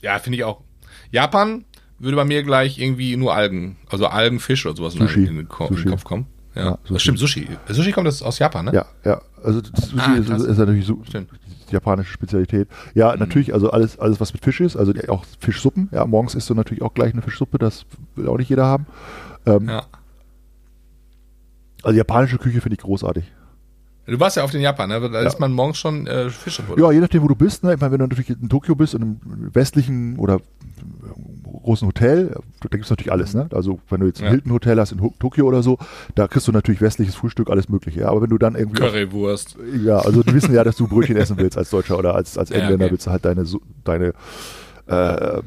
Ja, 0.00 0.18
finde 0.18 0.38
ich 0.38 0.44
auch. 0.44 0.62
Japan 1.10 1.64
würde 2.02 2.16
bei 2.16 2.24
mir 2.24 2.42
gleich 2.42 2.78
irgendwie 2.78 3.16
nur 3.16 3.34
Algen, 3.34 3.76
also 3.88 4.06
Algen, 4.06 4.40
Fisch 4.40 4.66
oder 4.66 4.76
sowas 4.76 4.94
Sushi. 4.94 5.24
in 5.24 5.36
den, 5.36 5.48
Ko 5.48 5.64
in 5.66 5.70
Sushi. 5.74 5.84
den 5.84 5.90
Kopf 5.92 6.04
kommen. 6.04 6.26
Ja, 6.54 6.64
Ja, 6.64 6.78
das 6.88 7.00
stimmt, 7.02 7.18
Sushi. 7.18 7.48
Sushi 7.68 7.92
kommt 7.92 8.06
das 8.06 8.22
aus 8.22 8.38
Japan, 8.38 8.66
ne? 8.66 8.72
Ja, 8.74 8.84
ja. 9.04 9.22
Also 9.42 9.60
das 9.62 9.88
Sushi 9.88 10.02
Ah, 10.04 10.14
ist, 10.16 10.28
ist 10.28 10.58
natürlich 10.58 10.84
so 10.84 11.00
Stimmt. 11.04 11.30
die 11.68 11.72
japanische 11.72 12.12
Spezialität. 12.12 12.68
Ja, 12.94 13.16
natürlich, 13.16 13.54
also 13.54 13.70
alles, 13.70 13.98
alles, 13.98 14.20
was 14.20 14.32
mit 14.34 14.44
Fisch 14.44 14.60
ist, 14.60 14.76
also 14.76 14.92
auch 15.08 15.24
Fischsuppen. 15.40 15.88
Ja, 15.92 16.04
morgens 16.04 16.34
isst 16.34 16.50
du 16.50 16.54
natürlich 16.54 16.82
auch 16.82 16.92
gleich 16.92 17.12
eine 17.14 17.22
Fischsuppe, 17.22 17.56
das 17.58 17.86
will 18.16 18.28
auch 18.28 18.36
nicht 18.36 18.50
jeder 18.50 18.66
haben. 18.66 18.86
Ähm, 19.46 19.68
Ja. 19.68 19.86
Also 21.82 21.96
japanische 21.96 22.38
Küche 22.38 22.60
finde 22.60 22.74
ich 22.76 22.82
großartig. 22.82 23.24
Du 24.06 24.18
warst 24.20 24.36
ja 24.36 24.42
auf 24.44 24.50
den 24.50 24.60
Japan, 24.60 24.88
ne? 24.88 25.00
Da 25.10 25.20
Ja. 25.22 25.26
isst 25.26 25.40
man 25.40 25.52
morgens 25.52 25.78
schon 25.78 26.06
äh, 26.06 26.28
Fisch 26.30 26.60
und 26.60 26.78
Ja, 26.78 26.90
je 26.92 26.98
nachdem, 27.00 27.22
wo 27.22 27.28
du 27.28 27.34
bist. 27.36 27.62
Ne? 27.64 27.74
Ich 27.74 27.80
meine, 27.80 27.92
wenn 27.92 27.98
du 28.00 28.06
natürlich 28.06 28.30
in 28.30 28.48
Tokio 28.48 28.74
bist 28.74 28.94
und 28.94 29.02
im 29.02 29.54
westlichen 29.54 30.18
oder 30.18 30.40
großen 31.62 31.86
Hotel, 31.88 32.28
da 32.60 32.68
gibt 32.68 32.84
es 32.84 32.90
natürlich 32.90 33.12
alles, 33.12 33.34
ne? 33.34 33.48
Also 33.54 33.80
wenn 33.88 34.00
du 34.00 34.06
jetzt 34.06 34.20
ein 34.20 34.24
Ja. 34.24 34.30
Hilton 34.30 34.52
Hotel 34.52 34.78
hast 34.78 34.92
in 34.92 34.98
Tokio 35.18 35.46
oder 35.46 35.62
so, 35.62 35.78
da 36.14 36.28
kriegst 36.28 36.46
du 36.48 36.52
natürlich 36.52 36.80
westliches 36.80 37.14
Frühstück, 37.14 37.48
alles 37.50 37.68
mögliche. 37.68 38.00
Ja? 38.00 38.08
Aber 38.08 38.22
wenn 38.22 38.30
du 38.30 38.38
dann 38.38 38.54
irgendwie 38.54 38.80
Currywurst. 38.80 39.56
ja, 39.84 39.98
also 39.98 40.22
die 40.22 40.34
wissen 40.34 40.54
ja, 40.54 40.64
dass 40.64 40.76
du 40.76 40.86
Brötchen 40.88 41.16
essen 41.16 41.36
willst 41.38 41.56
als 41.56 41.70
Deutscher 41.70 41.98
oder 41.98 42.14
als, 42.14 42.36
als 42.36 42.50
Ja, 42.50 42.56
Engländer 42.56 42.84
okay. 42.86 42.92
willst 42.92 43.06
du 43.06 43.10
halt 43.10 43.24
deine, 43.24 43.44
deine 43.84 44.12
äh, 44.86 45.42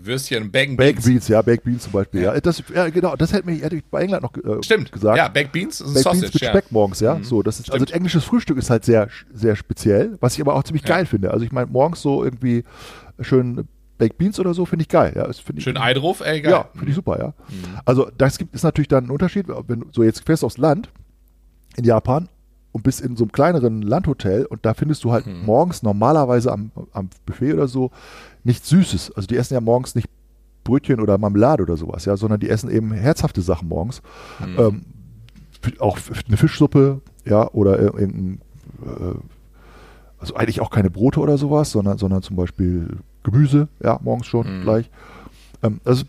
Würstchen, 0.00 0.50
Bacon 0.52 0.76
Baked 0.76 0.94
Beans. 0.96 1.06
Beans, 1.06 1.28
ja, 1.28 1.42
Baked 1.42 1.64
Beans 1.64 1.82
zum 1.82 1.92
Beispiel. 1.92 2.22
Ja, 2.22 2.34
Ja. 2.34 2.40
das, 2.40 2.62
ja 2.72 2.88
genau, 2.88 3.16
das 3.16 3.32
hätte, 3.32 3.46
mich, 3.46 3.62
hätte 3.62 3.76
ich 3.76 3.84
bei 3.84 4.02
England 4.02 4.22
noch 4.22 4.32
äh, 4.36 4.62
Stimmt. 4.62 4.92
gesagt. 4.92 5.16
Ja, 5.16 5.28
Baked 5.28 5.50
Beans 5.52 5.80
ist 5.80 5.88
ein 5.88 5.94
Baked 5.94 6.04
Sausage. 6.04 6.20
Beans 6.20 6.34
mit 6.34 6.42
ja. 6.42 6.50
Speck 6.50 6.70
morgens, 6.72 7.00
ja. 7.00 7.14
Mhm. 7.16 7.24
So, 7.24 7.42
das 7.42 7.58
ist, 7.58 7.72
also 7.72 7.84
englisches 7.86 8.24
Frühstück 8.24 8.58
ist 8.58 8.70
halt 8.70 8.84
sehr, 8.84 9.08
sehr 9.34 9.56
speziell, 9.56 10.16
was 10.20 10.34
ich 10.34 10.40
aber 10.40 10.54
auch 10.54 10.62
ziemlich 10.62 10.82
Ja. 10.84 10.96
geil 10.96 11.06
finde. 11.06 11.32
Also 11.32 11.44
ich 11.44 11.50
meine, 11.52 11.66
morgens 11.70 12.00
so 12.00 12.22
irgendwie 12.22 12.62
schön 13.20 13.66
Baked 13.98 14.16
Beans 14.18 14.38
oder 14.40 14.54
so 14.54 14.64
finde 14.64 14.82
ich 14.82 14.88
geil. 14.88 15.12
Ja, 15.16 15.26
das 15.26 15.42
ich, 15.54 15.62
Schön 15.64 15.76
Ei 15.76 15.92
drauf, 15.94 16.20
ey, 16.24 16.40
geil. 16.40 16.52
Ja, 16.52 16.68
finde 16.72 16.88
ich 16.90 16.94
super, 16.94 17.18
ja. 17.18 17.28
Mhm. 17.48 17.78
Also 17.84 18.08
das 18.16 18.38
gibt 18.38 18.54
ist 18.54 18.62
natürlich 18.62 18.88
dann 18.88 19.04
ein 19.06 19.10
Unterschied, 19.10 19.46
wenn 19.66 19.80
du 19.80 19.86
so 19.92 20.02
jetzt 20.02 20.24
fährst 20.24 20.44
aufs 20.44 20.56
Land 20.58 20.88
in 21.76 21.84
Japan 21.84 22.28
und 22.72 22.82
bist 22.84 23.00
in 23.00 23.16
so 23.16 23.24
einem 23.24 23.32
kleineren 23.32 23.82
Landhotel 23.82 24.44
und 24.46 24.64
da 24.64 24.74
findest 24.74 25.02
du 25.04 25.12
halt 25.12 25.26
Mhm. 25.26 25.44
morgens 25.44 25.82
normalerweise 25.82 26.52
am, 26.52 26.70
am 26.92 27.10
Buffet 27.26 27.52
oder 27.54 27.66
so 27.68 27.90
nichts 28.44 28.68
Süßes. 28.68 29.12
Also 29.16 29.26
die 29.26 29.36
essen 29.36 29.54
ja 29.54 29.60
morgens 29.60 29.94
nicht 29.94 30.08
Brötchen 30.64 31.00
oder 31.00 31.16
Marmelade 31.18 31.62
oder 31.62 31.76
sowas, 31.76 32.04
ja, 32.04 32.16
sondern 32.16 32.40
die 32.40 32.50
essen 32.50 32.70
eben 32.70 32.92
herzhafte 32.92 33.40
Sachen 33.42 33.68
morgens. 33.68 34.02
Mhm. 34.38 34.58
Ähm, 34.58 34.82
auch 35.80 35.98
eine 36.28 36.36
Fischsuppe, 36.36 37.00
ja, 37.24 37.50
oder 37.52 37.78
ir- 37.80 37.98
irgendein, 37.98 38.40
äh, 38.84 39.14
also 40.18 40.34
eigentlich 40.36 40.60
auch 40.60 40.70
keine 40.70 40.90
Brote 40.90 41.20
oder 41.20 41.36
sowas, 41.38 41.70
sondern, 41.70 41.98
sondern 41.98 42.22
zum 42.22 42.36
Beispiel 42.36 42.98
Gemüse, 43.22 43.68
ja, 43.82 43.98
morgens 44.02 44.26
schon 44.26 44.58
Mhm. 44.58 44.62
gleich. 44.62 44.90
Ähm, 45.62 45.80
also, 45.84 46.04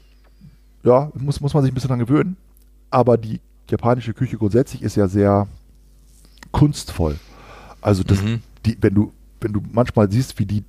ja, 0.84 1.12
muss, 1.16 1.42
muss 1.42 1.54
man 1.54 1.64
sich 1.64 1.72
ein 1.72 1.76
bisschen 1.76 1.90
dran 1.90 2.00
gewöhnen. 2.00 2.38
Aber 2.90 3.18
die 3.18 3.40
japanische 3.70 4.14
Küche 4.14 4.38
grundsätzlich 4.38 4.82
ist 4.82 4.96
ja 4.96 5.08
sehr 5.08 5.48
kunstvoll. 6.52 7.18
Also, 7.82 8.04
das, 8.04 8.22
Mhm. 8.22 8.42
die, 8.66 8.78
wenn 8.82 8.94
du, 8.94 9.12
wenn 9.42 9.54
du 9.54 9.62
manchmal 9.72 10.12
siehst, 10.12 10.38
wie 10.40 10.46
die 10.46 10.64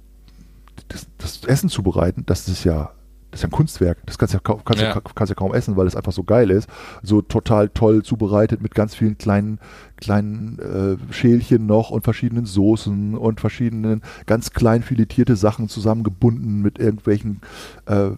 das, 0.88 1.06
das 1.18 1.44
Essen 1.44 1.68
zubereiten, 1.68 2.24
das 2.26 2.48
ist 2.48 2.64
ja, 2.64 2.90
das 3.30 3.40
ist 3.40 3.42
ja 3.44 3.48
ein 3.48 3.52
Kunstwerk. 3.52 3.98
Das 4.06 4.18
kannst 4.18 4.34
du 4.34 4.38
ja, 4.38 4.40
kaum- 4.42 4.64
kannst, 4.64 4.82
Ja. 4.82 5.00
kannst 5.14 5.30
ja 5.30 5.34
kaum 5.34 5.54
essen, 5.54 5.76
weil 5.76 5.86
es 5.86 5.94
einfach 5.96 6.12
so 6.12 6.24
geil 6.24 6.50
ist. 6.50 6.68
So 7.02 7.22
total 7.22 7.68
toll 7.68 8.02
zubereitet 8.02 8.60
mit 8.62 8.74
ganz 8.74 8.94
vielen 8.94 9.18
kleinen, 9.18 9.58
kleinen 9.96 10.58
äh, 10.58 11.12
Schälchen 11.12 11.66
noch 11.66 11.90
und 11.90 12.02
verschiedenen 12.04 12.44
Soßen 12.46 13.14
und 13.16 13.40
verschiedenen 13.40 14.02
ganz 14.26 14.50
klein 14.50 14.82
filetierte 14.82 15.36
Sachen 15.36 15.68
zusammengebunden 15.68 16.60
mit 16.62 16.78
irgendwelchen 16.78 17.40
äh, 17.86 18.10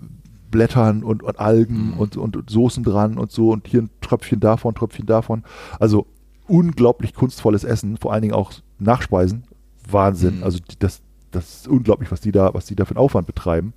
Blättern 0.50 1.02
und, 1.02 1.22
und 1.22 1.38
Algen 1.40 1.92
Mhm. 1.92 1.98
und, 1.98 2.16
und, 2.16 2.36
und 2.36 2.50
Soßen 2.50 2.84
dran 2.84 3.16
und 3.18 3.32
so 3.32 3.50
und 3.50 3.66
hier 3.66 3.82
ein 3.82 3.90
Tröpfchen 4.00 4.40
davon, 4.40 4.74
Tröpfchen 4.74 5.06
davon. 5.06 5.44
Also 5.80 6.06
unglaublich 6.46 7.14
kunstvolles 7.14 7.64
Essen, 7.64 7.96
vor 7.96 8.12
allen 8.12 8.22
Dingen 8.22 8.34
auch 8.34 8.52
Nachspeisen. 8.78 9.44
Wahnsinn. 9.90 10.38
Mhm. 10.38 10.44
Also 10.44 10.58
das, 10.78 11.00
das 11.30 11.54
ist 11.56 11.68
unglaublich, 11.68 12.10
was 12.12 12.20
die 12.20 12.32
da, 12.32 12.52
was 12.54 12.66
die 12.66 12.76
da 12.76 12.84
für 12.84 12.90
einen 12.90 12.98
Aufwand 13.04 13.26
betreiben. 13.26 13.72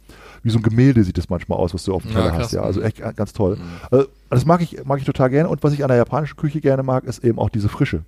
Wie 0.45 0.51
so 0.51 0.59
ein 0.59 0.61
Gemälde 0.61 1.03
sieht 1.03 1.17
es 1.17 1.27
manchmal 1.27 1.57
aus, 1.57 1.73
was 1.73 1.83
du 1.85 1.93
auf 1.95 2.03
dem 2.03 2.11
Ja, 2.11 2.17
Teller 2.19 2.29
krass. 2.31 2.43
hast. 2.43 2.51
Ja, 2.53 2.61
also 2.61 2.79
echt 2.79 3.01
ganz 3.15 3.33
toll. 3.33 3.55
Mhm. 3.55 3.61
Also, 3.89 4.05
das 4.29 4.45
mag 4.45 4.61
ich, 4.61 4.85
mag 4.85 4.99
ich 4.99 5.05
total 5.05 5.31
gerne. 5.31 5.49
Und 5.49 5.63
was 5.63 5.73
ich 5.73 5.83
an 5.83 5.87
der 5.87 5.97
japanischen 5.97 6.37
Küche 6.37 6.61
gerne 6.61 6.83
mag, 6.83 7.03
ist 7.05 7.23
eben 7.23 7.39
auch 7.39 7.49
diese 7.49 7.67
Frische. 7.67 8.03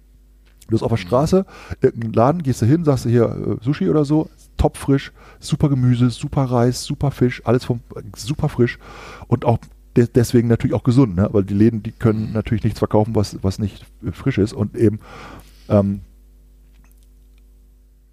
Du 0.67 0.71
bist 0.71 0.83
auf 0.83 0.91
der 0.91 0.97
Straße, 0.97 1.45
irgendein 1.81 2.13
Laden, 2.13 2.43
gehst 2.43 2.61
du 2.61 2.67
hin, 2.67 2.83
sagst 2.83 3.05
du 3.05 3.09
hier 3.09 3.23
äh, 3.59 3.63
Sushi 3.63 3.89
oder 3.89 4.05
so, 4.05 4.29
topfrisch, 4.57 5.13
super 5.39 5.67
Gemüse, 5.69 6.11
super 6.11 6.43
Reis, 6.43 6.83
super 6.83 7.09
Fisch, 7.09 7.41
alles 7.45 7.65
vom, 7.65 7.79
super 8.15 8.49
frisch 8.49 8.77
und 9.27 9.43
auch 9.45 9.57
de 9.95 10.07
deswegen 10.13 10.47
natürlich 10.47 10.75
auch 10.75 10.83
gesund, 10.83 11.15
ne? 11.15 11.29
weil 11.31 11.43
die 11.43 11.55
Läden, 11.55 11.81
die 11.81 11.91
können 11.91 12.33
natürlich 12.33 12.63
nichts 12.65 12.77
verkaufen, 12.79 13.15
was, 13.15 13.37
was 13.41 13.57
nicht 13.57 13.83
äh, 14.05 14.11
frisch 14.11 14.37
ist 14.37 14.53
und 14.53 14.75
eben 14.75 14.99
ähm, 15.69 16.01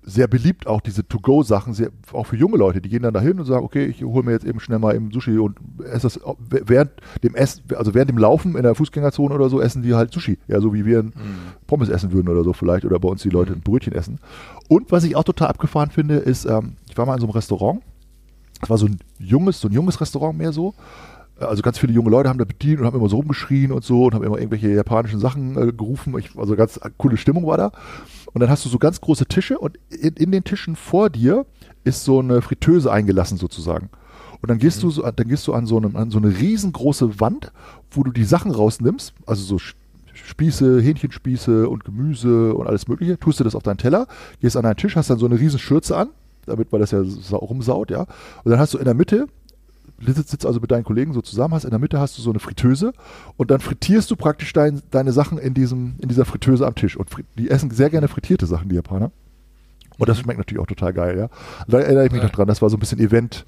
sehr 0.06 0.28
beliebt 0.28 0.66
auch 0.66 0.80
diese 0.80 1.06
To-Go-Sachen, 1.06 1.74
auch 2.12 2.26
für 2.26 2.36
junge 2.36 2.58
Leute, 2.58 2.80
die 2.80 2.88
gehen 2.88 3.02
dann 3.02 3.14
dahin 3.14 3.38
und 3.38 3.46
sagen, 3.46 3.64
okay, 3.64 3.86
ich 3.86 4.02
hole 4.04 4.22
mir 4.22 4.32
jetzt 4.32 4.44
eben 4.44 4.60
schnell 4.60 4.78
mal 4.78 4.94
eben 4.94 5.10
Sushi 5.10 5.38
und 5.38 5.56
esse 5.84 6.02
das 6.02 6.20
während 6.48 6.90
dem 7.22 7.34
Essen, 7.34 7.62
also 7.74 7.94
während 7.94 8.10
dem 8.10 8.18
Laufen 8.18 8.56
in 8.56 8.62
der 8.62 8.74
Fußgängerzone 8.74 9.34
oder 9.34 9.48
so, 9.48 9.60
essen 9.60 9.82
die 9.82 9.94
halt 9.94 10.12
Sushi. 10.12 10.38
Ja, 10.46 10.60
so 10.60 10.74
wie 10.74 10.84
wir 10.84 11.00
ein 11.00 11.12
Pommes 11.66 11.88
essen 11.88 12.12
würden 12.12 12.28
oder 12.28 12.44
so 12.44 12.52
vielleicht 12.52 12.84
oder 12.84 12.98
bei 12.98 13.08
uns 13.08 13.22
die 13.22 13.30
Leute 13.30 13.54
ein 13.54 13.60
Brötchen 13.60 13.94
essen. 13.94 14.18
Und 14.68 14.92
was 14.92 15.04
ich 15.04 15.16
auch 15.16 15.24
total 15.24 15.48
abgefahren 15.48 15.90
finde, 15.90 16.16
ist, 16.16 16.44
ähm, 16.44 16.76
ich 16.88 16.96
war 16.98 17.06
mal 17.06 17.14
in 17.14 17.20
so 17.20 17.26
einem 17.26 17.34
Restaurant, 17.34 17.80
das 18.60 18.70
war 18.70 18.78
so 18.78 18.86
ein 18.86 18.98
junges, 19.18 19.60
so 19.60 19.68
ein 19.68 19.72
junges 19.72 20.00
Restaurant 20.00 20.36
mehr 20.36 20.52
so. 20.52 20.74
Also 21.38 21.62
ganz 21.62 21.78
viele 21.78 21.92
junge 21.92 22.10
Leute 22.10 22.28
haben 22.28 22.38
da 22.38 22.44
bedient 22.44 22.80
und 22.80 22.86
haben 22.86 22.96
immer 22.96 23.08
so 23.08 23.16
rumgeschrien 23.16 23.72
und 23.72 23.82
so 23.82 24.04
und 24.04 24.14
haben 24.14 24.22
immer 24.22 24.38
irgendwelche 24.38 24.68
japanischen 24.68 25.18
Sachen 25.18 25.56
äh, 25.56 25.72
gerufen. 25.72 26.16
Ich, 26.18 26.38
also 26.38 26.54
ganz 26.54 26.78
coole 26.96 27.16
Stimmung 27.16 27.46
war 27.46 27.56
da. 27.56 27.72
Und 28.32 28.40
dann 28.40 28.50
hast 28.50 28.64
du 28.64 28.68
so 28.68 28.78
ganz 28.78 29.00
große 29.00 29.26
Tische 29.26 29.58
und 29.58 29.78
in, 29.90 30.14
in 30.14 30.30
den 30.30 30.44
Tischen 30.44 30.76
vor 30.76 31.10
dir 31.10 31.44
ist 31.82 32.04
so 32.04 32.20
eine 32.20 32.40
Fritteuse 32.40 32.90
eingelassen 32.90 33.36
sozusagen. 33.36 33.90
Und 34.42 34.50
dann 34.50 34.58
gehst 34.58 34.82
du 34.82 34.90
so, 34.90 35.02
dann 35.02 35.28
gehst 35.28 35.46
du 35.46 35.54
an 35.54 35.66
so, 35.66 35.76
einem, 35.76 35.96
an 35.96 36.10
so 36.10 36.18
eine 36.18 36.28
riesengroße 36.28 37.18
Wand, 37.20 37.52
wo 37.90 38.02
du 38.02 38.12
die 38.12 38.24
Sachen 38.24 38.50
rausnimmst, 38.50 39.14
also 39.26 39.42
so 39.42 39.58
Spieße, 40.12 40.80
Hähnchenspieße 40.80 41.68
und 41.68 41.84
Gemüse 41.84 42.54
und 42.54 42.66
alles 42.66 42.86
mögliche, 42.86 43.18
tust 43.18 43.40
du 43.40 43.44
das 43.44 43.54
auf 43.54 43.62
deinen 43.62 43.78
Teller, 43.78 44.06
gehst 44.40 44.56
an 44.56 44.62
deinen 44.62 44.76
Tisch, 44.76 44.96
hast 44.96 45.10
dann 45.10 45.18
so 45.18 45.26
eine 45.26 45.40
riesen 45.40 45.58
Schürze 45.58 45.96
an, 45.96 46.10
damit 46.46 46.72
weil 46.72 46.80
das 46.80 46.92
ja 46.92 47.02
sau- 47.04 47.38
rumsaut, 47.38 47.90
ja. 47.90 48.02
Und 48.44 48.50
dann 48.50 48.58
hast 48.58 48.74
du 48.74 48.78
in 48.78 48.84
der 48.84 48.94
Mitte 48.94 49.26
sitzt, 50.00 50.28
sitzt 50.30 50.46
also 50.46 50.60
mit 50.60 50.70
deinen 50.70 50.84
Kollegen 50.84 51.12
so 51.12 51.20
zusammen, 51.22 51.54
hast 51.54 51.64
in 51.64 51.70
der 51.70 51.78
Mitte 51.78 51.98
hast 52.00 52.18
du 52.18 52.22
so 52.22 52.30
eine 52.30 52.38
Fritteuse 52.40 52.92
und 53.36 53.50
dann 53.50 53.60
frittierst 53.60 54.10
du 54.10 54.16
praktisch 54.16 54.52
dein, 54.52 54.82
deine 54.90 55.12
Sachen 55.12 55.38
in 55.38 55.54
diesem 55.54 55.94
in 56.00 56.08
dieser 56.08 56.24
Fritteuse 56.24 56.66
am 56.66 56.74
Tisch 56.74 56.96
und 56.96 57.08
die 57.38 57.50
essen 57.50 57.70
sehr 57.70 57.90
gerne 57.90 58.08
frittierte 58.08 58.46
Sachen 58.46 58.68
die 58.68 58.74
Japaner 58.74 59.10
und 59.98 60.08
das 60.08 60.18
schmeckt 60.18 60.38
natürlich 60.38 60.60
auch 60.62 60.66
total 60.66 60.92
geil, 60.92 61.16
ja. 61.18 61.28
Da 61.68 61.78
erinnere 61.80 62.06
ich 62.06 62.12
mich 62.12 62.20
Ja. 62.20 62.26
noch 62.26 62.34
dran, 62.34 62.48
das 62.48 62.60
war 62.60 62.70
so 62.70 62.76
ein 62.76 62.80
bisschen 62.80 62.98
Event 62.98 63.46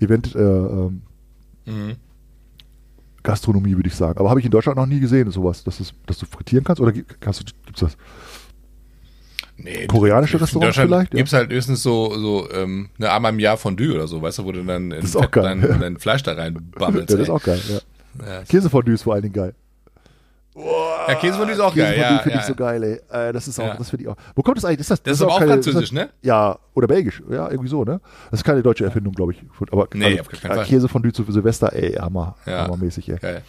Event 0.00 0.34
äh, 0.34 0.38
ähm, 0.40 1.02
Mhm. 1.66 1.96
Gastronomie 3.22 3.74
würde 3.74 3.88
ich 3.88 3.94
sagen, 3.94 4.18
aber 4.18 4.28
habe 4.28 4.38
ich 4.40 4.44
in 4.44 4.50
Deutschland 4.52 4.76
noch 4.76 4.84
nie 4.84 5.00
gesehen 5.00 5.30
sowas, 5.30 5.64
dass, 5.64 5.80
es, 5.80 5.94
dass 6.04 6.18
du 6.18 6.26
frittieren 6.26 6.62
kannst 6.64 6.80
oder 6.80 6.92
gi- 6.92 7.04
kannst 7.20 7.40
du 7.40 7.44
gibt's 7.64 7.80
das? 7.80 7.96
Nee, 9.56 9.86
Koreanische 9.86 10.40
Restaurants 10.40 10.76
vielleicht, 10.76 11.12
ja? 11.14 11.18
Gibt's 11.18 11.32
halt 11.32 11.50
höchstens 11.52 11.82
so, 11.82 12.16
so 12.18 12.50
ähm, 12.52 12.88
eine 12.98 13.12
einmal 13.12 13.32
im 13.32 13.38
Jahr 13.38 13.56
Fondue 13.56 13.94
oder 13.94 14.08
so, 14.08 14.20
weißt 14.20 14.38
du, 14.40 14.44
wo 14.44 14.52
du 14.52 14.64
dann 14.64 14.90
in 14.90 15.06
Fett 15.06 15.30
geil. 15.32 15.44
dein, 15.60 15.80
dein 15.80 15.98
Fleisch 15.98 16.22
da 16.24 16.32
reinbammelst. 16.32 17.10
ja, 17.10 17.16
das 17.16 17.28
ist 17.28 17.30
auch 17.30 17.42
geil, 17.42 17.60
ja. 17.68 17.78
Ja. 18.26 18.42
Käsefondue 18.42 18.94
ist 18.94 19.02
vor 19.02 19.14
allen 19.14 19.22
Dingen 19.22 19.34
geil. 19.34 19.54
ja, 20.56 21.14
Käsefondue 21.16 21.54
ist 21.54 21.60
auch 21.60 21.74
geil. 21.74 21.94
Käsefondue 21.94 22.16
Ja, 22.16 22.18
finde 22.22 22.34
ja. 22.36 22.40
ich 22.40 22.46
so 22.46 22.54
geil, 22.54 22.82
ey. 23.10 23.28
Äh, 23.28 23.32
das 23.32 23.48
ist 23.48 23.58
auch, 23.58 23.66
Ja. 23.66 23.74
das 23.76 23.90
finde 23.90 24.04
ich 24.04 24.08
auch. 24.08 24.16
Wo 24.36 24.42
kommt 24.42 24.56
das 24.56 24.64
eigentlich? 24.64 24.80
Ist 24.80 24.90
das, 24.90 25.02
Das 25.02 25.14
ist 25.16 25.22
aber 25.22 25.32
auch 25.32 25.38
keine- 25.40 25.52
französisch, 25.52 25.90
ne? 25.92 26.10
Ja, 26.22 26.58
oder 26.74 26.86
belgisch. 26.86 27.22
Ja, 27.30 27.50
irgendwie 27.50 27.68
so, 27.70 27.84
ne? 27.84 28.00
Das 28.30 28.40
ist 28.40 28.44
keine 28.44 28.62
deutsche 28.62 28.84
Erfindung, 28.84 29.12
glaube 29.14 29.32
ich. 29.32 29.42
Aber 29.72 29.88
Nee, 29.94 30.20
auf 30.20 30.28
keinen 30.28 30.54
Fall. 30.54 30.64
Käsefondue 30.64 31.12
zu 31.12 31.24
Silvester, 31.28 31.72
ey, 31.72 31.92
hammer, 31.94 32.36
Ja. 32.46 32.64
hammermäßig, 32.64 33.08
ey. 33.08 33.16
Geil. 33.18 33.42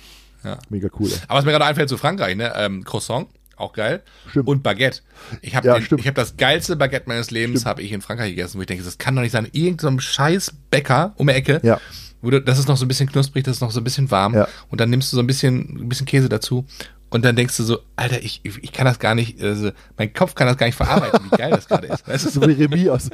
Ja. 0.43 0.57
Mega 0.69 0.87
cool, 0.99 1.07
ey. 1.09 1.17
Aber 1.27 1.37
was 1.39 1.45
mir 1.45 1.51
gerade 1.51 1.65
einfällt 1.65 1.89
zu 1.89 1.97
Frankreich, 1.97 2.35
ne? 2.35 2.51
Ähm, 2.55 2.83
Croissant, 2.83 3.27
auch 3.57 3.73
geil. 3.73 4.01
Stimmt. 4.29 4.47
Und 4.47 4.63
Baguette. 4.63 5.01
Ich 5.41 5.55
habe 5.55 5.67
Ja, 5.67 5.77
ich 5.77 6.07
hab 6.07 6.15
das 6.15 6.37
geilste 6.37 6.75
Baguette 6.75 7.07
meines 7.07 7.31
Lebens 7.31 7.65
habe 7.65 7.81
ich 7.81 7.91
in 7.91 8.01
Frankreich 8.01 8.31
gegessen, 8.31 8.57
wo 8.57 8.61
ich 8.61 8.67
denke, 8.67 8.83
das 8.83 8.97
kann 8.97 9.15
doch 9.15 9.21
nicht 9.21 9.31
sein. 9.31 9.47
Irgend 9.51 9.81
so 9.81 9.87
ein 9.87 9.99
scheiß 9.99 10.53
Bäcker 10.69 11.13
um 11.17 11.27
die 11.27 11.33
Ecke. 11.33 11.59
Ja. 11.63 11.79
Wo 12.21 12.31
du, 12.31 12.41
das 12.41 12.57
ist 12.57 12.67
noch 12.67 12.77
so 12.77 12.85
ein 12.85 12.87
bisschen 12.87 13.09
knusprig, 13.09 13.43
das 13.43 13.57
ist 13.57 13.61
noch 13.61 13.71
so 13.71 13.79
ein 13.79 13.83
bisschen 13.83 14.09
warm. 14.09 14.33
Ja. 14.33 14.47
Und 14.69 14.81
dann 14.81 14.89
nimmst 14.89 15.11
du 15.11 15.15
so 15.15 15.21
ein 15.21 15.27
bisschen, 15.27 15.83
ein 15.83 15.89
bisschen 15.89 16.05
Käse 16.05 16.27
dazu. 16.27 16.65
Und 17.09 17.23
dann 17.23 17.35
denkst 17.35 17.55
du 17.55 17.63
so, 17.63 17.79
Alter, 17.95 18.21
ich, 18.21 18.41
ich, 18.43 18.73
kann 18.73 18.85
das 18.85 18.99
gar 18.99 19.15
nicht, 19.15 19.41
also 19.41 19.71
mein 19.95 20.11
Kopf 20.11 20.35
kann 20.35 20.47
das 20.47 20.57
gar 20.57 20.65
nicht 20.65 20.75
verarbeiten, 20.75 21.25
wie 21.31 21.37
geil 21.37 21.51
das 21.51 21.67
gerade 21.67 21.87
ist. 21.87 22.05
Weißt 22.07 22.25
du? 22.25 22.29
So 22.29 22.41
wie 22.41 22.51
Remy 22.51 22.89
aus, 22.89 23.09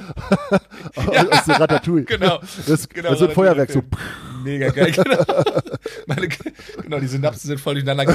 aus, 0.96 1.08
aus 1.08 1.46
der 1.46 1.60
Ratatouille. 1.60 2.06
Genau. 2.06 2.40
Das, 2.66 2.90
genau 2.90 3.12
das 3.12 3.22
ist 3.22 3.28
ein 3.28 3.34
Feuerwerk, 3.36 3.70
so. 3.70 3.84
Mega 4.44 4.70
geil, 4.70 4.92
genau. 4.96 5.24
Meine, 6.08 6.28
genau, 6.82 7.00
die 7.00 7.08
Synapsen 7.08 7.48
sind 7.50 7.60
voll 7.60 7.76
durcheinander 7.76 8.06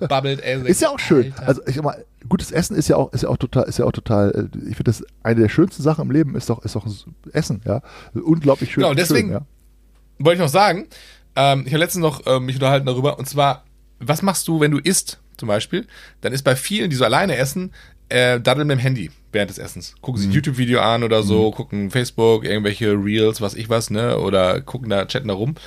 gebabbelt. 0.00 0.40
Ey, 0.42 0.62
Ist 0.68 0.82
ja 0.82 0.88
auch 0.90 0.98
schön. 0.98 1.32
Alter. 1.32 1.48
Also 1.48 1.62
ich 1.66 1.80
mal, 1.82 2.04
gutes 2.28 2.50
Essen 2.52 2.76
ist 2.76 2.88
ja 2.88 2.96
auch, 2.96 3.12
ist 3.12 3.22
ja 3.22 3.28
auch 3.28 3.36
total, 3.36 3.64
ist 3.64 3.78
ja 3.78 3.84
auch 3.84 3.92
total. 3.92 4.30
äh, 4.54 4.58
Ich 4.68 4.76
finde 4.76 4.84
das 4.84 5.04
eine 5.22 5.40
der 5.40 5.48
schönsten 5.48 5.82
Sachen 5.82 6.02
im 6.06 6.10
Leben 6.10 6.36
ist 6.36 6.48
doch, 6.50 6.64
ist 6.64 6.74
doch 6.74 6.86
Essen, 7.32 7.60
ja. 7.64 7.82
Unglaublich 8.14 8.72
schön. 8.72 8.82
Genau, 8.82 8.94
deswegen- 8.94 9.28
schön, 9.28 9.38
ja. 9.38 9.46
wollte 10.18 10.34
ich 10.38 10.42
noch 10.44 10.52
sagen, 10.52 10.86
ähm, 11.36 11.62
ich 11.66 11.72
habe 11.72 11.78
letztens 11.84 12.02
noch 12.02 12.22
ähm, 12.26 12.44
mich 12.46 12.56
unterhalten 12.56 12.86
darüber, 12.86 13.18
und 13.18 13.28
zwar, 13.28 13.64
was 13.98 14.22
machst 14.22 14.46
du, 14.48 14.60
wenn 14.60 14.70
du 14.70 14.78
isst, 14.78 15.20
zum 15.36 15.48
Beispiel? 15.48 15.86
Dann 16.20 16.32
ist 16.32 16.42
bei 16.42 16.56
vielen, 16.56 16.90
die 16.90 16.96
so 16.96 17.04
alleine 17.04 17.36
essen, 17.36 17.72
äh, 18.08 18.38
daddeln 18.40 18.66
mit 18.68 18.76
dem 18.78 18.80
Handy 18.80 19.10
während 19.32 19.50
des 19.50 19.58
Essens. 19.58 19.94
Gucken 20.00 20.20
Mhm. 20.20 20.22
sich 20.26 20.30
ein 20.30 20.34
YouTube-Video 20.34 20.80
an 20.80 21.02
oder 21.02 21.22
so, 21.22 21.50
gucken 21.50 21.90
Facebook, 21.90 22.44
irgendwelche 22.44 22.92
Reels, 22.92 23.40
was 23.40 23.54
ich 23.54 23.68
was, 23.68 23.90
ne? 23.90 24.18
Oder 24.18 24.60
gucken 24.60 24.88
da, 24.90 25.06
chatten 25.06 25.28
da 25.28 25.34
rum. 25.34 25.50
Und 25.50 25.58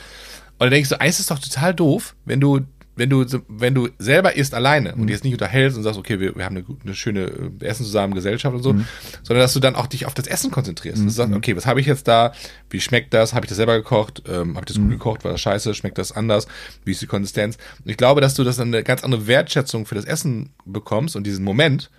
dann 0.59 0.71
denkst 0.71 0.89
du, 0.89 1.01
eins 1.01 1.19
ist 1.19 1.29
doch 1.31 1.39
total 1.39 1.73
doof, 1.73 2.15
wenn 2.25 2.39
du 2.39 2.61
wenn 2.97 3.09
du, 3.09 3.25
wenn 3.49 3.75
du 3.75 3.89
selber 3.99 4.37
isst 4.37 4.53
alleine 4.53 4.93
Mhm. 4.95 5.01
und 5.01 5.09
jetzt 5.09 5.25
nicht 5.25 5.33
unterhältst 5.33 5.75
und 5.77 5.83
sagst, 5.83 5.99
okay, 5.99 6.21
wir, 6.21 6.33
wir 6.37 6.45
haben 6.45 6.55
eine, 6.55 6.65
eine 6.81 6.95
schöne 6.95 7.23
äh, 7.59 7.65
Essen 7.65 7.83
zusammen, 7.85 8.13
Gesellschaft 8.13 8.55
und 8.55 8.63
so, 8.63 8.71
Mhm. 8.71 8.85
sondern 9.21 9.43
dass 9.43 9.51
du 9.51 9.59
dann 9.59 9.75
auch 9.75 9.87
dich 9.87 10.05
auf 10.05 10.13
das 10.13 10.27
Essen 10.27 10.49
konzentrierst. 10.49 10.99
Dass 10.99 11.03
du 11.03 11.09
sagst, 11.11 11.35
okay, 11.35 11.57
was 11.57 11.65
habe 11.65 11.81
ich 11.81 11.87
jetzt 11.87 12.07
da? 12.07 12.31
Wie 12.69 12.79
schmeckt 12.79 13.13
das? 13.13 13.33
Habe 13.33 13.45
ich 13.45 13.49
das 13.49 13.57
selber 13.57 13.75
gekocht? 13.75 14.23
Ähm, 14.29 14.55
habe 14.55 14.61
ich 14.61 14.67
das 14.73 14.77
Mhm. 14.77 14.83
gut 14.83 14.91
gekocht? 14.91 15.23
War 15.25 15.31
das 15.33 15.41
scheiße? 15.41 15.73
Schmeckt 15.73 15.97
das 15.97 16.13
anders? 16.13 16.47
Wie 16.85 16.91
ist 16.91 17.01
die 17.01 17.05
Konsistenz? 17.07 17.57
Und 17.83 17.91
ich 17.91 17.97
glaube, 17.97 18.21
dass 18.21 18.33
du 18.33 18.45
das 18.45 18.55
dann 18.55 18.69
eine 18.69 18.81
ganz 18.81 19.03
andere 19.03 19.27
Wertschätzung 19.27 19.85
für 19.85 19.95
das 19.95 20.05
Essen 20.05 20.51
bekommst 20.65 21.17
und 21.17 21.27
diesen 21.27 21.43
Moment. 21.43 21.91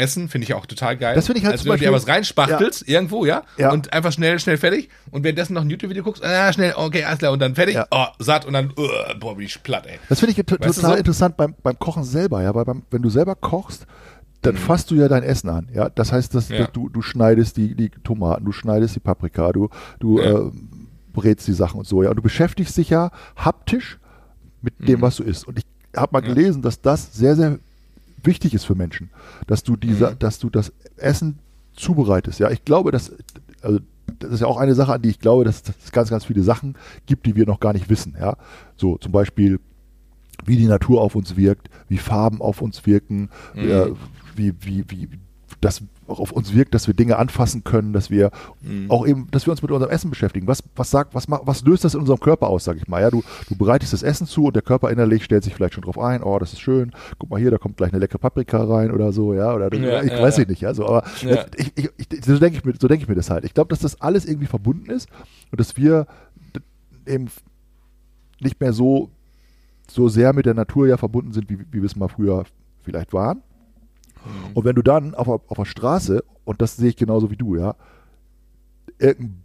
Essen 0.00 0.28
finde 0.28 0.44
ich 0.46 0.54
auch 0.54 0.66
total 0.66 0.96
geil. 0.96 1.14
Das 1.14 1.26
finde 1.26 1.38
ich 1.38 1.44
halt 1.44 1.52
Als 1.52 1.62
zum 1.62 1.70
wenn 1.70 1.76
du 1.78 1.84
dir 1.84 1.90
Beispiel- 1.92 2.08
was 2.08 2.14
reinspachtelst, 2.16 2.88
irgendwo, 2.88 3.24
ja? 3.26 3.42
Ja. 3.58 3.70
Und 3.72 3.92
einfach 3.92 4.10
schnell, 4.12 4.38
schnell 4.40 4.56
fertig. 4.56 4.88
Und 5.12 5.22
währenddessen 5.22 5.54
noch 5.54 5.62
ein 5.62 5.70
YouTube-Video 5.70 6.02
guckst, 6.02 6.24
ah, 6.24 6.52
schnell, 6.52 6.72
okay, 6.76 7.04
alles 7.04 7.18
klar, 7.20 7.32
und 7.32 7.38
dann 7.40 7.54
fertig, 7.54 7.74
Ja. 7.76 7.86
oh, 7.90 8.06
satt 8.18 8.44
und 8.46 8.54
dann, 8.54 8.70
uh, 8.76 8.88
boah, 9.20 9.36
bin 9.36 9.46
ich 9.46 9.62
platt, 9.62 9.86
ey. 9.86 9.98
Das 10.08 10.18
finde 10.20 10.32
ich 10.36 10.44
total 10.44 10.72
so? 10.72 10.94
interessant 10.94 11.36
beim, 11.36 11.54
beim 11.62 11.78
Kochen 11.78 12.02
selber, 12.04 12.42
ja, 12.42 12.54
weil 12.54 12.64
beim, 12.64 12.82
wenn 12.90 13.02
du 13.02 13.10
selber 13.10 13.34
kochst, 13.36 13.86
dann 14.42 14.56
fasst 14.56 14.90
du 14.90 14.94
ja 14.94 15.06
dein 15.06 15.22
Essen 15.22 15.50
an, 15.50 15.68
ja. 15.72 15.90
Das 15.90 16.12
heißt, 16.12 16.34
dass, 16.34 16.48
Mhm. 16.48 16.54
Ja. 16.56 16.66
du, 16.72 16.88
du 16.88 17.02
schneidest 17.02 17.56
die, 17.58 17.74
die 17.74 17.90
Tomaten, 17.90 18.44
du 18.44 18.52
schneidest 18.52 18.96
die 18.96 19.00
Paprika, 19.00 19.52
du, 19.52 19.68
du 19.98 20.18
Ja. 20.20 20.38
äh, 20.38 20.50
brätst 21.12 21.46
die 21.46 21.52
Sachen 21.52 21.78
und 21.80 21.86
so, 21.86 22.02
ja. 22.02 22.08
Und 22.10 22.16
du 22.16 22.22
beschäftigst 22.22 22.76
dich 22.76 22.88
ja 22.90 23.10
haptisch 23.36 23.98
mit 24.62 24.80
Mhm. 24.80 24.86
dem, 24.86 25.02
was 25.02 25.16
du 25.16 25.24
isst. 25.24 25.46
Und 25.46 25.58
ich 25.58 25.64
habe 25.94 26.10
mal 26.12 26.20
gelesen, 26.20 26.62
dass 26.62 26.80
das 26.80 27.12
sehr, 27.12 27.34
sehr 27.36 27.58
wichtig 28.24 28.54
ist 28.54 28.64
für 28.64 28.74
Menschen, 28.74 29.10
dass 29.46 29.62
du 29.62 29.76
diese, 29.76 30.10
Mhm. 30.12 30.18
dass 30.18 30.38
du 30.38 30.50
das 30.50 30.72
Essen 30.96 31.38
zubereitest. 31.74 32.38
Ja, 32.40 32.50
ich 32.50 32.64
glaube, 32.64 32.90
dass 32.90 33.12
also 33.62 33.80
das 34.18 34.32
ist 34.32 34.40
ja 34.40 34.46
auch 34.48 34.56
eine 34.56 34.74
Sache, 34.74 34.92
an 34.92 35.02
die 35.02 35.08
ich 35.10 35.20
glaube, 35.20 35.44
dass 35.44 35.62
es 35.84 35.92
ganz, 35.92 36.10
ganz 36.10 36.24
viele 36.24 36.42
Sachen 36.42 36.74
gibt, 37.06 37.26
die 37.26 37.36
wir 37.36 37.46
noch 37.46 37.60
gar 37.60 37.72
nicht 37.72 37.88
wissen. 37.88 38.16
Ja, 38.18 38.36
so 38.76 38.98
zum 38.98 39.12
Beispiel 39.12 39.60
wie 40.46 40.56
die 40.56 40.66
Natur 40.66 41.00
auf 41.02 41.14
uns 41.14 41.36
wirkt, 41.36 41.68
wie 41.88 41.98
Farben 41.98 42.40
auf 42.40 42.60
uns 42.62 42.86
wirken, 42.86 43.28
Mhm. 43.54 43.70
äh, 43.70 43.86
wie, 44.36 44.54
wie, 44.60 44.84
wie 44.90 45.08
das 45.60 45.82
auch 46.10 46.20
auf 46.20 46.32
uns 46.32 46.52
wirkt, 46.54 46.74
dass 46.74 46.86
wir 46.86 46.94
Dinge 46.94 47.16
anfassen 47.18 47.64
können, 47.64 47.92
dass 47.92 48.10
wir 48.10 48.30
Mhm. 48.62 48.90
auch 48.90 49.06
eben, 49.06 49.28
dass 49.30 49.46
wir 49.46 49.52
uns 49.52 49.62
mit 49.62 49.70
unserem 49.70 49.90
Essen 49.92 50.10
beschäftigen. 50.10 50.46
Was, 50.46 50.62
was 50.76 50.90
sagt, 50.90 51.14
was 51.14 51.28
macht, 51.28 51.42
was 51.46 51.62
löst 51.62 51.84
das 51.84 51.94
in 51.94 52.00
unserem 52.00 52.20
Körper 52.20 52.48
aus, 52.48 52.64
sag 52.64 52.76
ich 52.76 52.88
mal? 52.88 53.00
Ja, 53.00 53.10
du, 53.10 53.22
du 53.48 53.56
bereitest 53.56 53.92
das 53.92 54.02
Essen 54.02 54.26
zu 54.26 54.44
und 54.46 54.54
der 54.56 54.62
Körper 54.62 54.90
innerlich 54.90 55.24
stellt 55.24 55.44
sich 55.44 55.54
vielleicht 55.54 55.74
schon 55.74 55.82
drauf 55.84 55.98
ein, 55.98 56.22
oh, 56.22 56.38
das 56.38 56.52
ist 56.52 56.60
schön, 56.60 56.92
guck 57.18 57.30
mal 57.30 57.40
hier, 57.40 57.50
da 57.50 57.58
kommt 57.58 57.76
gleich 57.76 57.90
eine 57.92 57.98
leckere 58.00 58.18
Paprika 58.18 58.62
rein 58.64 58.90
oder 58.90 59.12
so, 59.12 59.32
ja, 59.34 59.54
oder 59.54 59.72
Ja, 59.74 60.02
ich 60.02 60.10
ja, 60.12 60.20
weiß 60.22 60.36
ja. 60.36 60.42
ich 60.42 60.48
nicht, 60.48 60.60
ja, 60.62 60.74
so, 60.74 60.86
aber 60.86 61.04
Ja. 61.22 61.46
ich, 61.56 61.72
ich, 61.76 61.90
ich, 61.96 62.24
so 62.24 62.38
denke 62.38 62.58
ich, 62.58 62.64
mir- 62.64 62.74
so 62.80 62.88
denke 62.88 63.02
ich 63.04 63.08
mir 63.08 63.14
das 63.14 63.30
halt. 63.30 63.44
Ich 63.44 63.54
glaube, 63.54 63.68
dass 63.68 63.78
das 63.80 64.00
alles 64.00 64.24
irgendwie 64.26 64.46
verbunden 64.46 64.90
ist 64.90 65.08
und 65.50 65.60
dass 65.60 65.76
wir 65.76 66.06
eben 67.06 67.28
nicht 68.40 68.60
mehr 68.60 68.72
so, 68.72 69.10
so 69.88 70.08
sehr 70.08 70.32
mit 70.32 70.46
der 70.46 70.54
Natur 70.54 70.86
ja 70.86 70.96
verbunden 70.96 71.32
sind, 71.32 71.48
wie, 71.50 71.58
wie 71.58 71.80
wir 71.80 71.84
es 71.84 71.96
mal 71.96 72.08
früher 72.08 72.44
vielleicht 72.82 73.12
waren. 73.12 73.42
Und 74.54 74.64
wenn 74.64 74.74
du 74.74 74.82
dann 74.82 75.14
auf, 75.14 75.26
der- 75.26 75.40
auf 75.48 75.56
der 75.56 75.64
Straße, 75.64 76.24
und 76.44 76.60
das 76.60 76.76
sehe 76.76 76.88
ich 76.90 76.96
genauso 76.96 77.30
wie 77.30 77.36
du, 77.36 77.56
ja, 77.56 77.74
irgendein, 78.98 79.42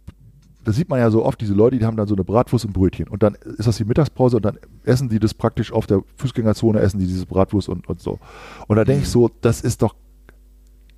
da 0.64 0.72
sieht 0.72 0.88
man 0.88 0.98
ja 0.98 1.10
so 1.12 1.24
oft 1.24 1.40
diese 1.40 1.54
Leute, 1.54 1.78
die 1.78 1.84
haben 1.84 1.96
dann 1.96 2.08
so 2.08 2.16
eine 2.16 2.24
Bratwurst 2.24 2.64
und 2.64 2.72
Brötchen. 2.72 3.06
Und 3.06 3.22
dann 3.22 3.34
ist 3.36 3.66
das 3.68 3.76
die 3.76 3.84
Mittagspause 3.84 4.36
und 4.36 4.44
dann 4.44 4.58
essen 4.82 5.08
die 5.08 5.20
das 5.20 5.32
praktisch 5.32 5.72
auf 5.72 5.86
der 5.86 6.02
Fußgängerzone, 6.16 6.80
essen 6.80 6.98
die 6.98 7.06
diese 7.06 7.24
Bratwurst 7.24 7.68
und, 7.68 7.88
und 7.88 8.00
so. 8.00 8.18
Und 8.66 8.74
da 8.76 8.84
denke 8.84 9.02
ich 9.02 9.08
so, 9.08 9.30
das 9.42 9.60
ist 9.60 9.82
doch, 9.82 9.94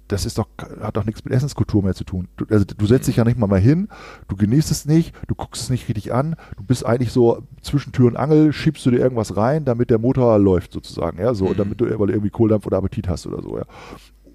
das 0.09 0.25
ist 0.27 0.39
doch, 0.39 0.49
hat 0.81 0.97
doch 0.97 1.05
nichts 1.05 1.25
mit 1.25 1.33
Essenskultur 1.35 1.83
mehr 1.83 1.95
zu 1.95 2.05
tun. 2.05 2.29
Du, 2.37 2.47
also 2.51 2.65
du 2.65 2.87
setzt 2.87 3.09
dich 3.09 3.17
ja 3.17 3.25
nicht 3.25 3.39
mal 3.39 3.47
mal 3.47 3.61
hin, 3.61 3.89
du 4.27 4.37
genießt 4.37 4.71
es 4.71 4.87
nicht, 4.87 5.15
du 5.29 5.35
guckst 5.35 5.63
es 5.65 5.71
nicht 5.71 5.87
richtig 5.89 6.13
an, 6.13 6.35
du 6.57 6.65
bist 6.65 6.85
eigentlich 6.85 7.13
so 7.13 7.43
zwischen 7.63 7.93
Tür 7.93 8.07
und 8.07 8.17
Angel, 8.17 8.53
schiebst 8.53 8.85
du 8.87 8.91
dir 8.91 8.99
irgendwas 8.99 9.37
rein, 9.37 9.65
damit 9.65 9.91
der 9.91 9.99
Motor 9.99 10.39
läuft 10.39 10.73
sozusagen, 10.73 11.19
ja, 11.21 11.35
so, 11.35 11.51
Mhm. 11.51 11.57
damit 11.57 11.81
du, 11.81 11.85
weil 11.99 12.07
du 12.07 12.13
irgendwie 12.13 12.31
Kohldampf 12.31 12.67
oder 12.67 12.79
Appetit 12.79 13.07
hast 13.09 13.27
oder 13.27 13.43
so, 13.43 13.59
ja. 13.59 13.65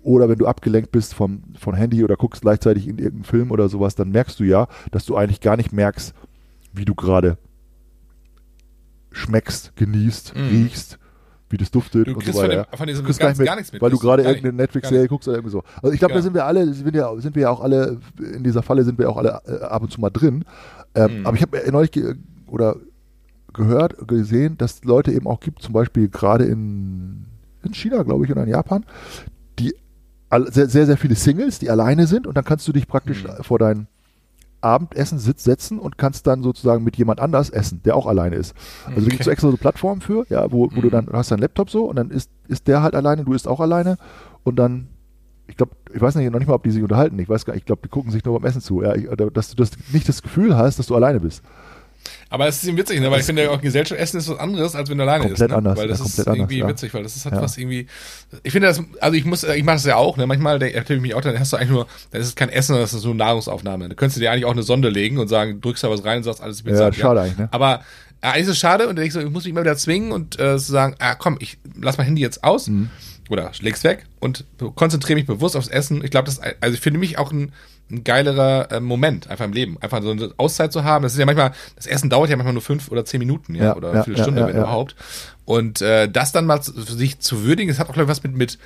Oder 0.04 0.28
wenn 0.30 0.38
du 0.38 0.48
abgelenkt 0.48 0.92
bist 0.92 1.14
vom, 1.14 1.44
von 1.58 1.76
Handy 1.76 2.04
oder 2.04 2.18
guckst 2.18 2.42
gleichzeitig 2.42 2.88
in 2.88 2.98
irgendeinen 2.98 3.24
Film 3.24 3.52
oder 3.52 3.70
sowas, 3.70 3.96
dann 3.96 4.10
merkst 4.12 4.40
du 4.40 4.44
ja, 4.44 4.68
dass 4.92 5.06
du 5.06 5.16
eigentlich 5.16 5.40
gar 5.42 5.56
nicht 5.58 5.72
merkst, 5.72 6.14
wie 6.74 6.86
du 6.86 6.94
gerade 6.94 7.38
schmeckst, 9.12 9.76
genießt, 9.76 10.36
Mhm. 10.36 10.48
riechst, 10.50 11.00
wie 11.54 11.58
das 11.58 11.72
duftet 11.72 12.08
Du 12.08 12.12
und 12.12 12.20
kriegst 12.20 12.34
so 12.36 12.42
von, 12.42 12.50
weiter. 12.50 12.66
dem, 12.70 12.78
von 12.78 12.88
diesem 12.88 13.06
Du 13.06 13.14
gar, 13.18 13.34
gar 13.34 13.56
nichts 13.56 13.72
mit. 13.72 13.82
weil 13.82 13.90
du 13.92 13.98
gerade 14.00 14.24
irgendeine 14.24 14.54
Netflix-Serie 14.58 15.08
guckst 15.08 15.28
oder 15.30 15.38
irgendwie 15.38 15.52
so. 15.52 15.64
Also 15.82 15.94
ich 15.94 16.00
glaube, 16.00 16.14
da 16.14 16.20
Ja. 16.20 16.24
sind 16.24 16.34
wir 16.34 16.46
alle, 16.46 16.74
sind 16.74 16.94
wir, 16.94 17.14
sind 17.20 17.36
wir 17.36 17.44
ja 17.44 17.50
auch 17.50 17.62
alle, 17.62 18.00
in 18.20 18.44
dieser 18.44 18.62
Falle 18.64 18.84
sind 18.84 18.98
wir 19.00 19.10
auch 19.10 19.18
alle 19.18 19.40
äh, 19.48 19.62
ab 19.64 19.82
und 19.84 19.92
zu 19.92 20.02
mal 20.02 20.10
drin. 20.10 20.44
Ähm, 20.96 21.20
Mhm. 21.22 21.26
Aber 21.28 21.38
ich 21.38 21.42
habe 21.44 21.72
neulich 21.72 21.92
ge 21.92 22.16
oder 22.48 22.76
gehört, 23.54 24.08
gesehen, 24.08 24.58
dass 24.58 24.74
es 24.76 24.84
Leute 24.84 25.12
eben 25.12 25.28
auch 25.28 25.40
gibt, 25.40 25.62
zum 25.62 25.74
Beispiel 25.74 26.10
gerade 26.10 26.46
in, 26.46 27.26
in 27.64 27.74
China, 27.74 28.04
glaube 28.04 28.26
ich, 28.26 28.32
oder 28.32 28.44
in 28.44 28.50
Japan, 28.50 28.84
die 29.60 29.76
sehr, 30.48 30.68
sehr, 30.68 30.88
sehr 30.88 30.98
viele 30.98 31.14
Singles, 31.16 31.60
die 31.60 31.70
alleine 31.70 32.08
sind 32.08 32.26
und 32.26 32.36
dann 32.36 32.44
kannst 32.44 32.68
du 32.68 32.72
dich 32.74 32.88
praktisch 32.88 33.24
Mhm. 33.24 33.44
vor 33.44 33.60
dein 33.60 33.88
Abendessen 34.64 35.20
sitz 35.20 35.44
setzen 35.44 35.78
und 35.80 35.98
kannst 35.98 36.26
dann 36.28 36.42
sozusagen 36.44 36.84
mit 36.84 36.96
jemand 36.98 37.20
anders 37.20 37.50
essen, 37.50 37.82
der 37.84 37.96
auch 37.96 38.08
alleine 38.08 38.36
ist. 38.36 38.56
Also 38.88 39.02
da 39.02 39.10
gibt 39.10 39.22
es 39.22 39.28
Okay. 39.28 39.34
extra 39.34 39.52
so 39.52 39.58
Plattformen 39.58 40.02
für, 40.02 40.26
ja, 40.30 40.52
wo, 40.52 40.70
wo 40.74 40.82
du 40.82 40.88
Mhm. 40.88 40.92
dann 40.92 41.06
du 41.08 41.14
hast 41.14 41.32
deinen 41.32 41.40
Laptop 41.40 41.70
so 41.70 41.86
und 41.86 41.96
dann 41.98 42.10
ist, 42.10 42.30
ist 42.48 42.68
der 42.68 42.82
halt 42.82 42.96
alleine, 42.96 43.24
du 43.26 43.34
isst 43.34 43.48
auch 43.48 43.60
alleine 43.60 43.98
und 44.44 44.56
dann 44.58 44.88
ich 45.46 45.58
glaube, 45.58 45.74
ich 45.94 46.00
weiß 46.02 46.16
nicht, 46.16 46.32
noch 46.32 46.40
nicht 46.40 46.48
mal, 46.48 46.54
ob 46.56 46.64
die 46.64 46.72
sich 46.72 46.82
unterhalten. 46.82 47.20
Ich 47.20 47.28
weiß 47.28 47.44
gar 47.44 47.54
nicht, 47.54 47.64
ich 47.64 47.66
glaube, 47.66 47.82
die 47.84 47.90
gucken 47.90 48.12
sich 48.12 48.24
nur 48.24 48.40
beim 48.40 48.48
Essen 48.50 48.62
zu. 48.62 48.82
Ja, 48.82 48.96
ich, 48.96 49.08
dass 49.34 49.50
du 49.50 49.56
das 49.58 49.72
nicht 49.92 50.08
das 50.08 50.22
Gefühl 50.22 50.56
hast, 50.56 50.80
dass 50.80 50.88
du 50.88 50.96
alleine 50.96 51.20
bist. 51.20 51.44
Aber 52.34 52.48
es 52.48 52.64
ist 52.64 52.68
eben 52.68 52.78
witzig, 52.78 53.00
ne? 53.00 53.12
weil 53.12 53.20
ich 53.20 53.28
finde, 53.28 53.52
auch 53.52 53.62
Gesellschaft 53.62 54.02
essen 54.02 54.18
ist 54.18 54.28
was 54.28 54.40
anderes, 54.40 54.74
als 54.76 54.90
wenn 54.90 54.98
du 54.98 55.04
alleine 55.04 55.26
Komplett 55.26 55.40
isst. 55.42 55.50
Ne? 55.52 55.56
anders, 55.56 55.78
Weil 55.78 55.88
das 55.88 56.00
ja, 56.00 56.06
ist 56.06 56.18
irgendwie 56.18 56.42
anders, 56.42 56.58
ja. 56.58 56.68
witzig, 56.70 56.94
weil 56.96 57.04
das 57.04 57.16
ist 57.16 57.26
halt 57.26 57.36
Ja. 57.36 57.42
was 57.44 57.58
irgendwie. 57.60 57.86
Ich 58.42 58.52
finde 58.52 58.70
das, 58.70 58.82
also 59.02 59.16
ich 59.16 59.24
muss, 59.26 59.44
ich 59.44 59.64
mache 59.64 59.76
das 59.76 59.86
ja 59.86 59.98
auch, 59.98 60.18
ne? 60.18 60.26
Manchmal 60.26 60.60
ertappe 60.64 60.96
ich 60.96 61.02
mich 61.02 61.14
auch, 61.14 61.22
dann 61.22 61.40
hast 61.40 61.54
du 61.54 61.58
eigentlich 61.58 61.70
nur, 61.70 61.86
dann 62.10 62.22
ist 62.22 62.28
es 62.30 62.36
kein 62.36 62.50
Essen, 62.50 62.76
das 62.76 62.92
ist 62.94 63.06
nur 63.06 63.14
Nahrungsaufnahme. 63.14 63.88
Da 63.90 63.94
könntest 63.94 64.18
du 64.18 64.22
dir 64.22 64.32
eigentlich 64.32 64.46
auch 64.46 64.52
eine 64.52 64.64
Sonde 64.64 64.90
legen 64.90 65.20
und 65.20 65.28
sagen, 65.28 65.62
drückst 65.62 65.84
da 65.84 65.92
was 65.92 66.04
rein 66.04 66.18
und 66.18 66.24
sagst, 66.24 66.42
alles 66.42 66.64
Ja, 66.66 66.72
bezahlt. 66.72 66.96
schade 66.96 67.22
eigentlich, 67.22 67.38
ne? 67.38 67.50
Aber 67.52 67.82
ja, 68.24 68.32
eigentlich 68.32 68.44
ist 68.46 68.50
es 68.50 68.58
schade 68.58 68.86
und 68.88 68.96
dann 68.96 69.04
denkst 69.04 69.14
du, 69.14 69.22
ich 69.22 69.30
muss 69.30 69.44
mich 69.44 69.52
immer 69.52 69.62
wieder 69.62 69.78
zwingen 69.78 70.12
und 70.12 70.40
äh, 70.40 70.58
zu 70.58 70.72
sagen, 70.72 70.96
ah 70.98 71.14
komm, 71.14 71.38
ich 71.40 71.60
lass 71.80 71.98
mein 72.00 72.06
Handy 72.08 72.22
jetzt 72.24 72.44
aus 72.44 72.68
Mhm. 72.68 72.90
oder 73.30 73.52
leg's 73.62 73.84
weg 73.84 74.06
und 74.20 74.46
konzentriere 74.76 75.18
mich 75.20 75.28
bewusst 75.28 75.56
aufs 75.56 75.68
Essen. 75.68 76.04
Ich 76.04 76.10
glaube, 76.10 76.26
das, 76.26 76.40
also 76.40 76.74
ich 76.74 76.80
finde 76.82 77.00
mich 77.00 77.20
auch 77.20 77.32
ein, 77.32 77.52
ein 77.92 78.04
geilerer 78.04 78.72
äh, 78.72 78.80
Moment 78.80 79.30
einfach 79.30 79.46
im 79.46 79.54
Leben, 79.54 79.78
einfach 79.82 80.02
so 80.02 80.12
eine 80.12 80.32
Auszeit 80.38 80.72
zu 80.72 80.84
haben. 80.84 81.04
Das 81.04 81.14
ist 81.14 81.20
ja 81.20 81.26
manchmal, 81.26 81.52
das 81.76 81.86
Essen 81.86 82.10
dauert 82.10 82.30
ja 82.30 82.36
manchmal 82.36 82.54
nur 82.54 82.62
fünf 82.62 82.90
oder 82.90 83.06
zehn 83.06 83.20
Minuten, 83.20 83.56
ja, 83.56 83.66
Ja, 83.66 83.76
oder 83.76 83.90
ja, 83.90 83.94
eine 83.94 84.04
Viertelstunde, 84.04 84.42
ja, 84.42 84.48
wenn 84.48 84.56
überhaupt. 84.56 84.96
Und 85.46 85.82
äh, 85.82 86.10
das 86.10 86.32
dann 86.32 86.46
mal 86.46 86.62
zu, 86.62 86.74
für 86.74 86.94
sich 86.94 87.20
zu 87.20 87.44
würdigen, 87.44 87.70
das 87.70 87.80
hat 87.80 87.90
auch 87.90 87.94
glaube 87.94 88.06
ich 88.06 88.10
was 88.10 88.24
mit 88.24 88.36
mit 88.36 88.58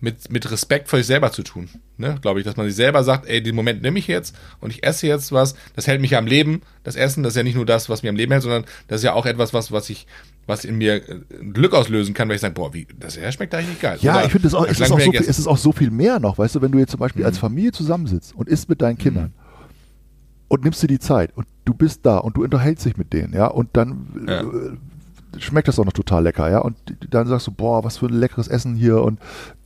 mit, 0.00 0.30
mit 0.30 0.50
Respekt 0.50 0.88
vor 0.88 0.98
sich 0.98 1.06
selber 1.06 1.30
zu 1.30 1.42
tun. 1.42 1.68
Ne? 1.98 2.16
Glaube 2.22 2.40
ich, 2.40 2.46
dass 2.46 2.56
man 2.56 2.66
sich 2.66 2.74
selber 2.74 3.04
sagt, 3.04 3.28
ey, 3.28 3.42
den 3.42 3.54
Moment 3.54 3.82
nehme 3.82 3.98
ich 3.98 4.06
jetzt 4.06 4.34
und 4.60 4.70
ich 4.70 4.82
esse 4.82 5.06
jetzt 5.06 5.30
was, 5.30 5.54
das 5.76 5.86
hält 5.86 6.00
mich 6.00 6.12
ja 6.12 6.18
am 6.18 6.26
Leben, 6.26 6.62
das 6.82 6.96
Essen, 6.96 7.22
das 7.22 7.34
ist 7.34 7.36
ja 7.36 7.42
nicht 7.42 7.54
nur 7.54 7.66
das, 7.66 7.88
was 7.88 8.02
mich 8.02 8.08
am 8.08 8.16
Leben 8.16 8.32
hält, 8.32 8.42
sondern 8.42 8.64
das 8.88 9.00
ist 9.00 9.04
ja 9.04 9.12
auch 9.12 9.26
etwas, 9.26 9.52
was, 9.52 9.72
was 9.72 9.90
ich, 9.90 10.06
was 10.46 10.64
in 10.64 10.76
mir 10.78 10.96
äh, 11.08 11.20
Glück 11.52 11.74
auslösen 11.74 12.12
kann, 12.14 12.28
weil 12.28 12.36
ich 12.36 12.40
sage, 12.40 12.54
boah, 12.54 12.74
wie, 12.74 12.86
das 12.98 13.18
schmeckt 13.34 13.54
eigentlich 13.54 13.80
geil. 13.80 13.98
Ja, 14.00 14.16
Oder 14.16 14.24
ich 14.26 14.32
finde, 14.32 14.48
es, 14.48 14.52
ist 14.54 14.58
auch 14.58 14.88
so 14.88 14.96
viel, 14.98 15.14
es 15.20 15.38
ist 15.38 15.46
auch 15.46 15.56
so 15.58 15.72
viel 15.72 15.90
mehr 15.90 16.18
noch. 16.18 16.38
Weißt 16.38 16.54
du, 16.54 16.62
wenn 16.62 16.72
du 16.72 16.78
jetzt 16.78 16.90
zum 16.90 17.00
Beispiel 17.00 17.22
Mhm. 17.22 17.26
als 17.26 17.38
Familie 17.38 17.72
zusammensitzt 17.72 18.34
und 18.34 18.48
isst 18.48 18.68
mit 18.68 18.82
deinen 18.82 18.98
Kindern 18.98 19.32
und 20.48 20.64
nimmst 20.64 20.82
dir 20.82 20.88
die 20.88 20.98
Zeit 20.98 21.30
und 21.36 21.46
du 21.64 21.74
bist 21.74 22.04
da 22.04 22.18
und 22.18 22.36
du 22.36 22.42
unterhältst 22.44 22.84
dich 22.84 22.96
mit 22.96 23.12
denen, 23.12 23.32
ja, 23.32 23.46
und 23.46 23.68
dann 23.74 24.06
Ja. 24.26 24.42
Schmeckt 25.38 25.68
das 25.68 25.78
auch 25.78 25.84
noch 25.84 25.92
total 25.92 26.22
lecker, 26.24 26.50
ja, 26.50 26.58
und 26.60 26.76
dann 27.10 27.26
sagst 27.26 27.46
du, 27.46 27.52
boah, 27.52 27.84
was 27.84 27.98
für 27.98 28.06
ein 28.06 28.14
leckeres 28.14 28.48
Essen 28.48 28.74
hier 28.74 29.02
und 29.02 29.18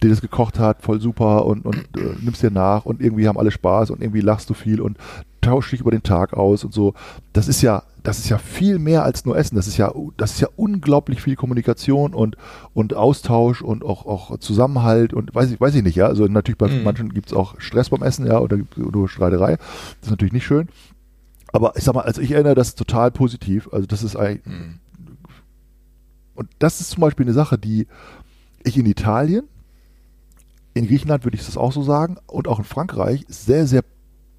der 0.02 0.10
das 0.10 0.20
gekocht 0.20 0.58
hat, 0.58 0.82
voll 0.82 1.00
super 1.00 1.46
und, 1.46 1.64
und 1.64 1.78
äh, 1.96 2.14
nimmst 2.20 2.42
dir 2.42 2.50
nach 2.50 2.84
und 2.84 3.00
irgendwie 3.00 3.26
haben 3.28 3.38
alle 3.38 3.50
Spaß 3.50 3.90
und 3.90 4.02
irgendwie 4.02 4.20
lachst 4.20 4.50
du 4.50 4.54
viel 4.54 4.80
und 4.80 4.98
tauschst 5.40 5.72
dich 5.72 5.80
über 5.80 5.90
den 5.90 6.02
Tag 6.02 6.32
aus 6.32 6.64
und 6.64 6.72
so. 6.72 6.94
Das 7.34 7.48
ist 7.48 7.60
ja, 7.62 7.82
das 8.02 8.18
ist 8.18 8.28
ja 8.30 8.38
viel 8.38 8.78
mehr 8.78 9.04
als 9.04 9.24
nur 9.26 9.36
Essen. 9.36 9.56
Das 9.56 9.66
ist 9.66 9.76
ja, 9.76 9.92
das 10.16 10.32
ist 10.32 10.40
ja 10.40 10.48
unglaublich 10.56 11.20
viel 11.20 11.36
Kommunikation 11.36 12.14
und, 12.14 12.36
und 12.72 12.94
Austausch 12.94 13.60
und 13.60 13.84
auch, 13.84 14.06
auch 14.06 14.38
Zusammenhalt 14.38 15.12
und 15.12 15.34
weiß 15.34 15.50
ich, 15.50 15.60
weiß 15.60 15.74
ich 15.74 15.82
nicht, 15.82 15.96
ja. 15.96 16.06
Also 16.06 16.26
natürlich 16.26 16.56
bei 16.58 16.68
Mhm. 16.68 16.82
manchen 16.82 17.12
gibt 17.12 17.26
es 17.28 17.32
auch 17.34 17.54
Stress 17.60 17.90
beim 17.90 18.02
Essen, 18.02 18.26
ja, 18.26 18.38
oder 18.38 18.58
nur 18.76 19.08
Streiterei. 19.08 19.56
Das 19.56 20.06
ist 20.08 20.10
natürlich 20.10 20.32
nicht 20.32 20.46
schön. 20.46 20.68
Aber 21.52 21.74
ich 21.76 21.84
sag 21.84 21.94
mal, 21.94 22.02
also 22.02 22.20
ich 22.22 22.32
erinnere 22.32 22.54
das 22.54 22.74
total 22.74 23.10
positiv. 23.10 23.68
Also 23.70 23.86
das 23.86 24.02
ist 24.02 24.16
eigentlich, 24.16 24.44
Mhm. 24.46 24.80
Und 26.34 26.48
das 26.58 26.80
ist 26.80 26.90
zum 26.90 27.00
Beispiel 27.00 27.26
eine 27.26 27.32
Sache, 27.34 27.58
die 27.58 27.86
ich 28.64 28.76
in 28.78 28.86
Italien, 28.86 29.44
in 30.74 30.86
Griechenland 30.86 31.24
würde 31.24 31.36
ich 31.36 31.46
das 31.46 31.56
auch 31.56 31.72
so 31.72 31.82
sagen, 31.82 32.16
und 32.26 32.48
auch 32.48 32.58
in 32.58 32.64
Frankreich 32.64 33.24
sehr, 33.28 33.66
sehr 33.66 33.84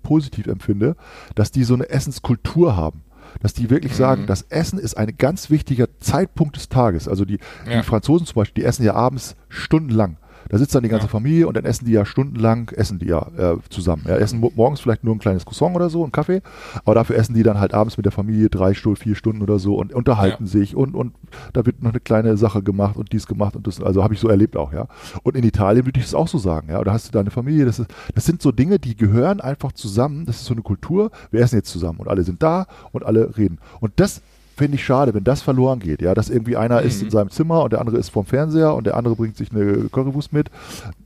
positiv 0.03 0.47
empfinde, 0.47 0.95
dass 1.33 1.51
die 1.51 1.63
so 1.63 1.73
eine 1.73 1.89
Essenskultur 1.89 2.75
haben. 2.75 3.01
Dass 3.41 3.53
die 3.53 3.69
wirklich 3.69 3.93
Mhm. 3.93 3.97
sagen, 3.97 4.25
das 4.27 4.43
Essen 4.43 4.77
ist 4.79 4.95
ein 4.97 5.17
ganz 5.17 5.49
wichtiger 5.49 5.87
Zeitpunkt 5.99 6.55
des 6.57 6.69
Tages. 6.69 7.07
Also 7.07 7.25
die, 7.25 7.39
Ja. 7.67 7.81
die 7.81 7.85
Franzosen 7.87 8.27
zum 8.27 8.35
Beispiel, 8.35 8.63
die 8.63 8.67
essen 8.67 8.83
ja 8.85 8.93
abends 8.93 9.35
stundenlang. 9.49 10.17
Da 10.49 10.57
sitzt 10.57 10.75
dann 10.75 10.83
die 10.83 10.89
ganze 10.89 11.07
Familie 11.07 11.47
und 11.47 11.57
dann 11.57 11.65
essen 11.65 11.85
die 11.85 11.91
ja 11.91 12.05
stundenlang, 12.05 12.69
essen 12.75 12.99
die 12.99 13.07
ja 13.07 13.27
äh, 13.37 13.57
zusammen. 13.69 14.03
Ja, 14.07 14.15
essen 14.17 14.39
mo- 14.39 14.51
morgens 14.55 14.79
vielleicht 14.79 15.03
nur 15.03 15.15
ein 15.15 15.19
kleines 15.19 15.45
Croissant 15.45 15.75
oder 15.75 15.89
so, 15.89 16.03
einen 16.03 16.11
Kaffee, 16.11 16.41
aber 16.83 16.95
dafür 16.95 17.15
essen 17.15 17.33
die 17.33 17.43
dann 17.43 17.59
halt 17.59 17.73
abends 17.73 17.97
mit 17.97 18.05
der 18.05 18.11
Familie 18.11 18.49
drei 18.49 18.73
Stunden, 18.73 18.97
vier 18.97 19.15
Stunden 19.15 19.41
oder 19.41 19.59
so 19.59 19.75
und 19.75 19.93
unterhalten 19.93 20.45
Ja. 20.45 20.49
sich 20.49 20.75
und, 20.75 20.93
und 20.95 21.13
da 21.53 21.65
wird 21.65 21.81
noch 21.81 21.91
eine 21.91 21.99
kleine 21.99 22.37
Sache 22.37 22.61
gemacht 22.63 22.95
und 22.97 23.11
dies 23.11 23.27
gemacht 23.27 23.55
und 23.55 23.67
das, 23.67 23.81
also 23.81 24.03
habe 24.03 24.13
ich 24.13 24.19
so 24.19 24.27
erlebt 24.29 24.55
auch, 24.57 24.71
ja. 24.73 24.87
Und 25.23 25.35
in 25.35 25.43
Italien 25.43 25.85
würde 25.85 25.99
ich 25.99 26.05
das 26.05 26.13
auch 26.13 26.27
so 26.27 26.37
sagen, 26.37 26.69
ja. 26.69 26.83
Da 26.83 26.93
hast 26.93 27.07
du 27.07 27.11
deine 27.11 27.31
Familie, 27.31 27.65
das 27.65 27.79
ist, 27.79 27.89
das 28.13 28.25
sind 28.25 28.41
so 28.41 28.51
Dinge, 28.51 28.79
die 28.79 28.95
gehören 28.95 29.41
einfach 29.41 29.71
zusammen, 29.71 30.25
das 30.25 30.37
ist 30.37 30.45
so 30.45 30.53
eine 30.53 30.61
Kultur, 30.61 31.11
wir 31.31 31.41
essen 31.41 31.55
jetzt 31.55 31.69
zusammen 31.71 31.99
und 31.99 32.07
alle 32.07 32.23
sind 32.23 32.43
da 32.43 32.67
und 32.91 33.05
alle 33.05 33.37
reden. 33.37 33.59
Und 33.79 33.93
das 33.97 34.21
finde 34.55 34.75
ich 34.75 34.85
schade, 34.85 35.13
wenn 35.13 35.23
das 35.25 35.41
verloren 35.41 35.79
geht, 35.79 36.01
ja, 36.01 36.13
dass 36.13 36.29
irgendwie 36.29 36.55
einer 36.55 36.81
ist 36.81 37.01
in 37.01 37.09
seinem 37.09 37.29
Zimmer 37.29 37.63
und 37.63 37.73
der 37.73 37.81
andere 37.81 37.97
ist 37.97 38.09
vorm 38.09 38.25
Fernseher 38.25 38.73
und 38.73 38.85
der 38.85 38.95
andere 38.95 39.15
bringt 39.15 39.35
sich 39.35 39.51
eine 39.51 39.89
Currywurst 39.89 40.31
mit 40.31 40.49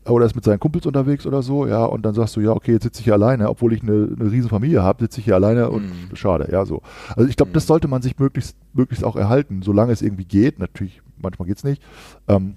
oder 0.06 0.28
ist 0.28 0.36
mit 0.36 0.44
seinen 0.44 0.60
Kumpels 0.60 0.86
unterwegs 0.86 1.26
oder 1.26 1.42
so, 1.42 1.66
ja, 1.66 1.84
und 1.84 2.04
dann 2.04 2.14
sagst 2.14 2.36
du, 2.36 2.42
ja, 2.42 2.52
okay, 2.52 2.74
jetzt 2.74 2.84
sitze 2.84 3.00
ich 3.00 3.06
hier 3.06 3.16
alleine, 3.16 3.50
obwohl 3.50 3.74
ich 3.74 3.82
eine, 3.82 4.16
eine 4.20 4.32
riesen 4.32 4.50
Familie 4.50 4.84
habe, 4.84 5.04
sitze 5.04 5.20
ich 5.20 5.26
hier 5.26 5.36
alleine 5.36 5.72
und 5.72 5.92
schade, 6.14 6.50
ja, 6.52 6.64
so. 6.66 6.82
Also 7.16 7.28
ich 7.28 7.36
glaube, 7.36 7.52
das 7.52 7.66
sollte 7.66 7.88
man 7.88 8.04
sich 8.04 8.20
möglichst, 8.20 8.56
möglichst 8.74 9.04
auch 9.04 9.16
erhalten, 9.16 9.62
solange 9.64 9.92
es 9.94 10.04
irgendwie 10.04 10.26
geht, 10.26 10.60
natürlich, 10.60 11.02
manchmal 11.18 11.48
geht's 11.48 11.64
nicht. 11.64 11.82
Ähm, 12.28 12.56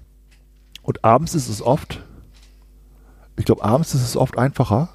und 0.83 1.03
abends 1.03 1.33
ist 1.33 1.49
es 1.49 1.61
oft, 1.61 2.03
ich 3.35 3.45
glaube, 3.45 3.63
abends 3.63 3.95
ist 3.95 4.03
es 4.03 4.15
oft 4.15 4.37
einfacher, 4.37 4.89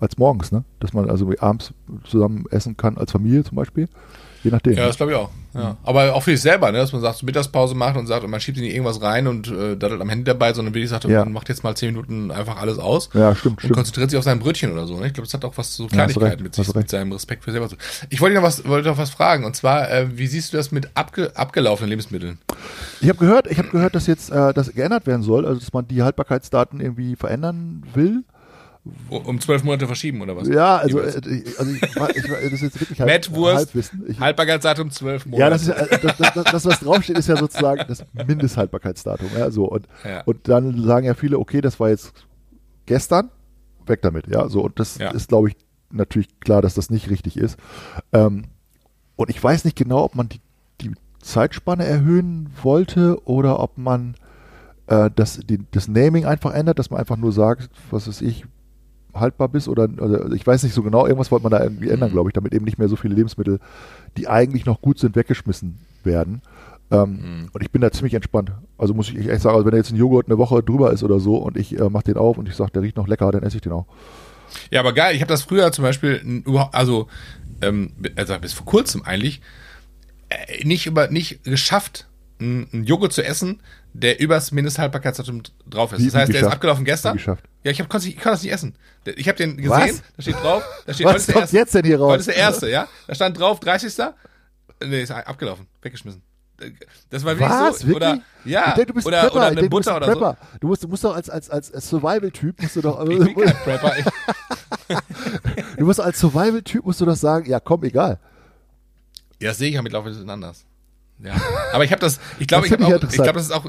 als 0.00 0.18
morgens, 0.18 0.52
ne? 0.52 0.64
Dass 0.80 0.92
man 0.92 1.08
also 1.10 1.32
abends 1.38 1.72
zusammen 2.04 2.44
essen 2.50 2.76
kann, 2.76 2.96
als 2.98 3.12
Familie 3.12 3.44
zum 3.44 3.56
Beispiel. 3.56 3.88
Je 4.46 4.52
nachdem. 4.52 4.74
Ja, 4.74 4.86
das 4.86 4.96
glaube 4.96 5.12
ich 5.12 5.18
auch. 5.18 5.30
Ja. 5.54 5.76
Aber 5.82 6.14
auch 6.14 6.22
für 6.22 6.30
sich 6.30 6.42
selber, 6.42 6.70
ne? 6.70 6.78
dass 6.78 6.92
man 6.92 7.00
sagt, 7.00 7.18
so 7.18 7.26
Mittagspause 7.26 7.74
macht 7.74 7.96
und 7.96 8.06
sagt, 8.06 8.22
und 8.22 8.30
man 8.30 8.40
schiebt 8.40 8.58
nicht 8.58 8.72
irgendwas 8.72 9.02
rein 9.02 9.26
und 9.26 9.48
äh, 9.48 9.76
daddelt 9.76 10.00
am 10.00 10.08
Handy 10.08 10.22
dabei, 10.24 10.52
sondern 10.52 10.72
wirklich 10.72 10.90
sagt, 10.90 11.04
Ja. 11.04 11.24
man 11.24 11.32
macht 11.32 11.48
jetzt 11.48 11.64
mal 11.64 11.74
zehn 11.74 11.92
Minuten 11.94 12.30
einfach 12.30 12.60
alles 12.60 12.78
aus 12.78 13.08
ja, 13.14 13.34
stimmt, 13.34 13.54
und 13.56 13.60
stimmt. 13.62 13.74
konzentriert 13.74 14.10
sich 14.10 14.18
auf 14.18 14.24
sein 14.24 14.38
Brötchen 14.38 14.72
oder 14.72 14.86
so. 14.86 14.98
Ne? 15.00 15.06
Ich 15.08 15.14
glaube, 15.14 15.26
das 15.26 15.34
hat 15.34 15.44
auch 15.44 15.56
was 15.56 15.74
so 15.74 15.86
Kleinigkeiten 15.86 16.26
recht, 16.26 16.40
mit 16.42 16.54
sich, 16.54 16.74
mit 16.74 16.88
seinem 16.88 17.10
Respekt 17.10 17.42
für 17.42 17.50
selber 17.50 17.68
zu. 17.68 17.76
Ich 18.10 18.20
wollte 18.20 18.36
noch 18.36 18.42
was, 18.42 18.68
wollte 18.68 18.88
noch 18.88 18.98
was 18.98 19.10
fragen 19.10 19.44
und 19.44 19.56
zwar, 19.56 19.90
äh, 19.90 20.16
wie 20.16 20.26
siehst 20.26 20.52
du 20.52 20.58
das 20.58 20.70
mit 20.70 20.90
abge, 20.94 21.34
abgelaufenen 21.34 21.88
Lebensmitteln? 21.88 22.38
Ich 23.00 23.08
habe 23.08 23.18
gehört, 23.18 23.46
ich 23.50 23.58
habe 23.58 23.70
gehört, 23.70 23.94
dass 23.96 24.06
jetzt 24.06 24.30
äh, 24.30 24.52
das 24.52 24.72
geändert 24.74 25.06
werden 25.06 25.22
soll, 25.22 25.44
also 25.46 25.58
dass 25.58 25.72
man 25.72 25.88
die 25.88 26.02
Haltbarkeitsdaten 26.02 26.80
irgendwie 26.80 27.16
verändern 27.16 27.82
will. 27.94 28.22
Um 29.08 29.40
zwölf 29.40 29.64
Monate 29.64 29.86
verschieben 29.86 30.20
oder 30.20 30.36
was? 30.36 30.48
Ja, 30.48 30.76
also, 30.76 31.00
äh, 31.00 31.08
ich- 31.28 31.58
also 31.58 31.72
ich, 31.72 31.82
ich, 31.82 32.22
das 32.24 32.52
ist 32.52 32.62
jetzt 32.62 32.80
wirklich 32.80 32.98
Mettwurst, 32.98 33.56
Halbwissen. 33.66 34.04
Ich, 34.08 34.20
Haltbarkeitsdatum 34.20 34.90
zwölf 34.90 35.26
Monate. 35.26 35.40
ja, 35.40 35.50
das 35.50 35.62
ist 35.62 35.68
äh, 35.68 35.98
das, 36.02 36.16
das, 36.16 36.34
das, 36.34 36.44
das, 36.44 36.64
was 36.66 36.80
draufsteht, 36.80 37.18
ist 37.18 37.28
ja 37.28 37.36
sozusagen 37.36 37.84
das 37.88 38.04
Mindesthaltbarkeitsdatum. 38.26 39.28
Ja, 39.36 39.50
so 39.50 39.64
und 39.66 39.86
Ja. 40.04 40.22
und 40.24 40.48
dann 40.48 40.82
sagen 40.84 41.06
ja 41.06 41.14
viele, 41.14 41.38
okay, 41.38 41.60
das 41.60 41.78
war 41.80 41.88
jetzt 41.88 42.12
gestern, 42.86 43.30
weg 43.86 44.02
damit. 44.02 44.26
Ja, 44.28 44.48
so 44.48 44.62
und 44.62 44.78
das 44.80 44.98
Ja. 44.98 45.10
ist, 45.10 45.28
glaube 45.28 45.48
ich, 45.48 45.56
natürlich 45.90 46.28
klar, 46.40 46.62
dass 46.62 46.74
das 46.74 46.90
nicht 46.90 47.10
richtig 47.10 47.36
ist. 47.36 47.58
Ähm, 48.12 48.44
und 49.16 49.30
ich 49.30 49.42
weiß 49.42 49.64
nicht 49.64 49.76
genau, 49.76 50.02
ob 50.04 50.14
man 50.14 50.28
die, 50.28 50.40
die 50.80 50.92
Zeitspanne 51.20 51.84
erhöhen 51.84 52.50
wollte 52.62 53.18
oder 53.26 53.60
ob 53.60 53.78
man 53.78 54.14
äh, 54.88 55.10
das, 55.14 55.40
die, 55.44 55.58
das 55.70 55.88
Naming 55.88 56.24
einfach 56.26 56.52
ändert, 56.54 56.78
dass 56.78 56.90
man 56.90 57.00
einfach 57.00 57.16
nur 57.16 57.32
sagt, 57.32 57.70
was 57.90 58.06
weiß 58.06 58.20
ich, 58.22 58.44
haltbar 59.20 59.48
bist 59.48 59.68
oder, 59.68 59.84
oder 60.00 60.30
ich 60.32 60.46
weiß 60.46 60.62
nicht 60.62 60.74
so 60.74 60.82
genau, 60.82 61.06
irgendwas 61.06 61.30
wollte 61.30 61.42
man 61.44 61.52
da 61.52 61.62
irgendwie 61.62 61.90
ändern, 61.90 62.10
Mhm. 62.10 62.14
glaube 62.14 62.30
ich, 62.30 62.34
damit 62.34 62.52
eben 62.54 62.64
nicht 62.64 62.78
mehr 62.78 62.88
so 62.88 62.96
viele 62.96 63.14
Lebensmittel, 63.14 63.58
die 64.16 64.28
eigentlich 64.28 64.64
noch 64.66 64.80
gut 64.80 64.98
sind, 64.98 65.16
weggeschmissen 65.16 65.78
werden. 66.04 66.42
Ähm, 66.90 67.10
Mhm. 67.10 67.48
Und 67.52 67.62
ich 67.62 67.70
bin 67.70 67.80
da 67.82 67.90
ziemlich 67.90 68.14
entspannt. 68.14 68.52
Also 68.78 68.94
muss 68.94 69.08
ich 69.10 69.28
echt 69.28 69.42
sagen, 69.42 69.54
also 69.56 69.64
wenn 69.66 69.72
da 69.72 69.78
jetzt 69.78 69.90
ein 69.90 69.96
Joghurt 69.96 70.26
eine 70.26 70.38
Woche 70.38 70.62
drüber 70.62 70.92
ist 70.92 71.02
oder 71.02 71.18
so 71.18 71.36
und 71.36 71.56
ich 71.56 71.78
äh, 71.78 71.88
mache 71.90 72.04
den 72.04 72.16
auf 72.16 72.38
und 72.38 72.48
ich 72.48 72.54
sage, 72.54 72.70
der 72.72 72.82
riecht 72.82 72.96
noch 72.96 73.08
lecker, 73.08 73.30
dann 73.32 73.42
esse 73.42 73.56
ich 73.56 73.62
den 73.62 73.72
auch. 73.72 73.86
Ja, 74.70 74.80
aber 74.80 74.92
geil. 74.92 75.14
Ich 75.16 75.20
habe 75.20 75.28
das 75.28 75.42
früher 75.42 75.72
zum 75.72 75.82
Beispiel 75.82 76.42
also, 76.70 77.08
ähm, 77.62 77.90
also 78.14 78.38
bis 78.38 78.52
vor 78.52 78.64
kurzem 78.66 79.02
eigentlich 79.02 79.40
äh, 80.28 80.64
nicht 80.64 80.86
über 80.86 81.08
nicht 81.08 81.42
geschafft, 81.44 82.06
einen 82.38 82.84
Joghurt 82.84 83.12
zu 83.12 83.24
essen, 83.24 83.60
der 83.92 84.20
übers 84.20 84.52
Mindesthaltbarkeitsdatum 84.52 85.42
drauf 85.68 85.92
ist. 85.92 86.00
Wie- 86.00 86.04
das 86.06 86.14
heißt, 86.14 86.32
der 86.32 86.42
ist 86.42 86.46
abgelaufen 86.46 86.84
gestern. 86.84 87.14
Wie 87.14 87.18
geschafft? 87.18 87.44
Ja, 87.66 87.72
ich, 87.72 87.80
hab, 87.80 87.88
konnte, 87.88 88.08
ich 88.08 88.16
kann 88.16 88.32
das 88.32 88.44
nicht 88.44 88.52
essen. 88.52 88.76
Ich 89.16 89.26
habe 89.26 89.38
den 89.38 89.56
gesehen, 89.56 89.70
Was? 89.70 90.02
da 90.16 90.22
steht 90.22 90.36
drauf, 90.36 90.62
da 90.86 90.94
steht 90.94 91.04
Was 91.04 91.26
kommt 91.26 91.38
erste, 91.38 91.56
jetzt 91.56 91.74
denn 91.74 91.84
hier 91.84 91.98
raus? 91.98 92.12
Heute 92.12 92.20
ist 92.20 92.28
der 92.28 92.36
erste, 92.36 92.70
ja? 92.70 92.86
Da 93.08 93.14
stand 93.16 93.40
drauf 93.40 93.58
30. 93.58 93.92
Nee, 94.84 95.02
ist 95.02 95.10
abgelaufen, 95.10 95.66
weggeschmissen. 95.82 96.22
Das 97.10 97.24
war 97.24 97.36
wirklich 97.36 97.50
Was? 97.50 97.80
so. 97.80 97.88
Wirklich? 97.88 97.96
Oder, 97.96 98.20
ja, 98.44 98.68
ich 98.68 98.74
denke, 98.74 98.86
du 98.86 98.94
bist 98.94 99.06
oder, 99.08 99.16
ein 99.16 99.22
Prepper. 99.22 99.36
oder 99.36 99.46
eine 99.46 99.54
denke, 99.56 99.70
du 99.70 99.76
bist 99.78 99.86
Butter 99.88 99.96
oder 99.96 100.06
so. 100.06 100.12
Prepper. 100.12 100.36
Du 100.60 100.68
musst, 100.68 100.84
du 100.84 100.88
musst 100.88 101.02
doch 101.02 101.16
als, 101.16 101.28
als, 101.28 101.50
als, 101.50 101.88
Survival-Typ 101.88 102.62
musst 102.62 102.76
du 102.76 102.82
doch, 102.82 103.04
Ich 103.10 103.18
bin 103.18 103.34
kein 103.44 103.56
Prepper. 103.56 103.94
Du 105.76 105.86
musst 105.86 106.00
als 106.00 106.20
Survival-Typ 106.20 106.84
musst 106.84 107.00
du 107.00 107.04
doch 107.04 107.16
sagen, 107.16 107.50
ja 107.50 107.58
komm, 107.58 107.82
egal. 107.82 108.20
Ja, 109.40 109.48
das 109.48 109.58
sehe 109.58 109.70
ich 109.70 109.74
ja 109.74 109.82
mittlerweile 109.82 110.12
ein 110.12 110.14
bisschen 110.14 110.30
anders. 110.30 110.64
Ja. 111.18 111.34
Aber 111.72 111.82
ich 111.82 111.90
habe 111.90 112.00
das, 112.00 112.20
ich 112.38 112.46
glaube, 112.46 112.68
Das 112.68 112.78
ich 112.78 112.80
ich 112.80 113.10
ich 113.10 113.16
glaube, 113.16 113.32
das 113.32 113.46
ist 113.46 113.52
auch, 113.52 113.66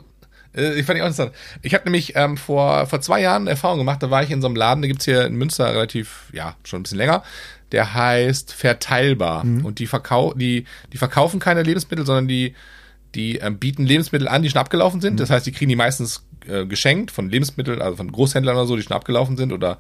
ich 0.54 0.86
fand 0.86 0.98
ich 0.98 1.04
auch 1.04 1.08
interessant. 1.08 1.32
Ich 1.62 1.74
habe 1.74 1.84
nämlich 1.86 2.14
ähm, 2.16 2.38
vor, 2.38 2.86
vor 2.88 3.02
zwei 3.02 3.22
Jahren 3.22 3.48
Erfahrung 3.48 3.78
gemacht, 3.80 4.02
da 4.02 4.10
war 4.10 4.24
ich 4.24 4.32
in 4.32 4.42
so 4.42 4.48
einem 4.48 4.56
Laden, 4.56 4.82
der 4.82 4.90
gibt's 4.90 5.06
hier 5.06 5.26
in 5.26 5.36
Münster 5.36 5.74
relativ, 5.74 6.30
ja, 6.34 6.56
schon 6.64 6.80
ein 6.80 6.84
bisschen 6.84 6.98
länger. 6.98 7.24
Der 7.72 7.94
heißt 7.94 8.54
Verteilbar. 8.54 9.44
Mhm. 9.44 9.66
Und 9.66 9.80
die, 9.80 9.88
verkau 9.88 10.34
die, 10.34 10.66
die 10.94 10.98
verkaufen 10.98 11.40
keine 11.40 11.64
Lebensmittel, 11.64 12.06
sondern 12.06 12.28
die, 12.28 12.56
die 13.14 13.38
ähm, 13.38 13.58
bieten 13.60 13.86
Lebensmittel 13.86 14.28
an, 14.28 14.42
die 14.42 14.50
schon 14.50 14.62
abgelaufen 14.62 14.98
Mhm. 14.98 15.02
sind. 15.02 15.20
Das 15.20 15.30
heißt, 15.30 15.46
die 15.46 15.52
kriegen 15.52 15.70
die 15.70 15.76
meistens 15.76 16.26
äh, 16.48 16.66
geschenkt 16.66 17.12
von 17.12 17.30
Lebensmitteln, 17.30 17.82
also 17.82 17.98
von 17.98 18.12
Großhändlern 18.12 18.56
oder 18.56 18.66
so, 18.68 18.76
die 18.76 18.84
schon 18.84 18.96
abgelaufen 18.96 19.38
sind 19.38 19.52
oder 19.52 19.80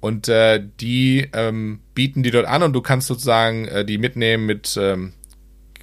und 0.00 0.28
äh, 0.28 0.60
die 0.80 1.28
ähm, 1.32 1.78
bieten 1.94 2.24
die 2.24 2.32
dort 2.32 2.46
an 2.46 2.64
und 2.64 2.72
du 2.72 2.80
kannst 2.82 3.06
sozusagen 3.06 3.68
äh, 3.68 3.84
die 3.84 3.98
mitnehmen 3.98 4.46
mit 4.46 4.76
ähm, 4.76 5.12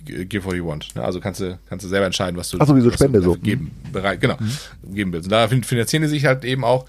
give 0.05 0.45
what 0.45 0.55
you 0.55 0.65
want. 0.67 0.95
Ne? 0.95 1.03
Also 1.03 1.19
kannst 1.19 1.39
du, 1.41 1.57
kannst 1.69 1.85
du 1.85 1.89
selber 1.89 2.05
entscheiden, 2.05 2.37
was 2.37 2.49
du, 2.49 2.57
Ach 2.59 2.67
so, 2.67 2.75
wie 2.75 2.81
so 2.81 2.91
Spende 2.91 3.21
so. 3.21 3.35
geben, 3.35 3.71
bereit, 3.91 4.21
genau, 4.21 4.37
geben 4.83 5.11
willst. 5.13 5.27
Und 5.27 5.31
da 5.31 5.47
fin- 5.47 5.63
finanzieren 5.63 6.03
die 6.03 6.09
sich 6.09 6.25
halt 6.25 6.43
eben 6.45 6.63
auch. 6.63 6.85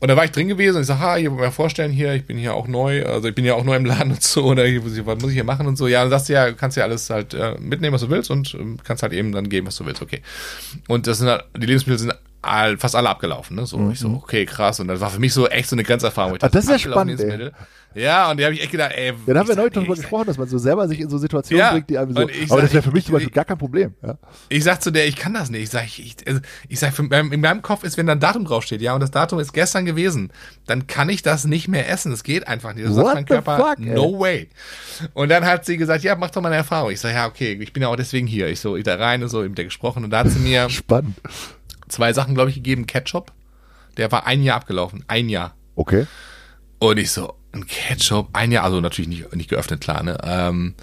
Und 0.00 0.06
da 0.06 0.16
war 0.16 0.24
ich 0.24 0.30
drin 0.30 0.46
gewesen 0.46 0.76
und 0.76 0.82
ich 0.82 0.86
sag, 0.86 1.00
ha, 1.00 1.16
hier 1.16 1.32
wollte 1.32 1.46
mir 1.46 1.50
vorstellen, 1.50 1.90
hier, 1.90 2.14
ich 2.14 2.24
bin 2.24 2.38
hier 2.38 2.54
auch 2.54 2.68
neu, 2.68 3.04
also 3.04 3.26
ich 3.26 3.34
bin 3.34 3.44
ja 3.44 3.54
auch 3.54 3.64
neu 3.64 3.74
im 3.74 3.84
Laden 3.84 4.12
und 4.12 4.22
so, 4.22 4.44
oder 4.44 4.64
hier, 4.64 4.80
was 4.84 5.18
muss 5.20 5.30
ich 5.30 5.34
hier 5.34 5.42
machen 5.42 5.66
und 5.66 5.76
so. 5.76 5.88
Ja, 5.88 6.02
dann 6.02 6.10
sagst 6.10 6.28
du 6.28 6.34
ja, 6.34 6.52
kannst 6.52 6.76
ja 6.76 6.84
alles 6.84 7.10
halt 7.10 7.34
äh, 7.34 7.56
mitnehmen, 7.58 7.94
was 7.94 8.02
du 8.02 8.08
willst 8.10 8.30
und 8.30 8.54
ähm, 8.54 8.78
kannst 8.84 9.02
halt 9.02 9.12
eben 9.12 9.32
dann 9.32 9.48
geben, 9.48 9.66
was 9.66 9.74
du 9.76 9.86
willst, 9.86 10.00
okay. 10.00 10.22
Und 10.86 11.08
das 11.08 11.18
sind 11.18 11.26
halt, 11.26 11.44
die 11.56 11.66
Lebensmittel 11.66 11.98
sind 11.98 12.14
all, 12.48 12.76
fast 12.78 12.96
alle 12.96 13.08
abgelaufen, 13.08 13.56
ne? 13.56 13.66
So, 13.66 13.90
ich 13.90 13.98
so, 14.00 14.08
okay, 14.08 14.44
krass. 14.46 14.80
Und 14.80 14.88
das 14.88 15.00
war 15.00 15.10
für 15.10 15.20
mich 15.20 15.32
so 15.32 15.46
echt 15.48 15.68
so 15.68 15.76
eine 15.76 15.84
Grenzerfahrung. 15.84 16.34
ich 16.36 16.42
Mhm. 16.42 16.46
Ah, 16.46 16.48
das 16.50 16.64
ist 16.64 16.70
ja 16.70 16.78
spannend, 16.78 17.20
ey. 17.20 17.50
Ja, 17.94 18.30
und 18.30 18.38
da 18.38 18.44
habe 18.44 18.54
ich 18.54 18.60
echt 18.62 18.70
gedacht, 18.70 18.92
ey. 18.94 19.06
Ja, 19.26 19.34
da 19.34 19.40
haben 19.40 19.48
wir 19.48 19.56
neulich 19.56 19.72
ey, 19.72 19.80
darüber 19.80 19.94
gesprochen, 19.96 20.26
dass 20.26 20.36
man 20.36 20.46
so 20.46 20.58
selber 20.58 20.86
sich 20.86 21.00
in 21.00 21.08
so 21.08 21.16
Situationen 21.16 21.58
Ja, 21.58 21.72
bringt, 21.72 21.88
die 21.88 21.96
einem 21.98 22.12
so. 22.12 22.20
Aber 22.20 22.30
das 22.30 22.48
sag, 22.70 22.72
wäre 22.74 22.82
für 22.82 22.90
mich 22.90 22.98
ich- 23.00 23.04
zum 23.06 23.12
Beispiel 23.14 23.28
ich- 23.28 23.34
gar 23.34 23.46
kein 23.46 23.56
Problem. 23.58 23.94
Ja? 24.02 24.18
Ich 24.50 24.62
sag 24.62 24.82
zu 24.82 24.90
der, 24.90 25.06
ich 25.08 25.16
kann 25.16 25.32
das 25.32 25.48
nicht. 25.50 25.62
Ich 25.62 25.70
sag, 25.70 25.84
ich, 25.98 26.16
also, 26.26 26.40
ich 26.68 26.78
sag, 26.78 26.92
für, 26.92 27.02
in 27.04 27.40
meinem 27.40 27.62
Kopf 27.62 27.84
ist, 27.84 27.96
wenn 27.96 28.06
da 28.06 28.12
ein 28.12 28.20
Datum 28.20 28.44
draufsteht, 28.44 28.82
ja, 28.82 28.92
und 28.94 29.00
das 29.00 29.10
Datum 29.10 29.38
ist 29.40 29.52
gestern 29.54 29.86
gewesen, 29.86 30.30
dann 30.66 30.86
kann 30.86 31.08
ich 31.08 31.22
das 31.22 31.46
nicht 31.46 31.66
mehr 31.66 31.88
essen. 31.88 32.10
Das 32.10 32.22
geht 32.24 32.46
einfach 32.46 32.74
nicht. 32.74 32.86
Das 32.86 32.94
sagt 32.94 33.06
What 33.06 33.14
mein 33.14 33.24
the 33.26 33.32
Körper, 33.32 33.56
fuck, 33.56 33.78
ey? 33.80 33.94
no 33.94 34.20
way. 34.20 34.48
Und 35.14 35.30
dann 35.30 35.46
hat 35.46 35.64
sie 35.64 35.78
gesagt, 35.78 36.04
ja, 36.04 36.14
mach 36.14 36.30
doch 36.30 36.42
mal 36.42 36.48
eine 36.48 36.56
Erfahrung. 36.56 36.90
Ich 36.92 37.00
sag, 37.00 37.14
ja, 37.14 37.26
okay, 37.26 37.58
ich 37.60 37.72
bin 37.72 37.82
ja 37.82 37.88
auch 37.88 37.96
deswegen 37.96 38.26
hier. 38.26 38.48
Ich 38.48 38.60
so, 38.60 38.76
ich 38.76 38.84
da 38.84 38.96
rein 38.96 39.22
und 39.22 39.30
so, 39.30 39.40
mit 39.40 39.56
der 39.56 39.64
gesprochen. 39.64 40.04
Und 40.04 40.10
da 40.10 40.18
hat 40.20 40.28
sie 40.30 40.38
mir 40.40 40.68
Spannend. 40.68 41.16
Zwei 41.88 42.12
Sachen, 42.12 42.34
glaube 42.34 42.50
ich, 42.50 42.56
gegeben. 42.56 42.86
Ketchup. 42.86 43.32
Der 43.96 44.12
war 44.12 44.26
ein 44.26 44.42
Jahr 44.42 44.56
abgelaufen. 44.56 45.04
Ein 45.08 45.28
Jahr. 45.28 45.54
Okay. 45.74 46.06
Und 46.78 46.98
ich 46.98 47.10
so, 47.10 47.34
ein 47.52 47.66
Ketchup, 47.66 48.28
ein 48.32 48.52
Jahr, 48.52 48.64
also 48.64 48.80
natürlich 48.80 49.08
nicht, 49.08 49.34
nicht 49.34 49.50
geöffnet, 49.50 49.80
klar, 49.80 50.02
ne? 50.02 50.18
Ähm, 50.22 50.74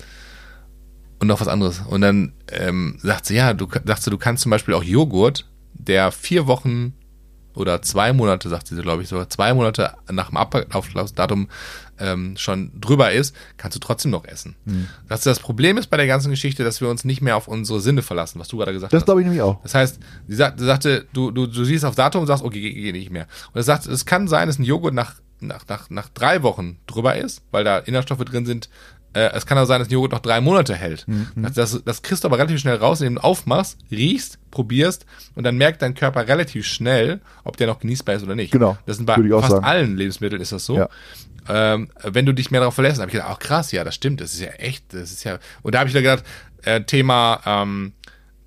und 1.19 1.27
noch 1.27 1.39
was 1.39 1.47
anderes. 1.47 1.81
Und 1.87 2.01
dann 2.01 2.33
ähm, 2.51 2.97
sagt 3.01 3.25
sie, 3.25 3.35
ja, 3.35 3.53
du 3.53 3.67
sagst 3.85 4.05
du, 4.05 4.11
du 4.11 4.17
kannst 4.17 4.43
zum 4.43 4.49
Beispiel 4.49 4.73
auch 4.73 4.83
Joghurt, 4.83 5.45
der 5.73 6.11
vier 6.11 6.47
Wochen 6.47 6.93
oder 7.55 7.81
zwei 7.81 8.11
Monate, 8.11 8.49
sagt 8.49 8.67
sie, 8.67 8.81
glaube 8.81 9.03
ich, 9.03 9.07
so, 9.07 9.23
zwei 9.25 9.53
Monate 9.53 9.93
nach 10.11 10.29
dem 10.29 10.37
Ablaufdatum 10.37 11.47
ähm, 11.99 12.35
schon 12.37 12.71
drüber 12.79 13.11
ist, 13.11 13.35
kannst 13.57 13.75
du 13.75 13.79
trotzdem 13.79 14.11
noch 14.11 14.25
essen. 14.25 14.55
Das, 15.07 15.21
das 15.21 15.39
Problem 15.39 15.77
ist 15.77 15.87
bei 15.87 15.97
der 15.97 16.07
ganzen 16.07 16.29
Geschichte, 16.29 16.63
dass 16.63 16.81
wir 16.81 16.89
uns 16.89 17.05
nicht 17.05 17.21
mehr 17.21 17.37
auf 17.37 17.47
unsere 17.47 17.79
Sinne 17.79 18.01
verlassen, 18.01 18.39
was 18.39 18.47
du 18.49 18.57
gerade 18.57 18.73
gesagt 18.73 18.91
Das 18.93 19.01
hast. 19.01 19.05
glaube 19.05 19.21
ich 19.21 19.25
nämlich 19.25 19.41
auch. 19.41 19.61
Das 19.63 19.73
heißt, 19.75 19.99
sie, 20.27 20.35
sagt, 20.35 20.59
sagte, 20.59 21.07
du, 21.13 21.31
du, 21.31 21.47
du 21.47 21.63
siehst 21.63 21.85
auf 21.85 21.95
Datum 21.95 22.21
und 22.21 22.27
sagst, 22.27 22.43
okay, 22.43 22.59
geht 22.73 22.93
nicht 22.93 23.11
mehr. 23.11 23.27
Und 23.53 23.55
er 23.59 23.63
sagt, 23.63 23.85
es 23.87 24.05
kann 24.05 24.27
sein, 24.27 24.47
dass 24.47 24.59
ein 24.59 24.63
Joghurt 24.63 24.93
nach, 24.93 25.15
nach, 25.39 25.65
nach, 25.67 25.89
nach 25.89 26.09
drei 26.09 26.43
Wochen 26.43 26.77
drüber 26.87 27.15
ist, 27.15 27.41
weil 27.51 27.63
da 27.63 27.77
Inhaltsstoffe 27.77 28.25
drin 28.25 28.45
sind. 28.45 28.69
Äh, 29.15 29.31
es 29.33 29.45
kann 29.45 29.57
auch 29.57 29.65
sein, 29.65 29.79
dass 29.79 29.87
ein 29.87 29.91
Joghurt 29.93 30.11
noch 30.11 30.19
drei 30.19 30.41
Monate 30.41 30.75
hält. 30.75 31.05
Das, 31.37 31.53
das, 31.53 31.81
das 31.83 32.01
kriegst 32.01 32.23
du 32.23 32.27
aber 32.27 32.37
relativ 32.37 32.59
schnell 32.59 32.75
raus, 32.75 32.99
indem 32.99 33.15
du 33.15 33.23
aufmachst, 33.23 33.77
riechst, 33.89 34.37
probierst 34.51 35.05
und 35.35 35.45
dann 35.45 35.57
merkt 35.57 35.81
dein 35.81 35.93
Körper 35.95 36.27
relativ 36.27 36.65
schnell, 36.65 37.21
ob 37.45 37.55
der 37.55 37.67
noch 37.67 37.79
genießbar 37.79 38.15
ist 38.15 38.23
oder 38.23 38.35
nicht. 38.35 38.51
Genau, 38.51 38.77
Das 38.85 38.97
sind 38.97 39.05
bei 39.05 39.15
fast 39.15 39.51
sagen. 39.51 39.65
allen 39.65 39.95
Lebensmitteln 39.97 40.41
ist 40.41 40.51
das 40.51 40.65
so. 40.65 40.77
Ja. 40.77 40.89
Ähm, 41.47 41.89
wenn 42.03 42.25
du 42.25 42.33
dich 42.33 42.51
mehr 42.51 42.59
darauf 42.59 42.73
verlässt, 42.75 42.99
habe 42.99 43.07
ich 43.07 43.13
gedacht, 43.13 43.29
ach 43.31 43.39
krass, 43.39 43.71
ja, 43.71 43.83
das 43.83 43.95
stimmt, 43.95 44.19
das 44.19 44.33
ist 44.33 44.41
ja 44.41 44.49
echt, 44.49 44.93
das 44.93 45.11
ist 45.11 45.23
ja. 45.23 45.39
Und 45.61 45.75
da 45.75 45.79
habe 45.79 45.87
ich 45.87 45.93
da 45.93 46.01
gedacht, 46.01 46.23
äh, 46.63 46.81
Thema, 46.81 47.39
ähm, 47.45 47.93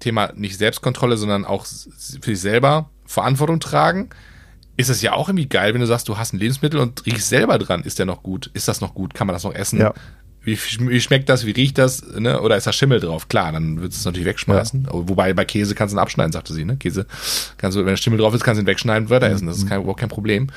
Thema 0.00 0.32
nicht 0.34 0.58
Selbstkontrolle, 0.58 1.16
sondern 1.16 1.44
auch 1.44 1.64
für 1.64 2.30
sich 2.34 2.40
selber 2.40 2.90
Verantwortung 3.06 3.60
tragen, 3.60 4.10
ist 4.76 4.90
es 4.90 5.02
ja 5.02 5.12
auch 5.12 5.28
irgendwie 5.28 5.48
geil, 5.48 5.74
wenn 5.74 5.80
du 5.80 5.86
sagst, 5.86 6.08
du 6.08 6.18
hast 6.18 6.32
ein 6.32 6.38
Lebensmittel 6.38 6.78
und 6.78 7.04
riechst 7.06 7.28
selber 7.28 7.58
dran. 7.58 7.82
Ist 7.82 7.98
der 7.98 8.06
noch 8.06 8.22
gut? 8.22 8.50
Ist 8.54 8.68
das 8.68 8.80
noch 8.80 8.94
gut? 8.94 9.14
Kann 9.14 9.26
man 9.26 9.34
das 9.34 9.44
noch 9.44 9.54
essen? 9.54 9.80
Ja. 9.80 9.92
Wie, 10.48 10.88
wie 10.88 11.00
schmeckt 11.00 11.28
das? 11.28 11.46
Wie 11.46 11.52
riecht 11.52 11.78
das? 11.78 12.02
Ne? 12.18 12.40
Oder 12.40 12.56
ist 12.56 12.66
da 12.66 12.72
Schimmel 12.72 13.00
drauf? 13.00 13.28
Klar, 13.28 13.52
dann 13.52 13.80
würdest 13.80 13.98
du 13.98 14.00
es 14.00 14.04
natürlich 14.06 14.26
wegschmeißen. 14.26 14.88
Wobei 14.90 15.32
bei 15.34 15.44
Käse 15.44 15.74
kannst 15.74 15.92
du 15.92 15.96
ihn 15.96 16.00
abschneiden, 16.00 16.32
sagte 16.32 16.52
sie. 16.52 16.64
Ne? 16.64 16.76
Käse 16.76 17.06
kannst 17.56 17.76
du, 17.76 17.80
wenn 17.80 17.92
da 17.92 17.96
Schimmel 17.96 18.18
drauf 18.18 18.34
ist, 18.34 18.42
kannst 18.42 18.58
du 18.58 18.64
ihn 18.64 18.66
wegschneiden 18.66 19.04
und 19.04 19.10
weiter 19.10 19.28
essen. 19.28 19.46
Das 19.46 19.58
ist 19.58 19.68
kein, 19.68 19.80
überhaupt 19.80 20.00
kein 20.00 20.08
Problem. 20.08 20.48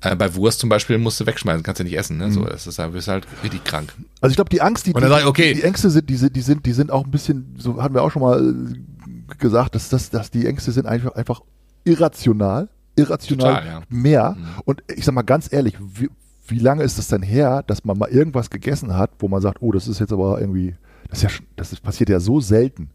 Äh, 0.00 0.14
bei 0.14 0.34
Wurst 0.34 0.60
zum 0.60 0.68
Beispiel 0.68 0.98
musst 0.98 1.18
du 1.20 1.26
wegschmeißen, 1.26 1.62
kannst 1.62 1.80
du 1.80 1.84
nicht 1.84 1.96
essen. 1.96 2.18
Ne? 2.18 2.30
So, 2.30 2.44
das 2.44 2.66
ist, 2.66 2.78
da 2.78 2.92
wirst 2.92 3.08
du 3.08 3.12
halt 3.12 3.26
richtig 3.42 3.64
krank. 3.64 3.92
Also 4.20 4.32
ich 4.32 4.36
glaube, 4.36 4.50
die 4.50 4.60
Angst, 4.60 4.86
die, 4.86 4.92
sag 4.92 5.20
ich, 5.20 5.26
okay. 5.26 5.54
die, 5.54 5.60
die 5.60 5.66
Ängste 5.66 5.90
sind, 5.90 6.08
die 6.08 6.16
sind, 6.16 6.36
die 6.36 6.42
sind, 6.42 6.66
die 6.66 6.72
sind 6.72 6.90
auch 6.92 7.04
ein 7.04 7.10
bisschen, 7.10 7.56
so 7.58 7.82
hatten 7.82 7.94
wir 7.94 8.02
auch 8.02 8.10
schon 8.10 8.22
mal 8.22 8.40
äh, 8.40 9.34
gesagt, 9.38 9.74
dass, 9.74 9.88
dass, 9.88 10.10
dass 10.10 10.30
die 10.30 10.46
Ängste 10.46 10.70
sind 10.70 10.86
einfach, 10.86 11.12
einfach 11.12 11.40
irrational, 11.84 12.68
irrational 12.94 13.54
Total, 13.54 13.66
ja. 13.66 13.82
mehr. 13.88 14.36
Und 14.64 14.84
ich 14.94 15.04
sag 15.04 15.14
mal 15.14 15.22
ganz 15.22 15.52
ehrlich, 15.52 15.74
wie, 15.80 16.08
wie 16.48 16.58
lange 16.58 16.82
ist 16.82 16.98
es 16.98 17.08
denn 17.08 17.22
her, 17.22 17.62
dass 17.66 17.84
man 17.84 17.96
mal 17.98 18.08
irgendwas 18.08 18.50
gegessen 18.50 18.96
hat, 18.96 19.10
wo 19.18 19.28
man 19.28 19.40
sagt, 19.40 19.58
oh, 19.62 19.72
das 19.72 19.86
ist 19.88 19.98
jetzt 20.00 20.12
aber 20.12 20.40
irgendwie, 20.40 20.74
das 21.08 21.22
ist 21.22 21.24
ja, 21.24 21.30
das 21.56 21.74
passiert 21.80 22.08
ja 22.10 22.20
so 22.20 22.40
selten, 22.40 22.90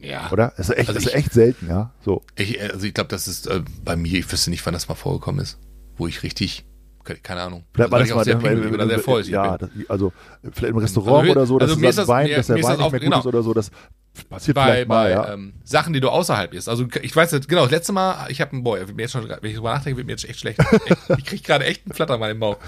Ja. 0.00 0.30
oder? 0.30 0.52
Das 0.56 0.68
ist 0.68 0.76
echt, 0.76 0.88
Also 0.88 0.94
das 0.94 1.04
ist 1.04 1.08
ich- 1.10 1.14
echt 1.16 1.32
selten, 1.32 1.68
ja. 1.68 1.92
So. 2.04 2.22
Ich, 2.36 2.60
also 2.60 2.86
ich 2.86 2.94
glaube, 2.94 3.08
das 3.08 3.28
ist 3.28 3.46
äh, 3.46 3.62
bei 3.84 3.96
mir, 3.96 4.18
ich 4.18 4.30
wüsste 4.30 4.50
nicht, 4.50 4.64
wann 4.66 4.74
das 4.74 4.88
mal 4.88 4.94
vorgekommen 4.94 5.40
ist, 5.40 5.58
wo 5.96 6.06
ich 6.06 6.22
richtig, 6.22 6.64
ke- 7.04 7.16
keine 7.22 7.42
Ahnung, 7.42 7.64
Vielleicht 7.72 7.90
war 7.92 8.00
das 8.00 8.10
mal 8.14 8.24
sehr 8.24 8.34
der- 8.36 8.48
pingelig 8.48 8.72
oder 8.74 8.86
sehr 8.88 8.98
voll 8.98 9.22
Ja, 9.26 9.56
das, 9.58 9.70
also 9.88 10.12
vielleicht 10.52 10.70
im 10.72 10.76
Restaurant 10.78 11.28
Also, 11.28 11.32
oder 11.32 11.46
so, 11.46 11.58
dass 11.58 11.70
also 11.70 11.86
das- 12.02 12.08
Wein, 12.08 12.26
mir- 12.28 12.36
dass 12.36 12.46
der 12.48 12.56
Wein 12.56 12.62
das 12.62 12.70
nicht 12.78 12.80
mehr 12.80 12.90
gut 12.90 13.00
genau. 13.00 13.18
ist 13.20 13.26
oder 13.26 13.42
so, 13.42 13.54
das 13.54 13.70
passiert 14.28 14.54
bei, 14.54 14.84
mal, 14.84 15.04
bei 15.04 15.10
ja. 15.10 15.32
ähm, 15.32 15.54
Sachen, 15.64 15.92
die 15.92 16.00
du 16.00 16.08
außerhalb 16.08 16.52
isst. 16.54 16.68
Also 16.68 16.86
ich 17.02 17.14
weiß 17.14 17.30
jetzt, 17.32 17.48
genau, 17.48 17.62
das 17.62 17.70
letzte 17.70 17.92
Mal, 17.92 18.26
ich 18.28 18.40
habe 18.40 18.52
einen 18.52 18.62
Boy, 18.62 18.80
mir 18.94 19.02
jetzt 19.02 19.12
schon, 19.12 19.28
wenn 19.28 19.50
ich 19.50 19.56
drüber 19.56 19.72
nachdenke, 19.72 19.96
wird 19.96 20.06
mir 20.06 20.12
jetzt 20.12 20.28
echt 20.28 20.40
schlecht. 20.40 20.58
Echt, 20.86 21.18
ich 21.18 21.24
krieg 21.24 21.44
gerade 21.44 21.64
echt 21.64 21.86
einen 21.86 21.94
Flatter 21.94 22.18
mal 22.18 22.30
im 22.30 22.40
Bauch. 22.40 22.58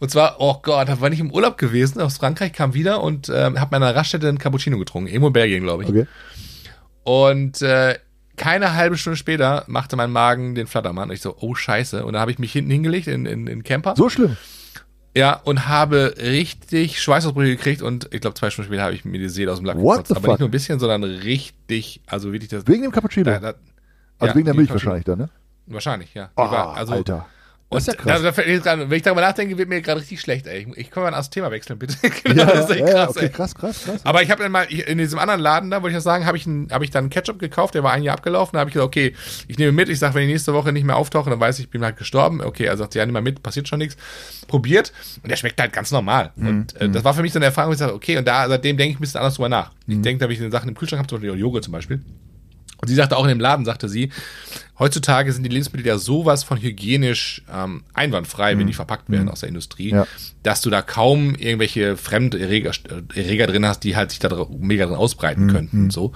Und 0.00 0.10
zwar, 0.10 0.36
oh 0.38 0.60
Gott, 0.62 0.88
da 0.88 1.00
war 1.00 1.10
ich 1.10 1.20
im 1.20 1.32
Urlaub 1.32 1.58
gewesen, 1.58 2.00
aus 2.00 2.18
Frankreich, 2.18 2.52
kam 2.52 2.74
wieder 2.74 3.02
und 3.02 3.28
ähm, 3.28 3.60
habe 3.60 3.78
meiner 3.78 3.94
Raststätte 3.94 4.28
einen 4.28 4.38
Cappuccino 4.38 4.78
getrunken, 4.78 5.08
irgendwo 5.08 5.28
in 5.28 5.32
Belgien, 5.32 5.62
glaube 5.62 5.84
ich. 5.84 5.88
Okay. 5.88 6.06
Und 7.04 7.62
äh, 7.62 7.98
keine 8.36 8.74
halbe 8.74 8.96
Stunde 8.96 9.16
später 9.16 9.64
machte 9.66 9.96
mein 9.96 10.10
Magen 10.10 10.54
den 10.54 10.66
Flattermann. 10.66 11.08
Und 11.08 11.14
ich 11.14 11.22
so, 11.22 11.36
oh 11.40 11.54
Scheiße. 11.54 12.04
Und 12.04 12.14
dann 12.14 12.20
habe 12.20 12.30
ich 12.30 12.38
mich 12.38 12.52
hinten 12.52 12.70
hingelegt 12.70 13.06
in, 13.06 13.26
in, 13.26 13.46
in 13.46 13.62
Camper. 13.62 13.94
So 13.96 14.08
schlimm. 14.08 14.36
Ja, 15.16 15.40
und 15.44 15.68
habe 15.68 16.14
richtig 16.18 17.00
Schweißausbrüche 17.00 17.56
gekriegt 17.56 17.82
und 17.82 18.08
ich 18.12 18.20
glaube, 18.20 18.34
zwei 18.34 18.50
Stunden 18.50 18.68
später 18.68 18.82
habe 18.82 18.94
ich 18.94 19.04
mir 19.04 19.18
die 19.18 19.28
Seele 19.28 19.52
aus 19.52 19.58
dem 19.58 19.66
Lack 19.66 19.76
What 19.78 20.08
the 20.08 20.14
Aber 20.14 20.20
fuck? 20.22 20.30
nicht 20.30 20.40
nur 20.40 20.48
ein 20.48 20.52
bisschen, 20.52 20.80
sondern 20.80 21.04
richtig, 21.04 22.00
also 22.06 22.32
wirklich 22.32 22.50
das. 22.50 22.66
Wegen 22.66 22.82
dem 22.82 22.90
Cappuccino. 22.90 23.24
da, 23.24 23.38
da, 23.38 23.46
also 24.18 24.32
ja, 24.32 24.34
wegen 24.34 24.44
der 24.46 24.54
Milch 24.54 24.70
wahrscheinlich 24.70 25.04
dann, 25.04 25.18
ne? 25.18 25.28
Wahrscheinlich, 25.66 26.12
ja. 26.14 26.30
Ah, 26.34 26.50
war- 26.50 26.76
also, 26.76 26.94
Alter. 26.94 27.26
Und 27.70 27.76
Das 27.78 27.88
ist 27.88 27.94
ja 27.94 27.94
krass. 27.94 28.22
Da, 28.22 28.30
da 28.30 28.42
jetzt 28.48 28.62
gerade, 28.62 28.88
wenn 28.90 28.96
ich 28.96 29.02
darüber 29.02 29.20
nachdenke, 29.22 29.58
wird 29.58 29.68
mir 29.68 29.80
gerade 29.82 30.00
richtig 30.00 30.20
schlecht, 30.20 30.46
ey. 30.46 30.66
Ich, 30.70 30.76
ich 30.78 30.90
kann 30.90 31.02
mal 31.02 31.10
das 31.10 31.30
Thema 31.30 31.50
wechseln, 31.50 31.78
bitte. 31.78 31.96
genau, 32.24 32.42
Ja, 32.44 32.46
das 32.52 32.70
ist 32.70 32.76
ja, 32.78 32.84
echt 32.84 32.86
ja, 32.88 32.92
krass, 33.06 33.08
okay, 33.16 33.24
ey. 33.24 33.30
krass, 33.30 33.54
krass, 33.54 33.84
krass. 33.84 34.00
Aber 34.04 34.22
ich 34.22 34.30
habe 34.30 34.42
dann 34.42 34.52
mal 34.52 34.66
ich- 34.68 34.86
in 34.86 34.98
diesem 34.98 35.18
anderen 35.18 35.40
Laden 35.40 35.70
da, 35.70 35.82
wollte 35.82 35.88
ich 35.92 35.96
das 35.96 36.04
sagen, 36.04 36.26
habe 36.26 36.36
ich, 36.36 36.46
ein- 36.46 36.68
hab 36.70 36.82
ich 36.82 36.90
dann 36.90 37.10
Ketchup 37.10 37.38
gekauft, 37.40 37.74
der 37.74 37.82
war 37.82 37.92
ein 37.92 38.02
Jahr 38.04 38.16
abgelaufen. 38.16 38.52
Da 38.54 38.60
habe 38.60 38.70
ich 38.70 38.74
gesagt, 38.74 38.86
okay, 38.86 39.14
ich 39.48 39.58
nehme 39.58 39.72
mit. 39.72 39.88
Ich 39.88 39.98
sage, 39.98 40.14
wenn 40.14 40.22
ich 40.22 40.28
nächste 40.28 40.54
Woche 40.54 40.72
nicht 40.72 40.84
mehr 40.84 40.96
auftauche, 40.96 41.30
dann 41.30 41.40
weiß 41.40 41.58
ich, 41.58 41.64
ich 41.64 41.70
bin 41.70 41.82
halt 41.82 41.96
gestorben. 41.96 42.40
Okay, 42.42 42.64
er 42.64 42.76
sagt, 42.76 42.94
ja, 42.94 43.04
nimm 43.04 43.12
mal 43.14 43.22
mit, 43.22 43.42
passiert 43.42 43.66
schon 43.66 43.78
nichts. 43.80 43.96
Probiert 44.46 44.92
und 45.22 45.30
der 45.30 45.36
schmeckt 45.36 45.60
halt 45.60 45.72
ganz 45.72 45.90
normal. 45.90 46.30
Mhm, 46.36 46.48
Und 46.48 46.80
äh, 46.80 46.88
das 46.90 47.02
war 47.02 47.14
für 47.14 47.22
mich 47.22 47.32
so 47.32 47.38
eine 47.38 47.46
Erfahrung, 47.46 47.70
wo 47.70 47.72
ich 47.72 47.78
sage, 47.78 47.94
okay, 47.94 48.18
und 48.18 48.28
da 48.28 48.46
seitdem 48.48 48.76
denke 48.76 48.92
ich 48.92 48.98
ein 48.98 49.00
bisschen 49.00 49.18
anders 49.18 49.34
drüber 49.34 49.48
nach. 49.48 49.72
Mhm. 49.86 49.94
Ich 49.94 50.02
denke, 50.02 50.18
da 50.20 50.24
habe 50.24 50.32
ich 50.34 50.40
eine 50.40 50.50
Sachen 50.50 50.68
im 50.68 50.74
Kühlschrank 50.76 50.98
habe, 51.00 51.08
zum 51.08 51.18
Beispiel 51.20 51.38
Joghurt 51.40 51.64
zum 51.64 51.72
Beispiel. 51.72 52.02
Und 52.84 52.88
sie 52.88 52.94
sagte 52.96 53.16
auch 53.16 53.24
in 53.24 53.30
dem 53.30 53.40
Laden, 53.40 53.64
sagte 53.64 53.88
sie, 53.88 54.10
heutzutage 54.78 55.32
sind 55.32 55.42
die 55.44 55.48
Lebensmittel 55.48 55.86
ja 55.86 55.96
sowas 55.96 56.44
von 56.44 56.60
hygienisch 56.60 57.42
ähm, 57.50 57.82
einwandfrei, 57.94 58.58
wenn 58.58 58.66
die 58.66 58.74
verpackt 58.74 59.08
werden 59.08 59.30
aus 59.30 59.40
der 59.40 59.48
Industrie, 59.48 59.92
Mhm. 59.92 59.98
Ja. 60.00 60.06
dass 60.42 60.60
du 60.60 60.68
da 60.68 60.82
kaum 60.82 61.34
irgendwelche 61.34 61.96
Fremderreger 61.96 62.72
Erreger 63.14 63.46
drin 63.46 63.64
hast, 63.66 63.84
die 63.84 63.96
halt 63.96 64.10
sich 64.10 64.18
da 64.18 64.46
mega 64.58 64.84
drin 64.84 64.96
ausbreiten 64.96 65.46
Mhm. 65.46 65.50
könnten 65.50 65.82
und 65.84 65.92
so. 65.94 66.12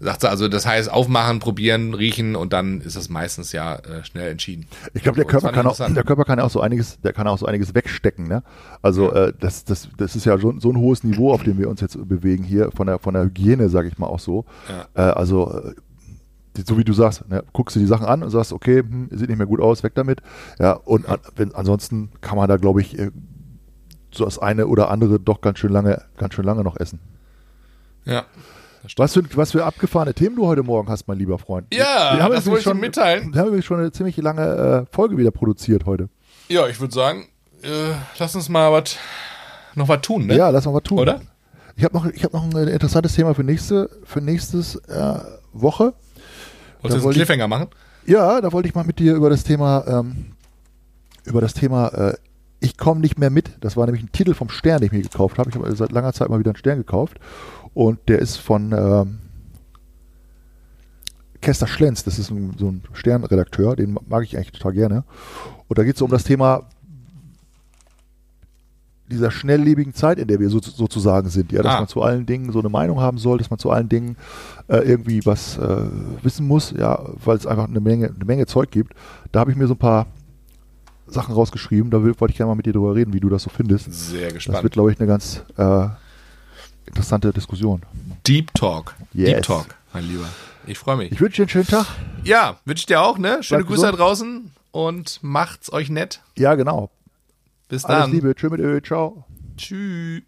Sagt 0.00 0.22
sie, 0.22 0.28
also 0.28 0.48
das 0.48 0.66
heißt 0.66 0.90
aufmachen, 0.90 1.38
probieren, 1.38 1.94
riechen 1.94 2.34
und 2.34 2.52
dann 2.52 2.80
ist 2.80 2.96
das 2.96 3.08
meistens 3.08 3.52
ja 3.52 3.76
äh, 3.76 4.04
schnell 4.04 4.32
entschieden. 4.32 4.66
Ich 4.94 5.04
glaube, 5.04 5.14
der 5.14 5.26
Körper 5.26 5.52
kann 5.52 5.64
auch, 5.64 5.76
der 5.76 6.02
Körper 6.02 6.24
kann 6.24 6.40
ja 6.40 6.44
auch 6.44 6.50
so 6.50 6.60
einiges, 6.60 7.00
der 7.02 7.12
kann 7.12 7.28
auch 7.28 7.38
so 7.38 7.46
einiges 7.46 7.72
wegstecken, 7.72 8.26
ne? 8.26 8.42
Also 8.82 9.12
äh, 9.12 9.32
das, 9.38 9.64
das, 9.64 9.88
das 9.96 10.16
ist 10.16 10.24
ja 10.26 10.36
so, 10.38 10.58
so 10.58 10.70
ein 10.70 10.76
hohes 10.76 11.04
Niveau, 11.04 11.32
auf 11.32 11.44
dem 11.44 11.56
wir 11.58 11.68
uns 11.68 11.80
jetzt 11.80 11.96
bewegen 12.08 12.42
hier 12.42 12.72
von 12.72 12.88
der 12.88 12.98
von 12.98 13.14
der 13.14 13.22
Hygiene, 13.22 13.68
sage 13.68 13.86
ich 13.86 13.96
mal 13.98 14.08
auch 14.08 14.18
so. 14.18 14.44
Äh, 14.94 15.02
also 15.02 15.52
äh, 15.68 15.74
so 16.56 16.76
wie 16.78 16.84
du 16.84 16.92
sagst, 16.92 17.28
ne, 17.28 17.42
guckst 17.52 17.76
du 17.76 17.80
die 17.80 17.86
Sachen 17.86 18.06
an 18.06 18.22
und 18.22 18.30
sagst, 18.30 18.52
okay, 18.52 18.80
hm, 18.80 19.08
sieht 19.10 19.28
nicht 19.28 19.38
mehr 19.38 19.46
gut 19.46 19.60
aus, 19.60 19.82
weg 19.82 19.94
damit. 19.94 20.20
Ja, 20.58 20.72
und 20.72 21.08
an, 21.08 21.18
wenn, 21.36 21.54
ansonsten 21.54 22.10
kann 22.20 22.36
man 22.36 22.48
da, 22.48 22.56
glaube 22.56 22.80
ich, 22.80 22.98
äh, 22.98 23.10
so 24.12 24.24
das 24.24 24.38
eine 24.38 24.66
oder 24.66 24.90
andere 24.90 25.18
doch 25.18 25.40
ganz 25.40 25.58
schön 25.58 25.72
lange, 25.72 26.02
ganz 26.18 26.34
schön 26.34 26.44
lange 26.44 26.62
noch 26.62 26.76
essen. 26.76 27.00
Ja. 28.04 28.24
Was 28.96 29.14
für, 29.14 29.22
was 29.36 29.52
für 29.52 29.64
abgefahrene 29.64 30.12
Themen 30.12 30.36
du 30.36 30.46
heute 30.46 30.64
Morgen 30.64 30.88
hast, 30.88 31.06
mein 31.06 31.16
lieber 31.16 31.38
Freund. 31.38 31.72
Ja, 31.72 32.16
Wir 32.16 32.22
haben 32.22 32.32
das 32.32 32.46
wollte 32.46 32.58
ich 32.58 32.64
schon 32.64 32.80
mitteilen. 32.80 33.32
Wir 33.32 33.42
haben 33.42 33.62
schon 33.62 33.78
eine 33.78 33.92
ziemlich 33.92 34.16
lange 34.16 34.86
äh, 34.90 34.94
Folge 34.94 35.16
wieder 35.16 35.30
produziert 35.30 35.86
heute. 35.86 36.08
Ja, 36.48 36.66
ich 36.66 36.80
würde 36.80 36.92
sagen, 36.92 37.28
äh, 37.62 37.94
lass 38.18 38.34
uns 38.34 38.48
mal 38.48 38.72
was 38.72 38.96
noch 39.76 39.88
was 39.88 40.00
tun, 40.02 40.26
ne? 40.26 40.36
Ja, 40.36 40.50
lass 40.50 40.66
mal 40.66 40.74
was 40.74 40.82
tun. 40.82 40.98
Oder? 40.98 41.20
Ich 41.76 41.84
habe 41.84 41.94
noch, 41.94 42.06
ich 42.06 42.24
hab 42.24 42.32
noch 42.32 42.42
ein 42.42 42.68
interessantes 42.68 43.14
Thema 43.14 43.34
für 43.34 43.44
nächste, 43.44 43.88
für 44.04 44.20
nächstes 44.20 44.76
äh, 44.76 45.20
Woche. 45.52 45.94
Wolltest 46.82 46.92
du 46.92 46.94
einen 46.94 47.04
wollte 47.04 47.20
ich- 47.20 47.26
Cliffhanger 47.26 47.48
machen? 47.48 47.68
Ja, 48.06 48.40
da 48.40 48.52
wollte 48.52 48.68
ich 48.68 48.74
mal 48.74 48.84
mit 48.84 48.98
dir 48.98 49.14
über 49.14 49.30
das 49.30 49.44
Thema, 49.44 49.84
ähm, 49.86 50.32
über 51.24 51.40
das 51.40 51.54
Thema, 51.54 51.88
äh, 51.88 52.14
ich 52.60 52.76
komme 52.76 53.00
nicht 53.00 53.18
mehr 53.18 53.30
mit. 53.30 53.50
Das 53.60 53.76
war 53.76 53.86
nämlich 53.86 54.02
ein 54.04 54.12
Titel 54.12 54.34
vom 54.34 54.48
Stern, 54.48 54.78
den 54.80 54.86
ich 54.86 54.92
mir 54.92 55.02
gekauft 55.02 55.38
habe. 55.38 55.50
Ich 55.50 55.56
habe 55.56 55.74
seit 55.76 55.92
langer 55.92 56.12
Zeit 56.12 56.28
mal 56.28 56.38
wieder 56.38 56.50
einen 56.50 56.56
Stern 56.56 56.78
gekauft. 56.78 57.18
Und 57.74 57.98
der 58.08 58.18
ist 58.18 58.36
von 58.36 58.72
ähm, 58.72 59.18
Kester 61.40 61.66
Schlenz, 61.66 62.04
das 62.04 62.18
ist 62.18 62.30
ein, 62.30 62.54
so 62.58 62.68
ein 62.68 62.82
Sternredakteur, 62.92 63.74
den 63.74 63.98
mag 64.08 64.22
ich 64.24 64.36
eigentlich 64.36 64.52
total 64.52 64.72
gerne. 64.72 65.04
Und 65.68 65.78
da 65.78 65.82
geht 65.82 65.96
es 65.96 66.02
um 66.02 66.10
das 66.10 66.22
Thema 66.24 66.68
dieser 69.12 69.30
schnelllebigen 69.30 69.94
Zeit, 69.94 70.18
in 70.18 70.26
der 70.28 70.40
wir 70.40 70.48
so, 70.50 70.60
sozusagen 70.60 71.28
sind, 71.28 71.52
ja, 71.52 71.62
dass 71.62 71.74
Ah. 71.74 71.78
man 71.80 71.88
zu 71.88 72.02
allen 72.02 72.26
Dingen 72.26 72.50
so 72.52 72.58
eine 72.58 72.68
Meinung 72.68 73.00
haben 73.00 73.18
soll, 73.18 73.38
dass 73.38 73.50
man 73.50 73.58
zu 73.58 73.70
allen 73.70 73.88
Dingen 73.88 74.16
äh, 74.68 74.78
irgendwie 74.78 75.24
was 75.24 75.58
äh, 75.58 75.76
wissen 76.22 76.46
muss, 76.48 76.72
ja, 76.76 76.98
weil 77.24 77.36
es 77.36 77.46
einfach 77.46 77.68
eine 77.68 77.80
Menge, 77.80 78.06
eine 78.14 78.24
Menge 78.24 78.46
Zeug 78.46 78.70
gibt. 78.70 78.94
Da 79.30 79.40
habe 79.40 79.50
ich 79.52 79.56
mir 79.56 79.66
so 79.66 79.74
ein 79.74 79.78
paar 79.78 80.06
Sachen 81.06 81.34
rausgeschrieben, 81.34 81.90
da 81.90 82.02
will, 82.02 82.14
wollte 82.18 82.32
ich 82.32 82.38
gerne 82.38 82.48
mal 82.50 82.54
mit 82.56 82.66
dir 82.66 82.72
drüber 82.72 82.94
reden, 82.94 83.12
wie 83.12 83.20
du 83.20 83.28
das 83.28 83.42
so 83.42 83.50
findest. 83.50 83.92
Sehr 83.92 84.24
Das 84.26 84.34
gespannt. 84.34 84.62
wird, 84.62 84.72
glaube 84.72 84.90
ich, 84.92 84.98
eine 84.98 85.06
ganz 85.06 85.42
äh, 85.58 85.86
interessante 86.86 87.32
Diskussion. 87.32 87.82
Deep 88.26 88.52
Talk. 88.54 88.94
Yes. 89.12 89.28
Deep 89.34 89.42
Talk, 89.42 89.66
mein 89.92 90.04
Lieber. 90.08 90.24
Ich 90.66 90.78
freue 90.78 90.96
mich. 90.96 91.12
Ich 91.12 91.20
wünsche 91.20 91.36
dir 91.36 91.42
einen 91.42 91.48
schönen 91.48 91.66
Tag. 91.66 91.86
Ja, 92.24 92.56
wünsche 92.64 92.82
ich 92.82 92.86
dir 92.86 93.02
auch, 93.02 93.18
ne? 93.18 93.42
Schöne 93.42 93.58
Bleib 93.64 93.68
Grüße 93.68 93.82
da 93.86 93.92
draußen 93.92 94.50
und 94.70 95.18
macht's 95.22 95.72
euch 95.72 95.90
nett. 95.90 96.22
Ja, 96.38 96.54
genau. 96.54 96.90
Bis 97.72 97.86
Alles 97.86 98.02
dann. 98.02 98.12
Liebe. 98.12 98.34
Tschö 98.34 98.50
mit 98.50 98.60
Ö. 98.60 98.82
Ciao. 98.82 99.24
Tschüss. 99.56 100.22